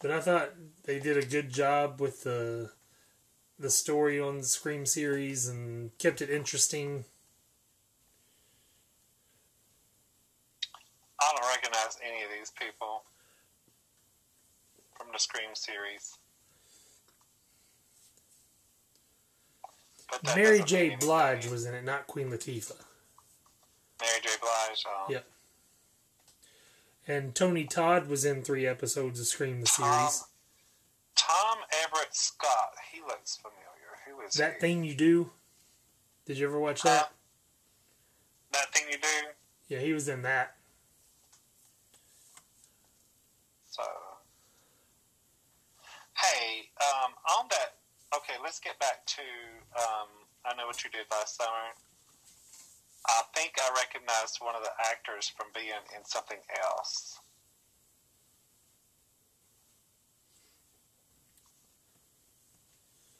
But 0.00 0.10
I 0.10 0.20
thought 0.20 0.52
they 0.84 0.98
did 0.98 1.16
a 1.16 1.24
good 1.24 1.50
job 1.50 2.00
with 2.00 2.22
the 2.22 2.70
the 3.58 3.70
story 3.70 4.20
on 4.20 4.38
the 4.38 4.44
Scream 4.44 4.84
series 4.84 5.48
and 5.48 5.96
kept 5.98 6.20
it 6.20 6.28
interesting. 6.28 7.06
I 11.18 11.32
don't 11.32 11.48
recognize 11.48 11.96
any 12.06 12.22
of 12.22 12.28
these 12.38 12.52
people 12.60 13.04
from 14.96 15.06
the 15.12 15.18
Scream 15.18 15.54
series. 15.54 16.18
But 20.10 20.36
Mary 20.36 20.62
J. 20.62 20.96
Blige 21.00 21.48
was 21.48 21.64
in 21.66 21.74
it, 21.74 21.84
not 21.84 22.06
Queen 22.06 22.28
Latifah. 22.28 22.80
Mary 24.00 24.20
J. 24.22 24.28
Blige. 24.40 24.84
Oh. 24.86 25.06
Yep. 25.10 25.24
And 27.06 27.34
Tony 27.34 27.64
Todd 27.64 28.08
was 28.08 28.24
in 28.24 28.42
three 28.42 28.66
episodes 28.66 29.20
of 29.20 29.26
Scream 29.26 29.60
the 29.60 29.66
series. 29.66 30.24
Tom 31.14 31.58
Everett 31.84 32.14
Scott. 32.14 32.72
He 32.92 33.00
looks 33.00 33.36
familiar. 33.36 33.62
Who 34.20 34.26
is 34.26 34.34
That 34.34 34.54
he? 34.54 34.60
thing 34.60 34.84
you 34.84 34.94
do. 34.94 35.30
Did 36.24 36.38
you 36.38 36.46
ever 36.48 36.58
watch 36.58 36.84
Uh, 36.84 36.88
that? 36.90 37.12
that 38.52 38.72
thing 38.74 38.84
you 38.90 38.98
do. 38.98 39.28
Yeah, 39.68 39.78
he 39.78 39.92
was 39.92 40.08
in 40.08 40.22
that. 40.22 40.56
So, 43.70 43.82
hey, 46.16 46.70
um, 46.80 47.12
on 47.38 47.46
that. 47.50 47.74
Okay, 48.16 48.34
let's 48.42 48.58
get 48.58 48.78
back 48.80 49.04
to. 49.06 49.22
Um, 49.76 50.08
I 50.44 50.54
know 50.54 50.66
what 50.66 50.82
you 50.82 50.90
did 50.90 51.06
last 51.10 51.36
summer. 51.36 51.74
I 53.08 53.22
think 53.34 53.52
I 53.58 53.70
recognized 53.76 54.38
one 54.40 54.54
of 54.56 54.62
the 54.62 54.70
actors 54.90 55.32
from 55.36 55.46
being 55.54 55.84
in 55.96 56.04
something 56.04 56.38
else. 56.62 57.20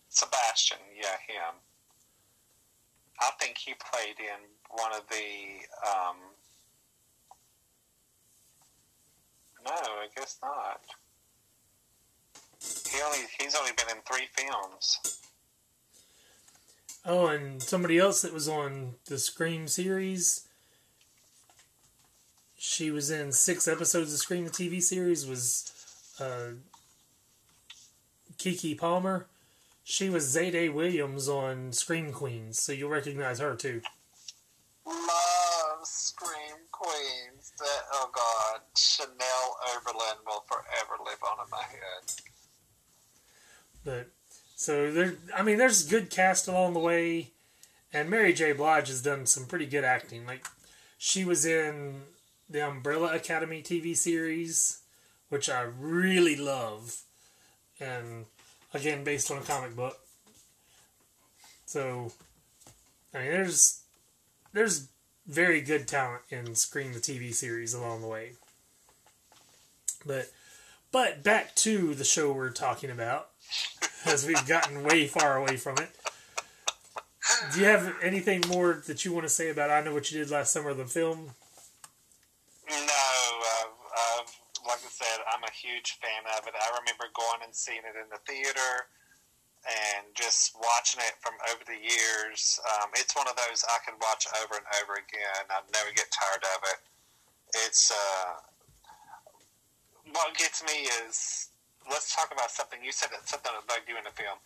Sebastian, 0.09 0.79
yeah, 0.97 1.17
him. 1.29 1.61
I 3.21 3.31
think 3.41 3.59
he 3.59 3.75
played 3.75 4.19
in 4.19 4.41
one 4.71 4.93
of 4.93 5.03
the. 5.09 5.65
Um, 5.87 6.17
no, 9.65 9.73
I 9.73 10.09
guess 10.17 10.39
not. 10.43 10.81
He 12.91 13.01
only 13.03 13.19
he's 13.39 13.55
only 13.55 13.73
been 13.77 13.97
in 13.97 14.03
three 14.03 14.27
films. 14.35 15.21
Oh, 17.09 17.29
and 17.29 17.63
somebody 17.63 17.99
else 17.99 18.23
that 18.23 18.35
was 18.35 18.49
on 18.49 18.97
the 19.07 19.17
Scream 19.17 19.69
series. 19.69 20.49
She 22.59 22.91
was 22.91 23.13
in 23.13 23.31
six 23.31 23.69
episodes 23.69 24.13
of 24.13 24.19
Scream 24.19 24.45
the 24.45 24.51
TV 24.51 24.83
series. 24.83 25.25
Was 25.25 25.71
uh, 26.19 26.55
Keke 28.39 28.77
Palmer? 28.77 29.29
She 29.85 30.11
was 30.11 30.35
Zayday 30.35 30.73
Williams 30.73 31.29
on 31.29 31.71
Scream 31.71 32.13
Queens, 32.13 32.61
so 32.61 32.73
you'll 32.73 32.91
recognize 32.91 33.39
her 33.39 33.55
too. 33.55 33.83
Love 34.85 35.85
Scream 35.85 36.57
Queens. 36.73 37.53
That 37.57 37.83
oh 37.93 38.11
god, 38.13 38.63
Chanel 38.77 39.57
Oberlin 39.77 40.17
will 40.27 40.45
forever 40.49 41.01
live 41.05 41.23
on 41.23 41.45
in 41.45 41.51
my 41.53 41.63
head. 41.63 42.13
But 43.85 44.11
so 44.57 44.91
there, 44.91 45.17
I 45.37 45.43
mean, 45.43 45.59
there's 45.59 45.87
good 45.87 46.09
cast 46.09 46.49
along 46.49 46.73
the 46.73 46.81
way, 46.81 47.31
and 47.93 48.09
Mary 48.09 48.33
J. 48.33 48.53
Blige 48.53 48.89
has 48.89 49.03
done 49.03 49.27
some 49.27 49.45
pretty 49.45 49.67
good 49.67 49.85
acting. 49.85 50.27
Like 50.27 50.47
she 50.97 51.27
was 51.27 51.45
in 51.45 52.01
the 52.49 52.67
Umbrella 52.67 53.15
Academy 53.15 53.63
TV 53.63 53.95
series, 53.95 54.79
which 55.29 55.51
I 55.51 55.61
really 55.61 56.37
love, 56.37 57.03
and 57.79 58.25
again 58.73 59.05
based 59.05 59.31
on 59.31 59.37
a 59.37 59.43
comic 59.43 59.77
book. 59.77 59.99
So, 61.67 62.13
I 63.13 63.19
mean, 63.19 63.31
there's 63.31 63.83
there's 64.55 64.89
very 65.27 65.61
good 65.61 65.87
talent 65.87 66.23
in 66.31 66.55
Scream 66.55 66.95
the 66.95 66.99
TV 66.99 67.35
series 67.35 67.75
along 67.75 68.01
the 68.01 68.09
way. 68.09 68.33
But 70.07 70.31
but 70.91 71.23
back 71.23 71.55
to 71.57 71.95
the 71.95 72.05
show 72.05 72.33
we're 72.33 72.49
talking 72.49 72.91
about 72.91 73.29
as 74.07 74.27
we've 74.27 74.47
gotten 74.47 74.83
way 74.83 75.07
far 75.07 75.37
away 75.37 75.57
from 75.57 75.79
it. 75.79 75.91
Do 77.53 77.61
you 77.61 77.67
have 77.67 77.95
anything 78.03 78.43
more 78.49 78.83
that 78.87 79.05
you 79.05 79.13
want 79.13 79.25
to 79.25 79.29
say 79.29 79.51
about 79.51 79.71
I 79.71 79.83
Know 79.83 79.95
What 79.95 80.11
You 80.11 80.21
Did 80.21 80.31
Last 80.31 80.53
Summer, 80.53 80.73
the 80.75 80.85
film? 80.85 81.35
No, 82.71 82.75
uh, 82.77 83.67
uh, 83.67 84.23
like 84.67 84.79
I 84.79 84.91
said, 84.91 85.19
I'm 85.35 85.43
a 85.43 85.51
huge 85.51 85.99
fan 85.99 86.23
of 86.39 86.47
it. 86.47 86.55
I 86.55 86.79
remember 86.79 87.11
going 87.15 87.43
and 87.45 87.55
seeing 87.55 87.83
it 87.83 87.99
in 87.99 88.09
the 88.11 88.23
theater 88.31 88.87
and 89.67 90.07
just 90.15 90.55
watching 90.55 91.03
it 91.03 91.19
from 91.19 91.35
over 91.51 91.67
the 91.67 91.79
years. 91.79 92.61
Um, 92.79 92.91
it's 92.95 93.15
one 93.17 93.27
of 93.27 93.35
those 93.35 93.67
I 93.67 93.83
can 93.83 93.99
watch 93.99 94.27
over 94.43 94.55
and 94.55 94.67
over 94.83 94.95
again. 94.95 95.51
I 95.51 95.67
never 95.75 95.91
get 95.95 96.07
tired 96.15 96.45
of 96.55 96.61
it. 96.71 96.79
It's 97.67 97.91
uh, 97.91 98.39
what 100.15 100.37
gets 100.39 100.63
me 100.63 100.87
is 101.07 101.51
let's 101.91 102.15
talk 102.15 102.31
about 102.33 102.51
something 102.51 102.83
you 102.83 102.93
said 102.93 103.11
that 103.13 103.29
something 103.29 103.51
that 103.53 103.67
bugged 103.67 103.89
you 103.89 103.97
in 103.99 104.05
the 104.05 104.15
film. 104.15 104.39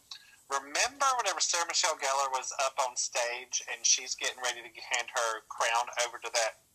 Remember 0.50 1.06
whenever 1.18 1.38
Sarah 1.38 1.68
Michelle 1.70 1.94
Gellar 1.94 2.30
was 2.34 2.50
up 2.66 2.74
on 2.82 2.98
stage 2.98 3.62
and 3.70 3.86
she's 3.86 4.18
getting 4.18 4.42
ready 4.42 4.66
to 4.66 4.70
hand 4.96 5.06
her 5.14 5.46
crown 5.46 5.86
over 6.06 6.18
to 6.18 6.30
that 6.34 6.66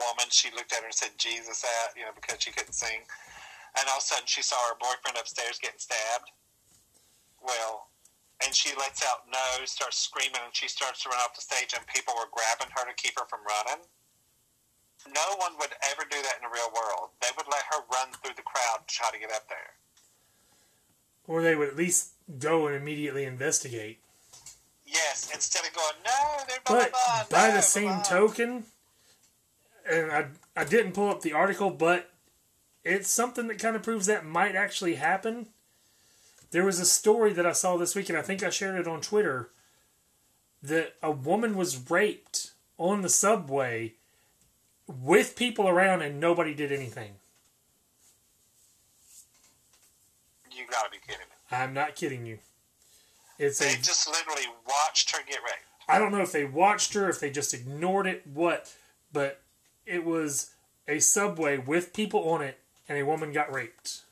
woman 0.00 0.24
she 0.32 0.48
looked 0.56 0.72
at 0.72 0.80
her 0.80 0.88
and 0.88 0.96
said 0.96 1.12
Jesus 1.20 1.64
at, 1.64 1.92
you 1.92 2.08
know, 2.08 2.16
because 2.16 2.40
she 2.40 2.50
couldn't 2.50 2.72
sing. 2.72 3.04
And 3.76 3.84
all 3.92 4.00
of 4.00 4.04
a 4.04 4.08
sudden 4.08 4.24
she 4.24 4.40
saw 4.40 4.56
her 4.72 4.76
boyfriend 4.80 5.20
upstairs 5.20 5.60
getting 5.60 5.80
stabbed. 5.80 6.32
Well, 7.44 7.92
and 8.44 8.54
she 8.54 8.74
lets 8.74 9.04
out 9.04 9.28
no, 9.30 9.64
starts 9.64 9.98
screaming, 9.98 10.42
and 10.42 10.54
she 10.54 10.66
starts 10.66 11.02
to 11.02 11.10
run 11.10 11.20
off 11.22 11.34
the 11.34 11.44
stage, 11.44 11.74
and 11.76 11.86
people 11.86 12.14
were 12.18 12.30
grabbing 12.30 12.72
her 12.74 12.84
to 12.88 12.94
keep 12.98 13.14
her 13.18 13.26
from 13.30 13.46
running. 13.46 13.86
No 15.06 15.36
one 15.38 15.52
would 15.58 15.70
ever 15.90 16.02
do 16.08 16.20
that 16.22 16.36
in 16.36 16.48
the 16.48 16.52
real 16.52 16.70
world. 16.74 17.10
They 17.20 17.28
would 17.36 17.46
let 17.50 17.62
her 17.70 17.82
run 17.92 18.12
through 18.12 18.34
the 18.36 18.42
crowd 18.42 18.86
to 18.86 18.94
try 18.94 19.10
to 19.10 19.18
get 19.18 19.32
up 19.32 19.48
there. 19.48 19.74
Or 21.26 21.42
they 21.42 21.54
would 21.56 21.68
at 21.68 21.76
least 21.76 22.12
go 22.38 22.66
and 22.66 22.76
immediately 22.76 23.24
investigate. 23.24 24.00
Yes, 24.86 25.30
instead 25.32 25.64
of 25.66 25.72
going, 25.72 25.94
no, 26.04 26.44
they're 26.48 26.58
blah, 26.66 26.76
But 26.78 26.92
blah, 26.92 27.24
by 27.30 27.48
no, 27.48 27.54
the 27.56 27.62
same 27.62 27.88
blah." 27.88 28.02
token, 28.02 28.64
and 29.90 30.12
I, 30.12 30.26
I 30.56 30.64
didn't 30.64 30.92
pull 30.92 31.08
up 31.08 31.22
the 31.22 31.32
article, 31.32 31.70
but 31.70 32.10
it's 32.84 33.08
something 33.08 33.46
that 33.48 33.58
kind 33.58 33.76
of 33.76 33.82
proves 33.82 34.06
that 34.06 34.26
might 34.26 34.54
actually 34.54 34.96
happen. 34.96 35.46
There 36.50 36.64
was 36.64 36.78
a 36.78 36.84
story 36.84 37.32
that 37.32 37.46
I 37.46 37.52
saw 37.52 37.76
this 37.76 37.94
week, 37.94 38.08
and 38.08 38.18
I 38.18 38.22
think 38.22 38.42
I 38.42 38.50
shared 38.50 38.78
it 38.78 38.86
on 38.88 39.00
Twitter, 39.00 39.50
that 40.62 40.94
a 41.02 41.10
woman 41.10 41.56
was 41.56 41.90
raped 41.90 42.52
on 42.76 43.00
the 43.00 43.08
subway 43.08 43.94
with 44.86 45.36
people 45.36 45.68
around 45.68 46.02
and 46.02 46.20
nobody 46.20 46.54
did 46.54 46.72
anything. 46.72 47.12
You 50.50 50.64
gotta 50.70 50.90
be 50.90 50.98
kidding 50.98 51.20
me. 51.20 51.56
I'm 51.56 51.72
not 51.72 51.94
kidding 51.94 52.26
you. 52.26 52.38
It's 53.38 53.58
They 53.58 53.74
a 53.74 53.76
just 53.76 54.08
literally 54.08 54.46
watched 54.68 55.10
her 55.16 55.22
get 55.26 55.38
raped. 55.42 55.66
I 55.88 55.98
don't 55.98 56.12
know 56.12 56.20
if 56.20 56.32
they 56.32 56.44
watched 56.44 56.94
her, 56.94 57.08
if 57.08 57.20
they 57.20 57.30
just 57.30 57.52
ignored 57.54 58.06
it, 58.06 58.26
what, 58.26 58.72
but 59.12 59.40
it 59.86 60.04
was 60.04 60.50
a 60.86 61.00
subway 61.00 61.58
with 61.58 61.92
people 61.92 62.28
on 62.30 62.42
it, 62.42 62.58
and 62.88 62.98
a 62.98 63.04
woman 63.04 63.32
got 63.32 63.52
raped. 63.52 64.02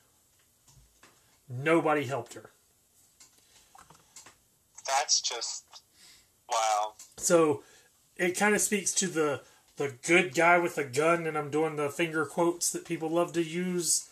Nobody 1.48 2.05
helped 2.05 2.34
her. 2.34 2.51
That's 4.86 5.20
just 5.20 5.64
wow. 6.51 6.94
So 7.16 7.62
it 8.16 8.36
kind 8.36 8.55
of 8.55 8.60
speaks 8.60 8.92
to 8.94 9.06
the 9.06 9.42
the 9.81 9.94
good 10.07 10.35
guy 10.35 10.59
with 10.59 10.77
a 10.77 10.85
gun, 10.85 11.27
and 11.27 11.39
I'm 11.39 11.51
doing 11.51 11.77
the 11.77 11.89
finger 11.89 12.27
quotes 12.27 12.70
that 12.70 12.85
people 12.85 13.09
love 13.09 13.32
to 13.32 13.43
use. 13.43 14.11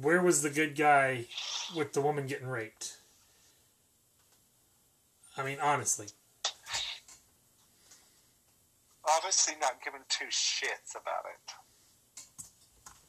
Where 0.00 0.22
was 0.22 0.42
the 0.42 0.50
good 0.50 0.76
guy 0.76 1.24
with 1.74 1.92
the 1.92 2.00
woman 2.00 2.28
getting 2.28 2.46
raped? 2.46 2.98
I 5.36 5.44
mean, 5.44 5.58
honestly. 5.60 6.06
Obviously, 9.16 9.54
not 9.60 9.82
giving 9.84 10.02
two 10.08 10.26
shits 10.26 10.92
about 10.92 11.24
it. 11.34 12.44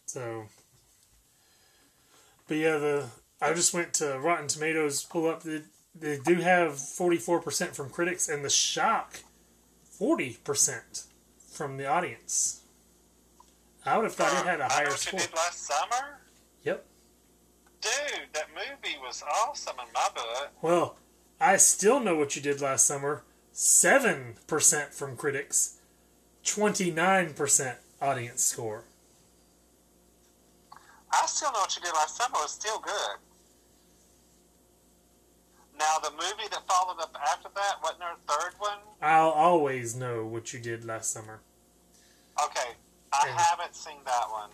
So, 0.08 0.46
but 2.48 2.58
yeah, 2.58 2.80
the 2.80 3.06
I 3.40 3.54
just 3.54 3.72
went 3.76 3.94
to 3.96 4.18
Rotten 4.20 4.48
Tomatoes, 4.48 5.04
pull 5.04 5.30
up 5.30 5.44
the 5.44 5.62
they 5.94 6.18
do 6.18 6.36
have 6.38 6.80
forty 6.80 7.18
four 7.18 7.40
percent 7.40 7.76
from 7.76 7.92
critics, 7.92 8.28
and 8.28 8.44
the 8.44 8.50
shock 8.50 9.20
forty 10.02 10.36
percent 10.44 11.04
from 11.48 11.78
the 11.78 11.86
audience. 11.86 12.62
I 13.86 13.98
would 13.98 14.06
have 14.06 14.16
thought 14.16 14.34
it 14.34 14.48
had 14.48 14.60
a 14.60 14.68
higher 14.68 14.90
score. 14.90 15.20
you 15.20 15.28
did 15.28 15.36
last 15.36 15.64
summer, 15.64 16.18
Yep. 16.64 16.84
dude. 17.82 17.92
That 18.34 18.48
movie 18.56 18.98
was 19.00 19.24
awesome 19.46 19.76
in 19.80 19.94
my 19.94 20.08
book. 20.16 20.50
Well, 20.64 20.96
I 21.40 21.58
still 21.58 22.00
know 22.00 22.16
what 22.16 22.36
you 22.36 22.42
did 22.42 22.62
last 22.62 22.88
summer. 22.88 23.22
Seven 23.52 24.38
percent 24.48 24.92
from 24.92 25.16
critics, 25.16 25.78
twenty 26.44 26.90
nine 26.90 27.36
percent 27.36 27.78
audience 28.02 28.44
score. 28.44 28.86
I 31.12 31.28
still 31.28 31.52
know 31.52 31.60
what 31.60 31.76
you 31.76 31.84
did 31.84 31.94
last 31.94 32.16
summer 32.18 32.38
was 32.42 32.54
still 32.54 32.80
good. 32.80 33.18
Now 35.82 35.98
the 35.98 36.12
movie 36.12 36.48
that 36.52 36.62
followed 36.68 37.00
up 37.02 37.16
after 37.28 37.50
that 37.56 37.78
wasn't 37.82 38.00
there 38.02 38.12
a 38.14 38.32
third 38.32 38.54
one? 38.60 38.78
I'll 39.02 39.32
always 39.32 39.96
know 39.96 40.26
what 40.26 40.54
you 40.54 40.60
did 40.60 40.86
last 40.86 41.12
summer. 41.12 41.42
Okay, 42.44 42.76
I 43.12 43.28
And- 43.30 43.40
haven't 43.40 43.76
seen 43.76 43.98
that 44.06 44.30
one. 44.30 44.52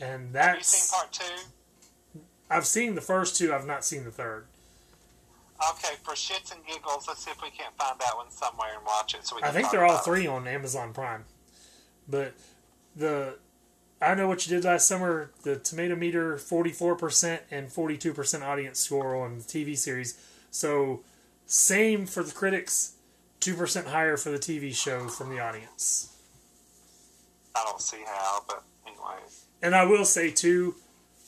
And 0.00 0.34
Have 0.34 0.56
you 0.58 0.62
seen 0.62 0.90
part 0.98 1.12
two? 1.12 2.20
I've 2.50 2.66
seen 2.66 2.94
the 2.94 3.00
first 3.00 3.36
two, 3.36 3.54
I've 3.54 3.66
not 3.66 3.84
seen 3.84 4.04
the 4.04 4.10
third. 4.10 4.46
Okay, 5.70 5.96
for 6.02 6.12
shits 6.14 6.52
and 6.52 6.64
giggles, 6.66 7.06
let's 7.08 7.24
see 7.24 7.30
if 7.30 7.40
we 7.42 7.50
can't 7.50 7.76
find 7.78 7.98
that 8.00 8.16
one 8.16 8.30
somewhere 8.30 8.74
and 8.76 8.84
watch 8.84 9.14
it. 9.14 9.26
So 9.26 9.36
we 9.36 9.42
I 9.42 9.50
think 9.50 9.70
they're 9.70 9.84
all 9.84 9.92
about 9.92 10.02
it. 10.02 10.04
three 10.04 10.26
on 10.26 10.46
Amazon 10.46 10.92
Prime. 10.92 11.24
But 12.08 12.34
the 12.96 13.38
I 14.02 14.14
know 14.14 14.28
what 14.28 14.46
you 14.46 14.54
did 14.56 14.64
last 14.64 14.86
summer. 14.88 15.30
The 15.42 15.56
tomato 15.56 15.94
meter 15.94 16.38
forty 16.38 16.70
four 16.70 16.96
percent 16.96 17.42
and 17.50 17.70
forty 17.70 17.98
two 17.98 18.14
percent 18.14 18.42
audience 18.42 18.80
score 18.80 19.14
on 19.14 19.38
the 19.38 19.44
TV 19.44 19.76
series. 19.76 20.18
So 20.50 21.02
same 21.46 22.06
for 22.06 22.22
the 22.22 22.32
critics, 22.32 22.94
two 23.40 23.54
percent 23.54 23.88
higher 23.88 24.16
for 24.16 24.30
the 24.30 24.38
TV 24.38 24.74
show 24.74 25.08
from 25.08 25.28
the 25.28 25.38
audience. 25.40 26.16
I 27.54 27.62
don't 27.64 27.80
see 27.80 28.02
how, 28.06 28.42
but 28.48 28.62
anyway. 28.86 29.20
And 29.60 29.74
I 29.74 29.84
will 29.84 30.06
say 30.06 30.30
too, 30.30 30.76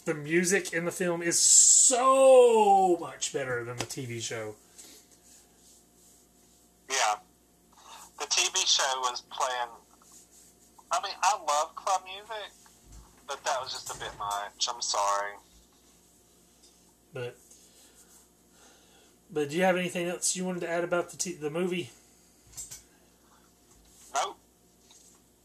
the 0.05 0.15
music 0.15 0.73
in 0.73 0.85
the 0.85 0.91
film 0.91 1.23
is 1.23 1.39
so 1.39 2.97
much 3.01 3.33
better 3.33 3.65
than 3.65 3.77
the 3.77 3.85
TV 3.85 4.21
show. 4.23 4.55
Yeah. 6.89 7.17
The 8.19 8.27
TV 8.27 8.67
show 8.67 9.01
was 9.01 9.23
playing. 9.31 9.71
I 10.91 11.01
mean, 11.03 11.15
I 11.23 11.37
love 11.37 11.75
club 11.75 12.03
music, 12.05 12.53
but 13.33 13.45
that 13.45 13.63
was 13.63 13.73
just 13.73 13.95
a 13.95 13.99
bit 13.99 14.11
much. 14.19 14.69
I'm 14.69 14.83
sorry. 14.83 15.33
But 17.15 17.37
but 19.33 19.51
do 19.51 19.57
you 19.57 19.63
have 19.63 19.77
anything 19.77 20.07
else 20.07 20.37
you 20.37 20.45
wanted 20.45 20.61
to 20.61 20.69
add 20.69 20.85
about 20.85 21.11
the 21.11 21.17
t- 21.17 21.33
the 21.33 21.51
movie? 21.51 21.91
Nope. 24.15 24.37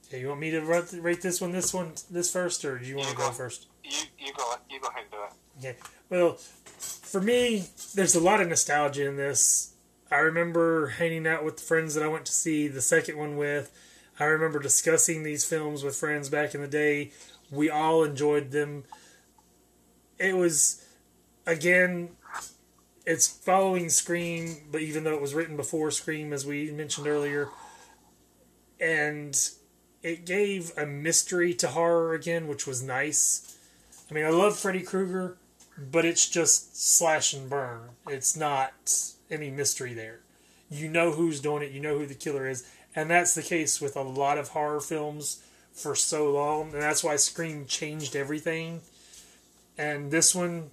Okay, 0.07 0.19
you 0.19 0.27
want 0.27 0.41
me 0.41 0.51
to 0.51 0.61
rate 0.61 0.93
rate 0.99 1.21
this 1.21 1.39
one, 1.39 1.51
this 1.51 1.73
one, 1.73 1.93
this 2.11 2.31
first, 2.31 2.65
or 2.65 2.77
do 2.77 2.85
you 2.85 2.97
want 2.97 3.09
to 3.09 3.15
go 3.15 3.27
go. 3.27 3.31
first? 3.31 3.67
You 3.83 3.91
you 4.19 4.33
go 4.33 4.53
you 4.69 4.81
go 4.81 4.87
ahead 4.89 5.03
and 5.03 5.11
do 5.11 5.17
it. 5.23 5.69
Okay. 5.69 5.79
Well, 6.09 6.33
for 6.33 7.21
me, 7.21 7.67
there's 7.95 8.15
a 8.15 8.19
lot 8.21 8.41
of 8.41 8.49
nostalgia 8.49 9.07
in 9.07 9.15
this. 9.15 9.73
I 10.11 10.17
remember 10.17 10.87
hanging 10.87 11.27
out 11.27 11.43
with 11.43 11.57
the 11.57 11.63
friends 11.63 11.95
that 11.95 12.03
I 12.03 12.07
went 12.07 12.25
to 12.25 12.31
see 12.31 12.67
the 12.67 12.81
second 12.81 13.17
one 13.17 13.37
with. 13.37 13.71
I 14.19 14.25
remember 14.25 14.59
discussing 14.59 15.23
these 15.23 15.45
films 15.45 15.83
with 15.83 15.95
friends 15.95 16.29
back 16.29 16.55
in 16.55 16.61
the 16.61 16.67
day. 16.67 17.11
We 17.51 17.69
all 17.69 18.03
enjoyed 18.03 18.51
them. 18.51 18.83
It 20.19 20.35
was, 20.35 20.85
again, 21.45 22.09
it's 23.05 23.27
following 23.27 23.89
Scream, 23.89 24.57
but 24.71 24.81
even 24.81 25.03
though 25.03 25.13
it 25.13 25.21
was 25.21 25.33
written 25.33 25.55
before 25.55 25.91
Scream, 25.91 26.33
as 26.33 26.45
we 26.45 26.71
mentioned 26.71 27.07
earlier, 27.07 27.49
and 28.79 29.37
it 30.03 30.25
gave 30.25 30.71
a 30.77 30.85
mystery 30.85 31.53
to 31.55 31.69
horror 31.69 32.13
again, 32.13 32.47
which 32.47 32.67
was 32.67 32.83
nice. 32.83 33.57
I 34.09 34.13
mean, 34.13 34.25
I 34.25 34.29
love 34.29 34.57
Freddy 34.57 34.81
Krueger, 34.81 35.37
but 35.77 36.05
it's 36.05 36.27
just 36.27 36.77
slash 36.77 37.33
and 37.33 37.49
burn. 37.49 37.89
It's 38.07 38.35
not 38.35 38.73
any 39.31 39.49
mystery 39.49 39.93
there. 39.93 40.19
You 40.69 40.89
know 40.89 41.11
who's 41.11 41.39
doing 41.39 41.63
it, 41.63 41.71
you 41.71 41.79
know 41.79 41.97
who 41.97 42.05
the 42.05 42.13
killer 42.13 42.47
is, 42.47 42.69
and 42.95 43.09
that's 43.09 43.35
the 43.35 43.41
case 43.41 43.79
with 43.79 43.95
a 43.95 44.01
lot 44.01 44.37
of 44.37 44.49
horror 44.49 44.81
films 44.81 45.41
for 45.77 45.95
so 45.95 46.31
long, 46.31 46.73
and 46.73 46.81
that's 46.81 47.03
why 47.03 47.15
Scream 47.15 47.65
changed 47.65 48.15
everything. 48.15 48.81
And 49.77 50.09
this 50.09 50.33
one 50.33 50.71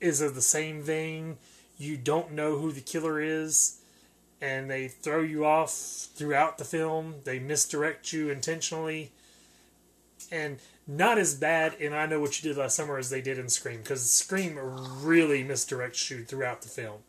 is 0.00 0.22
of 0.22 0.34
the 0.34 0.40
same 0.40 0.82
vein. 0.82 1.36
You 1.78 1.98
don't 1.98 2.32
know 2.32 2.56
who 2.56 2.72
the 2.72 2.80
killer 2.80 3.20
is, 3.20 3.80
and 4.40 4.70
they 4.70 4.88
throw 4.88 5.20
you 5.20 5.44
off 5.44 5.72
throughout 5.72 6.56
the 6.56 6.64
film. 6.64 7.16
They 7.24 7.38
misdirect 7.38 8.12
you 8.12 8.30
intentionally. 8.30 9.12
And 10.30 10.58
not 10.86 11.18
as 11.18 11.34
bad 11.34 11.74
in 11.74 11.92
I 11.92 12.06
Know 12.06 12.20
What 12.20 12.42
You 12.42 12.48
Did 12.48 12.58
Last 12.58 12.76
Summer 12.76 12.96
as 12.96 13.10
they 13.10 13.20
did 13.20 13.38
in 13.38 13.50
Scream, 13.50 13.78
because 13.78 14.10
Scream 14.10 14.58
really 14.58 15.44
misdirects 15.44 16.10
you 16.10 16.24
throughout 16.24 16.62
the 16.62 16.68
film. 16.68 17.00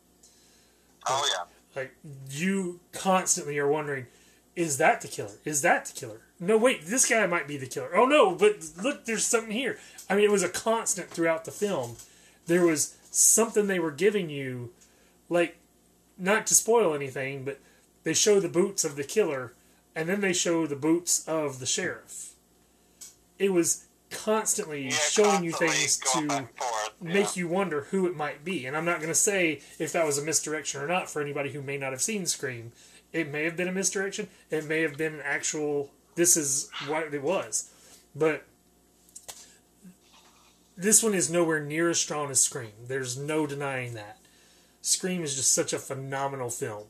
Oh 1.08 1.26
yeah. 1.32 1.44
Like, 1.74 1.96
you 2.30 2.80
constantly 2.92 3.58
are 3.58 3.66
wondering, 3.66 4.06
is 4.54 4.76
that 4.78 5.00
the 5.00 5.08
killer? 5.08 5.32
Is 5.44 5.62
that 5.62 5.86
the 5.86 5.92
killer? 5.92 6.20
No, 6.46 6.58
wait, 6.58 6.86
this 6.86 7.08
guy 7.08 7.26
might 7.26 7.48
be 7.48 7.56
the 7.56 7.66
killer. 7.66 7.96
Oh 7.96 8.06
no, 8.06 8.34
but 8.34 8.64
look, 8.82 9.04
there's 9.04 9.24
something 9.24 9.52
here. 9.52 9.78
I 10.08 10.14
mean, 10.14 10.24
it 10.24 10.30
was 10.30 10.42
a 10.42 10.48
constant 10.48 11.10
throughout 11.10 11.44
the 11.44 11.50
film. 11.50 11.96
There 12.46 12.66
was 12.66 12.96
something 13.10 13.66
they 13.66 13.78
were 13.78 13.90
giving 13.90 14.28
you, 14.28 14.70
like, 15.28 15.56
not 16.18 16.46
to 16.48 16.54
spoil 16.54 16.94
anything, 16.94 17.44
but 17.44 17.60
they 18.02 18.14
show 18.14 18.40
the 18.40 18.48
boots 18.48 18.84
of 18.84 18.96
the 18.96 19.04
killer, 19.04 19.54
and 19.94 20.08
then 20.08 20.20
they 20.20 20.32
show 20.32 20.66
the 20.66 20.76
boots 20.76 21.26
of 21.26 21.58
the 21.58 21.66
sheriff. 21.66 22.34
It 23.38 23.52
was 23.52 23.86
constantly 24.10 24.84
Yeah, 24.84 24.90
showing 24.90 25.44
you 25.44 25.52
things 25.52 25.96
to 26.12 26.48
make 27.00 27.36
yeah. 27.36 27.40
you 27.40 27.48
wonder 27.48 27.82
who 27.90 28.06
it 28.06 28.16
might 28.16 28.44
be. 28.44 28.66
And 28.66 28.76
I'm 28.76 28.84
not 28.84 28.98
going 28.98 29.08
to 29.08 29.14
say 29.14 29.60
if 29.78 29.92
that 29.92 30.06
was 30.06 30.18
a 30.18 30.22
misdirection 30.22 30.80
or 30.80 30.86
not 30.86 31.10
for 31.10 31.20
anybody 31.20 31.50
who 31.50 31.62
may 31.62 31.78
not 31.78 31.92
have 31.92 32.02
seen 32.02 32.26
Scream. 32.26 32.72
It 33.12 33.30
may 33.30 33.44
have 33.44 33.56
been 33.56 33.68
a 33.68 33.72
misdirection. 33.72 34.28
It 34.50 34.66
may 34.66 34.82
have 34.82 34.96
been 34.96 35.14
an 35.14 35.22
actual. 35.24 35.90
This 36.14 36.36
is 36.36 36.70
what 36.86 37.12
it 37.12 37.22
was, 37.22 37.70
but 38.14 38.44
this 40.76 41.02
one 41.02 41.14
is 41.14 41.30
nowhere 41.30 41.60
near 41.60 41.90
as 41.90 42.00
strong 42.00 42.30
as 42.30 42.40
Scream. 42.40 42.72
There's 42.86 43.16
no 43.16 43.46
denying 43.46 43.94
that. 43.94 44.18
Scream 44.82 45.22
is 45.22 45.34
just 45.34 45.52
such 45.54 45.72
a 45.72 45.78
phenomenal 45.78 46.50
film. 46.50 46.84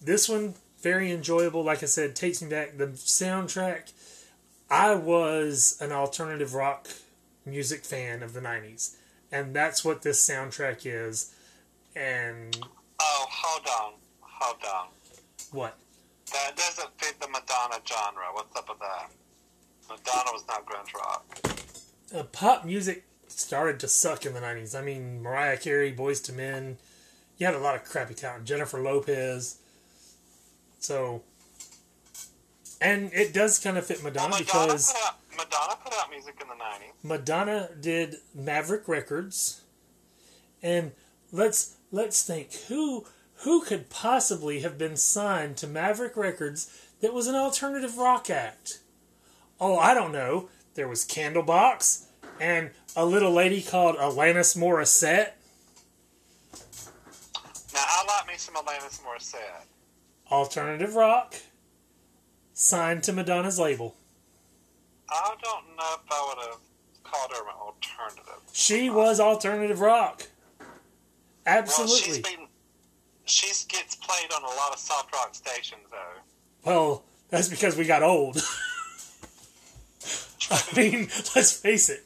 This 0.00 0.28
one 0.28 0.54
very 0.82 1.10
enjoyable. 1.10 1.64
Like 1.64 1.82
I 1.82 1.86
said, 1.86 2.14
takes 2.14 2.42
me 2.42 2.48
back. 2.48 2.76
The 2.76 2.88
soundtrack. 2.88 3.92
I 4.70 4.94
was 4.94 5.78
an 5.80 5.92
alternative 5.92 6.54
rock 6.54 6.88
music 7.46 7.84
fan 7.84 8.22
of 8.22 8.34
the 8.34 8.40
90s. 8.40 8.96
And 9.32 9.54
that's 9.54 9.84
what 9.84 10.02
this 10.02 10.24
soundtrack 10.26 10.80
is. 10.84 11.34
And 11.96 12.56
Oh, 13.00 13.26
hold 13.30 13.66
on, 13.66 13.98
hold 14.20 14.64
on. 14.64 14.88
what? 15.52 15.78
That 16.32 16.56
doesn't 16.56 16.90
fit 16.98 17.20
the 17.20 17.28
Madonna 17.28 17.80
genre. 17.86 18.24
What's 18.32 18.54
up 18.56 18.68
with 18.68 18.78
that? 18.80 19.10
Madonna 19.88 20.30
was 20.32 20.44
not 20.46 20.66
grunge 20.66 20.94
rock. 20.94 21.38
Uh, 22.14 22.22
pop 22.24 22.64
music 22.64 23.04
started 23.28 23.80
to 23.80 23.88
suck 23.88 24.26
in 24.26 24.34
the 24.34 24.40
90s. 24.40 24.78
I 24.78 24.82
mean, 24.82 25.22
Mariah 25.22 25.56
Carey, 25.56 25.92
Boyz 25.92 26.28
II 26.28 26.36
Men. 26.36 26.78
You 27.38 27.46
had 27.46 27.54
a 27.54 27.58
lot 27.58 27.76
of 27.76 27.84
crappy 27.84 28.14
talent. 28.14 28.44
Jennifer 28.44 28.80
Lopez. 28.80 29.58
So. 30.80 31.22
And 32.80 33.12
it 33.12 33.32
does 33.32 33.58
kind 33.58 33.76
of 33.76 33.86
fit 33.86 34.02
Well, 34.02 34.12
Madonna 34.12 34.30
Madonna 34.30 34.44
because 34.44 34.92
put 34.92 35.02
out 35.04 35.16
Madonna 35.36 35.76
put 35.82 35.94
out 35.94 36.10
music 36.10 36.40
in 36.40 36.48
the 36.48 36.54
'90s. 36.54 36.92
Madonna 37.02 37.70
did 37.80 38.16
Maverick 38.34 38.86
Records. 38.86 39.62
And 40.62 40.92
let's 41.32 41.76
let's 41.90 42.24
think 42.24 42.52
who 42.68 43.04
who 43.42 43.62
could 43.62 43.88
possibly 43.90 44.60
have 44.60 44.78
been 44.78 44.96
signed 44.96 45.56
to 45.58 45.66
Maverick 45.66 46.16
Records 46.16 46.72
that 47.00 47.14
was 47.14 47.26
an 47.26 47.34
alternative 47.34 47.96
rock 47.98 48.28
act? 48.30 48.80
Oh, 49.60 49.78
I 49.78 49.94
don't 49.94 50.12
know. 50.12 50.48
There 50.74 50.88
was 50.88 51.04
Candlebox 51.04 52.06
and 52.40 52.70
a 52.96 53.04
little 53.04 53.32
lady 53.32 53.62
called 53.62 53.96
Alanis 53.96 54.56
Morissette. 54.56 55.32
Now 57.74 57.84
I 57.84 58.04
like 58.06 58.28
me 58.28 58.34
some 58.36 58.54
Alanis 58.54 59.00
Morissette. 59.02 59.66
Alternative 60.30 60.94
rock. 60.94 61.34
Signed 62.54 63.04
to 63.04 63.12
Madonna's 63.12 63.58
label. 63.58 63.94
I 65.08 65.34
don't 65.42 65.76
know 65.76 65.94
if 65.94 66.10
I 66.10 66.26
would 66.28 66.44
have 66.48 66.60
called 67.04 67.30
her 67.32 67.48
an 67.48 67.54
alternative. 67.56 68.42
She 68.52 68.90
was 68.90 69.20
alternative 69.20 69.80
rock. 69.80 70.26
Well, 70.58 70.68
Absolutely. 71.46 72.20
been 72.22 72.47
she 73.30 73.48
gets 73.68 73.96
played 73.96 74.32
on 74.34 74.42
a 74.42 74.46
lot 74.46 74.72
of 74.72 74.78
soft 74.78 75.12
rock 75.14 75.34
stations 75.34 75.82
though. 75.90 76.22
Well, 76.64 77.04
that's 77.30 77.48
because 77.48 77.76
we 77.76 77.84
got 77.84 78.02
old. 78.02 78.36
I 80.50 80.62
mean, 80.76 81.08
let's 81.36 81.52
face 81.52 81.88
it. 81.90 82.04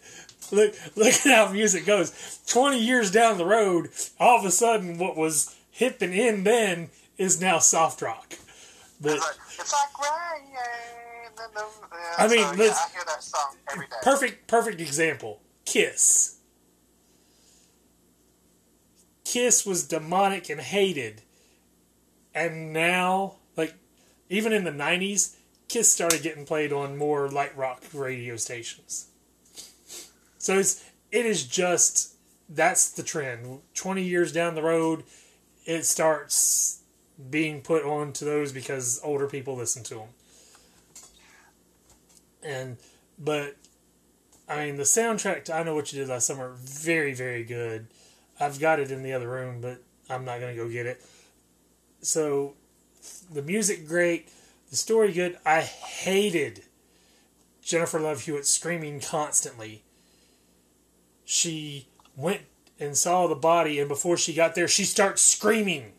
Look, 0.50 0.74
look 0.96 1.14
at 1.14 1.20
how 1.24 1.52
music 1.52 1.86
goes. 1.86 2.40
Twenty 2.46 2.80
years 2.80 3.10
down 3.10 3.38
the 3.38 3.46
road, 3.46 3.90
all 4.18 4.38
of 4.38 4.44
a 4.44 4.50
sudden, 4.50 4.98
what 4.98 5.16
was 5.16 5.54
hip 5.70 6.02
and 6.02 6.12
in 6.12 6.44
then 6.44 6.90
is 7.18 7.40
now 7.40 7.58
soft 7.58 8.02
rock. 8.02 8.34
But 9.00 9.12
It's 9.12 9.24
like, 9.24 9.36
it's 9.58 9.72
like 9.72 9.88
yeah, 10.52 10.58
um, 11.56 11.64
I 12.18 12.28
mean, 12.28 12.38
so, 12.38 12.62
yeah, 12.62 12.74
I 12.74 12.92
hear 12.92 13.02
that 13.06 13.22
song 13.22 13.56
every 13.72 13.86
day. 13.86 13.96
perfect, 14.02 14.46
perfect 14.46 14.80
example. 14.80 15.40
Kiss. 15.64 16.38
Kiss 19.32 19.64
was 19.64 19.84
demonic 19.84 20.50
and 20.50 20.60
hated, 20.60 21.22
and 22.34 22.70
now, 22.70 23.36
like, 23.56 23.72
even 24.28 24.52
in 24.52 24.64
the 24.64 24.70
'90s, 24.70 25.36
Kiss 25.68 25.90
started 25.90 26.22
getting 26.22 26.44
played 26.44 26.70
on 26.70 26.98
more 26.98 27.30
light 27.30 27.56
rock 27.56 27.82
radio 27.94 28.36
stations. 28.36 29.06
So 30.36 30.58
it's 30.58 30.84
it 31.10 31.24
is 31.24 31.46
just 31.46 32.16
that's 32.46 32.90
the 32.90 33.02
trend. 33.02 33.60
Twenty 33.72 34.02
years 34.02 34.34
down 34.34 34.54
the 34.54 34.60
road, 34.60 35.02
it 35.64 35.86
starts 35.86 36.82
being 37.30 37.62
put 37.62 37.86
on 37.86 38.12
to 38.12 38.26
those 38.26 38.52
because 38.52 39.00
older 39.02 39.26
people 39.26 39.56
listen 39.56 39.82
to 39.84 39.94
them. 39.94 40.08
And 42.42 42.76
but 43.18 43.56
I 44.46 44.66
mean 44.66 44.76
the 44.76 44.82
soundtrack 44.82 45.44
to 45.44 45.54
I 45.54 45.62
Know 45.62 45.74
What 45.74 45.90
You 45.90 46.00
Did 46.00 46.10
Last 46.10 46.26
Summer 46.26 46.52
very 46.54 47.14
very 47.14 47.44
good. 47.44 47.86
I've 48.42 48.58
got 48.58 48.80
it 48.80 48.90
in 48.90 49.04
the 49.04 49.12
other 49.12 49.28
room, 49.28 49.60
but 49.60 49.80
I'm 50.10 50.24
not 50.24 50.40
gonna 50.40 50.56
go 50.56 50.68
get 50.68 50.86
it. 50.86 51.00
So 52.00 52.54
the 53.32 53.42
music 53.42 53.86
great, 53.86 54.30
the 54.70 54.76
story 54.76 55.12
good. 55.12 55.38
I 55.46 55.60
hated 55.60 56.64
Jennifer 57.62 58.00
Love 58.00 58.22
Hewitt 58.22 58.46
screaming 58.46 59.00
constantly. 59.00 59.84
She 61.24 61.86
went 62.16 62.42
and 62.80 62.96
saw 62.96 63.28
the 63.28 63.36
body, 63.36 63.78
and 63.78 63.88
before 63.88 64.16
she 64.16 64.34
got 64.34 64.56
there, 64.56 64.66
she 64.66 64.84
starts 64.84 65.22
screaming. 65.22 65.92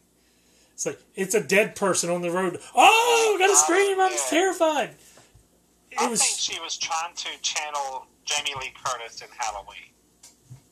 It's 0.74 0.86
like 0.86 1.00
it's 1.16 1.34
a 1.34 1.42
dead 1.42 1.78
person 1.78 2.10
on 2.10 2.22
the 2.22 2.32
road. 2.32 2.60
Oh, 2.76 3.36
gotta 3.40 3.54
oh, 3.54 3.64
scream! 3.64 4.02
I'm 4.02 4.12
yeah. 4.12 4.18
terrified. 4.30 4.90
It 5.92 6.02
I 6.02 6.10
was. 6.10 6.22
think 6.22 6.40
she 6.40 6.60
was 6.60 6.76
trying 6.76 7.16
to 7.16 7.30
channel 7.42 8.08
Jamie 8.26 8.54
Lee 8.60 8.74
Curtis 8.84 9.22
in 9.22 9.30
Halloween. 9.38 9.92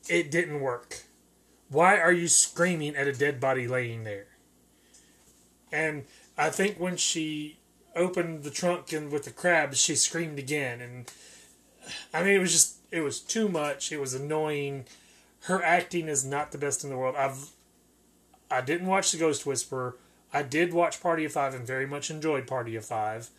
It 0.08 0.30
didn't 0.30 0.60
work. 0.60 1.02
Why 1.72 1.98
are 1.98 2.12
you 2.12 2.28
screaming 2.28 2.96
at 2.96 3.08
a 3.08 3.12
dead 3.12 3.40
body 3.40 3.66
laying 3.66 4.04
there? 4.04 4.26
And 5.72 6.04
I 6.36 6.50
think 6.50 6.78
when 6.78 6.98
she 6.98 7.58
opened 7.96 8.42
the 8.42 8.50
trunk 8.50 8.92
and 8.92 9.10
with 9.10 9.24
the 9.24 9.30
crabs, 9.30 9.80
she 9.80 9.94
screamed 9.94 10.38
again. 10.38 10.82
And 10.82 11.10
I 12.12 12.22
mean, 12.22 12.34
it 12.34 12.40
was 12.40 12.52
just 12.52 12.76
it 12.90 13.00
was 13.00 13.20
too 13.20 13.48
much. 13.48 13.90
It 13.90 14.00
was 14.00 14.12
annoying. 14.12 14.84
Her 15.44 15.62
acting 15.62 16.08
is 16.08 16.24
not 16.24 16.52
the 16.52 16.58
best 16.58 16.84
in 16.84 16.90
the 16.90 16.96
world. 16.96 17.16
I've 17.16 17.48
I 18.50 18.60
didn't 18.60 18.86
watch 18.86 19.10
The 19.10 19.18
Ghost 19.18 19.46
Whisperer. 19.46 19.96
I 20.30 20.42
did 20.42 20.74
watch 20.74 21.02
Party 21.02 21.24
of 21.24 21.32
Five 21.32 21.54
and 21.54 21.66
very 21.66 21.86
much 21.86 22.10
enjoyed 22.10 22.46
Party 22.46 22.76
of 22.76 22.84
Five. 22.84 23.30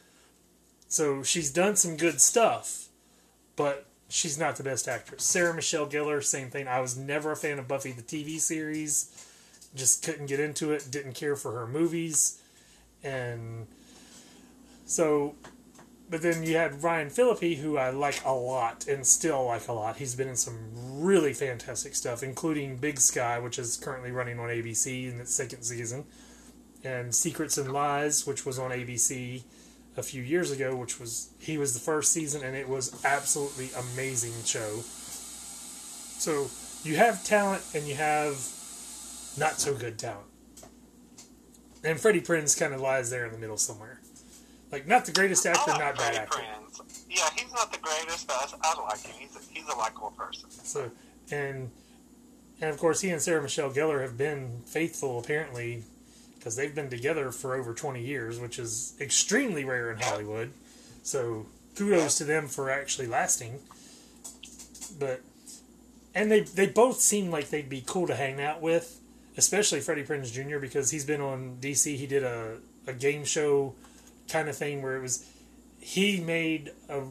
So 0.87 1.21
she's 1.21 1.51
done 1.51 1.75
some 1.75 1.97
good 1.97 2.19
stuff, 2.19 2.87
but 3.55 3.85
she's 4.13 4.37
not 4.37 4.55
the 4.57 4.63
best 4.63 4.87
actress. 4.87 5.23
Sarah 5.23 5.55
Michelle 5.55 5.87
Gellar, 5.87 6.23
same 6.23 6.51
thing. 6.51 6.67
I 6.67 6.79
was 6.79 6.95
never 6.95 7.31
a 7.31 7.35
fan 7.35 7.57
of 7.57 7.67
Buffy 7.67 7.91
the 7.91 8.03
TV 8.03 8.39
series. 8.39 9.09
Just 9.75 10.05
couldn't 10.05 10.27
get 10.27 10.39
into 10.39 10.71
it. 10.71 10.87
Didn't 10.91 11.13
care 11.13 11.35
for 11.35 11.51
her 11.53 11.65
movies, 11.65 12.39
and 13.03 13.65
so. 14.85 15.33
But 16.09 16.21
then 16.21 16.43
you 16.43 16.57
had 16.57 16.83
Ryan 16.83 17.09
Phillippe, 17.09 17.57
who 17.57 17.77
I 17.77 17.89
like 17.89 18.23
a 18.23 18.33
lot 18.33 18.87
and 18.87 19.07
still 19.07 19.45
like 19.45 19.67
a 19.67 19.73
lot. 19.73 19.95
He's 19.95 20.13
been 20.13 20.27
in 20.27 20.35
some 20.35 21.01
really 21.01 21.33
fantastic 21.33 21.95
stuff, 21.95 22.21
including 22.21 22.77
Big 22.77 22.99
Sky, 22.99 23.39
which 23.39 23.57
is 23.57 23.77
currently 23.77 24.11
running 24.11 24.37
on 24.37 24.49
ABC 24.49 25.11
in 25.11 25.19
its 25.19 25.33
second 25.33 25.63
season, 25.63 26.05
and 26.83 27.15
Secrets 27.15 27.57
and 27.57 27.73
Lies, 27.73 28.27
which 28.27 28.45
was 28.45 28.59
on 28.59 28.69
ABC 28.69 29.41
a 29.95 30.03
few 30.03 30.21
years 30.21 30.51
ago, 30.51 30.75
which 30.75 30.99
was 30.99 31.29
he 31.39 31.57
was 31.57 31.73
the 31.73 31.79
first 31.79 32.11
season, 32.11 32.43
and 32.43 32.55
it 32.55 32.67
was 32.67 33.03
absolutely 33.05 33.69
amazing 33.93 34.33
show. 34.45 34.81
So 36.19 36.47
you 36.83 36.95
have 36.97 37.23
talent, 37.23 37.63
and 37.73 37.87
you 37.87 37.95
have 37.95 38.33
not 39.37 39.59
so 39.59 39.73
good 39.73 39.97
talent, 39.99 40.27
and 41.83 41.99
Freddie 41.99 42.21
Prinze 42.21 42.57
kind 42.57 42.73
of 42.73 42.81
lies 42.81 43.09
there 43.09 43.25
in 43.25 43.31
the 43.31 43.37
middle 43.37 43.57
somewhere. 43.57 43.99
Like 44.71 44.87
not 44.87 45.05
the 45.05 45.11
greatest 45.11 45.45
actor, 45.45 45.71
like 45.71 45.79
not 45.79 45.97
bad 45.97 45.97
Freddie 45.97 46.17
actor. 46.17 46.39
Prinze. 46.39 47.03
Yeah, 47.09 47.29
he's 47.35 47.51
not 47.53 47.71
the 47.71 47.77
greatest, 47.77 48.27
but 48.27 48.35
I, 48.63 48.73
I 48.75 48.83
like 48.83 49.01
him. 49.01 49.13
He's 49.19 49.35
a, 49.35 49.39
he's 49.53 49.67
a 49.67 49.75
likable 49.75 50.11
person. 50.17 50.49
So 50.49 50.91
and 51.29 51.69
and 52.59 52.69
of 52.71 52.77
course 52.77 53.01
he 53.01 53.09
and 53.09 53.21
Sarah 53.21 53.41
Michelle 53.41 53.71
Gellar 53.71 54.01
have 54.01 54.17
been 54.17 54.61
faithful 54.65 55.19
apparently 55.19 55.83
because 56.43 56.57
they've 56.57 56.75
been 56.75 56.89
together 56.89 57.31
for 57.31 57.55
over 57.55 57.73
20 57.73 58.03
years, 58.03 58.37
which 58.37 58.59
is 58.59 58.95
extremely 58.99 59.63
rare 59.63 59.89
in 59.89 59.97
Hollywood. 59.97 60.51
So 61.01 61.45
kudos 61.77 62.17
to 62.17 62.25
them 62.25 62.47
for 62.49 62.69
actually 62.69 63.07
lasting. 63.07 63.59
But 64.99 65.21
and 66.13 66.29
they 66.29 66.41
they 66.41 66.67
both 66.67 66.99
seem 66.99 67.31
like 67.31 67.49
they'd 67.49 67.69
be 67.69 67.81
cool 67.85 68.07
to 68.07 68.15
hang 68.15 68.41
out 68.41 68.61
with, 68.61 68.99
especially 69.37 69.79
Freddie 69.79 70.03
Prinze 70.03 70.33
Jr. 70.33 70.59
because 70.59 70.91
he's 70.91 71.05
been 71.05 71.21
on 71.21 71.59
DC. 71.61 71.95
He 71.95 72.07
did 72.07 72.23
a 72.23 72.57
a 72.85 72.93
game 72.93 73.23
show 73.23 73.73
kind 74.27 74.49
of 74.49 74.57
thing 74.57 74.81
where 74.81 74.97
it 74.97 75.01
was 75.01 75.25
he 75.79 76.19
made 76.19 76.73
a 76.89 77.03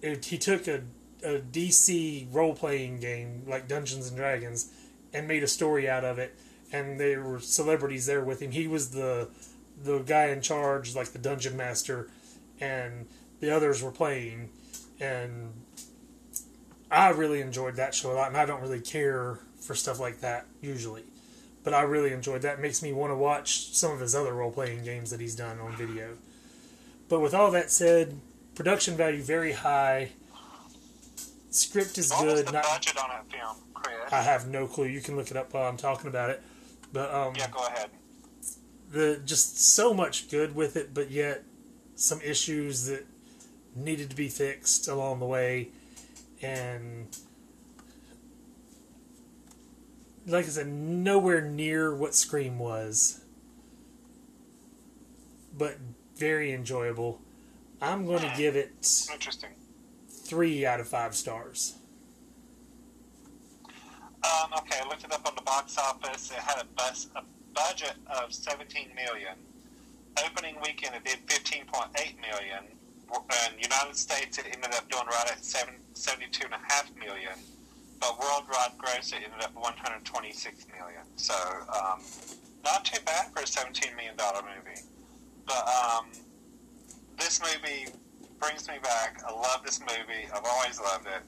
it, 0.00 0.26
he 0.26 0.38
took 0.38 0.68
a 0.68 0.82
a 1.24 1.40
DC 1.40 2.28
role 2.32 2.54
playing 2.54 3.00
game 3.00 3.42
like 3.48 3.66
Dungeons 3.66 4.06
and 4.06 4.16
Dragons 4.16 4.72
and 5.12 5.26
made 5.26 5.42
a 5.42 5.48
story 5.48 5.90
out 5.90 6.04
of 6.04 6.20
it 6.20 6.38
and 6.72 6.98
there 7.00 7.22
were 7.22 7.40
celebrities 7.40 8.06
there 8.06 8.22
with 8.22 8.40
him. 8.40 8.50
He 8.50 8.66
was 8.66 8.90
the 8.90 9.28
the 9.82 10.00
guy 10.00 10.26
in 10.26 10.40
charge, 10.40 10.94
like 10.96 11.08
the 11.08 11.18
dungeon 11.18 11.56
master, 11.56 12.10
and 12.60 13.06
the 13.40 13.54
others 13.54 13.82
were 13.82 13.92
playing 13.92 14.50
and 15.00 15.52
I 16.90 17.10
really 17.10 17.40
enjoyed 17.40 17.76
that 17.76 17.94
show 17.94 18.12
a 18.12 18.14
lot 18.14 18.28
and 18.28 18.36
I 18.36 18.46
don't 18.46 18.60
really 18.60 18.80
care 18.80 19.38
for 19.60 19.74
stuff 19.74 20.00
like 20.00 20.20
that 20.20 20.46
usually. 20.60 21.04
But 21.64 21.74
I 21.74 21.82
really 21.82 22.12
enjoyed 22.12 22.42
that. 22.42 22.58
It 22.58 22.60
makes 22.60 22.82
me 22.82 22.92
want 22.92 23.10
to 23.10 23.16
watch 23.16 23.74
some 23.74 23.92
of 23.92 24.00
his 24.00 24.14
other 24.14 24.32
role 24.32 24.50
playing 24.50 24.84
games 24.84 25.10
that 25.10 25.20
he's 25.20 25.34
done 25.34 25.58
on 25.60 25.76
video. 25.76 26.16
But 27.08 27.20
with 27.20 27.34
all 27.34 27.50
that 27.50 27.70
said, 27.70 28.18
production 28.54 28.96
value 28.96 29.22
very 29.22 29.52
high. 29.52 30.10
Script 31.50 31.98
is 31.98 32.10
What 32.10 32.24
was 32.24 32.34
good. 32.34 32.46
the 32.46 32.52
Not, 32.52 32.64
budget 32.64 32.96
on 32.96 33.10
that 33.10 33.30
film, 33.30 33.56
Chris? 33.74 34.12
I 34.12 34.22
have 34.22 34.48
no 34.48 34.66
clue. 34.66 34.86
You 34.86 35.00
can 35.00 35.16
look 35.16 35.30
it 35.30 35.36
up 35.36 35.52
while 35.52 35.68
I'm 35.68 35.76
talking 35.76 36.08
about 36.08 36.30
it. 36.30 36.42
But 36.92 37.12
um, 37.14 37.34
yeah, 37.36 37.48
go 37.50 37.66
ahead. 37.66 37.90
the 38.90 39.20
just 39.24 39.74
so 39.74 39.92
much 39.92 40.30
good 40.30 40.54
with 40.54 40.76
it, 40.76 40.94
but 40.94 41.10
yet 41.10 41.44
some 41.94 42.20
issues 42.22 42.86
that 42.86 43.06
needed 43.74 44.10
to 44.10 44.16
be 44.16 44.28
fixed 44.28 44.88
along 44.88 45.20
the 45.20 45.26
way, 45.26 45.68
and 46.42 47.06
like 50.26 50.44
I 50.44 50.48
said, 50.48 50.66
nowhere 50.68 51.40
near 51.40 51.94
what 51.94 52.14
Scream 52.14 52.58
was, 52.58 53.20
but 55.56 55.76
very 56.16 56.52
enjoyable. 56.52 57.20
I'm 57.80 58.06
going 58.06 58.20
to 58.20 58.32
give 58.36 58.56
it 58.56 58.72
Interesting. 59.12 59.50
three 60.10 60.66
out 60.66 60.80
of 60.80 60.88
five 60.88 61.14
stars. 61.14 61.74
Um, 64.24 64.50
okay, 64.58 64.78
I 64.82 64.88
looked 64.88 65.04
it 65.04 65.12
up 65.12 65.26
on 65.26 65.34
the 65.36 65.42
box 65.42 65.78
office. 65.78 66.30
It 66.30 66.38
had 66.38 66.60
a, 66.60 66.66
bus, 66.76 67.06
a 67.14 67.22
budget 67.54 67.94
of 68.06 68.32
17 68.32 68.88
million. 68.94 69.34
Opening 70.24 70.56
weekend, 70.62 70.96
it 70.96 71.04
did 71.04 71.26
15.8 71.26 71.94
million. 72.20 72.64
In 73.08 73.58
United 73.62 73.96
States, 73.96 74.38
it 74.38 74.46
ended 74.52 74.74
up 74.74 74.90
doing 74.90 75.06
right 75.06 75.30
at 75.30 75.44
7, 75.44 75.74
72.5 75.94 76.50
million. 76.98 77.32
But 78.00 78.18
worldwide 78.18 78.76
gross, 78.78 79.12
it 79.12 79.22
ended 79.24 79.42
up 79.42 79.54
126 79.54 80.66
million. 80.78 81.02
So, 81.16 81.34
um, 81.68 82.00
not 82.64 82.84
too 82.84 83.00
bad 83.04 83.32
for 83.32 83.42
a 83.42 83.46
17 83.46 83.94
million 83.96 84.16
dollar 84.16 84.42
movie. 84.42 84.80
But 85.46 85.66
um, 85.66 86.06
this 87.18 87.40
movie 87.40 87.86
brings 88.38 88.68
me 88.68 88.74
back. 88.82 89.20
I 89.26 89.32
love 89.32 89.62
this 89.64 89.80
movie. 89.80 90.28
I've 90.34 90.44
always 90.44 90.80
loved 90.80 91.06
it. 91.06 91.22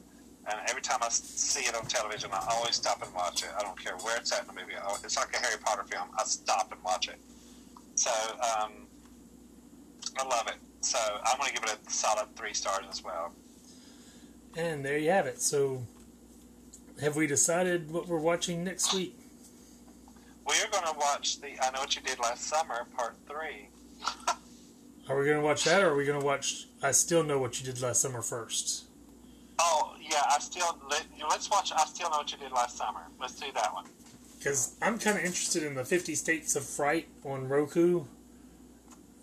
And 0.51 0.61
every 0.69 0.83
time 0.83 0.99
I 1.03 1.09
see 1.11 1.61
it 1.61 1.75
on 1.77 1.87
television, 1.87 2.31
I 2.33 2.45
always 2.51 2.75
stop 2.77 3.03
and 3.03 3.15
watch 3.15 3.43
it. 3.43 3.51
I 3.57 3.63
don't 3.63 3.79
care 3.79 3.97
where 3.99 4.17
it's 4.17 4.33
at 4.33 4.43
in 4.43 4.47
the 4.49 4.53
movie. 4.55 4.73
It's 5.05 5.17
like 5.17 5.35
a 5.35 5.39
Harry 5.39 5.59
Potter 5.65 5.85
film. 5.85 6.09
I 6.19 6.25
stop 6.25 6.73
and 6.73 6.83
watch 6.83 7.09
it. 7.09 7.19
So 7.95 8.11
um, 8.11 8.73
I 10.19 10.27
love 10.27 10.49
it. 10.49 10.57
So 10.81 10.99
I'm 11.25 11.39
going 11.39 11.51
to 11.51 11.55
give 11.55 11.65
it 11.65 11.79
a 11.87 11.91
solid 11.91 12.35
three 12.35 12.55
stars 12.55 12.85
as 12.91 13.05
well. 13.05 13.33
And 14.57 14.85
there 14.85 14.99
you 14.99 15.11
have 15.11 15.27
it. 15.27 15.41
So, 15.41 15.87
have 17.01 17.15
we 17.15 17.29
decided 17.29 17.91
what 17.91 18.09
we're 18.09 18.19
watching 18.19 18.65
next 18.65 18.93
week? 18.93 19.17
We 20.45 20.55
are 20.55 20.71
going 20.73 20.93
to 20.93 20.99
watch 20.99 21.41
the 21.41 21.51
I 21.63 21.71
Know 21.71 21.81
What 21.81 21.95
You 21.95 22.03
Did 22.03 22.19
Last 22.19 22.49
Summer, 22.49 22.87
Part 22.97 23.15
3. 23.29 23.69
Are 25.09 25.19
we 25.19 25.25
going 25.27 25.39
to 25.39 25.45
watch 25.45 25.65
that, 25.65 25.83
or 25.83 25.91
are 25.91 25.97
we 25.97 26.05
going 26.05 26.21
to 26.21 26.25
watch 26.25 26.67
I 26.83 26.93
Still 26.93 27.25
Know 27.25 27.39
What 27.39 27.61
You 27.61 27.67
Did 27.67 27.83
Last 27.83 28.01
Summer 28.01 28.23
first? 28.23 28.85
Oh, 29.63 29.95
yeah, 30.01 30.23
I 30.31 30.39
still. 30.39 30.79
Let, 30.89 31.05
let's 31.29 31.51
watch 31.51 31.71
I 31.77 31.85
Still 31.85 32.09
Know 32.09 32.19
What 32.19 32.33
You 32.33 32.39
Did 32.39 32.51
Last 32.51 32.79
Summer. 32.79 33.03
Let's 33.21 33.39
do 33.39 33.47
that 33.55 33.75
one. 33.75 33.85
Because 34.39 34.75
I'm 34.81 34.99
kind 34.99 35.19
of 35.19 35.25
interested 35.25 35.63
in 35.63 35.75
the 35.75 35.85
50 35.85 36.15
States 36.15 36.57
of 36.57 36.65
Fright 36.65 37.09
on 37.27 37.47
Roku 37.47 38.05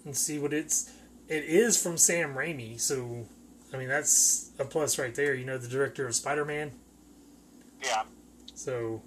and 0.05 0.15
see 0.15 0.38
what 0.38 0.53
it's. 0.53 0.91
It 1.27 1.43
is 1.43 1.81
from 1.81 1.97
Sam 1.97 2.35
Raimi, 2.35 2.80
so 2.80 3.26
I 3.73 3.77
mean 3.77 3.89
that's 3.89 4.51
a 4.59 4.65
plus 4.65 4.99
right 4.99 5.14
there. 5.15 5.34
You 5.34 5.43
know, 5.43 5.57
the 5.57 5.68
director 5.68 6.05
of 6.05 6.14
Spider 6.14 6.45
Man. 6.45 6.72
Yeah. 7.84 8.03
So 8.53 9.01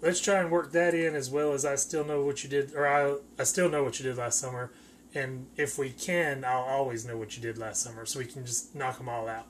let's 0.00 0.20
try 0.20 0.36
and 0.36 0.52
work 0.52 0.70
that 0.72 0.94
in 0.94 1.16
as 1.16 1.30
well 1.30 1.52
as 1.52 1.64
I 1.64 1.74
still 1.74 2.04
know 2.04 2.24
what 2.24 2.44
you 2.44 2.48
did, 2.48 2.74
or 2.74 2.86
I 2.86 3.16
I 3.40 3.44
still 3.44 3.68
know 3.68 3.82
what 3.82 3.98
you 3.98 4.04
did 4.04 4.16
last 4.16 4.38
summer, 4.38 4.70
And 5.14 5.48
if 5.56 5.78
we 5.78 5.90
can, 5.90 6.44
I'll 6.44 6.62
always 6.62 7.04
know 7.04 7.16
what 7.16 7.36
you 7.36 7.42
did 7.42 7.58
last 7.58 7.82
summer, 7.82 8.06
so 8.06 8.20
we 8.20 8.26
can 8.26 8.46
just 8.46 8.74
knock 8.74 8.98
them 8.98 9.08
all 9.08 9.28
out. 9.28 9.46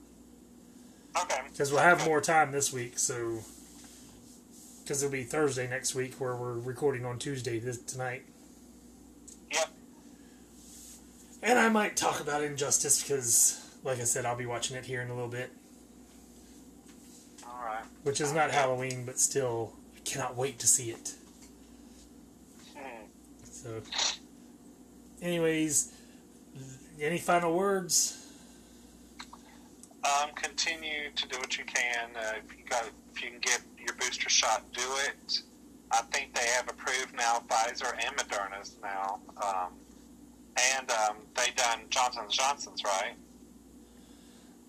Okay. 1.22 1.40
Because 1.51 1.72
we'll 1.72 1.82
have 1.82 2.05
more 2.06 2.20
time 2.20 2.52
this 2.52 2.72
week, 2.72 2.98
so 2.98 3.38
because 4.82 5.02
it'll 5.02 5.12
be 5.12 5.24
Thursday 5.24 5.68
next 5.68 5.94
week, 5.94 6.14
where 6.20 6.36
we're 6.36 6.59
recording 6.59 7.05
on 7.05 7.18
Tuesday 7.18 7.59
this, 7.59 7.78
tonight. 7.78 8.22
Yep. 9.51 9.68
And 11.43 11.59
I 11.59 11.68
might 11.68 11.97
talk 11.97 12.20
about 12.20 12.43
Injustice 12.43 13.02
because, 13.02 13.78
like 13.82 13.98
I 13.98 14.05
said, 14.05 14.24
I'll 14.24 14.36
be 14.36 14.47
watching 14.47 14.76
it 14.76 14.84
here 14.84 15.01
in 15.02 15.09
a 15.09 15.14
little 15.14 15.28
bit, 15.28 15.51
All 17.44 17.60
right. 17.64 17.84
which 18.02 18.20
is 18.20 18.32
not 18.32 18.51
Halloween, 18.51 19.05
but 19.05 19.18
still, 19.18 19.72
I 19.97 20.01
cannot 20.05 20.36
wait 20.36 20.59
to 20.60 20.66
see 20.66 20.90
it. 20.90 21.14
Hmm. 22.76 23.06
So, 23.51 23.82
anyways, 25.20 25.93
any 27.01 27.18
final 27.18 27.56
words? 27.56 28.26
Um, 30.07 30.31
continue 30.35 31.11
to 31.15 31.28
do 31.28 31.39
what 31.39 31.59
you 31.59 31.65
can. 31.65 32.11
Uh, 32.15 32.35
if 32.45 32.57
you 32.57 32.65
got, 32.69 32.85
if 33.12 33.23
you 33.23 33.31
can 33.31 33.41
get 33.41 33.61
your 33.78 33.95
booster 33.95 34.28
shot, 34.28 34.62
do 34.73 34.83
it. 35.09 35.41
I 35.91 36.03
think 36.12 36.35
they 36.35 36.47
have 36.57 36.69
approved 36.69 37.15
now 37.16 37.43
Pfizer 37.49 37.93
and 37.93 38.16
Moderna's 38.16 38.77
now, 38.83 39.20
um, 39.43 39.73
and 40.78 40.91
um, 40.91 41.16
they 41.35 41.51
done 41.57 41.81
Johnson 41.91 42.24
Johnson's 42.28 42.83
right. 42.85 43.15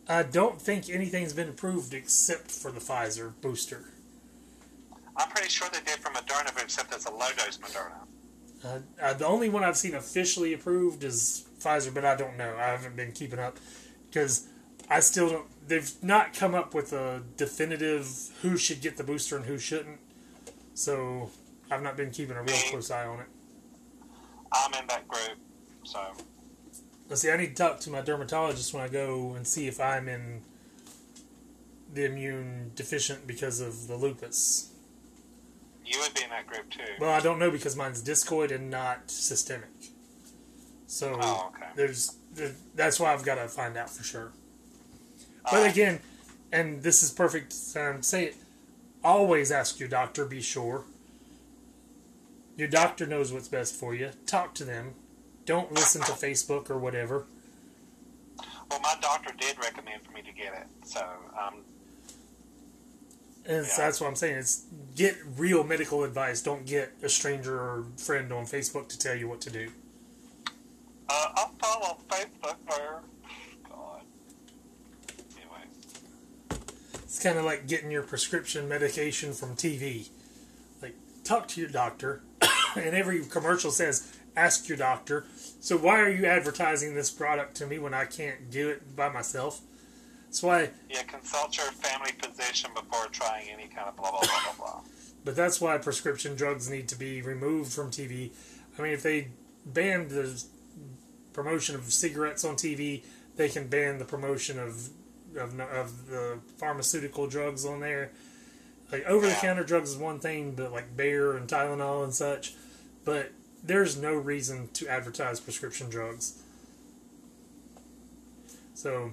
I 0.09 0.23
don't 0.23 0.61
think 0.61 0.89
anything's 0.89 1.33
been 1.33 1.49
approved 1.49 1.93
except 1.93 2.49
for 2.49 2.71
the 2.71 2.79
Pfizer 2.79 3.33
booster. 3.41 3.85
I'm 5.17 5.29
pretty 5.29 5.49
sure 5.49 5.67
they 5.71 5.79
did 5.79 5.99
for 5.99 6.11
Moderna, 6.11 6.53
but 6.53 6.63
except 6.63 6.93
it's 6.93 7.05
a 7.05 7.11
low 7.11 7.27
dose 7.37 7.57
Moderna. 7.57 8.07
Uh, 8.63 8.79
uh, 9.01 9.13
the 9.13 9.25
only 9.25 9.49
one 9.49 9.63
I've 9.63 9.77
seen 9.77 9.95
officially 9.95 10.53
approved 10.53 11.03
is 11.03 11.45
Pfizer, 11.59 11.93
but 11.93 12.05
I 12.05 12.15
don't 12.15 12.37
know. 12.37 12.55
I 12.57 12.67
haven't 12.67 12.95
been 12.95 13.11
keeping 13.11 13.39
up 13.39 13.57
because 14.09 14.47
I 14.89 14.99
still 15.01 15.29
don't. 15.29 15.67
They've 15.67 15.91
not 16.01 16.33
come 16.33 16.55
up 16.55 16.73
with 16.73 16.93
a 16.93 17.21
definitive 17.35 18.07
who 18.41 18.57
should 18.57 18.81
get 18.81 18.95
the 18.97 19.03
booster 19.03 19.35
and 19.35 19.45
who 19.45 19.57
shouldn't. 19.57 19.99
So 20.73 21.29
I've 21.69 21.83
not 21.83 21.97
been 21.97 22.11
keeping 22.11 22.37
a 22.37 22.41
real 22.43 22.55
close 22.69 22.89
eye 22.89 23.05
on 23.05 23.19
it. 23.19 23.25
I'm 24.53 24.73
in 24.81 24.87
that 24.87 25.07
group, 25.07 25.37
so 25.83 25.99
Let's 27.09 27.21
see. 27.21 27.31
I 27.31 27.37
need 27.37 27.47
to 27.47 27.53
talk 27.55 27.79
to 27.81 27.89
my 27.89 28.01
dermatologist 28.01 28.73
when 28.73 28.83
I 28.83 28.87
go 28.87 29.33
and 29.33 29.45
see 29.47 29.67
if 29.67 29.79
I'm 29.79 30.07
in 30.09 30.41
the 31.93 32.05
immune 32.05 32.71
deficient 32.75 33.25
because 33.27 33.59
of 33.61 33.87
the 33.87 33.95
lupus. 33.95 34.71
you 35.85 35.99
would 36.01 36.13
be 36.13 36.23
in 36.23 36.29
that 36.29 36.47
group 36.47 36.69
too. 36.69 36.83
Well, 36.99 37.11
I 37.11 37.19
don't 37.21 37.39
know 37.39 37.49
because 37.51 37.75
mine's 37.77 38.03
discoid 38.03 38.53
and 38.53 38.69
not 38.69 39.09
systemic. 39.09 39.69
So 40.85 41.17
Oh, 41.21 41.51
okay. 41.55 41.67
there's 41.75 42.15
there, 42.33 42.51
that's 42.75 42.99
why 42.99 43.13
I've 43.13 43.23
got 43.23 43.35
to 43.35 43.47
find 43.47 43.75
out 43.77 43.89
for 43.89 44.03
sure. 44.03 44.31
But 45.51 45.63
Uh, 45.67 45.69
again, 45.69 45.99
and 46.51 46.83
this 46.83 47.01
is 47.03 47.11
perfect 47.11 47.53
time 47.73 47.97
to 47.97 48.03
say 48.03 48.25
it. 48.25 48.35
Always 49.03 49.51
ask 49.51 49.79
your 49.79 49.89
doctor. 49.89 50.25
Be 50.25 50.41
sure. 50.41 50.85
Your 52.55 52.67
doctor 52.67 53.05
knows 53.05 53.31
what's 53.31 53.47
best 53.47 53.75
for 53.75 53.93
you. 53.93 54.11
Talk 54.25 54.53
to 54.55 54.63
them. 54.65 54.95
Don't 55.45 55.71
listen 55.71 56.01
to 56.01 56.11
Facebook 56.13 56.69
or 56.69 56.77
whatever. 56.77 57.25
well, 58.69 58.79
my 58.81 58.95
doctor 59.01 59.33
did 59.39 59.57
recommend 59.59 60.01
for 60.03 60.11
me 60.11 60.21
to 60.23 60.31
get 60.33 60.53
it, 60.53 60.67
so 60.85 60.99
um, 61.39 61.63
And 63.45 63.65
Yeah. 63.65 63.73
that's 63.77 64.01
what 64.01 64.07
I'm 64.07 64.15
saying. 64.17 64.35
It's 64.39 64.63
get 64.95 65.15
real 65.37 65.63
medical 65.63 66.03
advice. 66.03 66.41
Don't 66.41 66.65
get 66.65 66.91
a 67.01 67.07
stranger 67.07 67.57
or 67.57 67.85
friend 67.97 68.33
on 68.33 68.45
Facebook 68.45 68.89
to 68.89 68.97
tell 68.99 69.15
you 69.15 69.29
what 69.29 69.39
to 69.41 69.49
do. 69.49 69.71
uh, 71.09 71.31
I'll 71.35 71.53
follow 71.61 71.97
Facebook 72.09 72.57
or 72.67 73.01
God. 73.69 74.01
Anyway, 75.37 75.63
It's 77.07 77.23
kind 77.23 77.37
of 77.37 77.45
like 77.45 77.67
getting 77.67 77.89
your 77.89 78.03
prescription 78.03 78.67
medication 78.67 79.31
from 79.31 79.55
TV. 79.55 80.09
Like, 80.81 80.93
talk 81.23 81.47
to 81.49 81.61
your 81.61 81.69
doctor, 81.69 82.21
and 82.75 82.93
every 82.93 83.23
commercial 83.23 83.71
says, 83.71 84.13
ask 84.35 84.67
your 84.67 84.77
doctor. 84.77 85.23
So, 85.61 85.77
why 85.77 86.01
are 86.01 86.09
you 86.09 86.25
advertising 86.25 86.95
this 86.95 87.09
product 87.09 87.55
to 87.55 87.65
me 87.65 87.79
when 87.79 87.93
I 87.93 88.03
can't 88.03 88.51
do 88.51 88.67
it 88.67 88.93
by 88.93 89.07
myself? 89.07 89.61
That's 90.25 90.43
why, 90.43 90.71
yeah, 90.89 91.03
consult 91.03 91.55
your 91.55 91.67
family 91.67 92.11
physician 92.21 92.71
before 92.75 93.05
trying 93.13 93.47
any 93.51 93.69
kind 93.69 93.87
of 93.87 93.95
blah 93.95 94.11
blah 94.11 94.19
blah 94.19 94.41
blah 94.43 94.53
blah. 94.57 94.81
but 95.23 95.33
that's 95.33 95.61
why 95.61 95.77
prescription 95.77 96.35
drugs 96.35 96.69
need 96.69 96.89
to 96.89 96.99
be 96.99 97.21
removed 97.21 97.71
from 97.71 97.89
TV. 97.89 98.31
I 98.77 98.81
mean, 98.81 98.91
if 98.91 99.01
they 99.01 99.29
banned 99.65 100.09
the 100.09 100.43
promotion 101.31 101.75
of 101.75 101.85
cigarettes 101.85 102.43
on 102.43 102.55
TV, 102.55 103.03
they 103.37 103.47
can 103.47 103.69
ban 103.69 103.97
the 103.97 104.05
promotion 104.05 104.59
of 104.59 104.89
of, 105.37 105.59
of 105.59 106.07
the 106.07 106.39
pharmaceutical 106.57 107.27
drugs 107.27 107.65
on 107.65 107.79
there. 107.79 108.11
Like 108.91 109.05
over 109.05 109.27
the 109.27 109.33
counter 109.33 109.63
drugs 109.63 109.91
is 109.91 109.97
one 109.97 110.19
thing, 110.19 110.51
but 110.51 110.71
like 110.71 110.95
Bayer 110.95 111.35
and 111.35 111.47
Tylenol 111.47 112.03
and 112.03 112.13
such. 112.13 112.53
But 113.03 113.31
there's 113.63 113.97
no 113.97 114.15
reason 114.15 114.69
to 114.73 114.87
advertise 114.87 115.39
prescription 115.39 115.89
drugs. 115.89 116.41
So, 118.73 119.11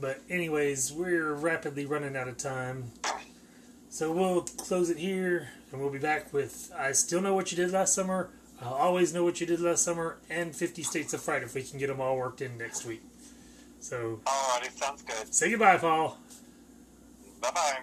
but 0.00 0.20
anyways, 0.28 0.92
we're 0.92 1.34
rapidly 1.34 1.84
running 1.84 2.16
out 2.16 2.26
of 2.28 2.38
time. 2.38 2.92
So 3.90 4.10
we'll 4.10 4.42
close 4.42 4.88
it 4.88 4.96
here, 4.96 5.50
and 5.70 5.80
we'll 5.80 5.90
be 5.90 5.98
back 5.98 6.32
with 6.32 6.72
I 6.76 6.92
still 6.92 7.20
know 7.20 7.34
what 7.34 7.52
you 7.52 7.56
did 7.56 7.72
last 7.72 7.94
summer. 7.94 8.30
I'll 8.60 8.72
always 8.72 9.12
know 9.12 9.24
what 9.24 9.40
you 9.40 9.46
did 9.46 9.60
last 9.60 9.82
summer, 9.82 10.18
and 10.30 10.54
50 10.54 10.82
States 10.82 11.12
of 11.12 11.20
Fright 11.20 11.42
if 11.42 11.54
we 11.54 11.62
can 11.62 11.78
get 11.78 11.88
them 11.88 12.00
all 12.00 12.16
worked 12.16 12.40
in 12.40 12.56
next 12.56 12.86
week. 12.86 13.02
So 13.82 14.20
Alrighty, 14.24 14.70
sounds 14.78 15.02
good. 15.02 15.34
say 15.34 15.50
goodbye, 15.50 15.76
Paul. 15.76 16.16
Bye 17.40 17.50
bye. 17.50 17.78